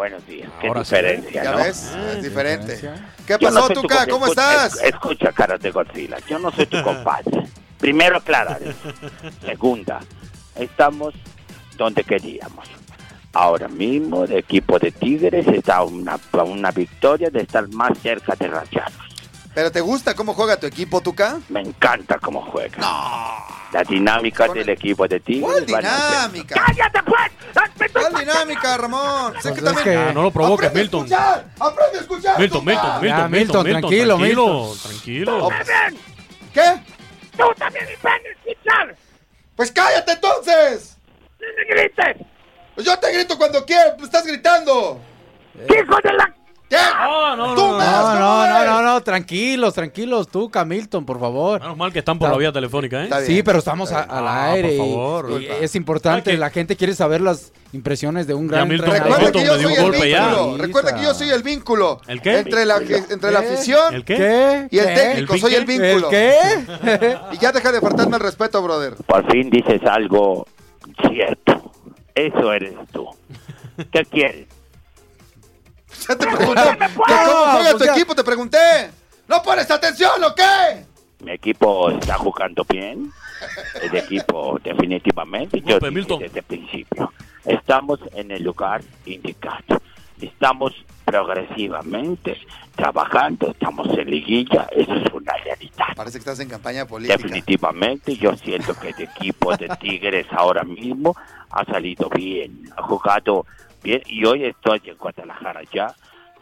[0.01, 0.51] Buenos días.
[0.63, 0.95] Qué Ahora sí.
[0.95, 1.59] diferencia, Ya ¿no?
[1.59, 2.81] ves, es diferente.
[3.27, 4.07] ¿Qué no pasó, tu Tuca?
[4.07, 4.77] ¿Cómo escucha- estás?
[4.83, 6.17] es- Escucha, caras de Godzilla.
[6.27, 7.43] Yo no soy tu compadre.
[7.79, 8.63] Primero aclarar.
[8.63, 8.79] eso.
[9.45, 10.01] Segunda,
[10.55, 11.13] estamos
[11.77, 12.67] donde queríamos.
[13.35, 17.99] Ahora mismo el equipo de Tigres está a una, a una victoria de estar más
[17.99, 18.95] cerca de Rayados.
[19.55, 21.41] ¿Pero te gusta cómo juega tu equipo, Tuca?
[21.51, 22.79] Me encanta cómo juega.
[23.73, 25.45] La dinámica del equipo de Tigres.
[25.49, 26.55] ¿Cuál dinámica?
[26.67, 27.93] ¡Cállate, pues!
[27.93, 29.35] ¿Cuál dinámica, Ramón?
[29.41, 29.97] Sé que también...
[29.97, 31.05] Ah, no lo provoques, ¡Aprende a Milton.
[31.07, 31.45] escuchar!
[31.61, 32.39] ¡Aprende a escuchar!
[32.39, 32.65] Milton!
[32.65, 35.49] Milton, Milton, Ya, Milton, Milton, Milton, tranquilo, tranquilo, tranquilo.
[36.53, 36.83] ¿Qué?
[37.37, 38.97] ¡Tú también aprendes a escuchar!
[39.57, 40.97] ¡Pues cállate entonces!
[41.39, 42.27] ¡No me grites!
[42.75, 45.01] Pues yo te grito cuando quiero, me estás gritando.
[45.55, 46.35] ¡Hijo de la...
[46.71, 46.77] ¿Qué?
[46.77, 51.61] No, no, no, No, no, tranquilos, tranquilos, tú, Camilton, por favor.
[51.61, 53.09] Menos mal que están por la vía telefónica, ¿eh?
[53.27, 55.43] Sí, pero estamos a- al Ah, aire por favor.
[55.43, 58.69] y, es importante, la gente quiere saber las impresiones de un gran.
[58.71, 60.27] Recuerda que yo me dio soy un el golpe ya.
[60.29, 60.57] vínculo.
[60.59, 62.01] Recuerda que yo soy el vínculo.
[62.07, 62.39] ¿El qué?
[62.39, 64.17] Entre la, entre la afición ¿El qué?
[64.17, 64.69] ¿Qué?
[64.71, 64.95] y el ¿Qué?
[64.95, 65.35] técnico.
[65.35, 66.11] ¿El soy el vínculo.
[66.11, 67.17] ¿El qué?
[67.33, 68.95] Y ya deja de faltarme el respeto, brother.
[69.07, 70.47] Por fin dices algo
[71.09, 71.73] cierto.
[72.15, 73.07] Eso eres tú.
[73.91, 74.47] ¿Qué quieres?
[76.09, 76.63] Ya te pregunté.
[76.79, 77.93] ¿que ¿Cómo juega tu ya.
[77.93, 78.15] equipo?
[78.15, 78.91] Te pregunté.
[79.29, 80.85] ¿No pones atención o qué?
[81.25, 83.13] Mi equipo está jugando bien.
[83.81, 85.61] El equipo definitivamente.
[85.61, 87.13] Yo dije desde el principio.
[87.45, 89.81] Estamos en el lugar indicado.
[90.21, 90.73] Estamos
[91.05, 92.37] progresivamente
[92.77, 93.51] trabajando.
[93.51, 94.67] Estamos en liguilla.
[94.73, 95.87] Eso es una realidad.
[95.97, 97.17] Parece que estás en campaña política.
[97.17, 101.15] Definitivamente, yo siento que el equipo de Tigres ahora mismo
[101.51, 103.47] ha salido bien, ha jugado
[103.83, 105.95] bien y hoy estoy en Guadalajara ya,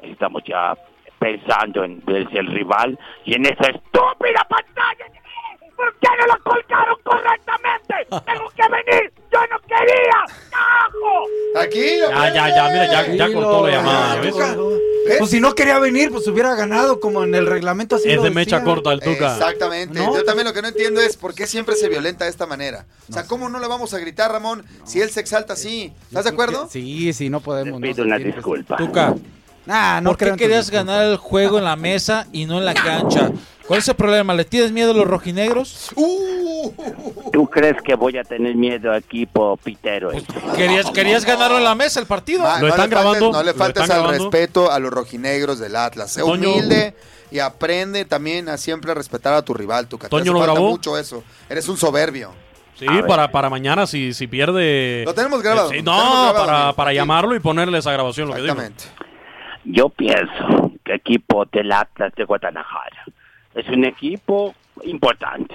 [0.02, 0.76] estamos ya
[1.18, 5.06] pensando en verse el rival y en esa estúpida pantalla.
[5.78, 7.94] ¿Por qué no lo colgaron correctamente?
[8.10, 10.18] Tengo que venir, yo no quería.
[10.50, 11.26] ¡Carajo!
[11.54, 12.10] Tranquilo.
[12.10, 14.34] Ya, ya, ya, mira, ya, ya cortó la llamada, ¿ves?
[15.18, 18.24] Pues si no quería venir, pues hubiera ganado como en el reglamento así Es lo
[18.24, 18.74] de mecha decía.
[18.74, 19.32] corta el Tuca.
[19.36, 19.98] Exactamente.
[19.98, 20.14] ¿No?
[20.14, 22.84] Yo también lo que no entiendo es por qué siempre se violenta de esta manera.
[23.08, 25.92] O sea, ¿cómo no le vamos a gritar, Ramón, si él se exalta así?
[26.08, 26.68] ¿Estás de acuerdo?
[26.70, 27.80] Sí, sí, no podemos.
[27.80, 28.76] Te no pido una que- disculpa.
[28.76, 29.14] Tuca.
[29.68, 32.64] Ah, no ¿Por qué creo querías ganar el juego en la mesa y no en
[32.64, 33.30] la cancha?
[33.66, 34.32] ¿Cuál es el problema?
[34.32, 35.90] ¿Le tienes miedo a los rojinegros?
[35.94, 36.72] Uh,
[37.32, 40.10] ¿Tú crees que voy a tener miedo equipo pitero?
[40.56, 42.42] ¿Querías, querías ganarlo en la mesa el partido?
[42.44, 44.30] Ma- Lo no están le faltes- grabando, no le lo faltes están al grabando.
[44.30, 46.10] respeto a los rojinegros del Atlas.
[46.12, 46.50] Sé Toño.
[46.50, 46.94] humilde
[47.30, 50.70] y aprende también a siempre respetar a tu rival, tu Toño lo grabó.
[50.70, 51.22] mucho eso.
[51.50, 52.32] Eres un soberbio.
[52.78, 55.02] Sí, para, para mañana si, si pierde...
[55.04, 56.76] Lo tenemos grabado, Sí, lo no, tenemos grabado, para, amigo.
[56.76, 58.54] para llamarlo y ponerle esa grabación, lo que digo.
[58.54, 58.84] Exactamente.
[59.70, 63.04] Yo pienso que equipo del Atlas de Guadalajara
[63.54, 65.54] es un equipo importante,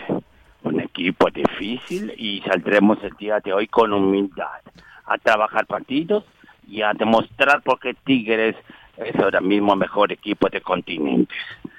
[0.61, 4.61] un equipo difícil y saldremos el día de hoy con humildad
[5.07, 6.25] a trabajar partidos
[6.67, 8.55] y a demostrar por qué Tigres
[8.97, 11.33] es ahora mismo el mejor equipo de continente.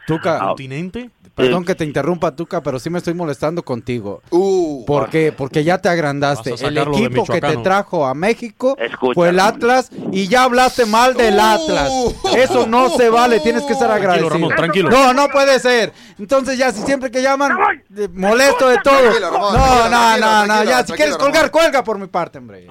[0.06, 1.10] Tuca, ¿Continente?
[1.34, 4.22] perdón que te interrumpa, Tuca, pero sí me estoy molestando contigo.
[4.30, 5.32] Uh, ¿Por qué?
[5.32, 6.54] Porque ya te agrandaste.
[6.64, 9.40] El equipo que te trajo a México Escucha, fue el.
[9.40, 11.90] Atlas y ya hablaste mal del Atlas.
[12.36, 14.30] Eso no se vale, tienes que estar agradecido.
[14.30, 14.90] Ramón, tranquilo.
[14.90, 15.92] No, no puede ser.
[16.18, 17.52] Entonces ya, si siempre que llaman,
[17.96, 18.94] eh, molesto de todo.
[19.00, 21.32] Tranquilo, Ramón, No, tranquilo, no, tranquilo, no, no, tranquilo, ya, si tranquilo, quieres Ramón.
[21.32, 22.68] colgar, cuelga por mi parte, hombre.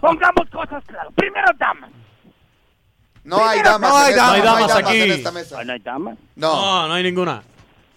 [0.00, 1.12] Pongamos cosas claras.
[1.14, 1.90] Primero damas.
[3.26, 4.38] No hay damas, No hay en esta- damas.
[4.44, 5.10] No hay damas en aquí.
[5.10, 5.64] esta mesa.
[5.64, 6.18] ¿No hay damas?
[6.36, 7.42] No, No, no hay ninguna.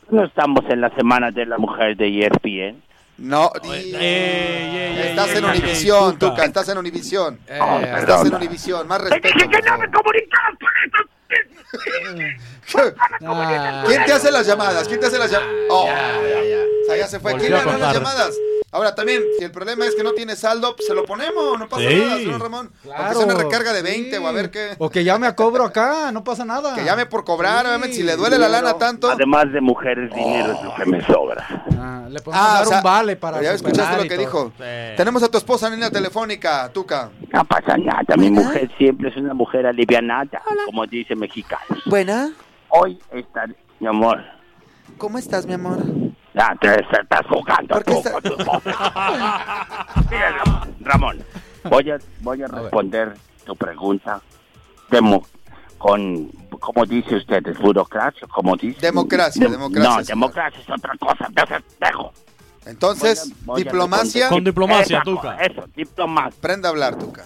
[0.09, 2.81] No estamos en la semana de la mujer de ESPN.
[3.17, 3.51] no.
[3.63, 6.31] Ey, ey, ey, Estás ey, en ey, Univisión, Tuca.
[6.31, 7.39] Tuca, estás en Univisión.
[7.47, 7.59] Eh,
[7.99, 9.27] Estás en Univisión, más Te respeto.
[9.37, 10.03] dije que no me favor.
[10.03, 10.57] comunicaras
[12.73, 12.95] con.
[13.27, 14.87] Ah, ¿Quién te hace las llamadas?
[14.87, 15.53] ¿Quién te hace las llamadas?
[15.69, 17.35] Oh, O sea, ya se fue.
[17.35, 18.35] ¿Quién le las llamadas?
[18.71, 21.67] Ahora también, si el problema es que no tiene saldo, pues se lo ponemos, no
[21.67, 21.95] pasa Sí.
[21.95, 22.69] nada, señor Ramón.
[22.83, 24.23] Aunque Claro, sea una recarga de 20 sí.
[24.23, 24.75] o a ver qué.
[24.77, 26.75] O que llame a cobro acá, no pasa nada.
[26.75, 27.67] Que llame por cobrar, Sí.
[27.69, 29.09] obviamente, si le duele la lana tanto.
[29.09, 31.47] Además de mujeres, dinero es lo que me sobra.
[31.79, 34.19] Ah, le podemos Ah, dar o sea, un vale para Ya escuchaste lo que todo.
[34.19, 34.51] dijo.
[34.57, 34.63] Sí.
[34.97, 37.09] Tenemos a tu esposa en línea telefónica, Tuca.
[37.33, 41.63] No pasa nada, mi mujer siempre es una mujer alivianada, como dice mexicano.
[41.85, 42.31] Buena,
[42.71, 43.47] Hoy está,
[43.79, 44.19] mi amor,
[44.99, 45.79] ¿cómo estás, mi amor?
[46.33, 49.93] Ya te estás jugando ¿Por qué tú está- con tu esposa.
[50.09, 51.23] Mira, Ram- Ramón,
[51.63, 53.15] voy a, voy a responder
[53.45, 54.21] tu pregunta
[54.89, 55.25] demo,
[55.77, 56.27] con,
[56.59, 58.79] como dice usted, es burocracia, como dice.
[58.81, 60.05] Democracia, Dem- democracia, No, señor.
[60.07, 62.13] democracia es otra cosa, entonces dejo.
[62.65, 64.29] Entonces, Voy a- voy a diplomacia.
[64.29, 65.35] Con diplomacia, Tuca.
[65.37, 66.37] Eso, diplomacia.
[66.37, 67.25] Aprende a hablar, Tuca.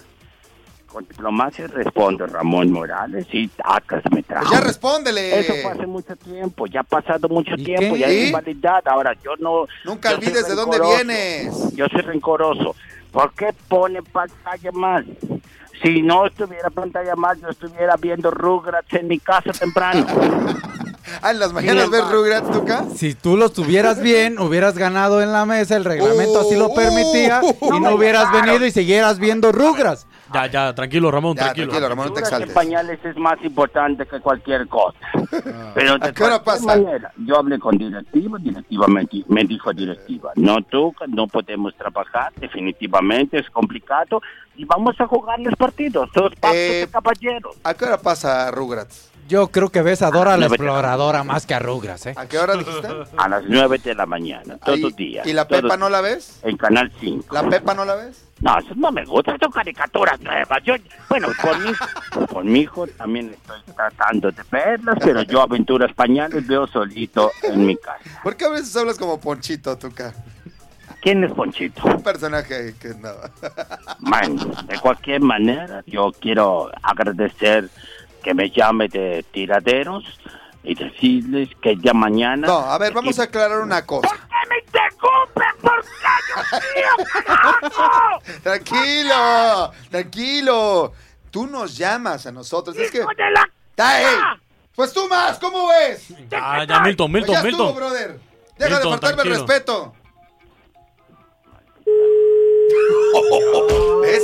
[0.94, 4.46] Con diplomacia respondo Ramón Morales y Atlas me trajo.
[4.48, 5.40] Pues ya respóndele.
[5.40, 8.00] Eso fue hace mucho tiempo, ya ha pasado mucho ¿Y tiempo, qué?
[8.02, 8.18] ya ¿Y?
[8.20, 8.88] hay invalidad.
[8.88, 9.66] Ahora yo no.
[9.86, 11.74] Nunca yo olvides de dónde vienes.
[11.74, 12.76] Yo soy rencoroso.
[13.12, 15.04] ¿Por qué pone pantalla más?
[15.82, 20.06] Si no estuviera pantalla más, yo estuviera viendo Rugrats en mi casa temprano.
[21.22, 22.86] Ah, en las mañanas ves Rugrats, Tuca.
[22.96, 27.42] Si tú los tuvieras bien, hubieras ganado en la mesa, el reglamento así lo permitía
[27.62, 30.08] y no hubieras venido y siguieras viendo Rugras.
[30.34, 31.68] Ya, ya, tranquilo, Ramón, Ya, tranquilo.
[31.68, 32.54] tranquilo, Ramón, no te exaltes.
[32.54, 34.98] pañales es más importante que cualquier cosa.
[35.76, 36.66] Pero de ¿A qué hora cualquier pasa?
[36.82, 41.76] manera, yo hablé con directiva, directiva me, di- me dijo directiva, no tú, no podemos
[41.76, 44.22] trabajar, definitivamente es complicado
[44.56, 47.56] y vamos a jugar los partidos, todos pactos Eh, de caballeros.
[47.64, 49.10] ¿A qué hora pasa Rugrats?
[49.30, 50.56] Yo creo que ves a Dora la No, vete.
[50.56, 52.14] exploradora más que a Rugras, ¿eh?
[52.18, 52.88] ¿A qué hora dijiste?
[53.18, 55.26] A las 9 de la mañana, todos Ahí- los días.
[55.26, 56.42] ¿Y la Pepa no la ves?
[56.44, 57.34] En Canal 5.
[57.34, 58.26] ¿La Pepa no la ves?
[58.44, 60.62] No, eso no me gusta, son caricaturas nuevas.
[60.66, 60.76] Yo,
[61.08, 61.72] bueno, por mi,
[62.28, 67.66] por mi hijo también estoy tratando de verlas, pero yo aventuras pañales veo solito en
[67.66, 68.04] mi casa.
[68.22, 70.14] ¿Por qué a veces hablas como Ponchito, Tuca?
[71.02, 71.84] ¿Quién es Ponchito?
[71.86, 73.14] Un personaje que no.
[74.00, 77.70] Bueno, de cualquier manera, yo quiero agradecer
[78.22, 80.04] que me llame de tiraderos
[80.64, 82.48] y decirles que ya mañana...
[82.48, 84.10] No, a ver, vamos a aclarar una cosa.
[84.50, 85.84] me interrumpen por
[88.44, 90.94] Tranquilo, tranquilo.
[91.32, 92.78] Tú nos llamas a nosotros.
[92.78, 93.04] Es que.
[93.78, 94.06] ¡Ay!
[94.76, 96.08] Pues tú más, ¿cómo ves?
[96.30, 97.68] Ya, ya, Milton, Pues Milton, ya Milton.
[97.68, 98.20] estuvo, brother.
[98.58, 99.94] Deja de faltarme el respeto.
[104.02, 104.24] ¿Ves?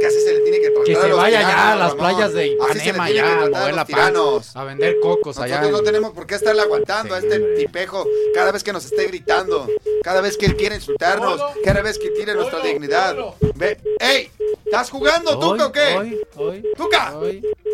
[0.00, 1.76] Que así se le tiene que tratar Que a se los vaya ya tiranos, a
[1.76, 1.98] las Ramón.
[1.98, 4.56] playas de Ipanema tiene ya, a mover la tiranos.
[4.56, 5.56] a vender cocos allá.
[5.56, 8.84] Nosotros no en- tenemos por qué estarle aguantando a este tipejo cada vez que nos
[8.86, 9.68] esté gritando,
[10.02, 13.14] cada vez que él quiere insultarnos, cada vez que tire nuestra dignidad.
[13.56, 14.30] Ve, ¡Ey!
[14.64, 15.96] ¿Estás jugando, Tuca, o qué?
[15.98, 17.12] Hoy, hoy, ¡Tuca!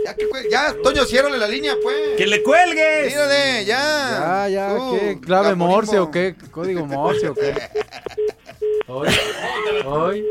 [0.05, 2.17] Ya, que, ya, Toño, ciérrale la línea, pues.
[2.17, 3.09] ¡Que le cuelgues!
[3.09, 4.47] Tírale, ya.
[4.47, 5.19] Ya, ya, Tú, ¿qué?
[5.21, 5.55] ¿Clave.
[5.55, 6.35] Morse o qué?
[6.51, 7.55] ¿Código Morse o qué?
[8.89, 9.09] Hoy,
[9.85, 10.29] hoy.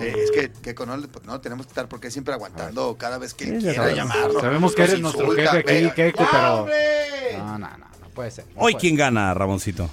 [0.00, 3.18] Eh, es que, que con él, pues, no tenemos que estar porque siempre aguantando cada
[3.18, 3.96] vez que Ya quiera sabemos.
[3.98, 4.42] llamarnos.
[4.42, 5.94] Sabemos que eres nuestro jefe aquí, Venga.
[5.94, 7.38] Keiko, ¡Ya, pero.
[7.44, 8.44] No, no, no, no puede ser.
[8.46, 9.88] no Hoy, puede ¿quién gana, Ramoncito?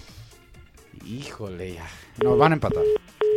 [1.05, 1.87] Híjole, ya.
[2.23, 2.83] No, van a empatar.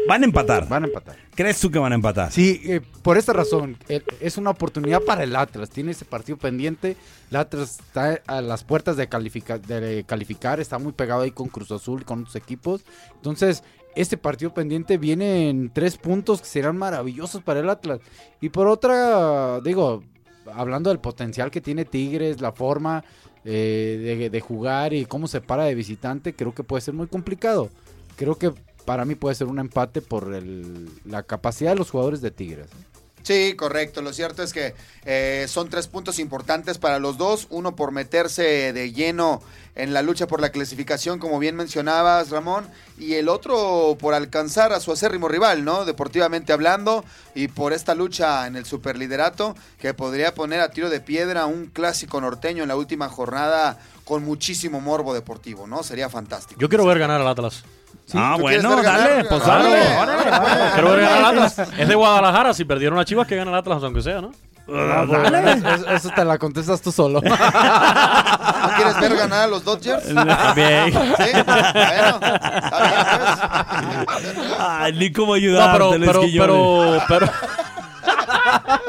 [0.06, 0.69] Van a empatar.
[0.69, 1.16] Van a empatar.
[1.35, 2.31] ¿Crees tú que van a empatar?
[2.31, 5.70] Sí, eh, por esta razón, eh, es una oportunidad para el Atlas.
[5.70, 6.97] Tiene ese partido pendiente.
[7.31, 11.48] El Atlas está a las puertas de, califica- de calificar, está muy pegado ahí con
[11.48, 12.82] Cruz Azul y con otros equipos.
[13.16, 13.62] Entonces,
[13.96, 18.00] este partido pendiente viene en tres puntos que serán maravillosos para el Atlas.
[18.40, 20.02] Y por otra, digo,
[20.52, 23.04] hablando del potencial que tiene Tigres, la forma
[23.44, 27.68] eh, de, jugar y cómo se para de visitante, creo que puede ser muy complicado.
[28.16, 28.52] Creo que
[28.84, 32.68] para mí puede ser un empate por el- la capacidad de los jugadores de Tigres.
[33.24, 34.02] Sí, correcto.
[34.02, 34.74] Lo cierto es que
[35.06, 37.46] eh, son tres puntos importantes para los dos.
[37.48, 39.42] Uno por meterse de lleno
[39.76, 42.68] en la lucha por la clasificación, como bien mencionabas, Ramón.
[42.98, 45.86] Y el otro por alcanzar a su acérrimo rival, ¿no?
[45.86, 47.02] Deportivamente hablando.
[47.34, 51.66] Y por esta lucha en el superliderato que podría poner a tiro de piedra un
[51.66, 55.82] clásico norteño en la última jornada con muchísimo morbo deportivo, ¿no?
[55.82, 56.60] Sería fantástico.
[56.60, 57.64] Yo quiero ver ganar al Atlas.
[58.14, 59.78] ah, ¿tú quieres bueno, dale, pues dale.
[60.74, 61.59] Quiero ver ganar al Atlas.
[61.78, 62.52] Es de Guadalajara.
[62.55, 64.32] Si perdieron a Chivas, que gana el Atlas, aunque sea, ¿no?
[64.66, 65.05] Ah,
[65.74, 67.20] es- eso te la contestas tú solo.
[67.22, 70.02] ¿No quieres ver ganar a los Dodgers?
[70.14, 70.90] También.
[70.93, 70.97] Sí,
[71.44, 72.40] bueno, pues.
[74.59, 77.02] Ay, ni cómo No, ayudarte, pero, pero, Quiñones.
[77.09, 77.26] pero, pero.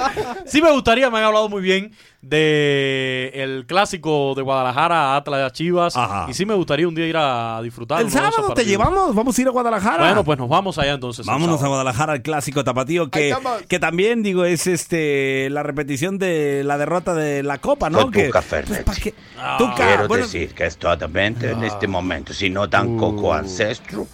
[0.46, 1.92] sí me gustaría, me han hablado muy bien
[2.26, 5.96] de el clásico de Guadalajara, Atlas, Chivas.
[5.96, 6.26] Ajá.
[6.28, 8.02] Y sí me gustaría un día ir a disfrutar.
[8.02, 10.06] El de sábado te llevamos, vamos a ir a Guadalajara.
[10.06, 11.26] Bueno, pues nos vamos allá entonces.
[11.26, 11.68] Vámonos a.
[11.68, 13.36] Guadalajara al clásico tapatío que,
[13.68, 18.10] que también digo es este la repetición de la derrota de la Copa, ¿no?
[18.10, 18.86] Que, Tuca pues, Fernet.
[18.86, 19.14] ¿pa' qué?
[19.38, 19.56] Ah.
[19.58, 24.08] Tuca, Quiero bueno, decir que totalmente en este momento, si no dan coco ancestro,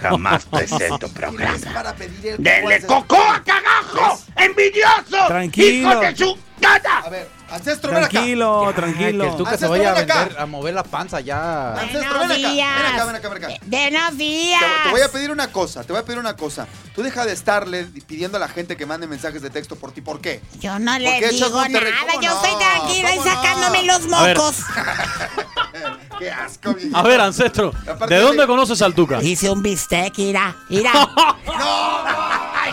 [0.00, 1.58] jamás presento programa.
[1.72, 4.20] Para pedir el ¡Denle coco coco a cagajo!
[4.36, 5.28] ¡Envidioso!
[5.50, 5.90] Tranquilo.
[5.90, 6.98] ¡Hijo de gata!
[7.04, 8.10] A ver, ancestro, ven acá.
[8.10, 9.24] tranquilo, Que tranquilo.
[9.30, 11.72] el Tuca se vaya a, vender, a mover la panza ya.
[11.74, 12.48] Ancestro, ven acá.
[12.48, 12.60] Ven
[12.94, 13.54] acá, ven acá, ven acá.
[13.66, 14.60] Buenos días.
[14.60, 16.66] Te, te voy a pedir una cosa, te voy a pedir una cosa.
[16.94, 20.00] Tú deja de estarle pidiendo a la gente que mande mensajes de texto por ti.
[20.00, 20.40] ¿Por qué?
[20.60, 21.90] Yo no ¿Por le digo nada.
[22.10, 22.44] ¿Cómo Yo no?
[22.44, 23.34] estoy tranquila y ¿Cómo no?
[23.34, 24.36] sacándome los A ver.
[24.38, 24.56] mocos.
[26.18, 26.96] Qué asco, viejo.
[26.96, 27.72] A ver, Ancestro,
[28.08, 29.22] ¿de de- dónde conoces al Tuca?
[29.22, 30.90] Hice un bistec, mira, mira.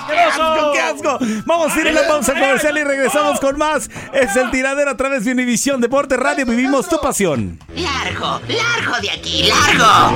[0.08, 1.18] ¡Qué asco, qué asco!
[1.46, 3.73] Vamos a ir a la pausa comercial y regresamos con más.
[4.14, 6.46] Es el tiradero a través de Univisión Deporte Radio.
[6.46, 7.60] Vivimos tu pasión.
[7.76, 10.12] Largo, largo de aquí, largo.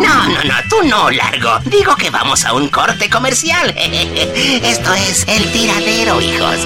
[0.00, 1.58] No, no, no, tú no, largo.
[1.66, 3.70] Digo que vamos a un corte comercial.
[3.76, 6.56] Esto es el tiradero, hijos.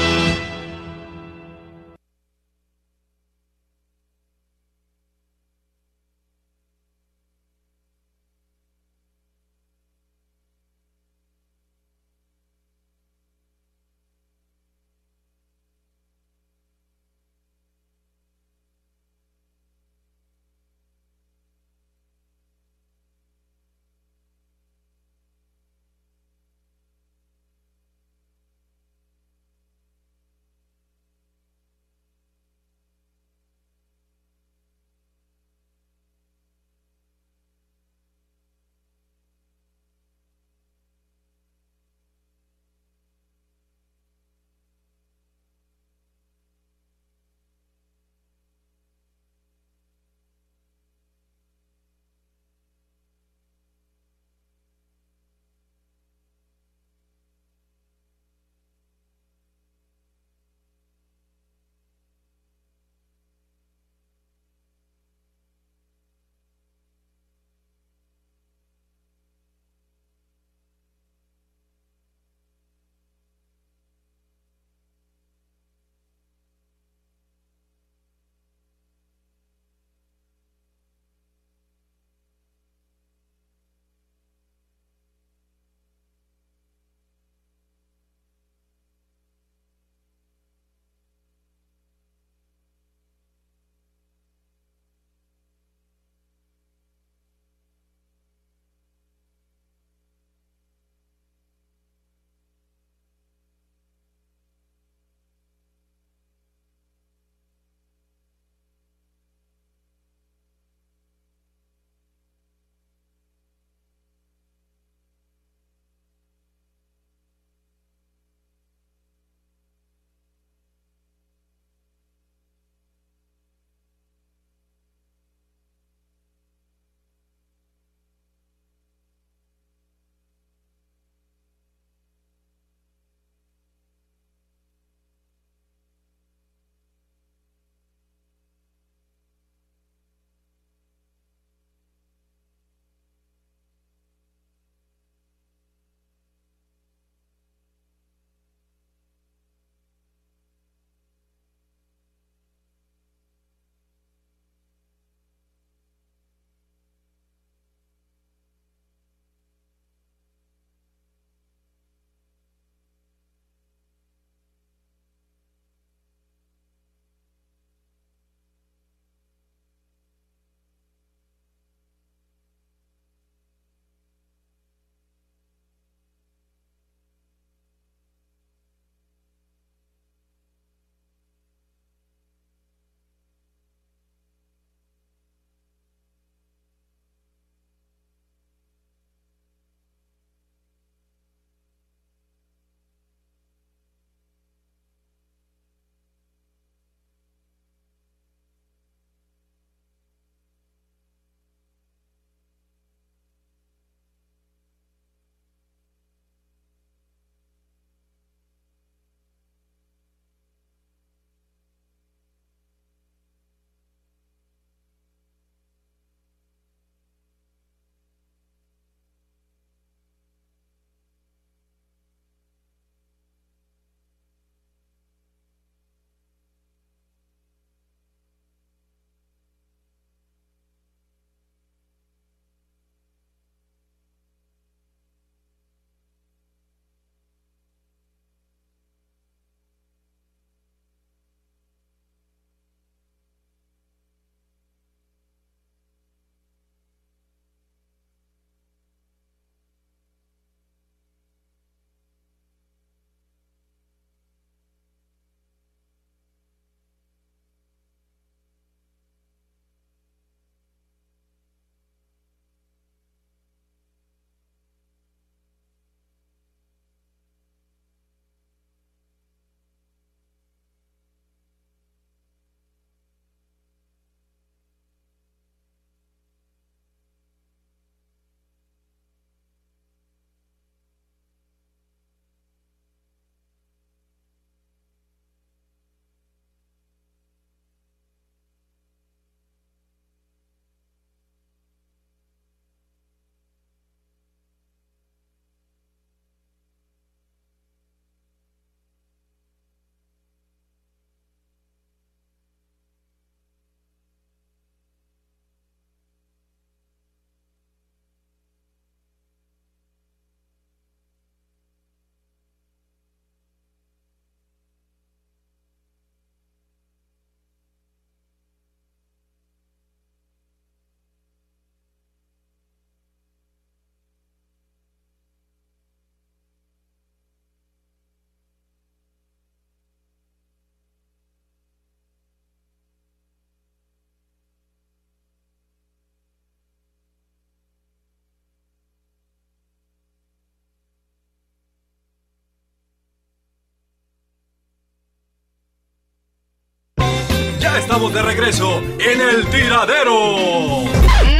[347.74, 350.84] Ya estamos de regreso en el tiradero.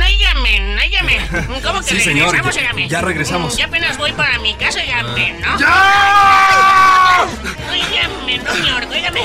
[0.00, 1.20] Náigame, náigame.
[1.62, 3.56] ¿Cómo que Sí, señor, regresamos, ya- ya regresamos.
[3.56, 5.56] Ya apenas voy para mi casa, óigame, ¿no?
[5.60, 7.26] ¡Ya!
[7.70, 9.20] Óigame, no, señor, óigame.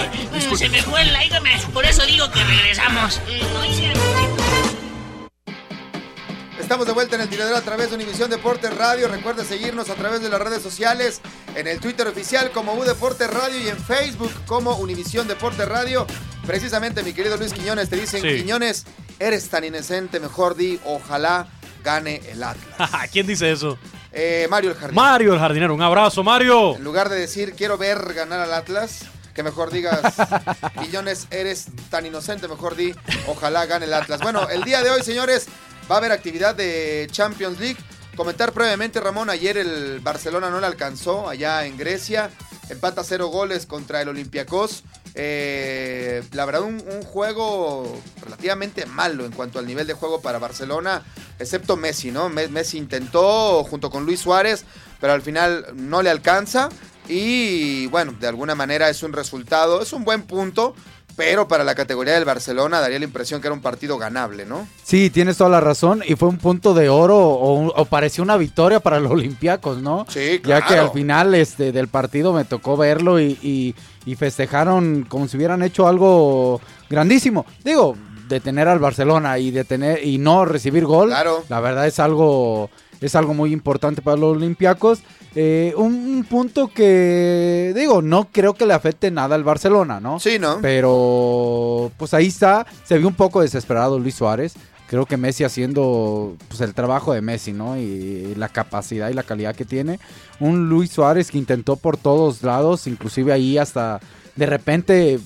[0.52, 1.60] Mm, Se me fue el óigame.
[1.73, 3.19] Por eso digo que regresamos.
[3.27, 4.39] Mm, óigame.
[6.70, 9.08] Estamos de vuelta en el tiradero a través de Univisión Deportes Radio.
[9.08, 11.20] Recuerda seguirnos a través de las redes sociales,
[11.56, 16.06] en el Twitter oficial como U Deportes Radio y en Facebook como Univisión Deportes Radio.
[16.46, 18.44] Precisamente, mi querido Luis Quiñones, te dicen, Sí.
[18.44, 18.86] Quiñones,
[19.18, 21.48] eres tan inocente, mejor di, ojalá
[21.84, 22.91] gane el Atlas.
[23.12, 23.80] ¿Quién dice eso?
[24.12, 25.02] Eh, Mario el Jardinero.
[25.04, 25.74] Mario el jardinero.
[25.74, 26.76] Un abrazo, Mario.
[26.76, 30.02] En lugar de decir, quiero ver ganar al Atlas, que mejor digas,
[30.84, 32.94] Quiñones, eres tan inocente, mejor di,
[33.26, 34.22] ojalá gane el Atlas.
[34.22, 35.48] Bueno, el día de hoy, señores,
[35.90, 37.78] va a haber actividad de Champions League.
[38.16, 42.30] Comentar brevemente, Ramón, ayer el Barcelona no le alcanzó allá en Grecia.
[42.70, 44.84] Empata cero goles contra el Olympiacos.
[45.16, 51.03] Eh, la verdad, un, juego relativamente malo en cuanto al nivel de juego para Barcelona,
[51.40, 52.30] excepto Messi, ¿no?
[52.30, 54.66] Me- Messi intentó junto con Luis Suárez,
[55.02, 56.70] pero al final no le alcanza.
[57.07, 60.76] Y bueno, de alguna manera es un resultado, es un buen punto,
[61.20, 64.66] pero para la categoría del Barcelona daría la impresión que era un partido ganable, ¿no?
[64.82, 66.02] Sí, tienes toda la razón.
[66.08, 70.06] Y fue un punto de oro o, pareció una victoria para los Olympiacos, ¿no?
[70.08, 70.84] Sí, Ya que claro.
[70.84, 73.76] al final este, del partido me tocó verlo y, y-
[74.06, 77.46] y festejaron como si hubieran hecho algo grandísimo.
[77.66, 77.98] Digo,
[78.30, 81.10] detener al Barcelona y detener y no recibir gol,
[81.50, 82.70] la verdad es algo
[83.02, 85.00] es algo muy importante para los Olympiacos.
[85.36, 90.20] Eh, un, un punto que digo, no creo que le afecte nada al Barcelona, ¿no?
[90.20, 90.60] Sí, ¿no?
[90.62, 94.54] Pero pues ahí está, se vio un poco desesperado Luis Suárez.
[94.88, 97.78] Creo que Messi haciendo pues el trabajo de Messi, ¿no?
[97.78, 100.00] Y la capacidad y la calidad que tiene.
[100.40, 104.00] Un Luis Suárez que intentó por todos lados, inclusive ahí hasta
[104.36, 105.20] de repente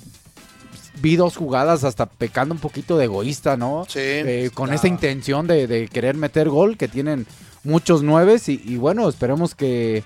[1.01, 3.85] vi dos jugadas hasta pecando un poquito de egoísta, ¿no?
[3.87, 3.99] Sí.
[4.01, 4.79] Eh, con claro.
[4.79, 7.25] esa intención de, de querer meter gol que tienen
[7.63, 10.03] muchos nueves y, bueno, esperemos que,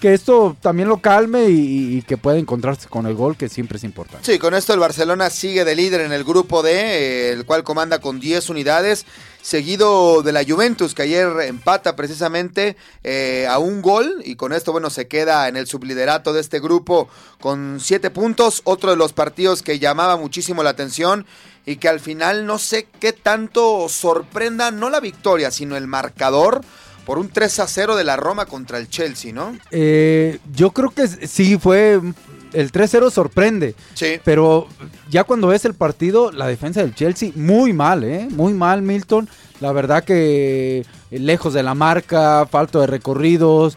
[0.00, 3.84] que esto también lo calme y, que pueda encontrarse con el gol que siempre es
[3.84, 4.30] importante.
[4.30, 8.00] Sí, con esto el Barcelona sigue de líder en el grupo D, el cual comanda
[8.00, 9.06] con 10 unidades,
[9.40, 14.72] seguido de la Juventus, que ayer empata precisamente eh, a un gol, y con esto,
[14.72, 17.08] bueno, se queda en el subliderato de este grupo
[17.40, 18.62] con 7 puntos.
[18.64, 21.26] Otro de los partidos que llamaba muchísimo la atención
[21.66, 26.60] y que al final no sé qué tanto sorprenda, no la victoria, sino el marcador
[27.06, 29.56] por un 3 a 0 de la Roma contra el Chelsea, ¿no?
[29.70, 32.00] Eh, yo creo que sí fue.
[32.52, 33.74] El 3-0 sorprende.
[33.94, 34.20] Sí.
[34.24, 34.68] Pero
[35.10, 38.28] ya cuando ves el partido, la defensa del Chelsea, muy mal, ¿eh?
[38.30, 39.28] Muy mal, Milton.
[39.58, 43.74] La verdad que eh, lejos de la marca, falto de recorridos,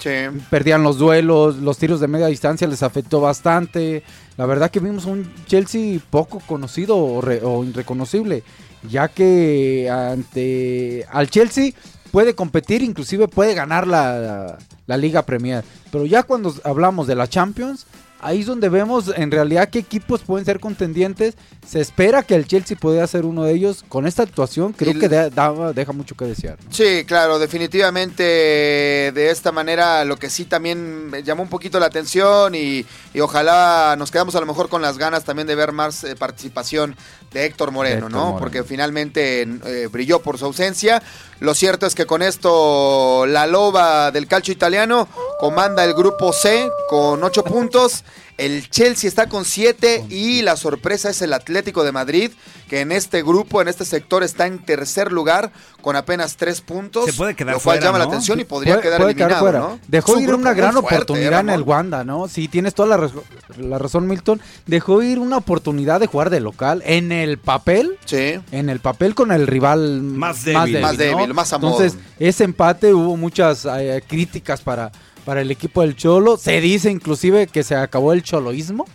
[0.51, 4.03] perdían los duelos, los tiros de media distancia les afectó bastante.
[4.37, 8.43] La verdad que vimos un Chelsea poco conocido o, re- o irreconocible,
[8.87, 11.71] ya que ante al Chelsea
[12.17, 14.57] puede competir, inclusive puede ganar la,
[14.87, 15.63] la Liga Premier.
[15.91, 17.85] Pero ya cuando hablamos de la Champions,
[18.19, 21.35] ahí es donde vemos en realidad qué equipos pueden ser contendientes.
[21.67, 23.83] Se espera que el Chelsea pueda ser uno de ellos.
[23.89, 26.57] Con esta actuación creo que el- de- da- deja mucho que desear.
[26.69, 31.87] Sí, claro, definitivamente de esta manera lo que sí también me llamó un poquito la
[31.87, 35.71] atención y, y ojalá nos quedamos a lo mejor con las ganas también de ver
[35.71, 36.95] más eh, participación
[37.33, 38.19] de Héctor Moreno, Héctor ¿no?
[38.19, 38.39] Moreno.
[38.39, 41.01] Porque finalmente eh, brilló por su ausencia.
[41.39, 45.07] Lo cierto es que con esto la loba del calcio italiano
[45.39, 48.03] comanda el grupo C con ocho puntos.
[48.37, 52.31] El Chelsea está con siete y la sorpresa es el Atlético de Madrid,
[52.69, 55.51] que en este grupo, en este sector, está en tercer lugar
[55.81, 57.05] con apenas tres puntos.
[57.05, 58.11] Se puede quedar Lo cual fuera, llama la ¿no?
[58.11, 59.59] atención y podría Puede- quedar puede eliminado, fuera.
[59.59, 59.79] ¿no?
[59.87, 61.61] Dejó ir una gran fuerte, oportunidad ¿eh, en el?
[61.63, 62.27] Wanda, ¿no?
[62.27, 63.09] Sí, tienes toda la,
[63.57, 64.39] la razón, Milton.
[64.67, 67.97] Dejó ir una oportunidad de jugar de local en el papel.
[68.05, 68.39] Sí.
[68.51, 70.63] En el papel con el rival Más débil.
[70.65, 70.97] débil, Más ¿no?
[70.99, 71.71] débil, más a modo.
[71.81, 74.91] Entonces, ese empate hubo muchas eh, críticas para,
[75.27, 76.37] para el equipo del Cholo.
[76.37, 78.85] Se dice inclusive que se acabó el choloísmo.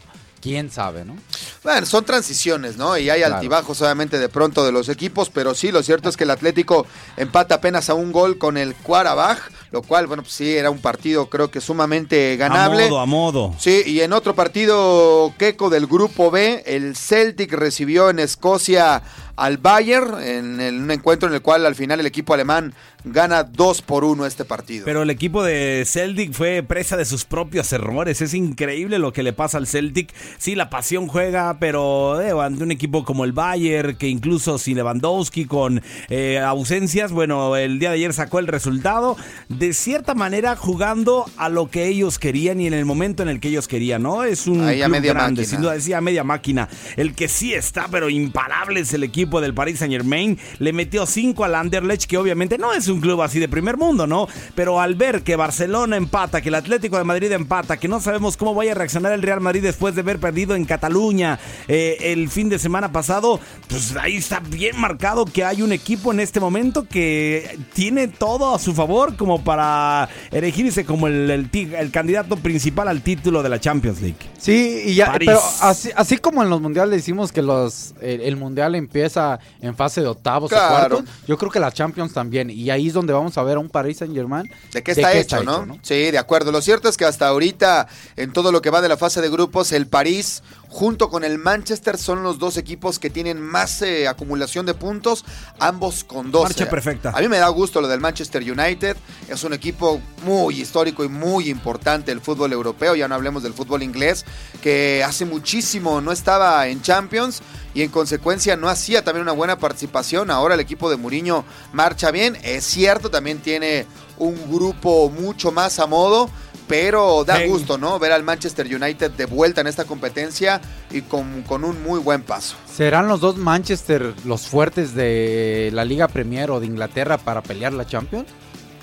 [0.41, 1.15] Quién sabe, ¿no?
[1.63, 2.97] Bueno, son transiciones, ¿no?
[2.97, 3.35] Y hay Claro.
[3.35, 6.87] altibajos obviamente de pronto de los equipos, pero sí, lo cierto es que el Atlético
[7.19, 9.39] empata apenas a un gol con el Cuarabaj,
[9.73, 12.87] lo cual, bueno, pues sí, era un partido creo que sumamente ganable.
[12.87, 13.55] A modo, a modo.
[13.59, 19.03] Sí, y en otro partido queco del grupo B, el Celtic recibió en Escocia
[19.37, 23.43] al Bayern en el- un encuentro en el cual al final el equipo alemán gana
[23.43, 24.85] 2 por 1 este partido.
[24.85, 28.21] Pero el equipo de Celtic fue presa de sus propios errores.
[28.21, 30.13] Es increíble lo que le pasa al Celtic.
[30.39, 34.77] Sí, la pasión juega, pero eh, ante un equipo como el Bayern, que incluso sin
[34.77, 39.17] Lewandowski, con eh, ausencias, bueno, el día de ayer sacó el resultado.
[39.49, 43.41] De cierta manera, jugando a lo que ellos querían y en el momento en el
[43.41, 44.23] que ellos querían, ¿no?
[44.23, 45.47] Es un Ahí a club media grande, máquina.
[45.51, 46.69] sin duda, decía media máquina.
[46.97, 50.39] El que sí está, pero imparable es el equipo del Paris Saint Germain.
[50.59, 54.07] Le metió 5 al Anderlecht, que obviamente no es un club así de primer mundo,
[54.07, 54.29] ¿no?
[54.55, 58.37] Pero al ver que Barcelona empata, que el Atlético de Madrid empata, que no sabemos
[58.37, 61.39] cómo vaya a reaccionar el Real Madrid después de haber perdido en Cataluña
[61.69, 66.13] eh, el fin de semana pasado, pues ahí está bien marcado que hay un equipo
[66.13, 71.49] en este momento que tiene todo a su favor como para erigirse como el, el
[71.79, 74.17] el candidato principal al título de la Champions League.
[74.39, 75.29] Sí, y ya, París.
[75.29, 79.77] pero así, así como en los mundiales decimos que los el, el mundial empieza en
[79.77, 80.67] fase de octavos Claro.
[80.97, 82.51] o cuartos, yo creo que la Champions también.
[82.51, 84.51] Y ahí es donde vamos a ver a un Paris Saint Germain.
[84.73, 85.79] ¿De qué está, hecho, ¿no?
[85.83, 86.53] Sí, de acuerdo.
[86.53, 89.31] Lo cierto es que hasta ahorita, en todo lo que va de la fase de
[89.31, 90.43] grupos, el París
[90.73, 95.23] junto con el Manchester son los dos equipos que tienen más eh, acumulación de puntos,
[95.59, 96.45] ambos con 12.
[96.45, 97.11] Marcha perfecta.
[97.15, 98.97] A mí me da gusto lo del Manchester United.
[99.29, 102.95] Es un equipo muy histórico y muy importante del fútbol europeo.
[102.95, 104.25] Ya no hablemos del fútbol inglés,
[104.63, 107.43] que hace muchísimo no estaba en Champions
[107.75, 110.31] y en consecuencia no hacía también una buena participación.
[110.31, 112.39] Ahora el equipo de Mourinho marcha bien.
[112.43, 113.87] Es cierto, también tiene
[114.17, 116.31] un grupo mucho más a modo.
[116.69, 117.47] Pero da Sí.
[117.49, 117.99] gusto, ¿no?
[117.99, 120.61] Ver al Manchester United de vuelta en esta competencia
[120.91, 122.57] y con, con un muy buen paso.
[122.73, 127.73] ¿Serán los dos Manchester los fuertes de la Liga Premier o de Inglaterra para pelear
[127.73, 128.27] la Champions?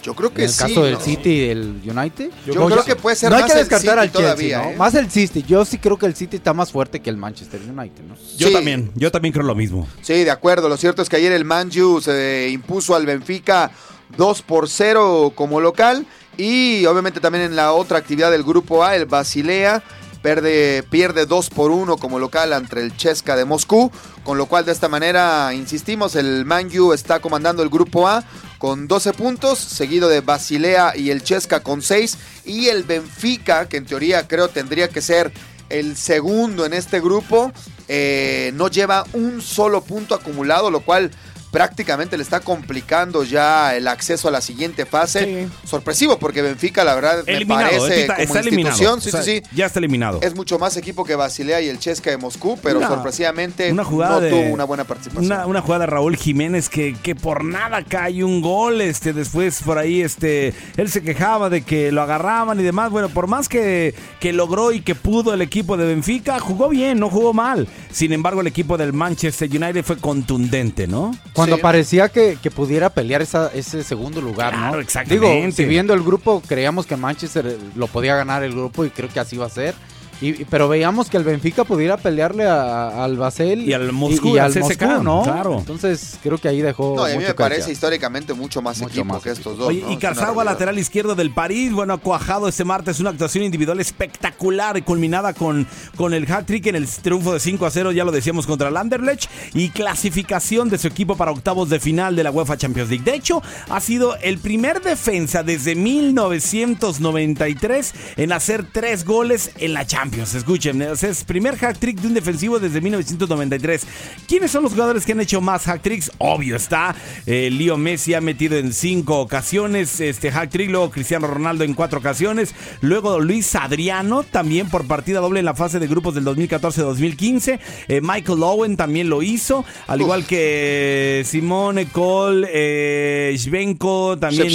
[0.02, 0.98] Yo creo que en el sí, caso del.
[0.98, 2.32] City y el United.
[2.46, 4.58] Yo creo que puede ser no hay más que el descartar City al Chelsea, todavía,
[4.62, 4.70] ¿no?
[4.70, 4.76] ¿eh?
[4.78, 5.44] Más el City.
[5.46, 8.16] Yo sí creo que el City está más fuerte que el Manchester United, ¿no?
[8.38, 8.54] Yo Sí.
[8.54, 9.88] también, yo también creo lo mismo.
[10.02, 10.70] Sí, de acuerdo.
[10.70, 13.72] Lo cierto es que ayer el Manju se impuso al Benfica
[14.16, 16.06] 2 por 0 como local.
[16.40, 19.84] Y obviamente también en la otra actividad del grupo A, el Basilea
[20.24, 23.92] pierde, pierde 2 por 1 como local ante el Chesca de Moscú.
[24.24, 28.24] Con lo cual, de esta manera, insistimos, el Manju está comandando el grupo A
[28.58, 32.18] con 12 puntos, seguido de Basilea y el Chesca con 6.
[32.46, 35.34] Y el Benfica, que en teoría creo tendría que ser
[35.68, 37.52] el segundo en este grupo,
[37.90, 41.12] eh, no lleva un solo punto acumulado, lo cual
[41.52, 45.48] prácticamente le está complicando ya el acceso a la siguiente fase.
[45.66, 48.70] Sorpresivo, porque Benfica, la verdad, Eliminado, me parece está, como está eliminado.
[48.76, 50.20] institución, sí, O sea, sí, sí, Ya está eliminado.
[50.22, 53.84] es mucho más equipo que Basilea y el Chesca de Moscú, pero Una- sorpresivamente una
[53.84, 55.26] jugada no de- tuvo una buena participación.
[55.26, 58.82] Una, una jugada de Raúl Jiménez que, que por nada cae un gol.
[58.82, 62.92] Este, después por ahí este, él se quejaba de que lo agarraban y demás.
[62.92, 67.00] Bueno, por más que, que logró y que pudo el equipo de Benfica, jugó bien,
[67.00, 67.68] no jugó mal.
[67.92, 71.12] Sin embargo, el equipo del Manchester United fue contundente, ¿no?
[71.40, 74.82] Cuando parecía que, que pudiera pelear esa- ese segundo lugar, Claro, ¿no?
[74.82, 75.28] exactamente.
[75.36, 79.10] Digo, si viendo el grupo, creíamos que Manchester lo podía ganar el grupo y creo
[79.10, 79.74] que así va a ser.
[80.22, 84.38] Y, pero veíamos que el Benfica pudiera pelearle a- al Basel Y al Moscú, y,
[84.38, 85.22] al al CSKA, Moscú, ¿no?
[85.24, 85.58] claro.
[85.60, 89.06] Entonces creo que ahí dejó No, a mí mucho me parece históricamente mucho más equipo
[89.06, 89.68] más que estos dos.
[89.70, 89.92] Oye, ¿no?
[89.92, 94.78] y Carzagua, lateral izquierdo del París, bueno, ha cuajado este martes una actuación individual espectacular
[94.78, 95.66] y culminada con,
[95.96, 98.78] con el hat-trick en el triunfo de 5 a 0, ya lo decíamos, contra el
[98.78, 103.04] Anderlecht y clasificación de su equipo para octavos de final de la UEFA Champions League.
[103.06, 109.86] De hecho, ha sido el primer defensa desde 1993 en hacer tres goles en la
[109.86, 110.09] Champions.
[110.18, 113.86] Escuchen, o sea, es primer hat-trick de un defensivo desde 1993.
[114.28, 116.12] ¿Quiénes son los jugadores que han hecho más hat-tricks?
[116.18, 116.96] Obvio está,
[117.26, 122.00] eh, Leo Messi ha metido en cinco ocasiones este hat-trick, luego Cristiano Ronaldo en cuatro
[122.00, 127.60] ocasiones, luego Luis Adriano también por partida doble en la fase de grupos del 2014-2015,
[127.88, 134.48] eh, Michael Owen también lo hizo, al igual que Simone Cole, eh, Shvenko, también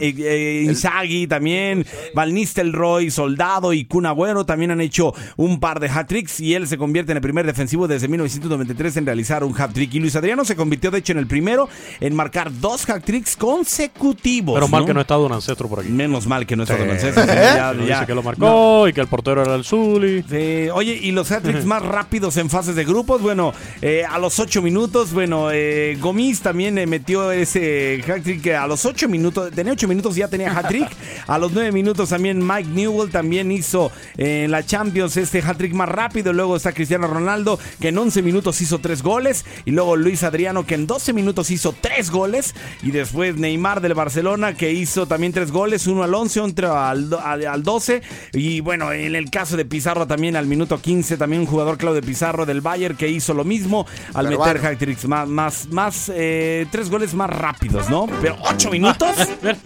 [0.00, 1.84] eh, Inzaghi también,
[2.14, 5.01] Van Nistelrooy, Soldado y Kun Agüero también han hecho
[5.36, 9.06] un par de hat-tricks y él se convierte en el primer defensivo desde 1993 en
[9.06, 9.94] realizar un hat-trick.
[9.94, 11.68] Y Luis Adriano se convirtió de hecho en el primero
[12.00, 14.54] en marcar dos hat-tricks consecutivos.
[14.54, 15.88] Pero mal que no está Don Ancestro por aquí.
[15.90, 16.80] Menos mal que no está Sí.
[16.82, 18.06] Don Ancestro, sí, ya- Dice ya.
[18.06, 20.22] que lo marcó y que el portero era el Zuli.
[20.28, 24.38] Sí, oye, y los hat-tricks más rápidos en fases de grupos, bueno, eh, a los
[24.38, 29.72] 8 minutos, bueno, eh, Gomis también eh, metió ese hat-trick a los 8 minutos, tenía
[29.72, 30.88] 8 minutos y ya tenía hat-trick.
[31.26, 35.38] a los 9 minutos también Mike Newell también hizo eh, en la Champions Champions, este
[35.40, 36.34] hat-trick más rápido.
[36.34, 39.46] Luego está Cristiano Ronaldo, que en 11 minutos hizo 3 goles.
[39.64, 42.54] Y luego Luis Adriano, que en 12 minutos hizo 3 goles.
[42.82, 47.08] Y después Neymar del Barcelona, que hizo también 3 goles, uno al 11, otro al,
[47.24, 48.02] al, al 12.
[48.34, 52.02] Y bueno, en el caso de Pizarro también al minuto 15, también un jugador Claudio
[52.02, 56.90] Pizarro del Bayern, que hizo lo mismo al meter hat-tricks más, más, más, eh, 3
[56.90, 58.06] goles más rápidos, ¿no?
[58.20, 59.16] Pero 8 minutos.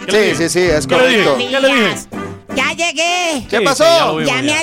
[0.09, 1.37] Sí, sí, sí, es correcto.
[2.55, 3.47] Ya llegué.
[3.51, 4.19] ¿Qué Sí, pasó?
[4.21, 4.63] sí, ya me ya.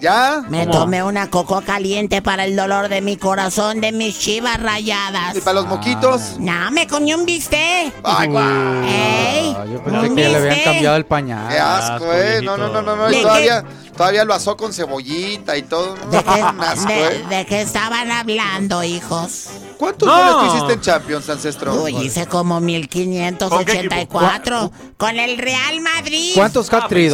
[0.00, 0.42] ¿Ya?
[0.48, 0.78] Me ¿Cómo?
[0.80, 5.36] tomé una coco caliente para el dolor de mi corazón de mis chivas rayadas.
[5.36, 6.38] ¿Y para los moquitos?
[6.38, 7.92] No, me comí un bistec.
[8.02, 8.82] Ay, guau.
[8.84, 9.56] ¡Ey!
[9.58, 11.48] Ah, yo pensé que le habían cambiado el pañal.
[11.48, 12.40] Qué asco, eh.
[12.42, 13.04] No, no, no, no, no.
[13.06, 13.22] ¿De Y qué?
[13.22, 13.64] todavía,
[13.96, 15.96] todavía lo asó con cebollita y todo.
[15.96, 16.42] No, ¿De qué,
[16.94, 17.24] de- eh.
[17.28, 19.48] de qué estaban hablando, hijos?
[19.78, 20.16] ¿Cuántos No.
[20.16, 21.82] goles tú hiciste en Champions, Ancestro?
[21.82, 26.32] Uy, hice como 1584 con el Real Madrid.
[26.34, 27.12] ¿Cuántos Ah, hat-trick.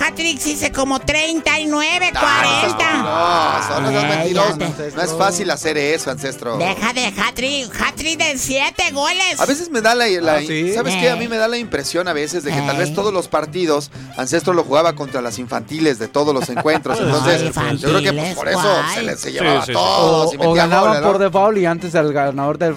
[0.00, 3.02] Hatrix hice como 39, Ah, 40.
[3.02, 4.58] No, son Ay, mentirosos.
[4.94, 6.56] No es fácil hacer eso, Ancestro.
[6.58, 9.40] Deja de Hatrick, Hatrick de 7 goles.
[9.40, 10.72] A veces me da la, la- Ah, ¿sí?
[10.74, 11.10] ¿sabes qué?
[11.10, 12.92] A mí me da la impresión a veces de que tal vez Eh.
[12.94, 16.98] todos los partidos Ancestro lo jugaba contra las infantiles de todos los encuentros.
[17.00, 18.60] Entonces, Ay, yo creo que pues, por eso
[18.94, 19.72] se, le, se llevaba sí, sí.
[19.72, 20.99] todos O, y o metía ganaban goles.
[21.02, 22.74] Por default y antes al ganador del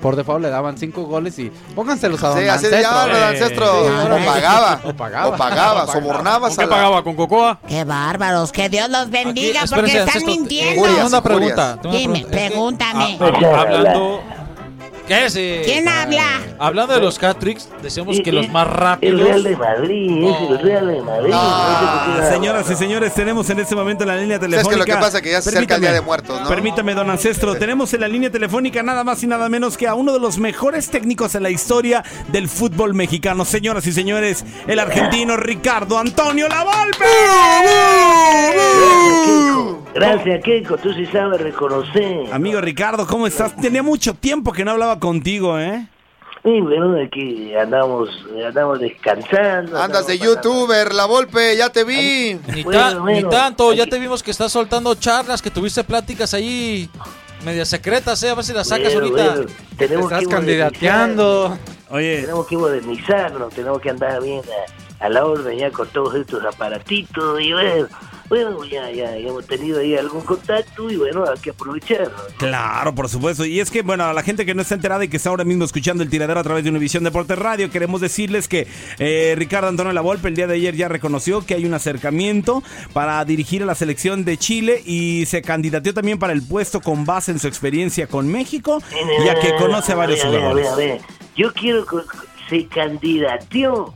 [0.00, 2.80] por default le daban cinco goles y pónganselos a don Sí, así Ancestro.
[2.90, 3.82] llamarlo, Eh, Ancestro.
[3.82, 4.80] o pagaba.
[4.84, 5.28] O pagaba.
[5.28, 7.02] O pagaba, ¿Con qué pagaba?
[7.04, 7.58] ¿Con Cocoa?
[7.68, 10.82] Qué bárbaros, que Dios los bendiga Aquí, porque están Ancestro, mintiendo.
[10.82, 11.78] Tengo una pregunta.
[11.90, 13.18] Dime, pregúntame.
[13.20, 14.22] hablando.
[15.12, 15.34] ¿Qué es?
[15.66, 16.40] ¿Quién habla?
[16.58, 19.20] Hablando de los hat-tricks, decíamos que los más El rápidos.
[19.20, 21.30] Real de Madrid, es el Real de Madrid.
[21.34, 24.84] Ah, señoras y señores, tenemos en este momento en la línea ¿Sabes telefónica.
[24.84, 26.48] que lo que pasa es que ya se acerca el Día Permítame, de Muertos, ¿no?
[26.48, 27.54] Permítame, don Ancestro.
[27.56, 30.38] Tenemos en la línea telefónica nada más y nada menos que a uno de los
[30.38, 33.44] mejores técnicos en la historia del fútbol mexicano.
[33.44, 37.04] Señoras y señores, el argentino Ricardo Antonio Lavolpe.
[39.94, 42.32] Gracias, Keiko, tú sí sabes reconocer.
[42.32, 43.54] Amigo Ricardo, ¿cómo estás?
[43.56, 45.86] Tenía mucho tiempo que no hablaba contigo, ¿eh?
[46.44, 48.08] Y bueno, aquí andamos,
[48.44, 49.80] andamos descansando.
[49.80, 52.36] Andas de youtuber, la Volpe, ya te vi.
[52.52, 55.84] Ni, Bueno, ta- bueno, ni tanto, ya te vimos que estás soltando charlas, que tuviste
[55.84, 56.88] pláticas ahí
[57.44, 59.34] medias secretas, eh, a ver si las sacas Bueno, ahorita.
[59.34, 61.58] bueno, tenemos Estás que candidateando.
[61.90, 64.40] Oye, Tenemos que modernizarnos, tenemos que andar bien
[65.00, 67.86] a, a la orden ya con todos estos aparatitos y bueno,
[68.32, 72.16] bueno, ya, ya, ya hemos tenido ahí algún contacto y bueno, hay que aprovecharlo.
[72.38, 73.44] Claro, por supuesto.
[73.44, 75.44] Y es que, bueno, a la gente que no está enterada y que está ahora
[75.44, 78.66] mismo escuchando el tiradero a través de Univisión Deportes Radio, queremos decirles que
[78.98, 82.62] eh, Ricardo Antonio Lavolpe el día de ayer ya reconoció que hay un acercamiento
[82.94, 87.04] para dirigir a la selección de Chile y se candidateó también para el puesto con
[87.04, 88.82] base en su experiencia con México,
[89.26, 90.68] ya que conoce a varios jugadores.
[90.68, 91.00] A ver, a ver,
[91.36, 91.98] Yo quiero que
[92.48, 93.92] se candidateó.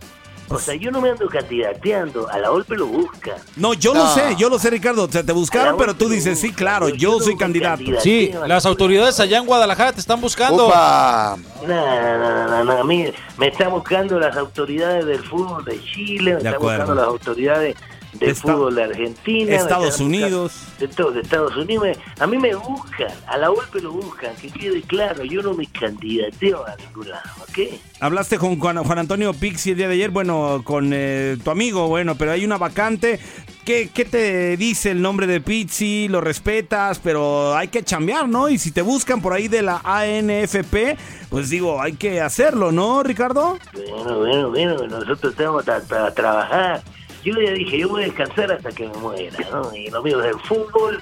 [0.48, 3.34] O sea, yo no me ando candidateando, a la Olpe lo busca.
[3.56, 5.08] No, yo lo sé, yo lo sé, Ricardo.
[5.08, 7.82] Te, te buscaron, pero tú dices, sí, claro, yo soy candidato.
[8.00, 10.68] Sí, las autoridades allá en Guadalajara te están buscando.
[10.68, 13.06] No, no, no, no, no, a mí
[13.38, 16.78] me están buscando las autoridades del fútbol de Chile, me De están acuerdo.
[16.84, 17.76] buscando las autoridades
[18.20, 19.54] Esta- fútbol de Argentina.
[19.54, 20.52] Estados Unidos.
[20.78, 21.96] De, todo, de Estados Unidos.
[22.18, 25.66] a mí me buscan, a la golpe lo buscan, que quede claro, yo no me
[25.66, 27.58] candidateo a ningún lado, ¿ok?
[28.00, 31.88] Hablaste con Juan, Juan Antonio Pixi el día de ayer, bueno, con eh, tu amigo,
[31.88, 33.18] bueno, pero hay una vacante.
[33.64, 36.06] ¿Qué, ¿Qué te dice el nombre de Pizzi?
[36.06, 38.48] Lo respetas, pero hay que chambear, ¿no?
[38.48, 40.96] Y si te buscan por ahí de la ANFP,
[41.30, 43.58] pues digo, hay que hacerlo, ¿no, Ricardo?
[43.72, 46.82] Bueno, bueno, bueno, nosotros tenemos para trabajar.
[47.26, 49.74] Yo ya dije, yo voy a descansar hasta que me muera, ¿no?
[49.74, 51.00] Y lo mío es el fútbol,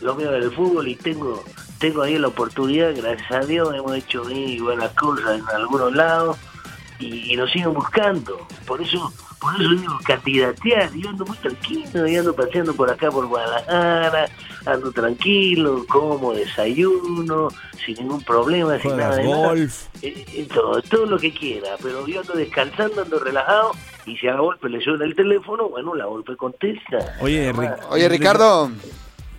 [0.00, 1.42] lo mío es el fútbol y tengo
[1.80, 6.38] tengo ahí la oportunidad, gracias a Dios, hemos hecho ahí buenas cosas en algunos lados
[7.00, 8.46] y, y nos siguen buscando.
[8.66, 9.12] Por eso,
[9.44, 14.28] por eso digo, candidatear, yo ando muy tranquilo, yo ando paseando por acá por Guadalajara,
[14.64, 17.48] ando tranquilo, como desayuno,
[17.84, 19.48] sin ningún problema, sin nada de nada.
[19.48, 19.86] golf.
[20.00, 23.72] Eh, eh, todo, todo lo que quiera, pero yo ando descansando, ando relajado,
[24.06, 27.16] y si a la golpe le suena el teléfono, bueno, la golpe contesta.
[27.20, 27.52] Oye,
[27.90, 28.70] Oye, Ricardo.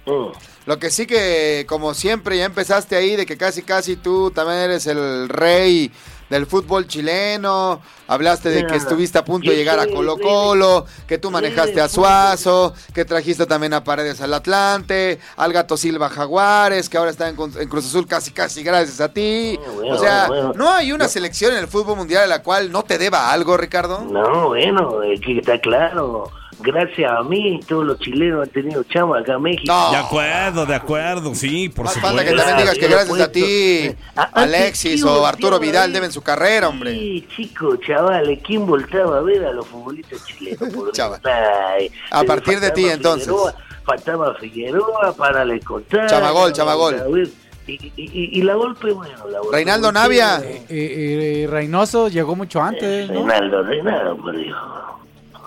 [0.05, 0.27] Mm.
[0.67, 4.59] Lo que sí que, como siempre, ya empezaste ahí de que casi, casi tú también
[4.59, 5.91] eres el rey
[6.29, 7.81] del fútbol chileno.
[8.07, 11.89] Hablaste de que estuviste a punto de llegar a Colo Colo, que tú manejaste a
[11.89, 17.29] Suazo, que trajiste también a Paredes al Atlante, al Gato Silva Jaguares, que ahora está
[17.29, 19.59] en, Cruz- en Cruz Azul casi, casi gracias a ti.
[19.75, 20.29] bueno, o sea.
[20.55, 23.57] ¿no hay una selección en el fútbol mundial a la cual no te deba algo,
[23.57, 24.01] Ricardo?
[24.01, 26.29] No, bueno, que está claro.
[26.59, 29.73] Gracias a mí, todos los chilenos han tenido chama acá en México.
[29.91, 32.17] De acuerdo, de acuerdo, sí, por Más supuesto.
[32.17, 33.95] falta que también digas que gracias a ti,
[34.33, 36.91] Alexis o Arturo Vidal deben su carrera, hombre.
[36.91, 40.59] Sí, chicos, chavales, ¿quién voltaba a ver a los futbolistas chilenos?
[41.25, 43.27] Ay, A eh, partir de ti, entonces.
[43.27, 46.07] Figueroa, faltaba Figueroa para le contar.
[46.09, 47.29] Chamagol, Chamagol.
[47.67, 49.55] Y, y- la golpe, bueno, la golpe.
[49.57, 50.39] Reinaldo Navia.
[50.69, 53.27] Y, y- y Reynoso llegó mucho antes, ¿no?
[53.27, 54.55] Reinaldo, Reinaldo, por Dios.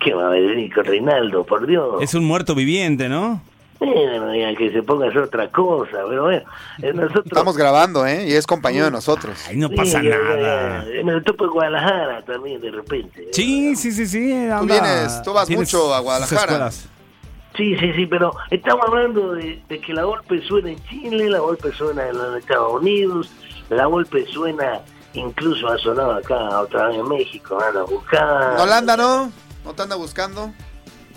[0.00, 2.02] ¿Qué va a venir con Reinaldo, por Dios?
[2.02, 3.42] Es un muerto viviente, ¿no?
[3.80, 6.42] Digan que se ponga a hacer otra cosa, pero bueno,
[6.82, 7.24] eh, nosotros...
[7.26, 8.26] Estamos grabando, ¿eh?
[8.28, 9.42] Y es compañero de nosotros.
[9.48, 10.84] Ay, no Sí, pasa ya, ya, nada.
[10.92, 13.28] En el topo de Guadalajara también, de repente.
[13.32, 14.32] Sí, sí, sí, sí.
[14.34, 14.60] anda.
[14.74, 16.70] vienes- tú vas mucho a Guadalajara.
[16.70, 21.38] Sí, sí, sí, pero estamos hablando de, de que la golpe suena en Chile, la
[21.40, 23.30] golpe suena en los Estados Unidos,
[23.70, 24.80] la golpe suena,
[25.14, 28.52] incluso ha sonado acá otra vez en México, anda a buscar.
[28.54, 29.32] ¿En Holanda no?
[29.64, 30.52] ¿No te anda buscando?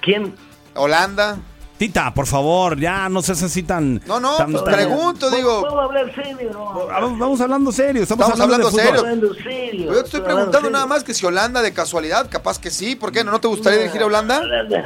[0.01, 0.35] ¿Quién?
[0.75, 1.37] ¿Holanda?
[1.77, 3.99] Tita, por favor, ya no seas así tan.
[4.05, 5.63] No, no, tan- pues tan- pregunto, digo.
[5.63, 6.87] ¿Vamos a hablar serio no?
[6.87, 8.99] Vamos, vamos hablando serio, estamos, Estamos hablando serio.
[8.99, 9.85] Hablando serio.
[9.91, 12.95] Yo te estoy preguntando nada más que si Holanda de casualidad, capaz que sí.
[12.95, 13.31] ¿Por qué no?
[13.31, 14.41] ¿No te gustaría dirigir a Holanda?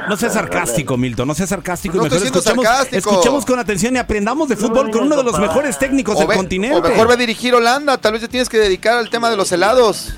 [0.08, 1.98] No seas sarcástico, Milton, no seas sarcástico.
[1.98, 3.10] No estoy siendo escuchemos, sarcástico.
[3.10, 6.28] escuchemos con atención y aprendamos de fútbol con uno de los mejores técnicos O, del
[6.28, 6.76] ve- continente.
[6.76, 7.98] o mejor ve a dirigir Holanda.
[7.98, 10.14] Tal vez te tienes que dedicar al tema de los helados.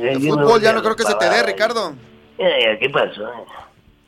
[0.00, 1.94] El fútbol ya no creo que se te dé, Ricardo.
[2.42, 3.26] Eh, ¿Qué pasó?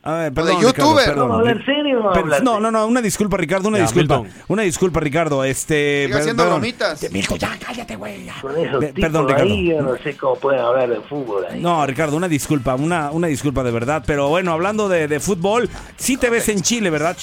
[0.05, 0.73] A ver, de perdón, youtuber.
[0.75, 1.29] Ricardo, perdón.
[1.29, 3.77] ¿Vamos a hablar serio o no Pero- hablar no, no, no, una disculpa, Ricardo, una
[3.77, 4.19] Ya, disculpa.
[4.19, 4.41] Milton.
[4.49, 5.43] Una disculpa, Ricardo.
[5.45, 6.01] Este.
[6.01, 6.59] Sigue per- haciendo perdón.
[6.59, 7.11] bromitas.
[7.11, 8.25] Milton, ya, cállate, güey.
[8.25, 8.33] ya.
[8.41, 9.53] Con esos Pe- tipos perdón, Ricardo.
[9.53, 11.61] ahí, yo no sé cómo pueden hablar de fútbol ahí.
[11.61, 14.03] No, Ricardo, una disculpa, una, una disculpa de verdad.
[14.05, 17.15] Pero bueno, hablando de, de fútbol, sí te ves en Chile, ¿verdad?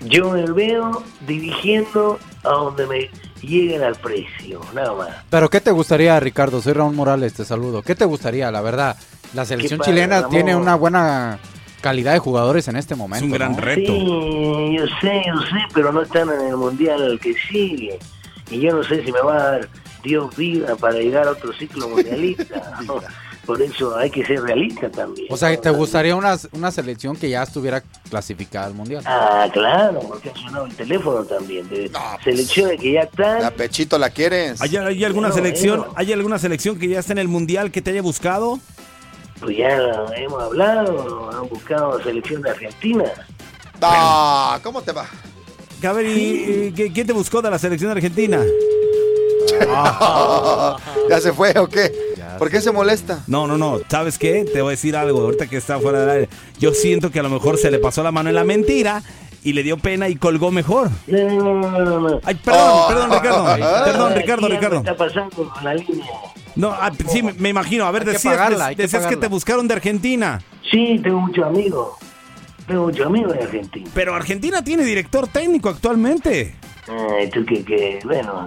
[0.00, 3.10] Yo me veo dirigiendo a donde me
[3.42, 5.08] lleguen al precio, nada más.
[5.30, 6.60] Pero ¿qué te gustaría, Ricardo?
[6.60, 7.82] Soy Raúl Morales, te saludo.
[7.82, 8.96] ¿Qué te gustaría, la verdad?
[9.34, 10.30] La selección padre, chilena Ramón.
[10.30, 11.38] tiene una buena
[11.80, 13.26] calidad de jugadores en este momento.
[13.26, 13.60] un gran ¿no?
[13.60, 13.92] reto.
[13.92, 17.98] Sí, yo sé, yo sé, pero no están en el mundial que sigue.
[18.50, 19.68] Y yo no sé si me va a dar
[20.02, 22.78] Dios vida para llegar a otro ciclo mundialista.
[23.48, 25.26] Por eso hay que ser realista también.
[25.30, 29.02] O sea, ¿te gustaría una, una selección que ya estuviera clasificada al mundial?
[29.06, 31.66] Ah, claro, porque ha sonado el teléfono también.
[31.70, 31.90] De
[32.22, 33.42] selecciones que ya están.
[33.42, 34.60] A Pechito la quieres.
[34.60, 37.80] ¿Hay, hay alguna No, selección, hay alguna selección que ya está en el mundial que
[37.80, 38.60] te haya buscado?
[39.40, 39.70] Pues ya
[40.14, 43.04] hemos hablado, han buscado selección de Argentina.
[43.80, 45.06] Ah, ¿cómo te va?
[45.82, 48.44] A ver, ¿y, y qué- quién te buscó de la selección argentina?
[51.08, 52.07] ¿Ya se fue o qué?
[52.36, 53.22] ¿Por qué se molesta?
[53.26, 53.78] No, no, no.
[53.88, 54.44] ¿Sabes qué?
[54.52, 55.20] Te voy a decir algo.
[55.22, 56.28] Ahorita que está fuera del aire.
[56.58, 59.02] Yo siento que a lo mejor se le pasó la mano en la mentira
[59.44, 60.90] y le dio pena y colgó mejor.
[61.06, 62.20] No, no, no, no, no.
[62.24, 62.86] Ay, perdón, Oh.
[62.88, 63.44] perdón, Ricardo.
[63.84, 64.76] Perdón, Ricardo, Ricardo.
[64.78, 66.06] está pasando con la línea?
[66.56, 67.84] No, ah, sí, me, imagino.
[67.86, 70.42] A ver, Hay que decías, pagarla, que decías que te buscaron de Argentina.
[70.70, 71.90] Sí, tengo muchos amigos.
[72.66, 73.88] Tengo muchos amigos de Argentina.
[73.94, 76.54] Pero Argentina tiene director técnico actualmente.
[77.32, 78.44] Tú que, que, bueno,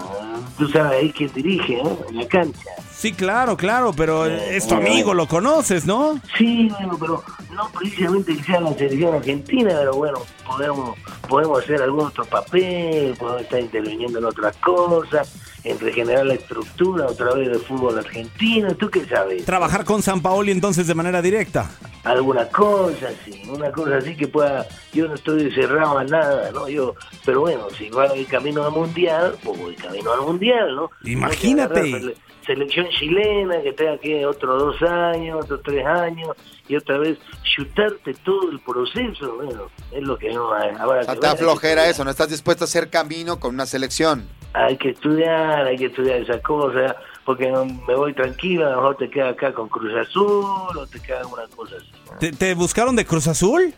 [0.58, 1.98] tú sabes ahí quién dirige, ¿no?
[2.10, 2.60] En la cancha.
[3.02, 6.22] Sí, claro, claro, pero es tu amigo, lo conoces, ¿no?
[6.38, 10.96] Sí, bueno, pero no precisamente que sea la selección argentina, pero bueno, podemos,
[11.28, 17.08] podemos hacer algún otro papel, podemos estar interviniendo en otras cosas, en regenerar la estructura
[17.08, 19.46] otra vez del fútbol argentino, ¿tú qué sabes?
[19.46, 21.72] Trabajar con San Paoli entonces de manera directa.
[22.04, 26.70] alguna cosa así, una cosa así que pueda, yo no estoy cerrado a nada, ¿no?
[26.70, 26.94] Yo,
[27.26, 30.92] pero bueno, si va el camino al mundial, pues voy camino al mundial, ¿no?
[31.04, 32.16] Imagínate.
[32.54, 36.36] Selección chilena que tenga que otros dos años, otros tres años,
[36.68, 40.72] y otra vez chutarte todo el proceso, bueno, es lo que no hay.
[40.78, 43.54] Ahora O sea, que te da flojera eso, no estás dispuesto a hacer camino con
[43.54, 44.28] una selección.
[44.52, 48.76] hay que estudiar, hay que estudiar esas cosas, porque no me voy tranquilo, a lo
[48.78, 51.90] mejor te queda acá con Cruz Azul, o te queda alguna cosa así.
[52.20, 53.74] ¿Te, te buscaron de Cruz Azul?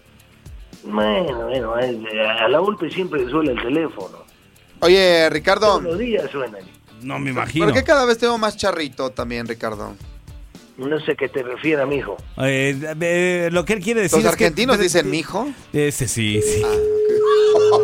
[0.84, 4.18] Bueno, bueno, a la golpe siempre suena el teléfono.
[4.80, 6.61] Oye, Ricardo, Todos los días suenan.
[7.03, 7.65] No me imagino.
[7.65, 9.95] ¿por qué cada vez tengo más charrito también, Ricardo?
[10.77, 12.17] No sé a qué te refieres, mijo.
[12.38, 15.48] Eh, eh, lo que él quiere decir ¿Los es que- argentinos dicen mijo?
[15.72, 16.61] Ese sí, sí.
[16.65, 16.75] Ah,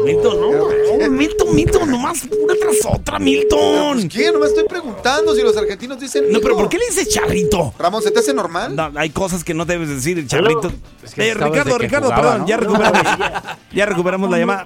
[0.06, 3.94] Milton, no, no, Milton, Milton, nomás una tras otra, Milton.
[3.94, 4.34] Pues, ¿Quién?
[4.34, 6.56] No me estoy preguntando si los argentinos dicen No, pero.
[6.56, 7.74] ¿por qué le dices charrito?
[7.78, 8.76] Ramón, ¿se te hace normal?
[8.76, 10.72] No, hay cosas que no debes decir, charrito.
[11.04, 12.48] Es que Eh, Ricardo, Ricardo, jugaba, perdón, ¿no?
[12.48, 13.02] ya recuperamos,
[13.74, 14.66] ya recuperamos la llamada.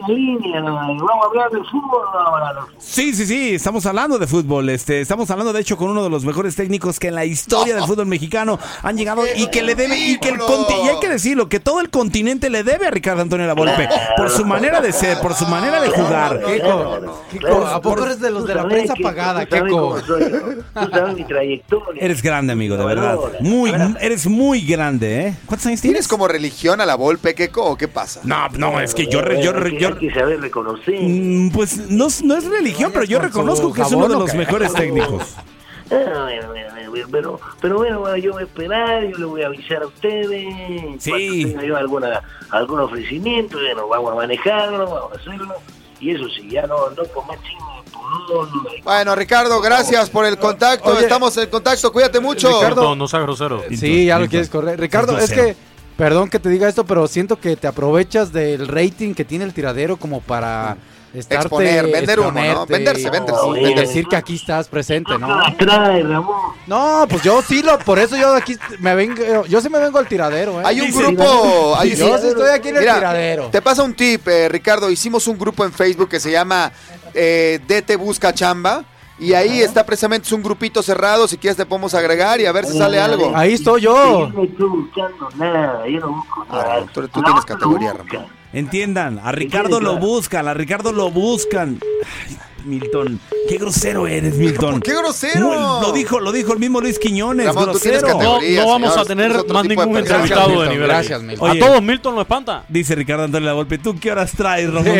[2.79, 4.69] Sí, sí, sí, estamos hablando de fútbol.
[4.69, 7.75] Este, estamos hablando de hecho con uno de los mejores técnicos que en la historia
[7.75, 10.39] del fútbol mexicano han llegado y que le debe y que el
[10.83, 13.87] y hay que decirlo que todo el continente le debe a Ricardo Antonio Lavolpe
[14.17, 16.39] por su manera de ser, por su manera de jugar.
[16.43, 19.99] Kiko, Kiko, ¿a poco eres de los de la prensa pagada, Kiko?
[20.01, 22.01] Tú sabes mi trayectoria.
[22.03, 23.17] Eres grande, amigo, de verdad.
[23.41, 25.35] Muy, eres muy grande, ¿eh?
[25.45, 28.21] ¿Cuántos años ¿Tienes como religión a la Volpe, Keko, o qué pasa?
[28.23, 30.95] No, no, es que yo, yo, yo- Hay que saber reconocer.
[31.01, 34.73] Mm, pues no, no es religión, pero yo reconozco que es uno de los mejores
[34.75, 35.35] técnicos.
[35.93, 39.25] Ah, bueno, bueno, bueno, bueno, pero, pero bueno, bueno, yo voy a esperar, yo le
[39.25, 41.01] voy a avisar a ustedes.
[41.01, 41.11] Sí.
[41.11, 45.55] Cuando tenga yo alguna, algún ofrecimiento, nos vamos a manejarlo, vamos a hacerlo.
[45.99, 47.37] Y eso sí, ya no, no con más
[48.83, 50.91] Bueno, Ricardo, gracias por el contacto.
[50.91, 51.03] Oye.
[51.03, 52.49] Estamos en contacto, cuídate mucho.
[52.49, 52.95] Ricardo.
[52.95, 53.63] No seas grosero.
[53.69, 54.79] Sí, ya lo quieres correr.
[54.79, 55.55] Ricardo, es que,
[55.95, 59.53] perdón que te diga esto, pero siento que te aprovechas del rating que tiene el
[59.53, 60.77] tiradero como para
[61.13, 62.65] estarte Exponer, vender humo, ¿no?
[62.65, 63.81] Venderse, venderse, y venderse.
[63.81, 65.27] decir que aquí estás presente, ¿no?
[65.59, 66.53] Ramón.
[66.67, 69.99] No, pues yo sí lo, por eso yo aquí me vengo, yo sí me vengo
[69.99, 70.63] al tiradero, ¿eh?
[70.65, 71.75] Hay un grupo.
[71.77, 73.49] hay- yo sí estoy aquí en el tiradero.
[73.49, 74.89] Te pasa un tip, eh, Ricardo.
[74.89, 76.71] Hicimos un grupo en Facebook que se llama
[77.13, 78.83] eh, DT Busca Chamba.
[79.19, 81.27] Y ahí está precisamente, es un grupito cerrado.
[81.27, 83.31] Si quieres, te podemos agregar y a ver si sale algo.
[83.35, 83.93] Ahí estoy yo.
[83.95, 86.77] Yo no estoy buscando nada, yo no busco nada.
[86.79, 88.27] Ah, Tú, tú tienes categoría, Ramón.
[88.53, 91.79] Entiendan, a Ricardo lo buscan, a Ricardo lo buscan.
[92.27, 94.73] Ay, Milton, qué grosero eres, Milton.
[94.75, 95.81] ¿Por qué grosero?
[95.81, 98.07] Lo dijo, lo dijo el mismo Luis Quiñones, Ramón, grosero.
[98.07, 98.99] No, vamos señor.
[98.99, 100.87] a tener más ningún entrevistado de nivel.
[100.87, 101.21] gracias.
[101.23, 101.49] Milton.
[101.51, 102.63] A todos Milton lo espanta.
[102.69, 104.97] Dice Ricardo Antonio La Volpe, ¿tú qué horas traes, Ramón?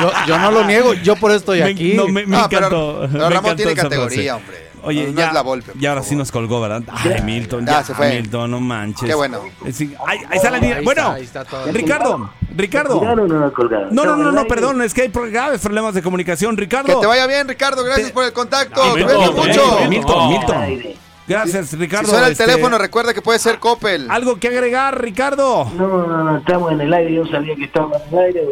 [0.00, 1.92] Yo, yo no lo niego, yo por eso estoy Me- aquí.
[1.94, 2.98] no, me, me Ah, pero- encantó.
[3.00, 4.32] pero me Ramón encantó tiene categoría, frase.
[4.32, 4.61] hombre.
[4.84, 6.08] Oye, No, no ya, es la Volpe, ya ahora favor.
[6.10, 6.82] sí nos colgó, ¿verdad?
[6.88, 8.10] Ay, Milton, ya, Ya se fue.
[8.20, 9.08] Milton, no manches.
[9.08, 9.38] Qué bueno.
[9.64, 10.76] Eh, sí, ahí, ahí está la línea.
[10.78, 11.72] Ahí Bueno, está, ahí está todo.
[11.72, 12.98] Ricardo, Ricardo.
[12.98, 13.50] ¿Colgaron o
[13.92, 13.92] no?
[13.92, 16.54] No, no, no, perdón, es que hay graves problemas de comunicación.
[16.56, 17.00] Que Ricardo.
[17.00, 17.84] te vaya bien, Ricardo.
[17.84, 18.82] Gracias por el contacto.
[18.82, 19.78] Ah, Cuídate Milton, mucho.
[19.80, 20.28] eh, Milton.
[20.28, 20.92] Milton.
[21.28, 22.06] Gracias, Ricardo.
[22.06, 24.10] Si suena el este, teléfono, recuerda que puede ser Coppel.
[24.10, 25.70] ¿Algo que agregar, Ricardo?
[25.76, 28.42] No, no, no, estamos en el aire, yo sabía que estábamos en el aire,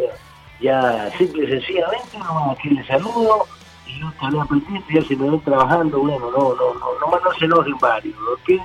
[0.61, 3.45] ya simple y sencillamente, nomás aquí les saludo
[4.01, 7.45] yo estaré pendiente, ya si me ven trabajando, bueno, no, no, no, nomás no se
[7.45, 8.61] enojen varios, ¿ok?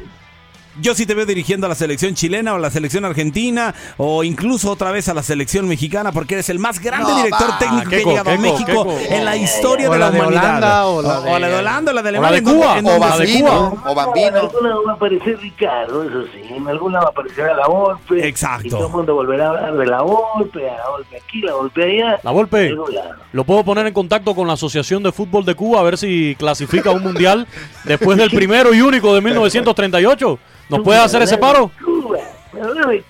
[0.80, 4.22] Yo sí te veo dirigiendo a la selección chilena o a la selección argentina o
[4.24, 7.58] incluso otra vez a la selección mexicana porque eres el más grande No, director va.
[7.58, 10.42] técnico que ha llegado a México en la historia O de la, la de humanidad.
[10.58, 12.40] Holanda, o la de- o la de Holanda, o la de o la Alemania.
[12.40, 13.52] de Cuba, en O donde- Bambino.
[13.84, 14.36] O En Bambino.
[14.40, 18.28] algún lado va a aparecer Ricardo, eso sí, en algún lado aparecerá la golpe.
[18.28, 18.66] Exacto.
[18.66, 21.52] Y todo el mundo volverá a hablar de la golpe, a la golpe aquí, la
[21.54, 22.20] golpe allá.
[22.22, 22.66] La Volpe.
[22.68, 22.76] En.
[23.32, 26.36] Lo puedo poner en contacto con la Asociación de Fútbol de Cuba a ver si
[26.38, 27.46] clasifica a un mundial
[27.84, 30.38] después del primero y único de 1938.
[30.68, 31.70] ¿Nos puede hacer ese paro?
[31.84, 32.18] Cuba,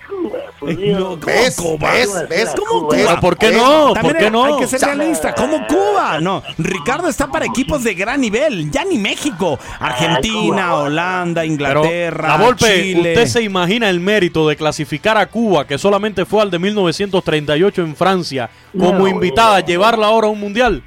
[0.07, 0.99] Cuba, por Dios.
[0.99, 1.55] No, ¿cómo ¿Ves?
[1.55, 1.91] Cuba?
[1.91, 2.29] ¿Ves?
[2.29, 2.55] ¿Ves?
[2.57, 3.01] ¿Cómo ¿Ves?
[3.03, 3.09] Cuba?
[3.11, 3.93] ¿Pero por qué no?
[4.01, 4.43] ¿Por qué no?
[4.43, 5.33] Hay que ser realista.
[5.33, 6.19] ¿Cómo Cuba?
[6.19, 8.69] No, Ricardo está para equipos de gran nivel.
[8.71, 9.57] Ya ni México.
[9.79, 13.13] Argentina, Holanda, Pero, Inglaterra, Volpe, Chile.
[13.13, 17.81] ¿usted se imagina el mérito de clasificar a Cuba, que solamente fue al de 1938
[17.81, 19.65] en Francia, como No, invitada, no.
[19.65, 20.83] llevarla ahora a un mundial?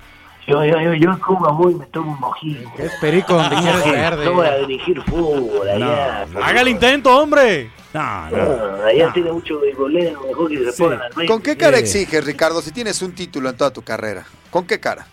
[0.46, 2.68] Yo, yo, yo, yo en Cuba voy y me tomo un mojito.
[2.78, 3.78] Es perico donde quieres
[4.24, 4.66] No voy a verde.
[4.66, 6.26] dirigir fútbol allá.
[6.32, 7.70] No, Haga el intento, hombre.
[7.92, 8.36] No, no.
[8.76, 10.82] No, allá tiene mucho beisbolero, mejor que se Sí.
[10.82, 14.24] pongan al ¿Con qué cara exiges, Ricardo, si tienes un título en toda tu carrera?
[14.50, 15.06] ¿Con qué cara?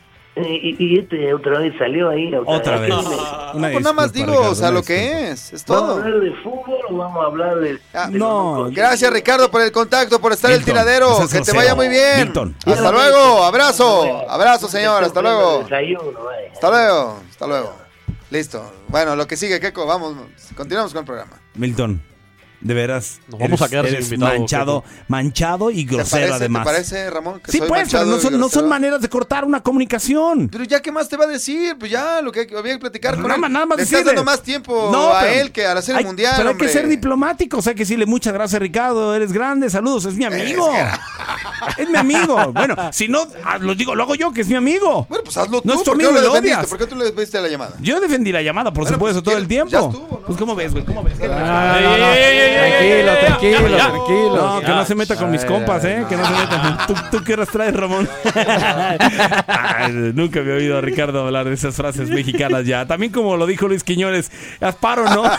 [0.46, 2.32] Y, y este otra vez salió ahí.
[2.46, 2.90] Otra vez.
[2.90, 5.94] ¿Vamos Una Pues nada más digo, Ricardo, o sea, lo que es, es a todo.
[5.96, 7.80] hablar de fútbol o vamos a hablar de...
[7.94, 11.20] Ah, de no, Gracias, Ricardo, por el contacto, por estar el Milton, tiradero.
[11.20, 12.26] no Que te vaya muy bien.
[12.26, 12.56] Milton.
[12.66, 14.30] Hasta luego, abrazo.
[14.30, 15.62] Abrazo, señor, hasta luego.
[15.62, 17.74] Hasta luego, hasta luego.
[18.30, 18.72] Listo.
[18.90, 20.16] Bueno, lo que sigue, Keco, vamos,
[20.56, 21.40] continuamos con el programa.
[21.56, 22.02] Milton,
[22.68, 23.20] de veras.
[23.28, 26.64] Nos vamos a quedar sin eres invitado, manchado, manchado y ¿Te grosero parece, además.
[26.64, 27.40] ¿Te parece, Ramón?
[27.40, 30.50] Que Sí, soy pues, pero no son, no son maneras de cortar una comunicación.
[30.50, 31.76] Pero ya, ¿qué más te va a decir?
[31.80, 33.42] Pues ya, lo que había que platicar con Nada él.
[33.42, 34.16] más- nada más Le estás decirle.
[34.16, 36.68] dando más tiempo No, a pero él que hacer el hay- mundial, Pero hay que
[36.70, 40.70] ser diplomático, o sea, que decirle muchas gracias, Ricardo, eres grande, saludos, es mi amigo.
[41.78, 42.52] Es mi amigo.
[42.54, 45.06] Bueno, si no, ah, lo digo, lo hago yo, que es mi amigo.
[45.10, 45.68] Bueno, pues hazlo tú.
[45.68, 46.56] No es tu ¿Por qué amigo lo defendiste?
[46.58, 46.70] odias.
[46.70, 47.74] ¿Por qué tú le viste la llamada?
[47.82, 49.72] Yo defendí la llamada, por Bueno, supuesto, pues, todo el tiempo.
[49.72, 50.26] Ya estuvo, ¿no?
[50.26, 50.86] Pues, ¿cómo ves, güey?
[50.86, 51.14] ¿Cómo ves?
[52.58, 54.36] Tranquilo, tranquilo, tranquilo.
[54.36, 56.06] No, que no se meta con mis compas, ¿eh?
[56.08, 56.86] Que no se meta.
[56.88, 58.10] ¿Tú, tú qué traes, Ramón?
[59.48, 62.86] Ay, nunca había oído a Ricardo hablar de esas frases mexicanas ya.
[62.86, 65.24] También como lo dijo Luis Quiñones, Asparo, ¿no?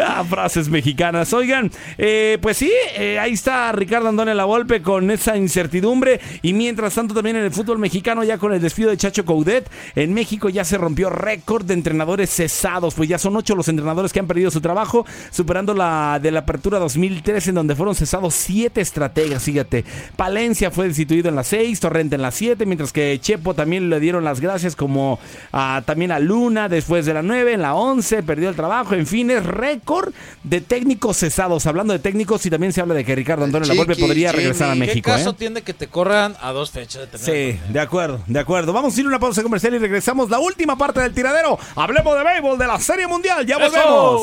[0.00, 1.32] Ah, frases mexicanas.
[1.32, 6.20] Oigan, eh, pues sí, eh, ahí está Ricardo Andone La Volpe con esa incertidumbre.
[6.42, 9.70] Y mientras tanto, también en el fútbol mexicano, ya con el despido de Chacho Coudet,
[9.94, 12.94] en México ya se rompió récord de entrenadores cesados.
[12.94, 16.30] Pues ya son ocho los entrenadores que han perdido su trabajo México, superando la de
[16.30, 19.84] la apertura 2013 en donde fueron cesados siete estrategas, fíjate.
[20.16, 24.00] Palencia fue destituido en la 6, Torrente en la 7, mientras que Chepo también le
[24.00, 25.18] dieron las gracias como
[25.52, 29.06] a, también a Luna después de la 9, en la 11 perdió el trabajo, en
[29.06, 31.66] fin, es récord de técnicos cesados.
[31.66, 34.70] Hablando de técnicos y también se habla de que Ricardo Antonio La Volpe podría regresar
[34.70, 34.94] a México.
[34.94, 35.34] ¿Qué caso ¿eh?
[35.38, 37.54] tiene que te corran a dos fechas de tener?
[37.54, 38.72] Sí, de acuerdo, de acuerdo.
[38.72, 41.58] Vamos a ir a una pausa comercial y regresamos la última parte del tiradero.
[41.76, 43.46] Hablemos de béisbol de la Serie Mundial.
[43.46, 44.22] Ya volvemos.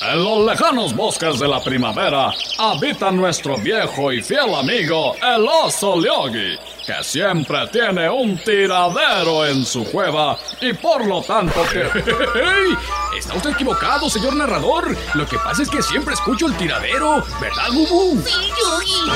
[0.00, 6.02] En los lejanos bosques de la primavera habita nuestro viejo y fiel amigo el oso
[6.02, 11.82] Yogi, que siempre tiene un tiradero en su cueva y por lo tanto que...
[13.18, 14.96] Está usted equivocado, señor narrador.
[15.14, 18.22] Lo que pasa es que siempre escucho el tiradero, ¿verdad, Bubu?
[18.22, 19.10] Sí, Yogi.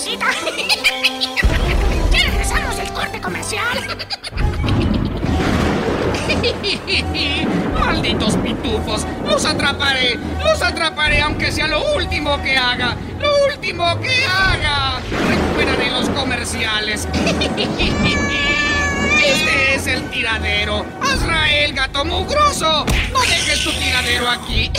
[0.00, 0.26] casita.
[2.10, 3.78] ya regresamos corte comercial.
[7.74, 9.06] ¡Malditos pitufos!
[9.26, 10.18] ¡Los atraparé!
[10.42, 12.96] ¡Los atraparé aunque sea lo último que haga!
[13.20, 15.00] ¡Lo último que haga!
[15.28, 17.06] ¡Recuperaré los comerciales!
[19.22, 20.86] ¡Este es el tiradero!
[21.02, 22.86] ¡Azrael, gato mugroso!
[23.12, 24.70] ¡No dejes tu tiradero aquí!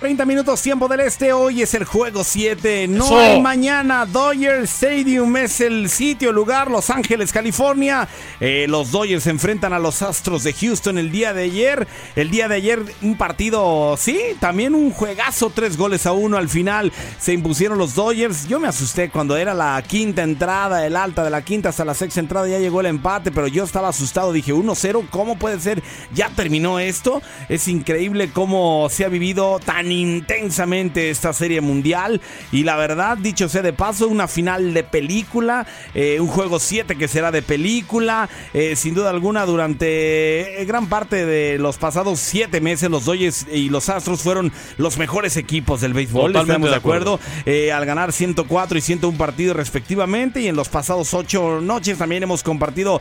[0.00, 3.18] 30 minutos tiempo del este, hoy es el juego 7, no Eso.
[3.18, 8.08] hay mañana, Dodger Stadium es el sitio, lugar, Los Ángeles, California.
[8.40, 11.86] Eh, los Dodgers se enfrentan a los Astros de Houston el día de ayer.
[12.16, 16.48] El día de ayer un partido, sí, también un juegazo, tres goles a uno al
[16.48, 16.90] final.
[17.18, 18.48] Se impusieron los Dodgers.
[18.48, 21.92] Yo me asusté cuando era la quinta entrada, el alta de la quinta hasta la
[21.92, 25.82] sexta entrada, ya llegó el empate, pero yo estaba asustado, dije 1-0, ¿cómo puede ser?
[26.14, 27.20] Ya terminó esto.
[27.50, 32.20] Es increíble cómo se ha vivido tan intensamente esta serie mundial.
[32.52, 36.96] Y la verdad, dicho sea de paso, una final de película, eh, un juego 7
[36.96, 38.28] que será de película.
[38.52, 43.46] eh, sin duda alguna, durante eh, gran parte de los pasados 7 meses, los Dodgers
[43.52, 46.32] y los Astros fueron los mejores equipos del béisbol.
[46.32, 47.14] Totalmente estamos de acuerdo.
[47.14, 47.42] acuerdo.
[47.46, 50.40] Eh, al ganar 104 y 101 partidos respectivamente.
[50.40, 53.00] Y en los pasados 8 noches también hemos compartido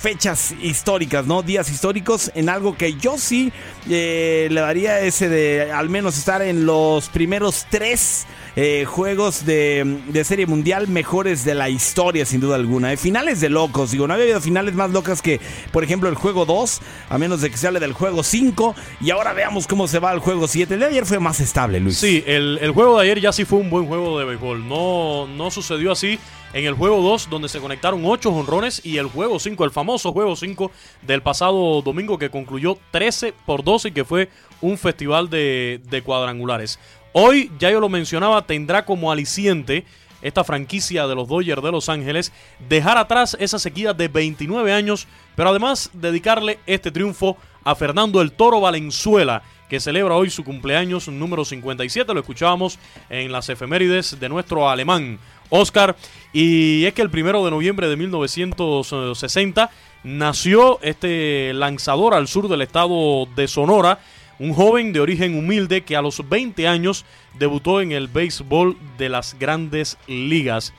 [0.00, 1.42] fechas históricas, ¿no?
[1.42, 3.52] Días históricos en algo que yo sí
[3.86, 8.26] le daría ese de al menos estar en los primeros tres
[8.62, 12.92] eh, juegos de, de serie mundial mejores de la historia, sin duda alguna.
[12.92, 15.40] Eh, finales de locos, digo, no había habido finales más locas que,
[15.72, 18.74] por ejemplo, el juego 2, a menos de que se hable del juego 5.
[19.00, 20.74] Y ahora veamos cómo se va el juego 7.
[20.74, 21.96] El de ayer fue más estable, Luis.
[21.96, 24.68] Sí, el, el juego de ayer ya sí fue un buen juego de béisbol.
[24.68, 26.18] No, no sucedió así
[26.52, 30.12] en el juego 2, donde se conectaron 8 jonrones, y el juego 5, el famoso
[30.12, 30.70] juego 5
[31.02, 34.28] del pasado domingo, que concluyó 13 por 12 y que fue
[34.60, 36.78] un festival de, de cuadrangulares.
[37.12, 39.84] Hoy, ya yo lo mencionaba, tendrá como aliciente
[40.22, 42.32] esta franquicia de los Dodgers de Los Ángeles
[42.68, 48.32] dejar atrás esa sequía de 29 años, pero además dedicarle este triunfo a Fernando el
[48.32, 52.12] Toro Valenzuela, que celebra hoy su cumpleaños número 57.
[52.12, 55.96] Lo escuchábamos en las efemérides de nuestro alemán Oscar.
[56.32, 59.70] Y es que el primero de noviembre de 1960
[60.02, 64.00] nació este lanzador al sur del estado de Sonora.
[64.40, 67.04] Un joven de origen humilde que a los 20 años
[67.38, 70.72] debutó en el béisbol de las grandes ligas.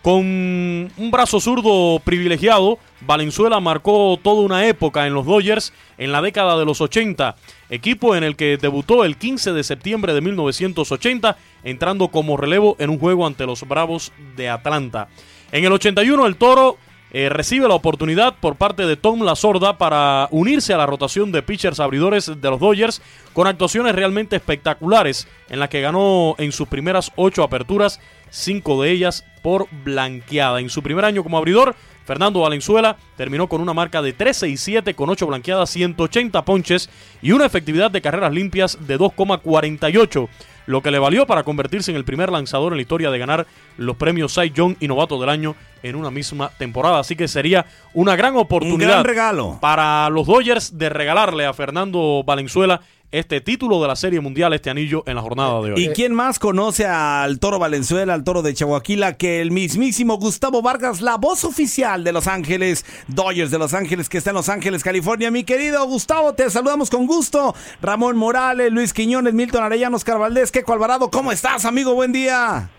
[0.00, 6.22] Con un brazo zurdo privilegiado, Valenzuela marcó toda una época en los Dodgers en la
[6.22, 7.34] década de los 80,
[7.68, 12.90] equipo en el que debutó el 15 de septiembre de 1980, entrando como relevo en
[12.90, 15.08] un juego ante los Bravos de Atlanta.
[15.50, 16.78] En el 81 el Toro
[17.12, 21.32] eh, recibe la oportunidad por parte de Tom La Sorda para unirse a la rotación
[21.32, 26.52] de pitchers abridores de los Dodgers con actuaciones realmente espectaculares en las que ganó en
[26.52, 30.60] sus primeras ocho aperturas, cinco de ellas por blanqueada.
[30.60, 31.74] En su primer año como abridor,
[32.04, 36.90] Fernando Valenzuela terminó con una marca de 13 y 7 con 8 blanqueadas, 180 ponches
[37.22, 40.28] y una efectividad de carreras limpias de 2,48
[40.66, 43.46] lo que le valió para convertirse en el primer lanzador en la historia de ganar
[43.76, 47.00] los premios Cy Young y Novato del Año en una misma temporada.
[47.00, 49.58] Así que sería una gran oportunidad gran regalo.
[49.60, 52.80] para los Dodgers de regalarle a Fernando Valenzuela
[53.12, 55.84] este título de la Serie Mundial, este anillo en la jornada de hoy.
[55.84, 60.62] ¿Y quién más conoce al Toro Valenzuela, al Toro de Chihuahua, que el mismísimo Gustavo
[60.62, 64.48] Vargas, la voz oficial de Los Ángeles, Dodgers de Los Ángeles, que está en Los
[64.48, 65.30] Ángeles, California?
[65.30, 67.54] Mi querido Gustavo, te saludamos con gusto.
[67.82, 70.18] Ramón Morales, Luis Quiñones, Milton Arellano, Oscar
[70.52, 71.94] Queco Alvarado, ¿cómo estás, amigo?
[71.94, 72.70] Buen día.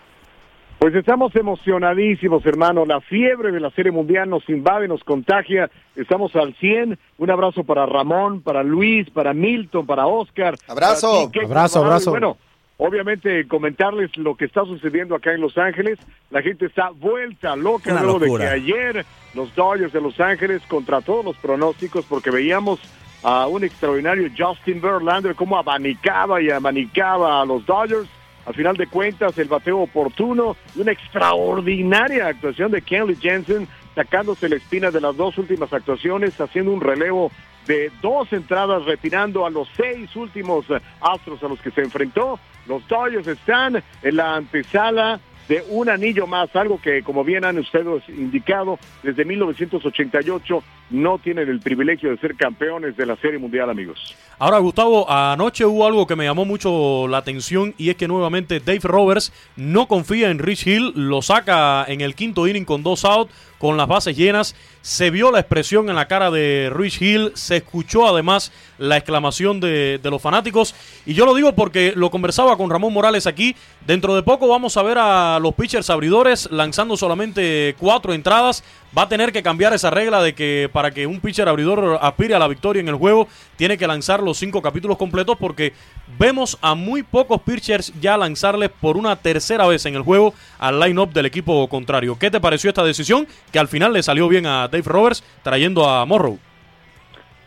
[0.82, 2.88] Pues estamos emocionadísimos, hermano.
[2.88, 5.70] La fiebre de la Serie Mundial nos invade, nos contagia.
[5.96, 6.98] Estamos al 100.
[7.20, 10.56] Un abrazo para Ramón, para Luis, para Milton, para Oscar.
[10.68, 11.12] Abrazo.
[11.12, 12.10] para ti, Keiko Abrazo, abrazo.
[12.10, 12.38] Y Bueno,
[12.78, 16.00] obviamente comentarles lo que está sucediendo acá en Los Ángeles.
[16.32, 20.64] La gente está vuelta loca Una luego de que ayer los Dodgers de Los Ángeles,
[20.68, 22.80] contra todos los pronósticos, porque veíamos
[23.22, 28.10] a un extraordinario Justin Verlander cómo abanicaba y abanicaba a los Dodgers.
[28.46, 34.50] Al final de cuentas, el bateo oportuno y una extraordinaria actuación de Kenley Jensen, sacándose
[34.50, 37.32] la espina de las dos últimas actuaciones, haciendo un relevo
[37.68, 42.40] de dos entradas, retirando a los seis últimos eh, astros a los que se enfrentó.
[42.68, 47.58] Los Dodgers están en la antesala de un anillo más, algo que como bien han
[47.58, 53.70] ustedes indicado, desde 1988 no tienen el privilegio de ser campeones de la Serie Mundial,
[53.70, 54.16] amigos.
[54.40, 58.60] Ahora, Gustavo, anoche hubo algo que me llamó mucho la atención y es que nuevamente
[58.60, 63.06] Dave Roberts no confía en Rich Hill, lo saca en el quinto inning con dos
[63.06, 63.30] out,
[63.62, 64.56] con las bases llenas.
[64.82, 69.60] Se vio la expresión en la cara de Rich Hill, se escuchó además la exclamación
[69.60, 70.74] de, de los fanáticos.
[71.06, 73.56] Y yo lo digo porque lo conversaba con Ramón Morales aquí.
[73.86, 78.64] Dentro de poco vamos a ver a los pitchers abridores lanzando solamente cuatro entradas.
[78.98, 82.36] Va a tener que cambiar esa regla de que para que un pitcher abridor aspire
[82.36, 85.72] a la victoria en el juego, tiene que lanzar los cinco capítulos completos porque
[86.20, 90.80] vemos a muy pocos pitchers ya lanzarles por una tercera vez en el juego al
[90.82, 92.20] line-up del equipo contrario.
[92.20, 93.28] ¿Qué te pareció esta decisión?
[93.54, 96.38] Que al final le salió bien a Dave Roberts trayendo a Morrow.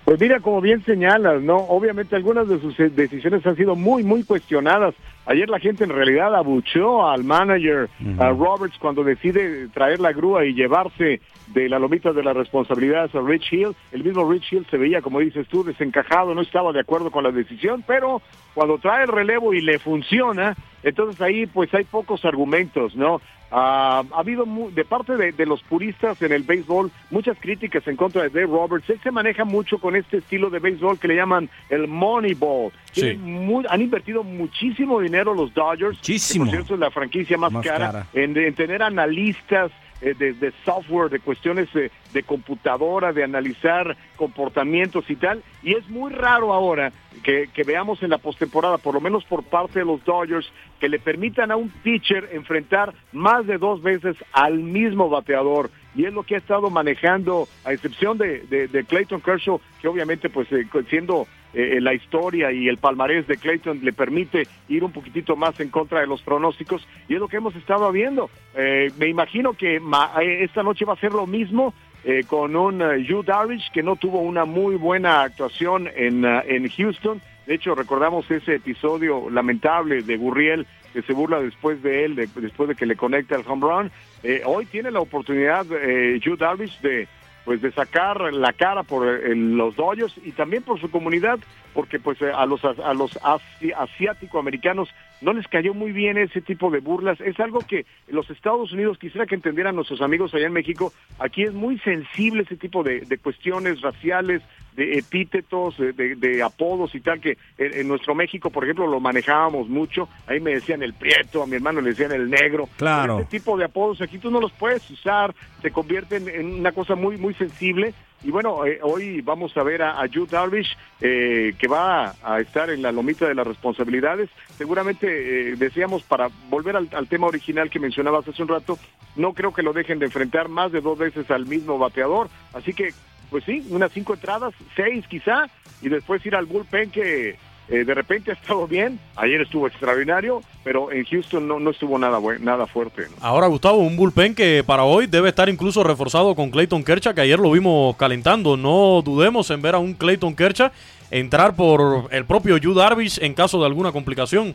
[0.05, 1.57] Pues mira, como bien señalas, ¿no?
[1.57, 4.95] Obviamente algunas de sus eh, decisiones han sido muy, muy cuestionadas.
[5.25, 10.45] Ayer la gente en realidad abucheó al manager, a Roberts, cuando decide traer la grúa
[10.45, 13.75] y llevarse de la lomita de las responsabilidades a Rich Hill.
[13.93, 17.25] El mismo Rich Hill se veía, como dices tú, desencajado, no estaba de acuerdo con
[17.25, 18.21] la decisión, pero
[18.53, 23.23] cuando trae el relevo y le funciona, entonces ahí pues hay pocos argumentos, ¿no?
[23.57, 27.87] Ah, ha habido mu- de parte de, de los puristas en el béisbol muchas críticas
[27.87, 28.91] en contra de Dave Roberts.
[28.91, 32.73] Él se maneja mucho con este estilo de béisbol que le llaman el Moneyball.
[32.91, 33.03] Sí.
[33.03, 35.99] Tienen muy- han invertido muchísimo dinero los Dodgers.
[35.99, 36.47] Muchísimo.
[36.47, 38.07] que, por cierto, es la franquicia más, Más cara, cara.
[38.13, 39.71] En, en tener analistas
[40.01, 45.43] eh, de, de software, de cuestiones de, de computadora, de analizar comportamientos y tal.
[45.63, 46.93] Y es muy raro ahora
[47.23, 50.99] que, veamos en la postemporada, por lo menos por parte de los Dodgers, que le
[50.99, 55.71] permitan a un pitcher enfrentar más de dos veces al mismo bateador.
[55.95, 60.51] Y es lo que ha estado manejando, a excepción de Clayton Kershaw, que obviamente pues
[60.53, 65.37] eh, siendo eh, la historia y el palmarés de Clayton le permite ir un poquitito
[65.37, 68.29] más en contra de los pronósticos y es lo que hemos estado viendo.
[68.55, 71.73] Eh, me imagino que eh, esta noche va a ser lo mismo
[72.05, 76.43] eh, con un eh, Yu Darvish que no tuvo una muy buena actuación en, eh,
[76.49, 77.21] en Houston.
[77.47, 82.29] De hecho, recordamos ese episodio lamentable de Gurriel que se burla después de él, de-
[82.37, 83.91] después de que le conecta el home run.
[84.23, 87.07] Eh, hoy tiene la oportunidad eh, Yu Darvish de
[87.45, 91.39] pues de sacar la cara por eh, los Dodgers y también por su comunidad,
[91.75, 94.89] porque pues eh, a los a los asi- asiático-americanos
[95.21, 97.21] no les cayó muy bien ese tipo de burlas.
[97.21, 100.93] Es algo que los Estados Unidos quisiera que entendieran nuestros amigos allá en México.
[101.19, 104.43] Aquí es muy sensible ese tipo de, de cuestiones raciales,
[104.77, 108.87] de epítetos, de, de- de apodos y tal, que en, en nuestro México, por ejemplo,
[108.87, 110.09] lo manejábamos mucho.
[110.27, 112.69] Ahí me decían el prieto, a mi hermano le decían el negro.
[112.77, 113.21] Claro.
[113.21, 116.97] Este tipo de apodos aquí tú no los puedes usar, se convierten en una cosa
[116.97, 117.95] muy, muy sensible.
[118.25, 122.41] Y bueno, eh, hoy vamos a ver a, a Yu Darvish, eh, que va a
[122.41, 124.31] estar en la lomita de las responsabilidades.
[124.57, 125.07] Seguramente,
[125.53, 128.79] eh, decíamos, para volver al tema original que mencionabas hace un rato,
[129.15, 132.31] no creo que lo dejen de enfrentar más de dos veces al mismo bateador.
[132.55, 132.95] Así que,
[133.29, 135.47] pues sí, unas cinco entradas, seis quizá,
[135.83, 137.37] y después ir al bullpen que
[137.69, 138.99] eh, de repente ha estado bien.
[139.17, 143.03] Ayer estuvo extraordinario, pero en Houston no, no estuvo nada, buen- nada fuerte.
[143.11, 143.17] ¿no?
[143.27, 147.23] Ahora, Gustavo, un bullpen que para hoy debe estar incluso reforzado con Clayton Kershaw, que
[147.23, 148.57] ayer lo vimos calentando.
[148.57, 150.71] No dudemos en ver a un Clayton Kershaw
[151.11, 154.55] entrar por el propio Yu Darvish en caso de alguna complicación.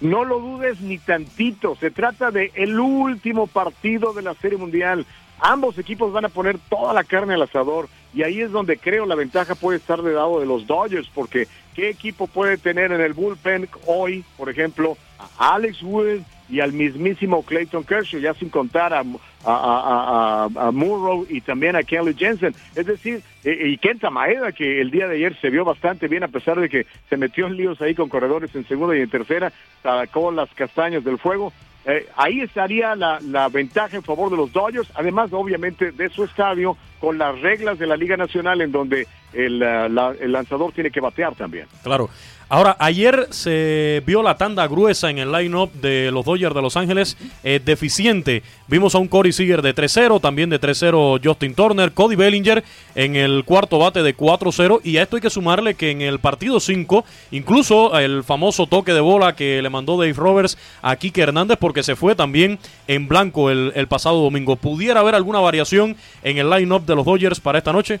[0.00, 1.76] No lo dudes ni tantito.
[1.78, 5.06] Se trata de el último partido de la Serie Mundial.
[5.38, 9.06] Ambos equipos van a poner toda la carne al asador y ahí es donde creo
[9.06, 13.00] la ventaja puede estar de lado de los Dodgers porque ¿qué equipo puede tener en
[13.00, 14.96] el bullpen hoy, por ejemplo,
[15.38, 19.04] a Alex Wood y al mismísimo Clayton Kershaw, ya sin contar a, a,
[19.44, 22.54] a- a- Murrow y también a Kelly Jensen?
[22.74, 26.24] Es decir, eh, y Kenta Maeda, que el día de ayer se vio bastante bien
[26.24, 29.08] a pesar de que se metió en líos ahí con corredores en segunda y en
[29.08, 29.50] tercera,
[29.82, 31.52] sacó las castañas del fuego.
[31.84, 36.76] Eh, ahí estaría la, ventaja en favor de los Dodgers, además obviamente de su estadio,
[37.00, 40.90] con las reglas de la Liga Nacional en donde el, ah, la- el lanzador tiene
[40.90, 41.66] que batear también.
[41.82, 42.08] Claro.
[42.52, 46.76] Ahora, ayer se vio la tanda gruesa en el line-up de los Dodgers de Los
[46.76, 48.42] Ángeles, eh, deficiente.
[48.68, 52.62] Vimos a un Corey Seager de 3-0, también de 3-0 Justin Turner, Cody Bellinger
[52.94, 54.82] en el cuarto bate de 4-0.
[54.84, 58.92] Y a esto hay que sumarle que en el partido 5, incluso el famoso toque
[58.92, 63.08] de bola que le mandó Dave Roberts a Kike Hernández, porque se fue también en
[63.08, 64.56] blanco el, el pasado domingo.
[64.56, 67.98] ¿Pudiera haber alguna variación en el line-up de los Dodgers para esta noche?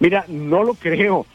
[0.00, 1.26] Mira, no lo creo.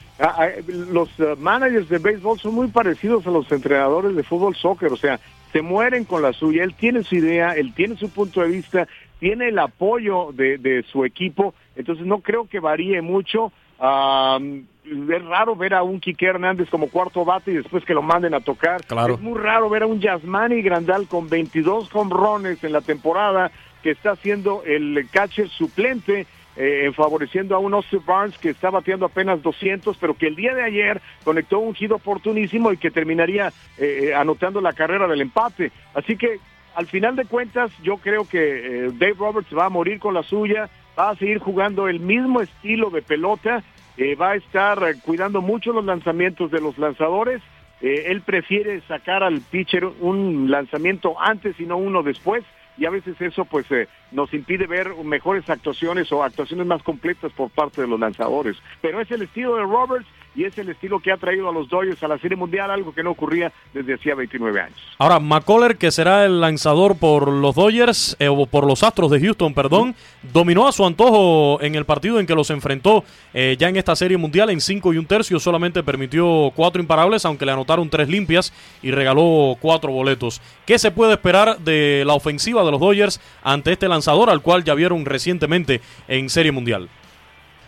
[0.67, 4.97] Los eh, managers de béisbol son muy parecidos a los entrenadores de fútbol soccer, o
[4.97, 5.19] sea,
[5.53, 6.63] se mueren con la suya.
[6.63, 8.87] Él tiene su idea, él tiene su punto de vista,
[9.19, 13.51] tiene el apoyo de, de su equipo, entonces no creo que varíe mucho.
[13.79, 14.39] Ah,
[14.83, 18.33] es raro ver a un Quique Hernández como cuarto bate y después que lo manden
[18.33, 18.83] a tocar.
[18.85, 19.15] Claro.
[19.15, 23.51] Es muy raro ver a un Yasmani Grandal con 22 jonrones en la temporada
[23.83, 26.27] que está siendo el catcher suplente
[26.59, 30.53] eh, favoreciendo a un Austin Barnes que está bateando apenas 200, pero que el día
[30.53, 35.71] de ayer conectó un hit oportunísimo y que terminaría eh, anotando la carrera del empate.
[35.95, 36.37] Así que
[36.75, 40.23] al final de cuentas, yo creo que eh, Dave Roberts va a morir con la
[40.23, 43.63] suya, va a seguir jugando el mismo estilo de pelota,
[43.97, 47.41] eh, va a estar eh, cuidando mucho los lanzamientos de los lanzadores.
[47.81, 52.43] Eh, él prefiere sacar al pitcher un lanzamiento antes y no uno después.
[52.79, 57.31] Y a veces eso pues eh, nos impide ver mejores actuaciones o actuaciones más completas
[57.33, 58.55] por parte de los lanzadores.
[58.81, 61.69] Pero es el estilo de Roberts y es el estilo que ha traído a los
[61.69, 64.77] Dodgers a la Serie Mundial, algo que no ocurría desde hacía 29 años.
[64.97, 69.19] Ahora, McCuller, que será el lanzador por los Dodgers, eh, o por los Astros de
[69.19, 69.95] Houston, perdón,
[70.33, 73.95] dominó a su antojo en el partido en que los enfrentó eh, ya en esta
[73.95, 75.39] Serie Mundial en cinco y un tercio.
[75.39, 80.41] Solamente permitió cuatro imparables, aunque le anotaron tres limpias y regaló cuatro boletos.
[80.65, 84.63] ¿Qué se puede esperar de la ofensiva de los Dodgers ante este lanzador al cual
[84.63, 86.89] ya vieron recientemente en Serie Mundial?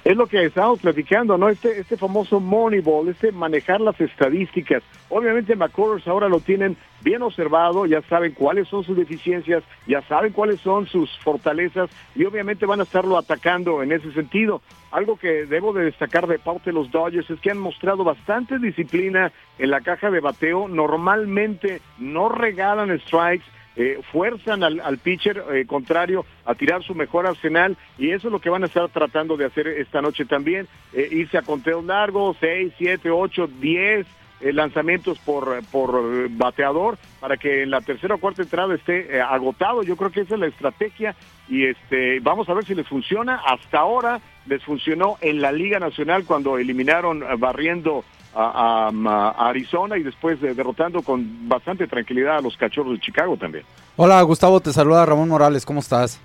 [0.04, 1.48] Es lo que estamos platicando, ¿no?
[1.48, 4.82] Este, este famoso Moneyball, este manejar las estadísticas.
[5.10, 10.34] Obviamente McCullers ahora lo tienen bien observado, ya saben cuáles son sus deficiencias, ya saben
[10.34, 14.64] cuáles son sus fortalezas y obviamente van a estarlo atacando en ese sentido.
[14.92, 18.58] Algo que debo de destacar de parte de los Dodgers es que han mostrado bastante
[18.58, 20.68] disciplina en la caja de bateo.
[20.68, 27.26] Normalmente no regalan strikes, eh, fuerzan al, al pitcher eh, contrario a tirar su mejor
[27.26, 30.68] arsenal y eso es lo que van a estar tratando de hacer esta noche también,
[30.94, 34.08] eh, irse a conteos largos, 6, 7, 8, 10
[34.42, 39.16] eh, lanzamientos por, por eh, bateador para que en la tercera o cuarta entrada esté
[39.18, 39.84] eh, agotado.
[39.84, 41.16] Yo creo que esa es la estrategia
[41.48, 43.42] y este vamos a ver si les funciona.
[43.46, 48.04] Hasta ahora les funcionó en la Liga Nacional cuando eliminaron eh, barriendo
[48.34, 53.36] a, a- Arizona y después de- derrotando con bastante tranquilidad a los cachorros de Chicago
[53.38, 53.66] también.
[53.98, 56.20] Hola, Gustavo, te saluda Ramón Morales, ¿cómo estás?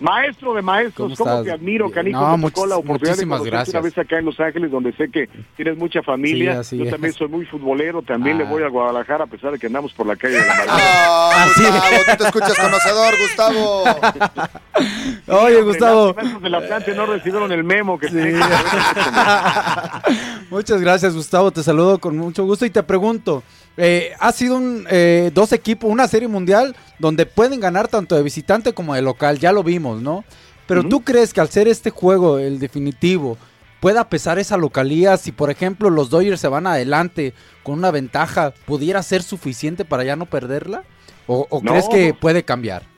[0.00, 2.18] Maestro de maestros, ¿Cómo te admiro, Canijo?
[2.20, 3.74] No, me tocó muchis- la oportunidad de muchísimas conocerte gracias.
[3.74, 6.62] una vez acá en Los Ángeles, donde sé que tienes mucha familia.
[6.64, 6.90] Sí, Yo es.
[6.90, 8.48] también soy muy futbolero, también le Ah.
[8.48, 10.54] voy a Guadalajara, a pesar de que andamos por la calle de la.
[10.68, 11.78] Ah, Gustavo,
[12.10, 13.84] tú te escuchas conocedor, Gustavo.
[15.44, 16.06] Oye, Gustavo.
[16.08, 18.08] Lástima, esos del Atlante no recibieron el memo que
[20.50, 21.50] Muchas gracias, Gustavo.
[21.50, 23.42] Te saludo con mucho gusto y te pregunto,
[23.76, 28.22] eh, ha sido un, eh, dos equipos, una serie mundial donde pueden ganar tanto de
[28.22, 30.24] visitante como de local, ya lo vimos, ¿no?
[30.66, 33.36] Pero tú crees que al ser este juego el definitivo
[33.80, 37.34] pueda pesar esa localía si por ejemplo los Dodgers se van adelante
[37.64, 40.84] con una ventaja, pudiera ser suficiente para ya no perderla?
[41.26, 42.89] ¿O, o No, crees que puede cambiar?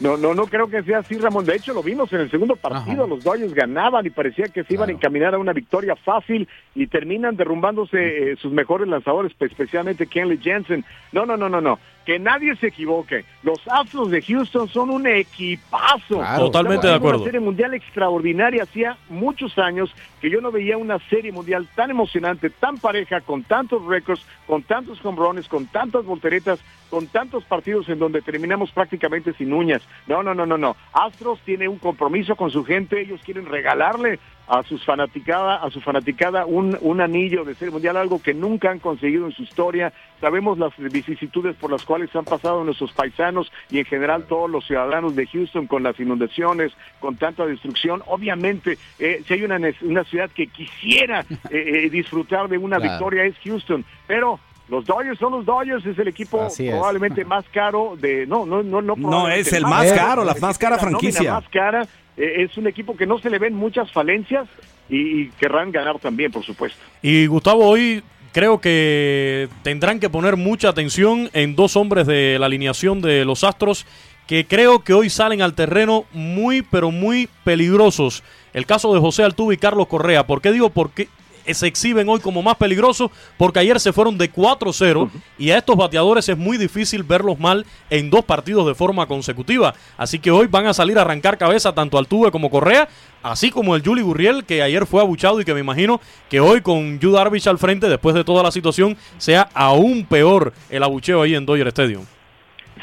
[0.00, 1.44] No, no, no creo que sea así, Ramón.
[1.44, 3.06] De hecho, lo vimos en el segundo partido.
[3.08, 6.86] Los Dodgers ganaban y parecía que se iban a encaminar a una victoria fácil y
[6.86, 10.84] terminan derrumbándose eh, sus mejores lanzadores, pe- especialmente Kenley Jensen.
[11.12, 11.80] No, no, no, no, no.
[12.06, 13.24] Que nadie se equivoque.
[13.48, 16.18] Los Astros de Houston son un equipazo.
[16.18, 16.44] Claro.
[16.44, 17.20] Totalmente de acuerdo.
[17.20, 18.64] Una serie mundial extraordinaria.
[18.64, 23.44] Hacía muchos años que yo no veía una serie mundial tan emocionante, tan pareja, con
[23.44, 26.60] tantos récords, con tantos hombrones, con tantas volteretas,
[26.90, 29.80] con tantos partidos en donde terminamos prácticamente sin uñas.
[30.06, 30.76] No, no, no, no, no.
[30.92, 33.00] Astros tiene un compromiso con su gente.
[33.00, 34.18] Ellos quieren regalarle
[34.48, 38.70] a sus fanaticada, a su fanaticada un, un anillo de serie mundial, algo que nunca
[38.70, 39.92] han conseguido en su historia.
[40.20, 43.37] Sabemos las vicisitudes por las cuales han pasado nuestros paisanos
[43.70, 48.02] y en general todos los ciudadanos de Houston con las inundaciones, con tanta destrucción.
[48.06, 52.92] Obviamente, eh, si hay una, una ciudad que quisiera eh, eh, disfrutar de una Claro.
[52.92, 56.72] victoria es Houston, pero los Dodgers son los Dodgers, es el equipo Así es.
[56.74, 60.58] probablemente más caro de no no no no No, es el más caro, la más
[60.58, 61.32] cara la franquicia.
[61.34, 61.86] más cara
[62.16, 64.46] eh, es un equipo que no se le ven muchas falencias
[64.90, 66.78] y, y querrán ganar también, por supuesto.
[67.02, 72.46] Y Gustavo, hoy creo que tendrán que poner mucha atención en dos hombres de la
[72.46, 73.86] alineación de los Astros
[74.26, 78.22] que creo que hoy salen al terreno muy, pero muy peligrosos.
[78.52, 80.26] El caso de José Altuve y Carlos Correa.
[80.26, 81.08] ¿Por qué digo por qué
[81.54, 83.10] se exhiben hoy como más peligrosos?
[83.36, 87.66] Porque ayer se fueron de 4-0 y a estos bateadores es muy difícil verlos mal
[87.90, 89.74] en dos partidos de forma consecutiva.
[89.96, 92.88] Así que hoy van a salir a arrancar cabeza tanto Altuve como Correa,
[93.22, 96.60] así como el Juli Gurriel, que ayer fue abuchado y que me imagino que hoy
[96.60, 101.22] con Yu Darvish al frente, después de toda la situación, sea aún peor el abucheo
[101.22, 102.04] ahí en Dodger Stadium.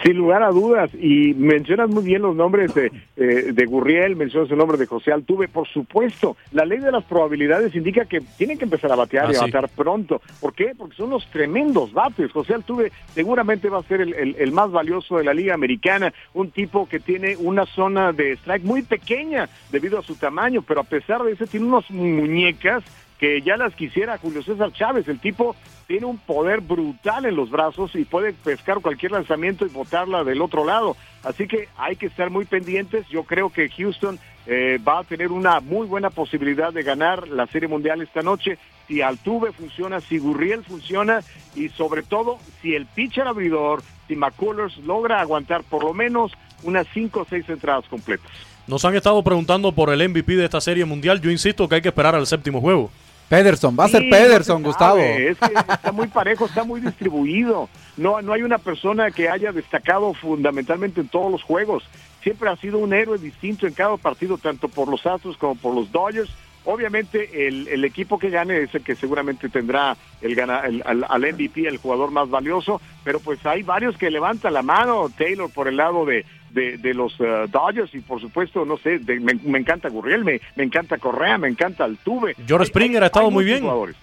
[0.03, 4.51] Sin lugar a dudas, y mencionas muy bien los nombres de, eh, de Gurriel, mencionas
[4.51, 8.57] el nombre de José Altuve, por supuesto, la ley de las probabilidades indica que tienen
[8.57, 9.45] que empezar a batear Ah, y a sí.
[9.45, 10.21] batear pronto.
[10.41, 10.73] ¿Por qué?
[10.77, 12.31] Porque son unos tremendos bates.
[12.31, 16.13] José Altuve seguramente va a ser el, el- el más valioso de la Liga Americana,
[16.33, 20.81] un tipo que tiene una zona de strike muy pequeña debido a su tamaño, pero
[20.81, 22.83] a pesar de eso tiene unas muñecas
[23.19, 25.07] que ya las quisiera Julio César Chávez.
[25.07, 25.55] El tipo
[25.87, 30.41] tiene un poder brutal en los brazos y puede pescar cualquier lanzamiento y botarla del
[30.41, 30.97] otro lado.
[31.23, 33.07] Así que hay que estar muy pendientes.
[33.07, 37.47] Yo creo que Houston eh, va a tener una muy buena posibilidad de ganar la
[37.47, 41.21] Serie Mundial esta noche si Altuve funciona, si Gurriel funciona
[41.55, 46.31] y sobre todo si el pitcher abridor, si McCullers logra aguantar por lo menos
[46.63, 48.29] unas cinco o seis entradas completas.
[48.67, 51.21] Nos han estado preguntando por el MVP de esta serie mundial.
[51.21, 52.89] Yo insisto que hay que esperar al séptimo juego.
[53.29, 54.97] Pederson, va a ser Pederson, no se Gustavo.
[54.97, 57.69] sabe, Es que está muy parejo, está muy distribuido.
[57.97, 61.83] No, no hay una persona que haya destacado fundamentalmente en todos los juegos.
[62.21, 65.73] Siempre ha sido un héroe distinto en cada partido, tanto por los Astros como por
[65.73, 66.29] los Dodgers.
[66.65, 71.05] Obviamente el, el equipo que gane es el que seguramente tendrá el, gana, el- al,
[71.07, 75.49] al MVP, el jugador más valioso, pero pues hay varios que levantan la mano, Taylor
[75.51, 79.19] por el lado de, de, de los eh, Dodgers y por supuesto, no sé, de-
[79.19, 82.35] me, me encanta Gurriel, me, me encanta Correa, me encanta Altuve.
[82.47, 83.61] George Springer ha estado muy bien.
[83.61, 83.95] jugadores.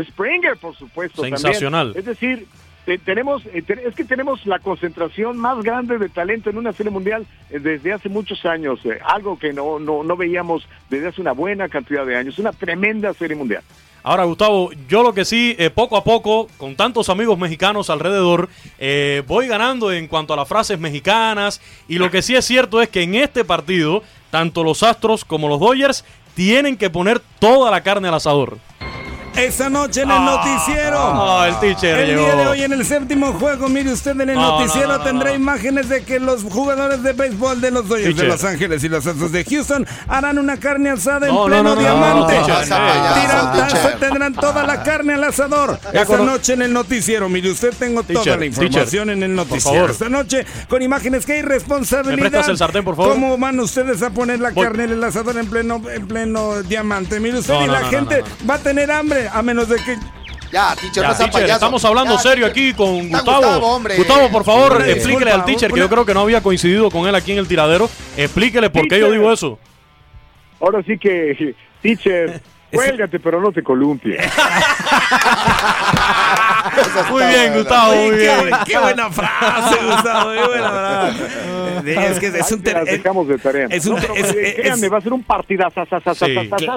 [0.00, 1.22] Springer, por supuesto.
[1.22, 1.38] también.
[1.38, 1.92] Sensacional.
[1.96, 2.46] Es decir,
[2.84, 6.90] te- tenemos, eh, es que tenemos la concentración más grande de talento en una serie
[6.90, 11.20] mundial eh, desde hace muchos años, eh, algo que no, no, no veíamos desde hace
[11.20, 13.62] una buena cantidad de años, una tremenda serie mundial.
[14.06, 18.50] Ahora, Gustavo, yo lo que sí, poco a poco, con tantos amigos mexicanos alrededor,
[19.26, 21.62] voy ganando en cuanto a las frases mexicanas.
[21.88, 25.48] Y lo que sí es cierto es que en este partido, tanto los Astros como
[25.48, 26.04] los Dodgers
[26.34, 28.58] tienen que poner toda la carne al asador.
[29.36, 30.98] Esta noche en el noticiero.
[30.98, 32.20] Ah, el teacher El llegó.
[32.24, 34.98] día de hoy en el séptimo juego, mire usted en el No, noticiero no, no,
[34.98, 35.34] no, tendrá no.
[35.36, 38.24] imágenes de que los jugadores de béisbol de los Dodgers de.
[38.28, 41.62] Los Ángeles y los Astros de Houston harán una carne asada en No, no, pleno
[41.62, 42.34] no, no, diamante.
[42.34, 43.98] teacher.
[43.98, 45.78] tendrán toda la carne al asador.
[45.92, 49.34] Esta noche en el noticiero, mire usted tengo toda Teacher, la información teacher, en el
[49.34, 49.86] noticiero.
[49.90, 52.16] Esta noche con imágenes que hay responsabilidad.
[52.16, 53.12] ¿Me prestas el sartén, por favor?
[53.14, 54.64] ¿Cómo van ustedes a poner la Voy.
[54.64, 57.18] carne en el asador en pleno en pleno diamante?
[57.20, 59.42] Mire usted No, y no, la no, no, gente no, va a tener hambre a
[59.42, 59.96] menos de que
[60.52, 63.42] Ya, teacher, Ya, no sea teacher, estamos hablando Ya, serio aquí con Gustavo.
[63.42, 63.96] Gustavo, hombre.
[63.96, 67.06] Gustavo, por favor, explíquele disculpa, al teacher, que yo creo que no había coincidido con
[67.08, 67.88] él aquí en el tiradero.
[68.16, 69.58] Explíquele por qué yo digo eso.
[70.60, 72.40] Ahora sí que, teacher,
[72.74, 74.20] cuélgate, pero no te columpies.
[77.10, 78.38] Muy bien, Gustavo, muy qué, bien.
[78.50, 80.30] bu- qué buena frase, Gustavo.
[80.32, 81.94] Qué buena frase.
[82.10, 83.66] Es que es un dejamos de tarea.
[83.70, 85.84] es un- No, pero, es- es- créanme, va a ser un partidazo.
[86.14, 86.34] Sí,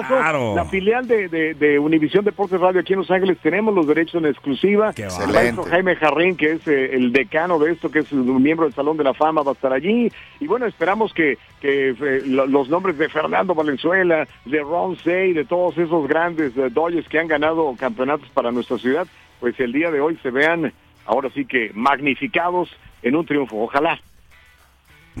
[0.08, 0.54] claro.
[0.54, 4.16] La filial de, de, de Univisión Deportes Radio aquí en Los Ángeles tenemos los derechos
[4.22, 4.92] en exclusiva.
[4.96, 5.32] El Excelente.
[5.32, 8.74] maestro Jaime Jarrín, que es eh, el decano de esto, que es un miembro del
[8.74, 10.12] Salón de la Fama, va a estar allí.
[10.40, 15.32] Y bueno, esperamos que, que eh, lo- los nombres de Fernando Valenzuela, de Ron Say,
[15.32, 19.06] de todos esos grandes eh, Dodgers que han ganado campeonatos para nuestra ciudad,
[19.40, 20.72] pues el día de hoy se vean
[21.06, 22.68] ahora sí que magnificados
[23.02, 23.56] en un triunfo.
[23.62, 23.98] Ojalá.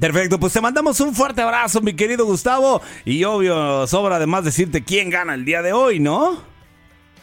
[0.00, 2.80] Perfecto, pues te mandamos un fuerte abrazo, mi querido Gustavo.
[3.04, 6.40] Y obvio, sobra además decirte quién gana el día de hoy, ¿no?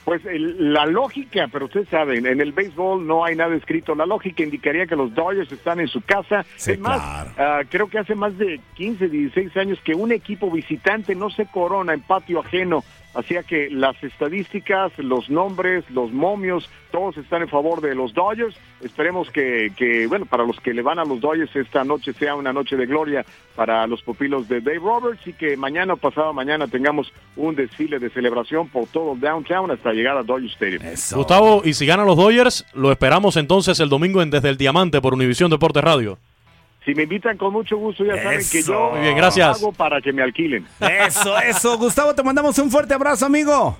[0.04, 3.96] Pues el- la lógica, pero ustedes saben, en el béisbol no hay nada escrito.
[3.96, 6.46] La lógica indicaría que los Dodgers están en su casa.
[6.58, 7.32] Sí, es más, claro.
[7.40, 11.46] ah, creo que hace más de 15, 16 años que un equipo visitante no se
[11.48, 12.84] corona en patio ajeno.
[13.16, 18.56] Hacía que las estadísticas, los nombres, los momios, todos están en favor de los Dodgers.
[18.82, 22.36] Esperemos que, que, bueno, para los que le van a los Dodgers esta noche sea
[22.36, 26.34] una noche de gloria para los pupilos de Dave Roberts y que mañana o pasado
[26.34, 30.84] mañana tengamos un desfile de celebración por todo el downtown hasta llegar a Dodger Stadium.
[31.16, 35.02] Gustavo, y si ganan los Dodgers, lo esperamos entonces el domingo en Desde el Diamante
[35.02, 36.18] por Univisión Deportes Radio.
[36.86, 39.58] Si me invitan con mucho gusto, ya saben que yo Muy bien, gracias.
[39.58, 40.66] hago para que me alquilen.
[40.80, 41.78] Eso, eso.
[41.80, 43.76] Gustavo, te mandamos un fuerte abrazo, amigo.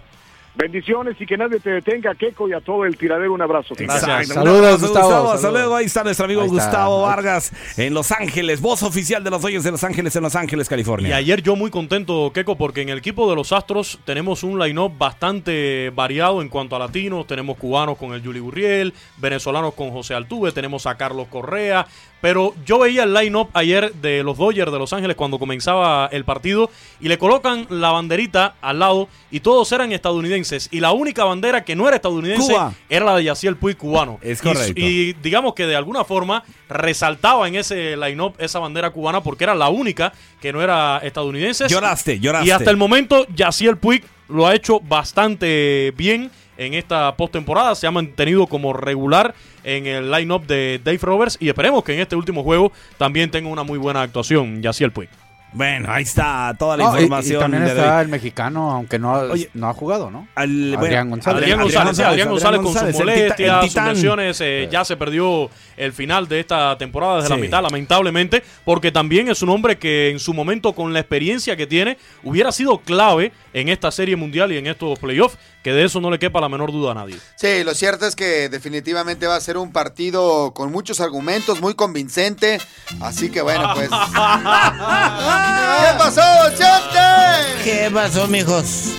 [0.58, 3.76] Bendiciones y que nadie te detenga, Keiko, y a todo el tiradero un abrazo.
[3.78, 5.52] Un Saludos, abrazo, Gustavo, Hasta saludos.
[5.52, 5.76] luego.
[5.76, 6.54] Ahí está nuestro amigo está.
[6.54, 10.34] Gustavo Vargas en Los Ángeles, voz oficial de los Dodgers de Los Ángeles en Los
[10.38, 11.18] Ángeles, Y California.
[11.18, 14.98] ayer yo muy contento, Keco, porque en el equipo de los Astros tenemos un line-up
[14.98, 17.28] bastante variado en cuanto a latinos.
[17.28, 21.86] Tenemos cubanos con el Juli Gurriel, venezolanos con José Altuve, tenemos a Carlos Correa.
[22.26, 26.26] Pero yo veía el line-up ayer de los Dodgers de Los Ángeles cuando comenzaba el
[26.26, 30.68] partido y le colocan la banderita al lado y todos eran estadounidenses.
[30.72, 32.74] Y la única bandera que no era estadounidense Cuba.
[32.90, 34.18] era la de Yaciel Puig cubano.
[34.24, 34.74] Es Y- correcto.
[34.82, 39.54] Y, digamos que de alguna forma resaltaba en ese line-up esa bandera cubana porque era
[39.54, 41.68] la única que no era estadounidense.
[41.68, 42.48] Lloraste, lloraste.
[42.48, 47.76] Y hasta el momento, Yaciel Puig lo ha hecho bastante bien en esta postemporada.
[47.76, 51.38] Se ha mantenido como regular en el line-up de Dave Roberts.
[51.40, 55.10] Y esperemos que en este último juego también tenga una muy buena actuación, Yaciel Puig.
[55.56, 57.38] Bueno, ahí está toda la No, y- información.
[57.38, 60.28] y, también de está el mexicano, aunque no, Oye, no ha jugado, ¿no?
[60.36, 61.42] Al- Adrián bueno, González.
[61.44, 66.28] Adrián González, Adrián González con sus molestias, sus lesiones, eh, ya se perdió el final
[66.28, 70.34] de esta temporada desde la mitad, lamentablemente, porque también es un hombre que en su
[70.34, 74.68] momento, con la experiencia que tiene, hubiera sido clave en esta serie mundial y en
[74.68, 77.16] estos playoffs, que de eso no le quepa la menor duda a nadie.
[77.38, 81.74] Sí, lo cierto es que definitivamente va a ser un partido con muchos argumentos, muy
[81.74, 82.60] convincente.
[83.02, 83.90] Así que bueno, pues.
[85.46, 87.64] ¿Qué pasó, Chente?
[87.64, 88.92] ¿Qué pasó, mijos?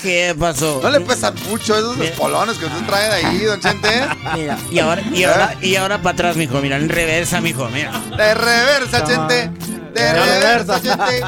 [0.00, 0.80] ¿Qué pasó?
[0.82, 3.88] No le pesan mucho esos polones que usted trae de ahí, don Chente.
[4.34, 6.60] Mira, y ahora, y ahora, y ahora para atrás, mijo.
[6.60, 7.68] Mira, en reversa, mijo.
[7.68, 7.92] Mira.
[8.16, 9.50] De reversa, Chente.
[9.92, 11.20] De reversa, Chente.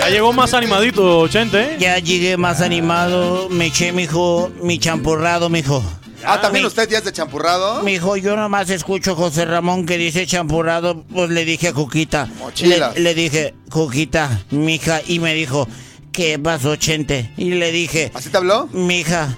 [0.00, 1.76] Ya llegó más animadito, Chente, ¿eh?
[1.78, 3.48] Ya llegué más animado.
[3.50, 5.82] Me eché, mijo, mi champurrado, mijo.
[6.24, 7.82] Ah, ¿también usted ya es de champurrado?
[7.82, 12.28] Mijo, yo nomás escucho a José Ramón que dice champurrado, pues le dije a Cuquita.
[12.60, 15.66] Le, le dije, Cuquita, mija, y me dijo,
[16.12, 17.32] ¿qué pasó, Chente?
[17.36, 18.10] Y le dije...
[18.14, 18.68] ¿Así te habló?
[18.72, 19.34] Mija,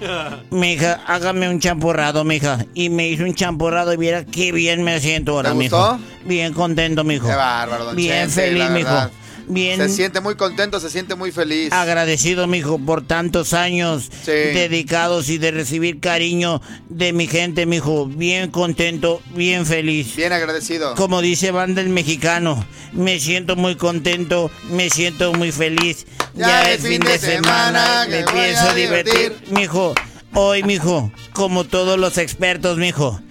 [0.51, 2.65] mija, hágame un champurrado, mija.
[2.73, 5.77] Y me hizo un champurrado y viera qué bien me siento ahora, ¿Te mijo.
[5.77, 5.99] gustó?
[6.25, 7.27] Bien contento, mijo.
[7.27, 8.85] Qué bárbaro, don Bien Chente, feliz, mijo.
[8.89, 9.11] verdad.
[9.47, 11.71] Bien Se siente muy contento, se siente muy feliz.
[11.71, 14.31] agradecido, mijo, por tantos años Sí.
[14.31, 18.07] dedicados y de recibir cariño de mi gente, mijo.
[18.07, 20.15] Bien contento, bien feliz.
[20.15, 20.95] Bien agradecido.
[20.95, 26.05] Como dice Banda el Mexicano, me siento muy contento, me siento muy feliz.
[26.33, 29.33] Ya es fin de semana, me que voy pienso a divertir.
[29.51, 29.93] Mijo,
[30.33, 33.21] hoy, mijo, como todos los expertos, mijo.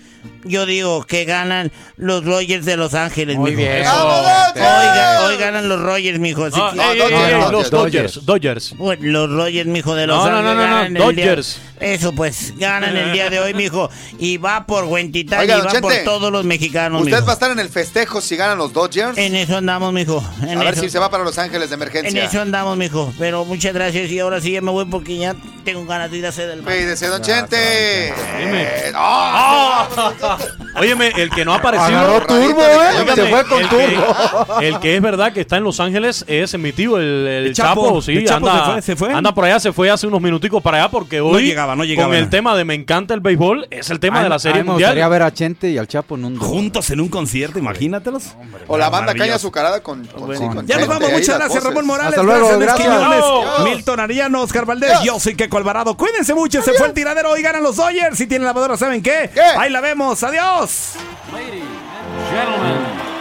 [0.45, 3.63] Yo digo que ganan los Rogers de Los Ángeles, Muy mijo.
[3.63, 3.79] bien.
[3.79, 6.45] Hoy, ¡Vamos, ga- hoy ganan los Rogers, mijo.
[6.45, 8.75] así Ah, que- ey, ey, ey, los Dodgers, Dodgers.
[8.77, 10.45] Pues, los Rogers, mijo, de Los No, no, Ángeles.
[10.45, 11.61] no, no, no, ganan el día- Dodgers.
[11.81, 13.91] Eso, pues, ganan el día de hoy, mijo.
[14.19, 17.27] Y va por Huentitán Oiga, y don va por Chente, todos los mexicanos, ¿Usted mijo.
[17.27, 19.19] va a estar en el festejo si ganan los Dodgers?
[19.19, 20.23] En eso andamos, mijo.
[20.43, 22.25] En a ver eso, si se va para Los Ángeles de en emergencia.
[22.25, 23.13] eso andamos, mijo.
[23.19, 26.27] Pero muchas gracias y ahora sí ya me voy porque ya tengo ganas de ir
[26.27, 28.15] a hacer el Cuídese, don Chente.
[28.39, 28.63] Dime.
[28.63, 30.34] Eh, ¡Ah!
[30.77, 31.99] Óyeme, el que no ha aparecido.
[31.99, 33.15] Agarró turbo, ¿eh?
[33.15, 34.59] Se fue con el turbo.
[34.59, 37.47] Que, el que es verdad que está en Los Ángeles es mi tío, el, el
[37.47, 37.85] El Chapo.
[37.87, 38.03] Chapo.
[38.03, 39.13] Sí, El Chapo anda, se fue, se fue.
[39.15, 41.45] anda por allá, se fue hace unos minuticos para allá porque hoy.
[41.45, 42.09] llegaba, no llegaba.
[42.09, 44.59] Con el tema de Me encanta el béisbol, es el tema Ay, de la Serie
[44.59, 44.91] ay, me Mundial.
[44.91, 46.49] gustaría ver a Chente y al Chapo en un duelo.
[46.49, 48.33] Juntos en un concierto, imagínatelos.
[48.67, 51.65] O la banda caña azucarada con, con, sí, con Ya nos vamos, muchas gracias voces.
[51.65, 53.65] Ramón Morales, Hasta luego, gracias.
[53.65, 55.97] Milton Ariano, Oscar Valdés, yo soy Keco Alvarado.
[55.97, 58.19] Cuídense mucho, se fue el tiradero, hoy ganan los Dodgers.
[58.19, 59.31] Si tienen lavadora, ¿saben qué?
[59.59, 60.95] Ahí la vemos, adiós.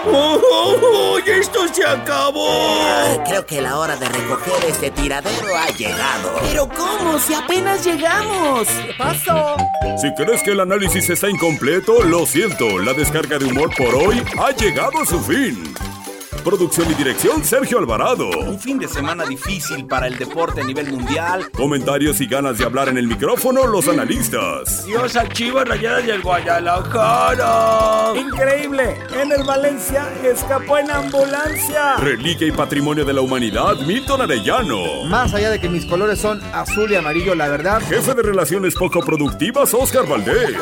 [0.06, 3.23] ¡Oh, esto se acabó!
[3.25, 6.33] Creo que la hora de recoger este tiradero ha llegado.
[6.41, 7.17] ¿Pero cómo?
[7.19, 8.67] Si apenas llegamos.
[8.67, 9.56] ¿Qué pasó?
[10.01, 12.80] Si crees que el análisis está incompleto, lo siento.
[12.80, 15.73] La descarga de humor por hoy ha llegado a su fin.
[16.44, 18.30] Producción y dirección Sergio Alvarado.
[18.30, 21.50] Un fin de semana difícil para el deporte a nivel mundial.
[21.52, 24.86] Comentarios y ganas de hablar en el micrófono los analistas.
[24.86, 28.20] Dios a Chivas Rayadas y el Guadalajara.
[28.20, 28.98] Increíble.
[29.14, 31.96] En el Valencia escapó en ambulancia.
[31.98, 35.06] Reliquia y patrimonio de la humanidad Milton Arellano.
[35.06, 37.82] Más allá de que mis colores son azul y amarillo, la verdad.
[37.88, 40.58] Jefe de relaciones poco productivas Oscar Valdés.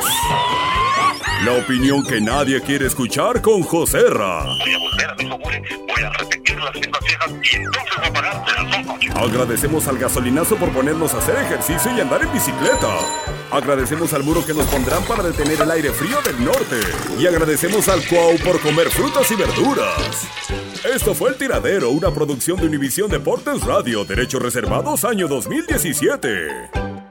[1.45, 4.45] La opinión que nadie quiere escuchar con José Ra.
[9.15, 12.95] Agradecemos al gasolinazo por ponernos a hacer ejercicio y andar en bicicleta.
[13.51, 16.79] Agradecemos al muro que nos pondrán para detener el aire frío del norte.
[17.19, 20.27] Y agradecemos al Cuau por comer frutas y verduras.
[20.93, 27.10] Esto fue El Tiradero, una producción de Univisión Deportes Radio, derechos reservados año 2017.